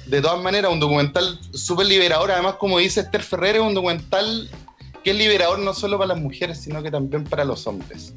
de 0.06 0.20
todas 0.22 0.42
maneras, 0.42 0.70
un 0.72 0.80
documental 0.80 1.38
súper 1.52 1.86
liberador. 1.86 2.30
Además, 2.32 2.54
como 2.56 2.78
dice 2.78 3.00
Esther 3.00 3.22
Ferrer, 3.22 3.56
es 3.56 3.62
un 3.62 3.74
documental 3.74 4.48
que 5.02 5.10
es 5.12 5.16
liberador 5.16 5.58
no 5.60 5.72
solo 5.74 5.98
para 5.98 6.08
las 6.14 6.18
mujeres, 6.18 6.60
sino 6.60 6.82
que 6.82 6.90
también 6.90 7.24
para 7.24 7.44
los 7.44 7.66
hombres. 7.66 8.14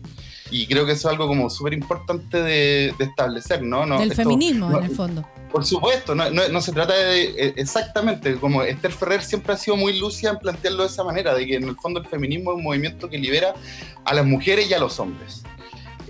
Y 0.52 0.66
creo 0.66 0.84
que 0.88 0.94
eso 0.94 1.08
es 1.08 1.12
algo 1.14 1.28
como 1.28 1.48
súper 1.52 1.74
importante 1.74 2.42
de, 2.42 2.96
de 2.98 3.06
establecer, 3.06 3.62
¿no? 3.62 3.86
no 3.86 4.00
Del 4.00 4.10
esto- 4.12 4.24
feminismo, 4.24 4.68
no- 4.70 4.80
en 4.80 4.86
el 4.86 4.96
fondo. 4.96 5.24
Por 5.52 5.64
supuesto, 5.66 6.14
no, 6.16 6.30
no- 6.32 6.48
no 6.48 6.62
se 6.62 6.72
trata 6.72 6.94
de. 6.96 7.24
eh, 7.38 7.54
Exactamente, 7.58 8.36
como 8.36 8.64
Esther 8.64 8.92
Ferrer 8.92 9.22
siempre 9.24 9.54
ha 9.54 9.58
sido 9.58 9.78
muy 9.78 10.00
lúcida 10.00 10.32
en 10.32 10.38
plantearlo 10.40 10.84
de 10.84 10.90
esa 10.90 11.04
manera, 11.04 11.34
de 11.36 11.46
que 11.46 11.56
en 11.56 11.66
el 11.66 11.76
fondo 11.76 12.00
el 12.00 12.08
feminismo 12.08 12.52
es 12.52 12.58
un 12.58 12.64
movimiento 12.64 13.08
que 13.10 13.18
libera 13.20 13.54
a 14.06 14.14
las 14.16 14.26
mujeres 14.26 14.70
y 14.70 14.74
a 14.74 14.80
los 14.80 15.00
hombres. 15.00 15.44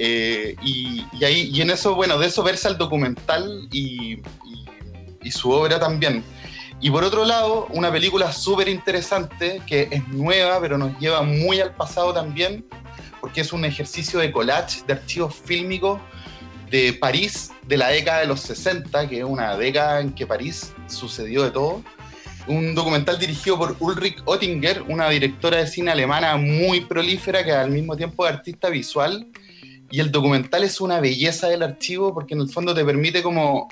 Eh, 0.01 0.55
y, 0.63 1.05
y 1.11 1.25
ahí, 1.25 1.49
y 1.53 1.61
en 1.61 1.71
eso, 1.71 1.93
bueno, 1.93 2.17
de 2.17 2.27
eso 2.27 2.41
versa 2.41 2.69
el 2.69 2.77
documental 2.77 3.67
y, 3.71 4.13
y- 4.13 4.21
y 5.21 5.31
su 5.31 5.51
obra 5.51 5.77
también. 5.79 6.23
Y 6.79 6.89
por 6.89 7.03
otro 7.03 7.25
lado, 7.25 7.67
una 7.71 7.91
película 7.91 8.31
súper 8.31 8.69
interesante 8.69 9.61
que 9.67 9.89
es 9.91 10.07
nueva, 10.07 10.61
pero 10.61 10.77
nos 10.77 10.97
lleva 10.99 11.21
muy 11.23 11.59
al 11.59 11.75
pasado 11.75 12.13
también, 12.13 12.65
porque 13.19 13.41
es 13.41 13.51
un 13.51 13.65
ejercicio 13.65 14.19
de 14.19 14.31
collage, 14.31 14.83
de 14.87 14.93
archivos 14.93 15.35
fílmicos 15.35 15.99
de 16.71 16.93
París 16.93 17.51
de 17.67 17.75
la 17.75 17.89
década 17.89 18.21
de 18.21 18.27
los 18.27 18.39
60, 18.39 19.09
que 19.09 19.17
es 19.19 19.23
una 19.25 19.57
década 19.57 19.99
en 19.99 20.13
que 20.13 20.25
París 20.25 20.71
sucedió 20.87 21.43
de 21.43 21.51
todo. 21.51 21.83
Un 22.47 22.73
documental 22.73 23.19
dirigido 23.19 23.57
por 23.57 23.75
Ulrich 23.79 24.21
Oettinger, 24.25 24.83
una 24.87 25.09
directora 25.09 25.57
de 25.57 25.67
cine 25.67 25.91
alemana 25.91 26.37
muy 26.37 26.81
prolífera 26.81 27.43
que 27.43 27.51
al 27.51 27.69
mismo 27.71 27.97
tiempo 27.97 28.25
es 28.25 28.33
artista 28.33 28.69
visual. 28.69 29.27
Y 29.91 29.99
el 29.99 30.11
documental 30.11 30.63
es 30.63 30.81
una 30.81 30.99
belleza 30.99 31.47
del 31.47 31.63
archivo 31.63 32.13
porque 32.13 32.33
en 32.33 32.41
el 32.41 32.49
fondo 32.49 32.73
te 32.73 32.85
permite 32.85 33.23
como 33.23 33.67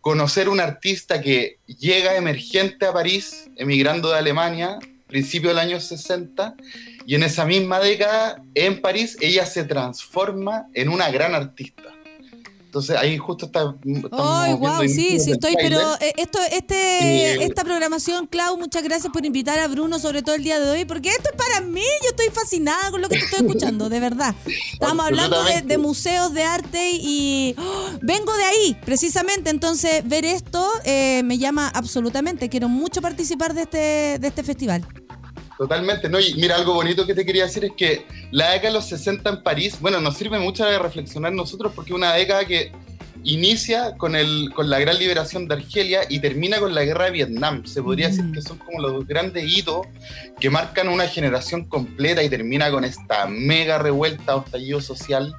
conocer 0.00 0.48
un 0.48 0.60
artista 0.60 1.20
que 1.20 1.58
llega 1.66 2.16
emergente 2.16 2.86
a 2.86 2.92
París, 2.92 3.50
emigrando 3.56 4.10
de 4.10 4.18
Alemania, 4.18 4.78
principio 5.06 5.50
del 5.50 5.58
año 5.58 5.80
60, 5.80 6.54
y 7.04 7.14
en 7.14 7.22
esa 7.22 7.44
misma 7.44 7.80
década, 7.80 8.42
en 8.54 8.80
París, 8.80 9.18
ella 9.20 9.44
se 9.44 9.64
transforma 9.64 10.66
en 10.72 10.88
una 10.88 11.10
gran 11.10 11.34
artista. 11.34 11.82
Entonces 12.70 12.96
ahí 12.96 13.18
justo 13.18 13.46
está... 13.46 13.74
Ay, 14.12 14.52
viendo 14.54 14.58
wow, 14.58 14.82
sí, 14.82 15.18
sí 15.18 15.32
estoy, 15.32 15.56
pero 15.60 15.76
eh, 16.00 16.12
esto, 16.16 16.38
este, 16.52 16.76
Eh, 16.76 17.44
esta 17.44 17.64
programación, 17.64 18.28
Clau, 18.28 18.56
muchas 18.56 18.84
gracias 18.84 19.12
por 19.12 19.26
invitar 19.26 19.58
a 19.58 19.66
Bruno, 19.66 19.98
sobre 19.98 20.22
todo 20.22 20.36
el 20.36 20.44
día 20.44 20.60
de 20.60 20.70
hoy, 20.70 20.84
porque 20.84 21.08
esto 21.08 21.30
es 21.30 21.36
para 21.36 21.66
mí, 21.66 21.82
yo 22.04 22.10
estoy 22.10 22.28
fascinada 22.32 22.92
con 22.92 23.02
lo 23.02 23.08
que 23.08 23.18
te 23.18 23.24
estoy 23.24 23.44
escuchando, 23.44 23.88
de 23.88 23.98
verdad. 23.98 24.36
Estamos 24.72 25.04
hablando 25.04 25.42
de 25.64 25.78
museos 25.78 26.32
de 26.32 26.44
arte 26.44 26.92
y 26.92 27.56
¡oh! 27.58 27.98
vengo 28.02 28.32
de 28.36 28.44
ahí, 28.44 28.76
precisamente, 28.84 29.50
entonces 29.50 30.06
ver 30.08 30.24
esto 30.24 30.64
eh, 30.84 31.22
me 31.24 31.38
llama 31.38 31.72
absolutamente, 31.74 32.48
quiero 32.48 32.68
mucho 32.68 33.02
participar 33.02 33.52
de 33.52 33.62
este, 33.62 34.18
de 34.20 34.28
este 34.28 34.44
festival. 34.44 34.86
Totalmente, 35.60 36.08
¿no? 36.08 36.18
Y 36.18 36.32
mira, 36.36 36.56
algo 36.56 36.72
bonito 36.72 37.06
que 37.06 37.14
te 37.14 37.26
quería 37.26 37.44
decir 37.44 37.66
es 37.66 37.72
que 37.76 38.06
la 38.30 38.52
década 38.52 38.68
de 38.68 38.74
los 38.76 38.88
60 38.88 39.28
en 39.28 39.42
París, 39.42 39.76
bueno, 39.78 40.00
nos 40.00 40.16
sirve 40.16 40.38
mucho 40.38 40.64
de 40.64 40.78
reflexionar 40.78 41.34
nosotros 41.34 41.74
porque 41.76 41.90
es 41.90 41.96
una 41.96 42.14
década 42.14 42.46
que 42.46 42.72
inicia 43.24 43.94
con, 43.98 44.16
el, 44.16 44.52
con 44.54 44.70
la 44.70 44.78
gran 44.78 44.98
liberación 44.98 45.46
de 45.48 45.56
Argelia 45.56 46.00
y 46.08 46.20
termina 46.20 46.60
con 46.60 46.74
la 46.74 46.82
guerra 46.82 47.04
de 47.04 47.10
Vietnam. 47.10 47.66
Se 47.66 47.82
podría 47.82 48.08
decir 48.08 48.24
Mm. 48.24 48.32
que 48.32 48.40
son 48.40 48.56
como 48.56 48.80
los 48.80 49.06
grandes 49.06 49.54
hitos 49.54 49.86
que 50.40 50.48
marcan 50.48 50.88
una 50.88 51.06
generación 51.06 51.66
completa 51.66 52.22
y 52.22 52.30
termina 52.30 52.70
con 52.70 52.84
esta 52.84 53.26
mega 53.26 53.76
revuelta 53.76 54.36
o 54.36 54.44
estallido 54.46 54.80
social 54.80 55.34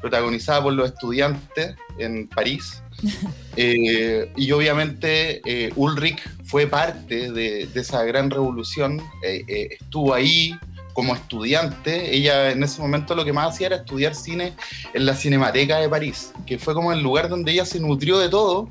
protagonizada 0.00 0.62
por 0.62 0.72
los 0.72 0.90
estudiantes 0.90 1.76
en 1.98 2.28
París. 2.28 2.82
Eh, 3.58 4.30
y 4.36 4.52
obviamente 4.52 5.40
eh, 5.46 5.72
Ulrich 5.76 6.20
fue 6.44 6.66
parte 6.66 7.32
de, 7.32 7.66
de 7.66 7.80
esa 7.80 8.04
gran 8.04 8.28
revolución, 8.30 9.02
eh, 9.22 9.78
estuvo 9.80 10.12
ahí 10.12 10.54
como 10.92 11.14
estudiante, 11.14 12.14
ella 12.14 12.50
en 12.50 12.62
ese 12.62 12.82
momento 12.82 13.14
lo 13.14 13.24
que 13.24 13.32
más 13.32 13.54
hacía 13.54 13.68
era 13.68 13.76
estudiar 13.76 14.14
cine 14.14 14.52
en 14.92 15.06
la 15.06 15.14
Cinemateca 15.14 15.78
de 15.78 15.88
París, 15.88 16.32
que 16.46 16.58
fue 16.58 16.74
como 16.74 16.92
el 16.92 17.02
lugar 17.02 17.30
donde 17.30 17.52
ella 17.52 17.64
se 17.64 17.80
nutrió 17.80 18.18
de 18.18 18.28
todo, 18.28 18.68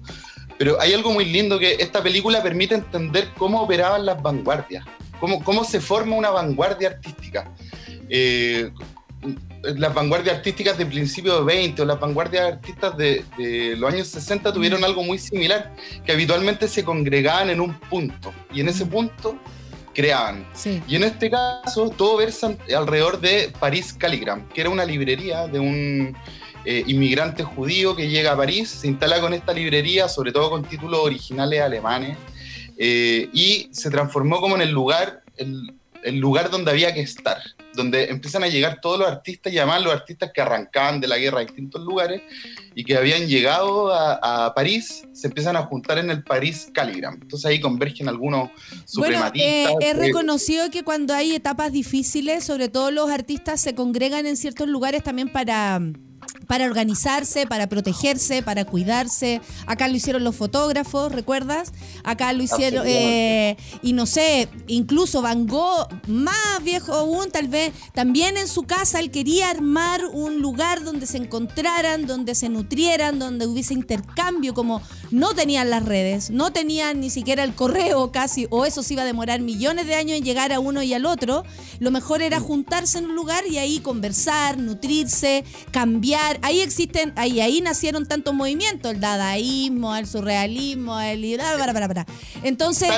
pero 0.57 0.79
hay 0.79 0.93
algo 0.93 1.11
muy 1.11 1.25
lindo 1.25 1.59
que 1.59 1.77
esta 1.79 2.01
película 2.01 2.41
permite 2.41 2.75
entender 2.75 3.29
cómo 3.37 3.61
operaban 3.61 4.05
las 4.05 4.21
vanguardias, 4.21 4.85
cómo, 5.19 5.43
cómo 5.43 5.63
se 5.63 5.81
forma 5.81 6.15
una 6.15 6.29
vanguardia 6.29 6.89
artística. 6.89 7.51
Eh, 8.09 8.71
las 9.63 9.93
vanguardias 9.93 10.37
artísticas 10.37 10.77
de 10.77 10.85
principios 10.85 11.39
de 11.39 11.45
20 11.45 11.81
o 11.81 11.85
las 11.85 11.99
vanguardias 11.99 12.53
artistas 12.53 12.95
de, 12.97 13.23
de 13.37 13.75
los 13.77 13.91
años 13.91 14.07
60 14.07 14.53
tuvieron 14.53 14.83
algo 14.83 15.03
muy 15.03 15.17
similar, 15.17 15.73
que 16.05 16.11
habitualmente 16.11 16.67
se 16.67 16.83
congregaban 16.83 17.49
en 17.49 17.61
un 17.61 17.73
punto 17.73 18.33
y 18.53 18.61
en 18.61 18.69
ese 18.69 18.85
punto 18.85 19.39
creaban. 19.95 20.45
Sí. 20.53 20.83
Y 20.87 20.97
en 20.97 21.03
este 21.03 21.31
caso 21.31 21.89
todo 21.89 22.17
versa 22.17 22.55
alrededor 22.75 23.19
de 23.19 23.51
París 23.59 23.93
Calligram, 23.93 24.47
que 24.49 24.61
era 24.61 24.69
una 24.69 24.85
librería 24.85 25.47
de 25.47 25.59
un 25.59 26.15
eh, 26.65 26.83
inmigrante 26.85 27.43
judío 27.43 27.95
que 27.95 28.09
llega 28.09 28.33
a 28.33 28.37
París, 28.37 28.69
se 28.69 28.87
instala 28.87 29.19
con 29.21 29.33
esta 29.33 29.53
librería, 29.53 30.07
sobre 30.07 30.31
todo 30.31 30.49
con 30.49 30.63
títulos 30.63 30.99
originales 30.99 31.61
alemanes, 31.61 32.17
eh, 32.77 33.29
y 33.33 33.69
se 33.71 33.89
transformó 33.89 34.41
como 34.41 34.55
en 34.55 34.61
el 34.61 34.71
lugar, 34.71 35.23
el, 35.37 35.73
el 36.03 36.17
lugar 36.17 36.49
donde 36.49 36.71
había 36.71 36.93
que 36.93 37.01
estar, 37.01 37.37
donde 37.75 38.05
empiezan 38.05 38.43
a 38.43 38.47
llegar 38.47 38.79
todos 38.81 38.99
los 38.99 39.07
artistas 39.07 39.51
y 39.51 39.57
además 39.57 39.83
los 39.83 39.93
artistas 39.93 40.31
que 40.33 40.41
arrancaban 40.41 40.99
de 40.99 41.07
la 41.07 41.17
guerra 41.17 41.39
a 41.39 41.45
distintos 41.45 41.81
lugares 41.83 42.21
y 42.73 42.83
que 42.83 42.95
habían 42.97 43.27
llegado 43.27 43.93
a, 43.93 44.45
a 44.47 44.53
París, 44.53 45.03
se 45.13 45.27
empiezan 45.27 45.55
a 45.55 45.63
juntar 45.63 45.97
en 45.97 46.09
el 46.09 46.23
París 46.23 46.69
Calligram. 46.73 47.19
Entonces 47.21 47.45
ahí 47.45 47.59
convergen 47.59 48.07
algunos 48.09 48.49
Bueno, 48.49 48.53
eh, 48.71 48.83
suprematistas. 48.85 49.73
he 49.81 49.89
eh, 49.89 49.93
reconocido 49.93 50.69
que 50.71 50.83
cuando 50.83 51.13
hay 51.13 51.33
etapas 51.33 51.71
difíciles, 51.71 52.43
sobre 52.43 52.69
todo 52.69 52.91
los 52.91 53.09
artistas 53.09 53.61
se 53.61 53.75
congregan 53.75 54.25
en 54.25 54.37
ciertos 54.37 54.67
lugares 54.67 55.03
también 55.03 55.29
para 55.29 55.79
para 56.47 56.65
organizarse, 56.65 57.47
para 57.47 57.67
protegerse, 57.67 58.41
para 58.41 58.65
cuidarse. 58.65 59.41
Acá 59.65 59.87
lo 59.87 59.95
hicieron 59.95 60.23
los 60.23 60.35
fotógrafos, 60.35 61.11
¿recuerdas? 61.11 61.71
Acá 62.03 62.33
lo 62.33 62.43
hicieron, 62.43 62.85
eh, 62.87 63.57
y 63.81 63.93
no 63.93 64.05
sé, 64.05 64.47
incluso 64.67 65.21
Van 65.21 65.47
Gogh, 65.47 65.87
más 66.07 66.63
viejo 66.63 66.93
aún, 66.93 67.29
tal 67.31 67.47
vez, 67.47 67.73
también 67.93 68.37
en 68.37 68.47
su 68.47 68.63
casa 68.63 68.99
él 68.99 69.11
quería 69.11 69.49
armar 69.49 70.01
un 70.11 70.41
lugar 70.41 70.83
donde 70.83 71.05
se 71.05 71.17
encontraran, 71.17 72.05
donde 72.05 72.35
se 72.35 72.49
nutrieran, 72.49 73.19
donde 73.19 73.47
hubiese 73.47 73.73
intercambio, 73.73 74.53
como 74.53 74.81
no 75.11 75.33
tenían 75.33 75.69
las 75.69 75.85
redes, 75.85 76.29
no 76.29 76.51
tenían 76.51 76.99
ni 76.99 77.09
siquiera 77.09 77.43
el 77.43 77.53
correo 77.53 78.11
casi, 78.11 78.47
o 78.49 78.65
eso 78.65 78.83
se 78.83 78.93
iba 78.93 79.03
a 79.03 79.05
demorar 79.05 79.41
millones 79.41 79.87
de 79.87 79.95
años 79.95 80.17
en 80.17 80.23
llegar 80.23 80.51
a 80.51 80.59
uno 80.59 80.83
y 80.83 80.93
al 80.93 81.05
otro. 81.05 81.43
Lo 81.79 81.91
mejor 81.91 82.21
era 82.21 82.39
juntarse 82.39 82.97
en 82.97 83.05
un 83.05 83.15
lugar 83.15 83.45
y 83.47 83.57
ahí 83.57 83.79
conversar, 83.79 84.57
nutrirse, 84.57 85.43
cambiar. 85.71 86.34
Ahí 86.41 86.61
existen, 86.61 87.13
ahí, 87.15 87.39
ahí 87.41 87.61
nacieron 87.61 88.05
tantos 88.05 88.33
movimientos, 88.33 88.91
el 88.91 88.99
dadaísmo, 88.99 89.95
el 89.95 90.07
surrealismo, 90.07 90.99
el... 90.99 91.37
Para, 91.37 91.73
para, 91.73 91.87
para. 91.87 92.05
Entonces, 92.43 92.89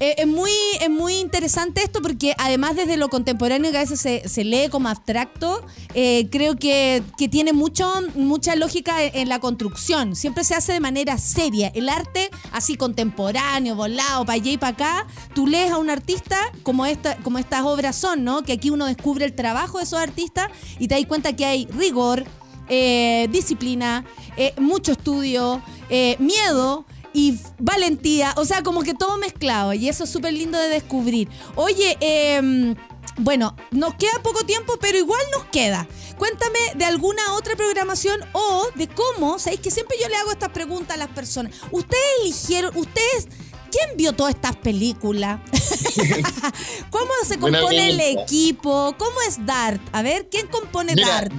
eh, 0.00 0.14
es, 0.18 0.26
muy, 0.26 0.50
es 0.80 0.90
muy 0.90 1.14
interesante 1.14 1.82
esto 1.82 2.00
porque 2.02 2.34
además 2.38 2.76
desde 2.76 2.96
lo 2.96 3.08
contemporáneo 3.08 3.70
que 3.70 3.76
a 3.78 3.80
veces 3.80 4.00
se, 4.00 4.28
se 4.28 4.44
lee 4.44 4.68
como 4.70 4.88
abstracto, 4.88 5.64
eh, 5.94 6.28
creo 6.30 6.56
que, 6.56 7.02
que 7.18 7.28
tiene 7.28 7.52
mucho, 7.52 7.92
mucha 8.14 8.56
lógica 8.56 9.02
en, 9.02 9.16
en 9.16 9.28
la 9.28 9.38
construcción. 9.38 10.16
Siempre 10.16 10.44
se 10.44 10.54
hace 10.54 10.72
de 10.72 10.80
manera 10.80 11.18
seria. 11.18 11.68
El 11.74 11.88
arte 11.88 12.30
así 12.52 12.76
contemporáneo, 12.76 13.74
volado, 13.74 14.24
para 14.24 14.34
allá 14.34 14.50
y 14.50 14.58
para 14.58 14.72
acá, 14.72 15.06
tú 15.34 15.46
lees 15.46 15.70
a 15.70 15.78
un 15.78 15.90
artista 15.90 16.38
como, 16.62 16.86
esta, 16.86 17.16
como 17.18 17.38
estas 17.38 17.62
obras 17.62 17.96
son, 17.96 18.24
¿no? 18.24 18.42
Que 18.42 18.52
aquí 18.52 18.70
uno 18.70 18.86
descubre 18.86 19.24
el 19.24 19.34
trabajo 19.34 19.78
de 19.78 19.84
esos 19.84 19.98
artistas 19.98 20.48
y 20.78 20.88
te 20.88 20.94
das 20.94 21.06
cuenta 21.06 21.34
que 21.34 21.44
hay 21.44 21.66
rigor, 21.66 22.24
eh, 22.68 23.28
disciplina, 23.30 24.04
eh, 24.36 24.54
mucho 24.58 24.92
estudio, 24.92 25.62
eh, 25.90 26.16
miedo 26.18 26.84
y 27.12 27.38
valentía, 27.58 28.34
o 28.36 28.44
sea, 28.44 28.62
como 28.62 28.82
que 28.82 28.94
todo 28.94 29.16
mezclado 29.18 29.72
y 29.72 29.88
eso 29.88 30.04
es 30.04 30.10
súper 30.10 30.32
lindo 30.32 30.58
de 30.58 30.68
descubrir. 30.68 31.28
Oye, 31.54 31.96
em, 32.00 32.74
bueno, 33.18 33.54
nos 33.70 33.94
queda 33.94 34.20
poco 34.22 34.44
tiempo, 34.44 34.74
pero 34.80 34.98
igual 34.98 35.20
nos 35.32 35.44
queda. 35.44 35.86
Cuéntame 36.18 36.58
de 36.74 36.84
alguna 36.84 37.34
otra 37.34 37.54
programación 37.54 38.20
o 38.32 38.66
de 38.74 38.88
cómo, 38.88 39.38
sabéis 39.38 39.60
que 39.60 39.70
siempre 39.70 39.96
yo 40.00 40.08
le 40.08 40.16
hago 40.16 40.32
estas 40.32 40.50
preguntas 40.50 40.94
a 40.94 40.98
las 40.98 41.08
personas. 41.08 41.52
Ustedes 41.70 42.02
eligieron, 42.22 42.76
ustedes, 42.76 43.28
¿quién 43.70 43.96
vio 43.96 44.12
todas 44.12 44.34
estas 44.34 44.56
películas? 44.56 45.40
¿Cómo 46.90 47.10
se 47.26 47.38
compone 47.38 47.90
el 47.90 48.00
equipo? 48.00 48.94
¿Cómo 48.98 49.16
es 49.28 49.44
Dart? 49.44 49.80
A 49.92 50.02
ver, 50.02 50.28
¿quién 50.30 50.46
compone 50.48 50.94
Mira, 50.94 51.08
Dart? 51.08 51.32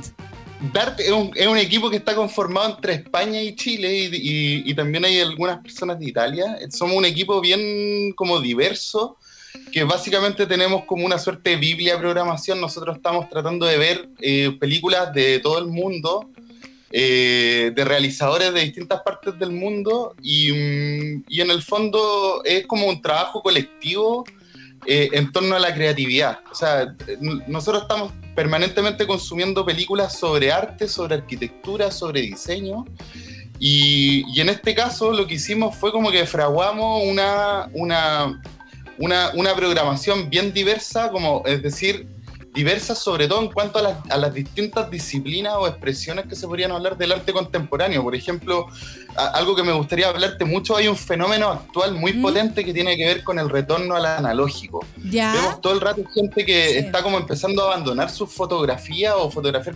Dart 0.74 1.00
es 1.00 1.12
un, 1.12 1.32
es 1.36 1.48
un 1.48 1.58
equipo 1.58 1.90
que 1.90 1.98
está 1.98 2.16
conformado 2.16 2.76
entre 2.76 2.94
España 2.94 3.42
y 3.42 3.56
Chile 3.56 3.94
y, 3.94 4.06
y- 4.16 4.64
y 4.72 4.74
también 4.74 5.04
hay 5.06 5.20
algunas 5.20 5.60
personas 5.62 6.00
de 6.00 6.08
Italia. 6.08 6.58
Somos 6.72 6.96
un 6.96 7.06
equipo 7.06 7.42
bien 7.42 8.14
como 8.14 8.40
diverso, 8.40 9.18
que 9.72 9.84
básicamente 9.84 10.46
tenemos 10.46 10.86
como 10.86 11.06
una 11.06 11.18
suerte 11.20 11.52
de 11.52 11.56
biblia 11.58 11.94
de 11.96 12.00
programación. 12.00 12.60
Nosotros 12.62 12.96
estamos 12.98 13.30
tratando 13.30 13.66
de 13.66 13.78
ver 13.78 14.10
eh, 14.22 14.56
películas 14.60 15.14
de 15.14 15.40
todo 15.40 15.60
el 15.60 15.66
mundo, 15.68 16.30
eh, 16.92 17.72
de 17.76 17.84
realizadores 17.86 18.54
de 18.54 18.62
distintas 18.62 19.02
partes 19.02 19.38
del 19.38 19.52
mundo 19.52 20.16
y, 20.22 20.52
mm, 20.54 21.24
y 21.28 21.42
en 21.42 21.52
el 21.52 21.62
fondo 21.62 22.42
es 22.46 22.66
como 22.66 22.88
un 22.88 23.02
trabajo 23.02 23.42
colectivo 23.42 24.24
eh, 24.88 25.10
en 25.14 25.32
torno 25.32 25.56
a 25.56 25.60
la 25.60 25.74
creatividad. 25.74 26.40
O 26.52 26.56
sea, 26.56 26.96
nosotros 27.48 27.82
estamos 27.84 28.14
permanentemente 28.36 29.08
consumiendo 29.08 29.66
películas 29.66 30.20
sobre 30.20 30.52
arte, 30.52 30.88
sobre 30.88 31.16
arquitectura, 31.16 31.90
sobre 31.90 32.22
diseño. 32.22 32.86
Y, 33.58 34.40
en 34.40 34.50
este 34.50 34.76
caso 34.76 35.14
lo 35.14 35.26
que 35.26 35.36
hicimos 35.36 35.76
fue 35.76 35.92
como 35.92 36.12
que 36.12 36.26
fraguamos 36.26 37.04
una, 37.06 37.70
una, 37.74 38.42
una, 38.98 39.32
una 39.34 39.56
programación 39.56 40.30
bien 40.30 40.54
diversa, 40.54 41.10
como, 41.10 41.42
es 41.46 41.64
decir, 41.64 42.08
diversas 42.56 42.98
sobre 42.98 43.28
todo 43.28 43.42
en 43.42 43.50
cuanto 43.52 43.80
a 43.80 43.82
las, 43.84 43.98
a 44.10 44.18
las 44.18 44.34
distintas 44.34 44.90
disciplinas 44.90 45.54
o 45.58 45.68
expresiones 45.68 46.26
que 46.26 46.36
se 46.36 46.48
podrían 46.48 46.72
hablar 46.72 46.98
del 46.98 47.12
arte 47.12 47.34
contemporáneo. 47.34 48.02
Por 48.02 48.16
ejemplo, 48.16 48.66
a- 49.16 49.28
algo 49.28 49.56
que 49.56 49.64
me 49.64 49.74
gustaría 49.74 50.08
hablarte 50.08 50.46
mucho, 50.46 50.76
hay 50.76 50.88
un 50.88 50.96
fenómeno 50.98 51.50
actual 51.50 51.94
muy 51.94 52.14
¿Mm? 52.14 52.22
potente 52.22 52.64
que 52.66 52.74
tiene 52.74 52.96
que 52.98 53.06
ver 53.06 53.24
con 53.24 53.38
el 53.40 53.50
retorno 53.50 53.96
al 53.96 54.06
analógico. 54.06 54.84
¿Ya? 55.04 55.34
Vemos 55.34 55.62
todo 55.62 55.74
el 55.74 55.82
rato 55.82 56.02
gente 56.14 56.46
que 56.46 56.70
Sí. 56.70 56.78
está 56.78 57.04
como 57.04 57.18
empezando 57.18 57.64
a 57.64 57.74
abandonar 57.74 58.10
su 58.10 58.26
fotografía 58.28 59.16
o 59.18 59.30
fotografiar 59.30 59.76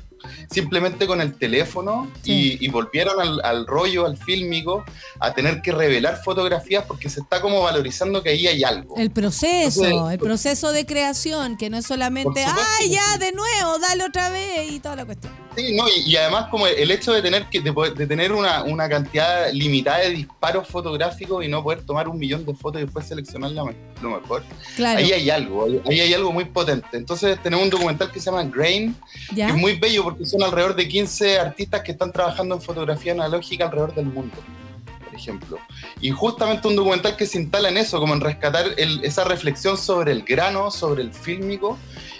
simplemente 0.49 1.05
con 1.07 1.21
el 1.21 1.33
teléfono 1.37 2.09
Sí. 2.23 2.57
y, 2.61 2.65
y 2.65 2.67
volvieron 2.69 3.19
al, 3.19 3.41
al 3.43 3.65
rollo, 3.67 4.05
al 4.05 4.17
fílmico, 4.17 4.83
a 5.19 5.33
tener 5.33 5.61
que 5.61 5.71
revelar 5.71 6.21
fotografías 6.23 6.83
porque 6.85 7.09
se 7.09 7.19
está 7.21 7.41
como 7.41 7.61
valorizando 7.63 8.21
que 8.23 8.29
ahí 8.29 8.47
hay 8.47 8.63
algo. 8.63 8.95
El 8.97 9.11
proceso, 9.11 9.83
Entonces, 9.85 10.13
el 10.13 10.19
proceso 10.19 10.71
de 10.71 10.85
creación, 10.85 11.57
que 11.57 11.69
no 11.69 11.77
es 11.77 11.85
solamente, 11.85 12.41
¡ay, 12.77 12.89
que 12.89 12.95
ya, 12.95 13.17
de 13.17 13.31
nuevo, 13.31 13.79
dale 13.79 14.03
otra 14.03 14.29
vez! 14.29 14.71
y 14.71 14.79
toda 14.79 14.95
la 14.95 15.05
cuestión. 15.05 15.33
Sí, 15.55 15.75
no, 15.75 15.85
y, 15.87 16.11
y 16.11 16.15
además 16.15 16.47
como 16.49 16.67
el 16.67 16.91
hecho 16.91 17.11
de 17.11 17.21
tener 17.21 17.45
que 17.49 17.59
de, 17.59 17.71
de 17.95 18.07
tener 18.07 18.31
una, 18.31 18.63
una 18.63 18.87
cantidad 18.87 19.51
limitada 19.51 19.99
de 19.99 20.11
disparos 20.11 20.67
fotográficos 20.67 21.43
y 21.43 21.47
no 21.47 21.63
poder 21.63 21.81
tomar 21.81 22.07
un 22.07 22.17
millón 22.17 22.45
de 22.45 22.53
fotos 22.53 22.81
y 22.81 22.85
después 22.85 23.07
seleccionar 23.07 23.51
la 23.51 23.63
lo 24.01 24.09
mejor. 24.21 24.43
Claro, 24.75 24.99
Ahí 24.99 25.11
hay 25.11 25.29
algo, 25.29 25.65
ahí, 25.85 25.99
hay 25.99 26.13
algo 26.13 26.31
muy 26.31 26.45
potente. 26.45 26.97
Entonces 26.97 27.41
tenemos 27.41 27.65
un 27.65 27.69
documental 27.69 28.11
que 28.11 28.19
se 28.19 28.27
llama 28.31 28.43
Grain, 28.43 28.95
que 29.29 29.35
¿ya? 29.35 29.49
es 29.49 29.55
muy 29.55 29.77
bello 29.77 30.03
porque 30.03 30.25
son 30.25 30.43
alrededor 30.43 30.75
de 30.75 30.87
15 30.87 31.39
artistas 31.39 31.81
que 31.81 31.91
están 31.91 32.11
trabajando 32.11 32.55
en 32.55 32.61
fotografía 32.61 33.11
analógica 33.11 33.65
alrededor 33.65 33.93
del 33.93 34.05
mundo, 34.05 34.37
ejemplo. 35.19 35.57
Y 36.01 36.11
justamente 36.11 36.67
un 36.67 36.75
documental 36.75 37.15
que 37.15 37.25
se 37.25 37.37
instala 37.39 37.69
en 37.69 37.77
eso, 37.77 37.99
como 37.99 38.13
en 38.13 38.21
rescatar 38.21 38.65
el- 38.77 39.03
esa 39.03 39.23
reflexión 39.23 39.77
sobre 39.77 40.11
el 40.11 40.23
grano, 40.23 40.71
sobre 40.71 41.03
el 41.03 41.13
fílmico 41.13 41.77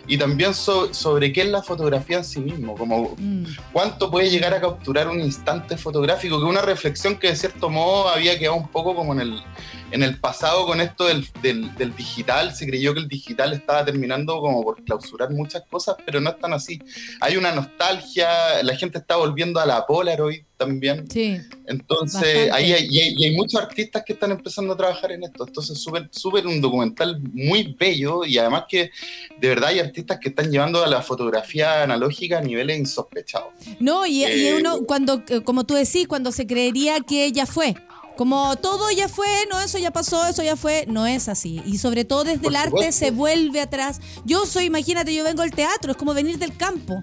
y 0.08 0.18
también 0.18 0.54
so- 0.54 0.94
sobre 0.94 1.32
qué 1.32 1.42
es 1.42 1.48
la 1.50 1.62
fotografía 1.62 2.18
en 2.18 2.24
sí 2.24 2.40
mismo, 2.40 2.76
como 2.76 3.16
Mm, 3.18 3.44
cuánto 3.72 4.10
puede 4.12 4.30
llegar 4.30 4.54
a 4.54 4.62
capturar 4.62 5.08
un 5.08 5.20
instante 5.20 5.78
fotográfico, 5.78 6.38
que 6.40 6.46
es 6.46 6.50
una 6.50 6.62
reflexión 6.62 7.18
que 7.18 7.28
de 7.28 7.36
cierto 7.36 7.70
modo 7.70 8.10
había 8.10 8.38
quedado 8.38 8.56
un 8.58 8.68
poco 8.68 8.96
como 8.96 9.14
en 9.14 9.22
el, 9.22 9.42
en 9.92 10.04
el 10.04 10.20
pasado 10.20 10.66
con 10.66 10.82
esto 10.82 11.06
del, 11.08 11.28
del- 11.42 11.76
del 11.76 11.96
digital, 11.96 12.54
se 12.54 12.68
creyó 12.68 12.94
que 12.94 13.00
el 13.00 13.08
digital 13.08 13.54
estaba 13.54 13.84
terminando 13.86 14.40
como 14.40 14.64
por 14.64 14.84
clausurar 14.84 15.32
muchas 15.32 15.64
cosas, 15.70 15.96
pero 16.06 16.20
no 16.22 16.30
es 16.30 16.40
tan 16.40 16.54
así. 16.54 16.80
Hay 17.22 17.38
una 17.38 17.52
nostalgia, 17.52 18.62
la 18.64 18.76
gente 18.76 18.98
está 19.00 19.16
volviendo 19.16 19.60
a 19.60 19.66
la 19.66 19.86
Polaroid 19.86 20.44
también, 20.58 21.10
sí, 21.10 21.38
entonces 21.68 22.52
ahí 22.52 22.74
hay, 22.74 22.88
y 22.90 23.00
hay, 23.00 23.14
y 23.18 23.26
hay 23.28 23.36
muchos 23.36 23.62
artistas 23.62 24.04
que 24.06 24.12
están 24.14 24.32
empezando 24.32 24.74
a 24.74 24.78
trabajar 24.78 25.14
en 25.14 25.24
esto, 25.24 25.48
entonces 25.48 25.78
súper 25.82 26.10
súper 26.12 26.46
un 26.48 26.60
documental 26.60 27.18
muy 27.34 27.76
bello 27.80 28.26
y 28.26 28.38
además 28.38 28.64
que 28.68 28.92
de 29.40 29.48
verdad 29.48 29.70
hay 29.70 29.80
artistas 29.80 30.20
que 30.20 30.30
están 30.30 30.52
llevando 30.52 30.84
a 30.84 30.88
la 30.88 31.02
fotografía 31.02 31.84
analógica 31.84 32.40
a 32.40 32.42
niveles 32.42 32.78
insospechados. 32.78 33.54
No, 33.80 34.06
y, 34.06 34.20
y 34.26 34.48
Eh, 34.48 34.54
uno, 34.56 34.80
cuando, 34.86 35.24
como 35.46 35.64
tú 35.66 35.76
decís, 35.76 36.08
cuando 36.10 36.32
se 36.34 36.46
creería 36.46 37.00
que 37.08 37.32
ya 37.32 37.46
fue. 37.46 37.76
Como 38.20 38.58
todo 38.58 38.92
ya 38.92 39.08
fue, 39.08 39.30
no, 39.50 39.62
eso 39.62 39.78
ya 39.78 39.92
pasó, 39.92 40.26
eso 40.26 40.44
ya 40.44 40.58
fue, 40.58 40.84
no 40.90 41.08
es 41.08 41.30
así. 41.30 41.62
Y 41.66 41.78
sobre 41.78 42.04
todo 42.04 42.26
desde 42.26 42.40
Por 42.40 42.52
el 42.52 42.58
arte 42.58 42.70
supuesto. 42.72 43.06
se 43.06 43.12
vuelve 43.12 43.62
atrás. 43.62 44.02
Yo 44.26 44.46
soy, 44.46 44.66
imagínate, 44.66 45.16
yo 45.16 45.24
vengo 45.24 45.42
del 45.42 45.52
teatro, 45.52 45.94
es 45.94 45.98
como 45.98 46.14
venir 46.14 46.38
del 46.38 46.58
campo. 46.58 47.00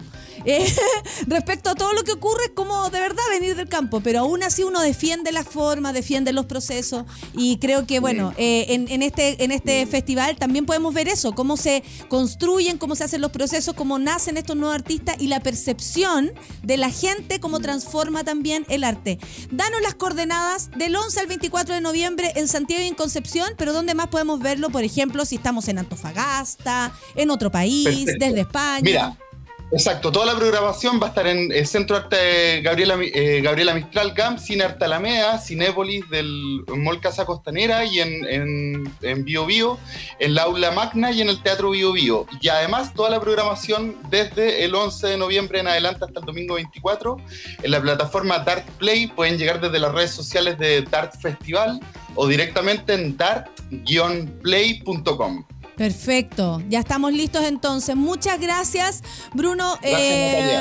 Eh, 0.47 0.65
respecto 1.27 1.71
a 1.71 1.75
todo 1.75 1.93
lo 1.93 2.05
que 2.05 2.13
ocurre, 2.13 2.45
es 2.47 2.51
como 2.53 2.89
de 2.91 3.01
verdad 3.01 3.23
venir 3.31 3.57
del 3.57 3.69
campo, 3.69 4.01
pero 4.01 4.21
aún 4.21 4.43
así 4.45 4.63
uno 4.63 4.81
defiende 4.81 5.33
la 5.33 5.45
forma, 5.45 5.93
defiende 5.93 6.33
los 6.33 6.47
procesos 6.47 7.05
y 7.35 7.59
creo 7.59 7.87
que, 7.87 7.99
bueno, 7.99 8.33
eh, 8.37 8.67
en, 8.69 8.89
en 8.89 9.03
este, 9.03 9.43
en 9.43 9.51
este 9.51 9.87
festival 9.87 10.37
también 10.37 10.65
podemos 10.65 10.95
ver 10.95 11.09
eso, 11.09 11.35
cómo 11.35 11.57
se 11.57 11.83
construyen, 12.09 12.79
cómo 12.79 12.95
se 12.95 13.05
hacen 13.05 13.21
los 13.21 13.33
procesos, 13.33 13.75
cómo 13.75 13.99
nacen 13.99 14.37
estos 14.37 14.57
nuevos 14.57 14.77
artistas 14.77 15.17
y 15.19 15.27
la 15.27 15.41
percepción 15.41 16.33
de 16.63 16.77
la 16.77 16.91
gente, 16.91 17.41
cómo 17.41 17.61
transforma 17.61 18.23
también 18.23 18.65
el 18.69 18.85
arte. 18.85 19.19
Danos 19.51 19.81
las 19.83 19.95
coordenadas 19.95 20.71
del 20.77 20.95
11 20.95 21.21
al 21.21 21.27
24 21.27 21.75
de 21.75 21.81
noviembre 21.81 22.33
en 22.37 22.47
Santiago 22.47 22.83
y 22.85 22.87
en 22.87 22.95
Concepción, 22.95 23.51
pero 23.59 23.73
¿dónde 23.73 23.95
más 23.95 24.09
podemos 24.09 24.41
verlo? 24.41 24.71
Por 24.71 24.85
ejemplo, 24.85 25.25
si 25.25 25.37
estamos 25.37 25.67
en 25.69 25.79
Antofagasta, 25.79 26.93
en 27.17 27.31
otro 27.31 27.51
país, 27.51 27.85
Perfecto. 27.85 28.25
desde 28.25 28.41
España. 28.43 28.81
Mira, 28.83 29.19
exacto, 29.73 30.13
toda 30.13 30.27
la 30.27 30.35
programación 30.35 31.01
va 31.01 31.07
a 31.07 31.09
estar 31.09 31.27
en 31.27 31.51
el 31.53 31.67
Centro 31.67 31.97
Arte 31.97 32.61
Gabriela, 32.63 32.97
eh, 33.01 33.41
Gabriela 33.43 33.75
Mistral 33.75 34.13
GAM, 34.13 34.39
Cine 34.39 34.65
Arte 34.65 34.85
Alameda, 34.85 35.39
Cinépolis 35.39 36.09
del 36.11 36.65
Mall 36.69 37.01
Casa 37.01 37.25
Costanera 37.25 37.85
y 37.85 38.01
en, 38.01 38.25
en, 38.27 38.95
en 39.03 39.25
Bio 39.25 39.47
Bio, 39.47 39.79
en 40.19 40.35
la 40.35 40.43
Aula 40.43 40.71
Magna 40.71 41.11
y 41.11 41.23
en 41.23 41.29
el 41.29 41.43
Teatro 41.43 41.71
Bio 41.71 41.93
Bio. 41.93 42.27
Y 42.41 42.49
además 42.49 42.95
toda 42.95 43.11
la 43.11 43.21
programación 43.21 43.97
desde 44.11 44.65
el 44.65 44.75
11 44.75 45.09
de 45.09 45.17
noviembre 45.17 45.61
en 45.61 45.69
adelante 45.69 46.05
hasta 46.05 46.21
el 46.21 46.27
domingo 46.27 46.55
24 46.55 47.17
en 47.63 47.71
la 47.71 47.81
plataforma 47.81 48.39
Dart 48.41 48.69
Play. 48.79 49.07
Pueden 49.09 49.39
llegar 49.39 49.61
desde 49.61 49.79
las 49.79 49.93
redes 49.93 50.13
sociales 50.13 50.59
de 50.59 50.83
Dart 50.83 51.15
Festival 51.21 51.81
o 52.15 52.27
directamente 52.27 52.95
en 52.95 53.17
dart-play.com. 53.17 55.45
Perfecto, 55.77 56.63
ya 56.71 56.81
estamos 56.81 57.13
listos 57.13 57.45
entonces. 57.45 57.97
Muchas 57.97 58.41
gracias, 58.41 59.03
Bruno, 59.35 59.79
Gracias, 59.83 60.01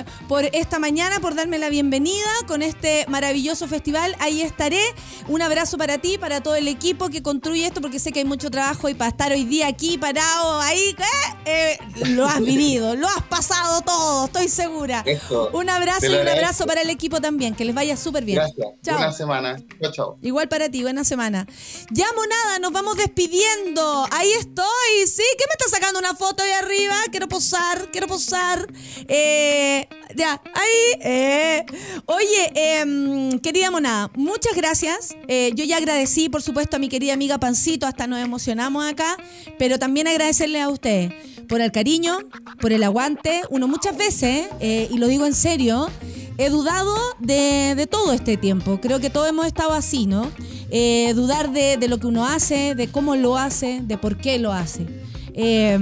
eh, 0.02 0.06
por 0.28 0.44
esta 0.52 0.78
mañana, 0.78 1.22
por 1.22 1.36
darme 1.36 1.58
la 1.58 1.70
bienvenida 1.70 2.28
con 2.48 2.62
este 2.62 3.06
maravilloso 3.08 3.68
festival. 3.70 4.16
Ahí 4.20 4.42
estaré. 4.42 4.82
Un 5.30 5.42
abrazo 5.42 5.78
para 5.78 6.00
ti, 6.00 6.18
para 6.18 6.42
todo 6.42 6.56
el 6.56 6.68
equipo 6.68 7.10
que 7.10 7.24
construye 7.24 7.66
esto, 7.66 7.80
porque 7.80 7.98
sé 8.00 8.12
que 8.12 8.20
hay 8.20 8.26
mucho 8.26 8.52
trabajo 8.52 8.90
y 8.90 8.94
para 8.94 9.10
estar 9.10 9.32
hoy 9.32 9.46
día 9.46 9.68
aquí 9.68 9.98
parado, 9.98 10.60
ahí, 10.60 10.96
¿eh? 11.00 11.38
Eh, 11.46 11.78
lo 12.08 12.26
has 12.26 12.42
vivido, 12.42 12.96
lo 12.96 13.08
has 13.08 13.24
pasado 13.24 13.82
todo, 13.82 14.26
estoy 14.26 14.50
segura. 14.50 15.02
Eso. 15.06 15.50
Un 15.54 15.70
abrazo 15.70 16.08
y 16.08 16.16
un 16.16 16.28
abrazo 16.28 16.66
para 16.66 16.82
el 16.82 16.90
equipo 16.90 17.22
también, 17.22 17.56
que 17.56 17.64
les 17.64 17.74
vaya 17.74 17.96
súper 17.96 18.26
bien. 18.26 18.40
Gracias. 18.40 18.68
Chao. 18.84 18.98
Buena 18.98 19.14
semana. 19.14 19.58
Chao, 19.82 19.92
chao. 19.92 20.18
Igual 20.22 20.50
para 20.50 20.70
ti, 20.70 20.82
buena 20.82 21.06
semana. 21.06 21.48
Ya, 21.92 22.06
monada, 22.16 22.60
nos 22.60 22.74
vamos 22.74 22.98
despidiendo. 22.98 24.08
Ahí 24.12 24.32
estoy, 24.40 25.05
¿sí? 25.08 25.24
¿Qué 25.38 25.46
me 25.48 25.54
está 25.58 25.70
sacando 25.70 26.00
una 26.00 26.16
foto 26.16 26.44
ahí 26.44 26.52
arriba? 26.52 26.96
Quiero 27.12 27.28
posar, 27.28 27.90
quiero 27.92 28.08
posar. 28.08 28.68
Eh, 29.08 29.88
ya, 30.16 30.42
ahí. 30.54 31.00
eh. 31.02 31.66
Oye, 32.06 32.52
em, 32.56 33.40
querida 33.40 33.72
monada, 33.72 34.12
muchas 34.16 34.56
gracias. 34.56 35.16
Eh, 35.28 35.52
yo 35.56 35.64
ya 35.66 35.78
agradecí, 35.78 36.30
por 36.30 36.42
supuesto, 36.42 36.78
a 36.78 36.80
mi 36.80 36.90
querida 36.90 37.14
amiga 37.14 37.38
Pancito, 37.40 37.86
hasta 37.86 38.08
nos 38.08 38.20
emocionamos 38.24 38.86
acá, 38.86 39.18
pero 39.60 39.80
también 39.80 40.08
agradecerle 40.08 40.62
a 40.62 40.70
ustedes 40.70 41.12
por 41.48 41.62
el 41.62 41.72
cariño, 41.72 42.18
por 42.60 42.74
el 42.74 42.84
aguante. 42.84 43.42
Uno 43.50 43.68
muchas 43.68 43.96
veces, 43.98 44.48
y 44.62 44.98
lo 44.98 45.08
digo 45.08 45.26
en 45.26 45.34
serio, 45.36 45.90
he 46.38 46.50
dudado 46.50 46.96
de, 47.20 47.76
de 47.76 47.88
todo 47.88 48.14
este 48.14 48.38
tiempo. 48.38 48.80
Creo 48.82 49.00
que 49.00 49.10
todos 49.10 49.30
hemos 49.30 49.46
estado 49.46 49.74
así, 49.74 50.06
¿no? 50.06 50.32
Eh, 50.78 51.14
dudar 51.14 51.54
de, 51.54 51.78
de 51.78 51.88
lo 51.88 52.00
que 52.00 52.08
uno 52.08 52.26
hace, 52.26 52.76
de 52.76 52.90
cómo 52.90 53.16
lo 53.16 53.38
hace, 53.38 53.80
de 53.82 53.98
por 53.98 54.18
qué 54.18 54.40
lo 54.40 54.52
hace. 54.52 54.86
Eh, 55.34 55.80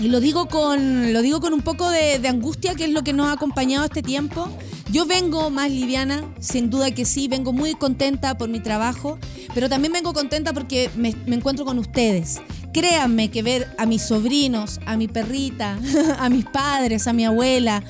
y 0.00 0.08
lo 0.08 0.18
digo 0.18 0.48
con, 0.48 1.12
lo 1.12 1.20
digo 1.20 1.42
con 1.42 1.52
un 1.52 1.60
poco 1.60 1.90
de, 1.90 2.18
de 2.18 2.26
angustia, 2.28 2.74
que 2.74 2.84
es 2.84 2.90
lo 2.90 3.04
que 3.04 3.12
nos 3.12 3.26
ha 3.26 3.32
acompañado 3.32 3.84
este 3.84 4.00
tiempo. 4.00 4.48
Yo 4.90 5.04
vengo 5.04 5.50
más 5.50 5.70
liviana, 5.70 6.24
sin 6.40 6.70
duda 6.70 6.90
que 6.92 7.04
sí, 7.04 7.28
vengo 7.28 7.52
muy 7.52 7.74
contenta 7.74 8.38
por 8.38 8.48
mi 8.48 8.60
trabajo, 8.60 9.18
pero 9.52 9.68
también 9.68 9.92
vengo 9.92 10.14
contenta 10.14 10.54
porque 10.54 10.88
me, 10.96 11.14
me 11.26 11.36
encuentro 11.36 11.66
con 11.66 11.78
ustedes. 11.78 12.40
Créanme 12.72 13.30
que 13.30 13.42
ver 13.42 13.68
a 13.76 13.84
mis 13.84 14.00
sobrinos, 14.00 14.80
a 14.86 14.96
mi 14.96 15.06
perrita, 15.06 15.78
a 16.18 16.30
mis 16.30 16.46
padres, 16.46 17.06
a 17.06 17.12
mi 17.12 17.26
abuela, 17.26 17.84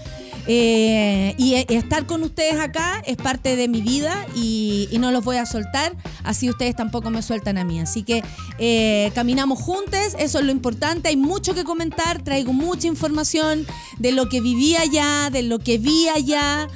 eh, 0.47 1.35
y 1.39 1.55
eh, 1.55 1.67
estar 1.69 2.07
con 2.07 2.23
ustedes 2.23 2.59
acá 2.59 3.03
es 3.07 3.17
parte 3.17 3.55
de 3.57 3.69
mi 3.69 3.81
vida 3.81 4.27
y, 4.35 4.89
no 5.03 5.11
los 5.11 5.25
voy 5.25 5.37
a 5.37 5.47
soltar, 5.47 5.97
así 6.23 6.49
ustedes 6.49 6.77
tampoco 6.77 7.11
me 7.11 7.23
sueltan 7.23 7.59
a 7.59 7.65
mí. 7.65 7.81
Así 7.81 8.05
que 8.05 8.23
eh, 8.59 9.11
caminamos 9.17 9.59
juntos, 9.61 10.15
eso 10.17 10.39
es 10.39 10.45
lo 10.45 10.53
importante, 10.53 11.09
hay 11.09 11.17
mucho 11.17 11.55
que 11.55 11.65
comentar, 11.65 12.23
traigo 12.23 12.53
mucha 12.53 12.87
información 12.87 13.67
de 13.99 14.13
lo 14.13 14.29
que 14.29 14.41
viví 14.41 14.77
allá, 14.77 15.29
de 15.31 15.43
lo 15.43 15.59
que 15.59 15.79
vi 15.79 16.07
allá, 16.09 16.69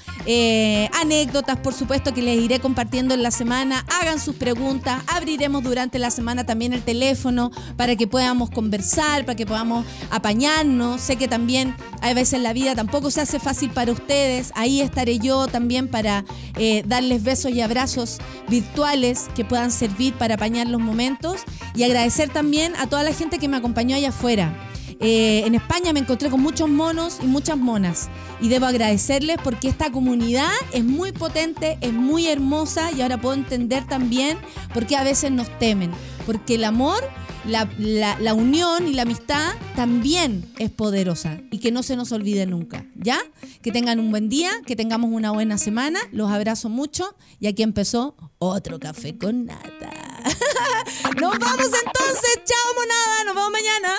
anécdotas 1.00 1.56
por 1.58 1.72
supuesto 1.72 2.12
que 2.12 2.20
les 2.20 2.40
iré 2.42 2.58
compartiendo 2.58 3.14
en 3.14 3.22
la 3.22 3.30
semana, 3.30 3.86
hagan 4.00 4.18
sus 4.18 4.34
preguntas, 4.34 5.04
abriremos 5.06 5.62
durante 5.62 6.00
la 6.00 6.10
semana 6.10 6.44
también 6.44 6.72
el 6.72 6.82
teléfono 6.82 7.52
para 7.76 7.94
que 7.94 8.08
podamos 8.08 8.50
conversar, 8.50 9.24
para 9.24 9.36
que 9.36 9.46
podamos 9.46 9.86
apañarnos, 10.10 11.00
sé 11.00 11.14
que 11.14 11.28
también 11.28 11.76
a 12.02 12.12
veces 12.12 12.40
la 12.40 12.52
vida 12.52 12.74
tampoco 12.74 13.12
se 13.12 13.20
hace 13.20 13.38
fácil 13.56 13.70
para 13.70 13.92
ustedes. 13.92 14.52
Ahí 14.54 14.82
estaré 14.82 15.18
yo 15.18 15.46
también 15.46 15.88
para 15.88 16.26
eh, 16.58 16.82
darles 16.86 17.22
besos 17.22 17.52
y 17.52 17.62
abrazos 17.62 18.18
virtuales 18.48 19.30
que 19.34 19.46
puedan 19.46 19.70
servir 19.70 20.12
para 20.12 20.34
apañar 20.34 20.66
los 20.66 20.78
momentos 20.78 21.40
y 21.74 21.84
agradecer 21.84 22.28
también 22.28 22.74
a 22.76 22.86
toda 22.86 23.02
la 23.02 23.14
gente 23.14 23.38
que 23.38 23.48
me 23.48 23.56
acompañó 23.56 23.96
allá 23.96 24.10
afuera. 24.10 24.54
Eh, 25.00 25.44
en 25.46 25.54
España 25.54 25.94
me 25.94 26.00
encontré 26.00 26.28
con 26.28 26.42
muchos 26.42 26.68
monos 26.68 27.16
y 27.22 27.26
muchas 27.26 27.56
monas. 27.56 28.10
Y 28.42 28.48
debo 28.48 28.66
agradecerles 28.66 29.38
porque 29.42 29.68
esta 29.68 29.90
comunidad 29.90 30.52
es 30.74 30.84
muy 30.84 31.12
potente, 31.12 31.78
es 31.80 31.94
muy 31.94 32.26
hermosa 32.26 32.92
y 32.92 33.00
ahora 33.00 33.18
puedo 33.18 33.36
entender 33.36 33.86
también 33.86 34.36
por 34.74 34.84
qué 34.86 34.96
a 34.96 35.02
veces 35.02 35.30
nos 35.30 35.48
temen. 35.58 35.92
Porque 36.26 36.56
el 36.56 36.64
amor, 36.64 37.02
la, 37.48 37.68
la- 37.78 38.34
unión 38.34 38.86
y 38.88 38.92
la 38.92 39.02
amistad 39.02 39.54
también 39.74 40.50
es 40.58 40.70
poderosa 40.70 41.38
y 41.50 41.58
que 41.58 41.70
no 41.70 41.82
se 41.82 41.96
nos 41.96 42.12
olvide 42.12 42.46
nunca. 42.46 42.84
¿Ya? 42.94 43.18
Que 43.62 43.72
tengan 43.72 44.00
un 44.00 44.10
buen 44.10 44.28
día, 44.28 44.50
que 44.66 44.76
tengamos 44.76 45.10
una 45.12 45.30
buena 45.30 45.58
semana. 45.58 45.98
Los 46.12 46.30
abrazo 46.30 46.68
mucho 46.68 47.14
y 47.40 47.46
aquí 47.46 47.62
empezó 47.62 48.16
otro 48.38 48.78
café 48.78 49.16
con 49.16 49.46
nata. 49.46 49.90
Nos 51.20 51.38
vamos 51.38 51.66
entonces. 51.66 52.40
Chao, 52.44 52.74
monada. 52.76 53.24
Nos 53.24 53.34
vemos 53.34 53.50
mañana. 53.52 53.98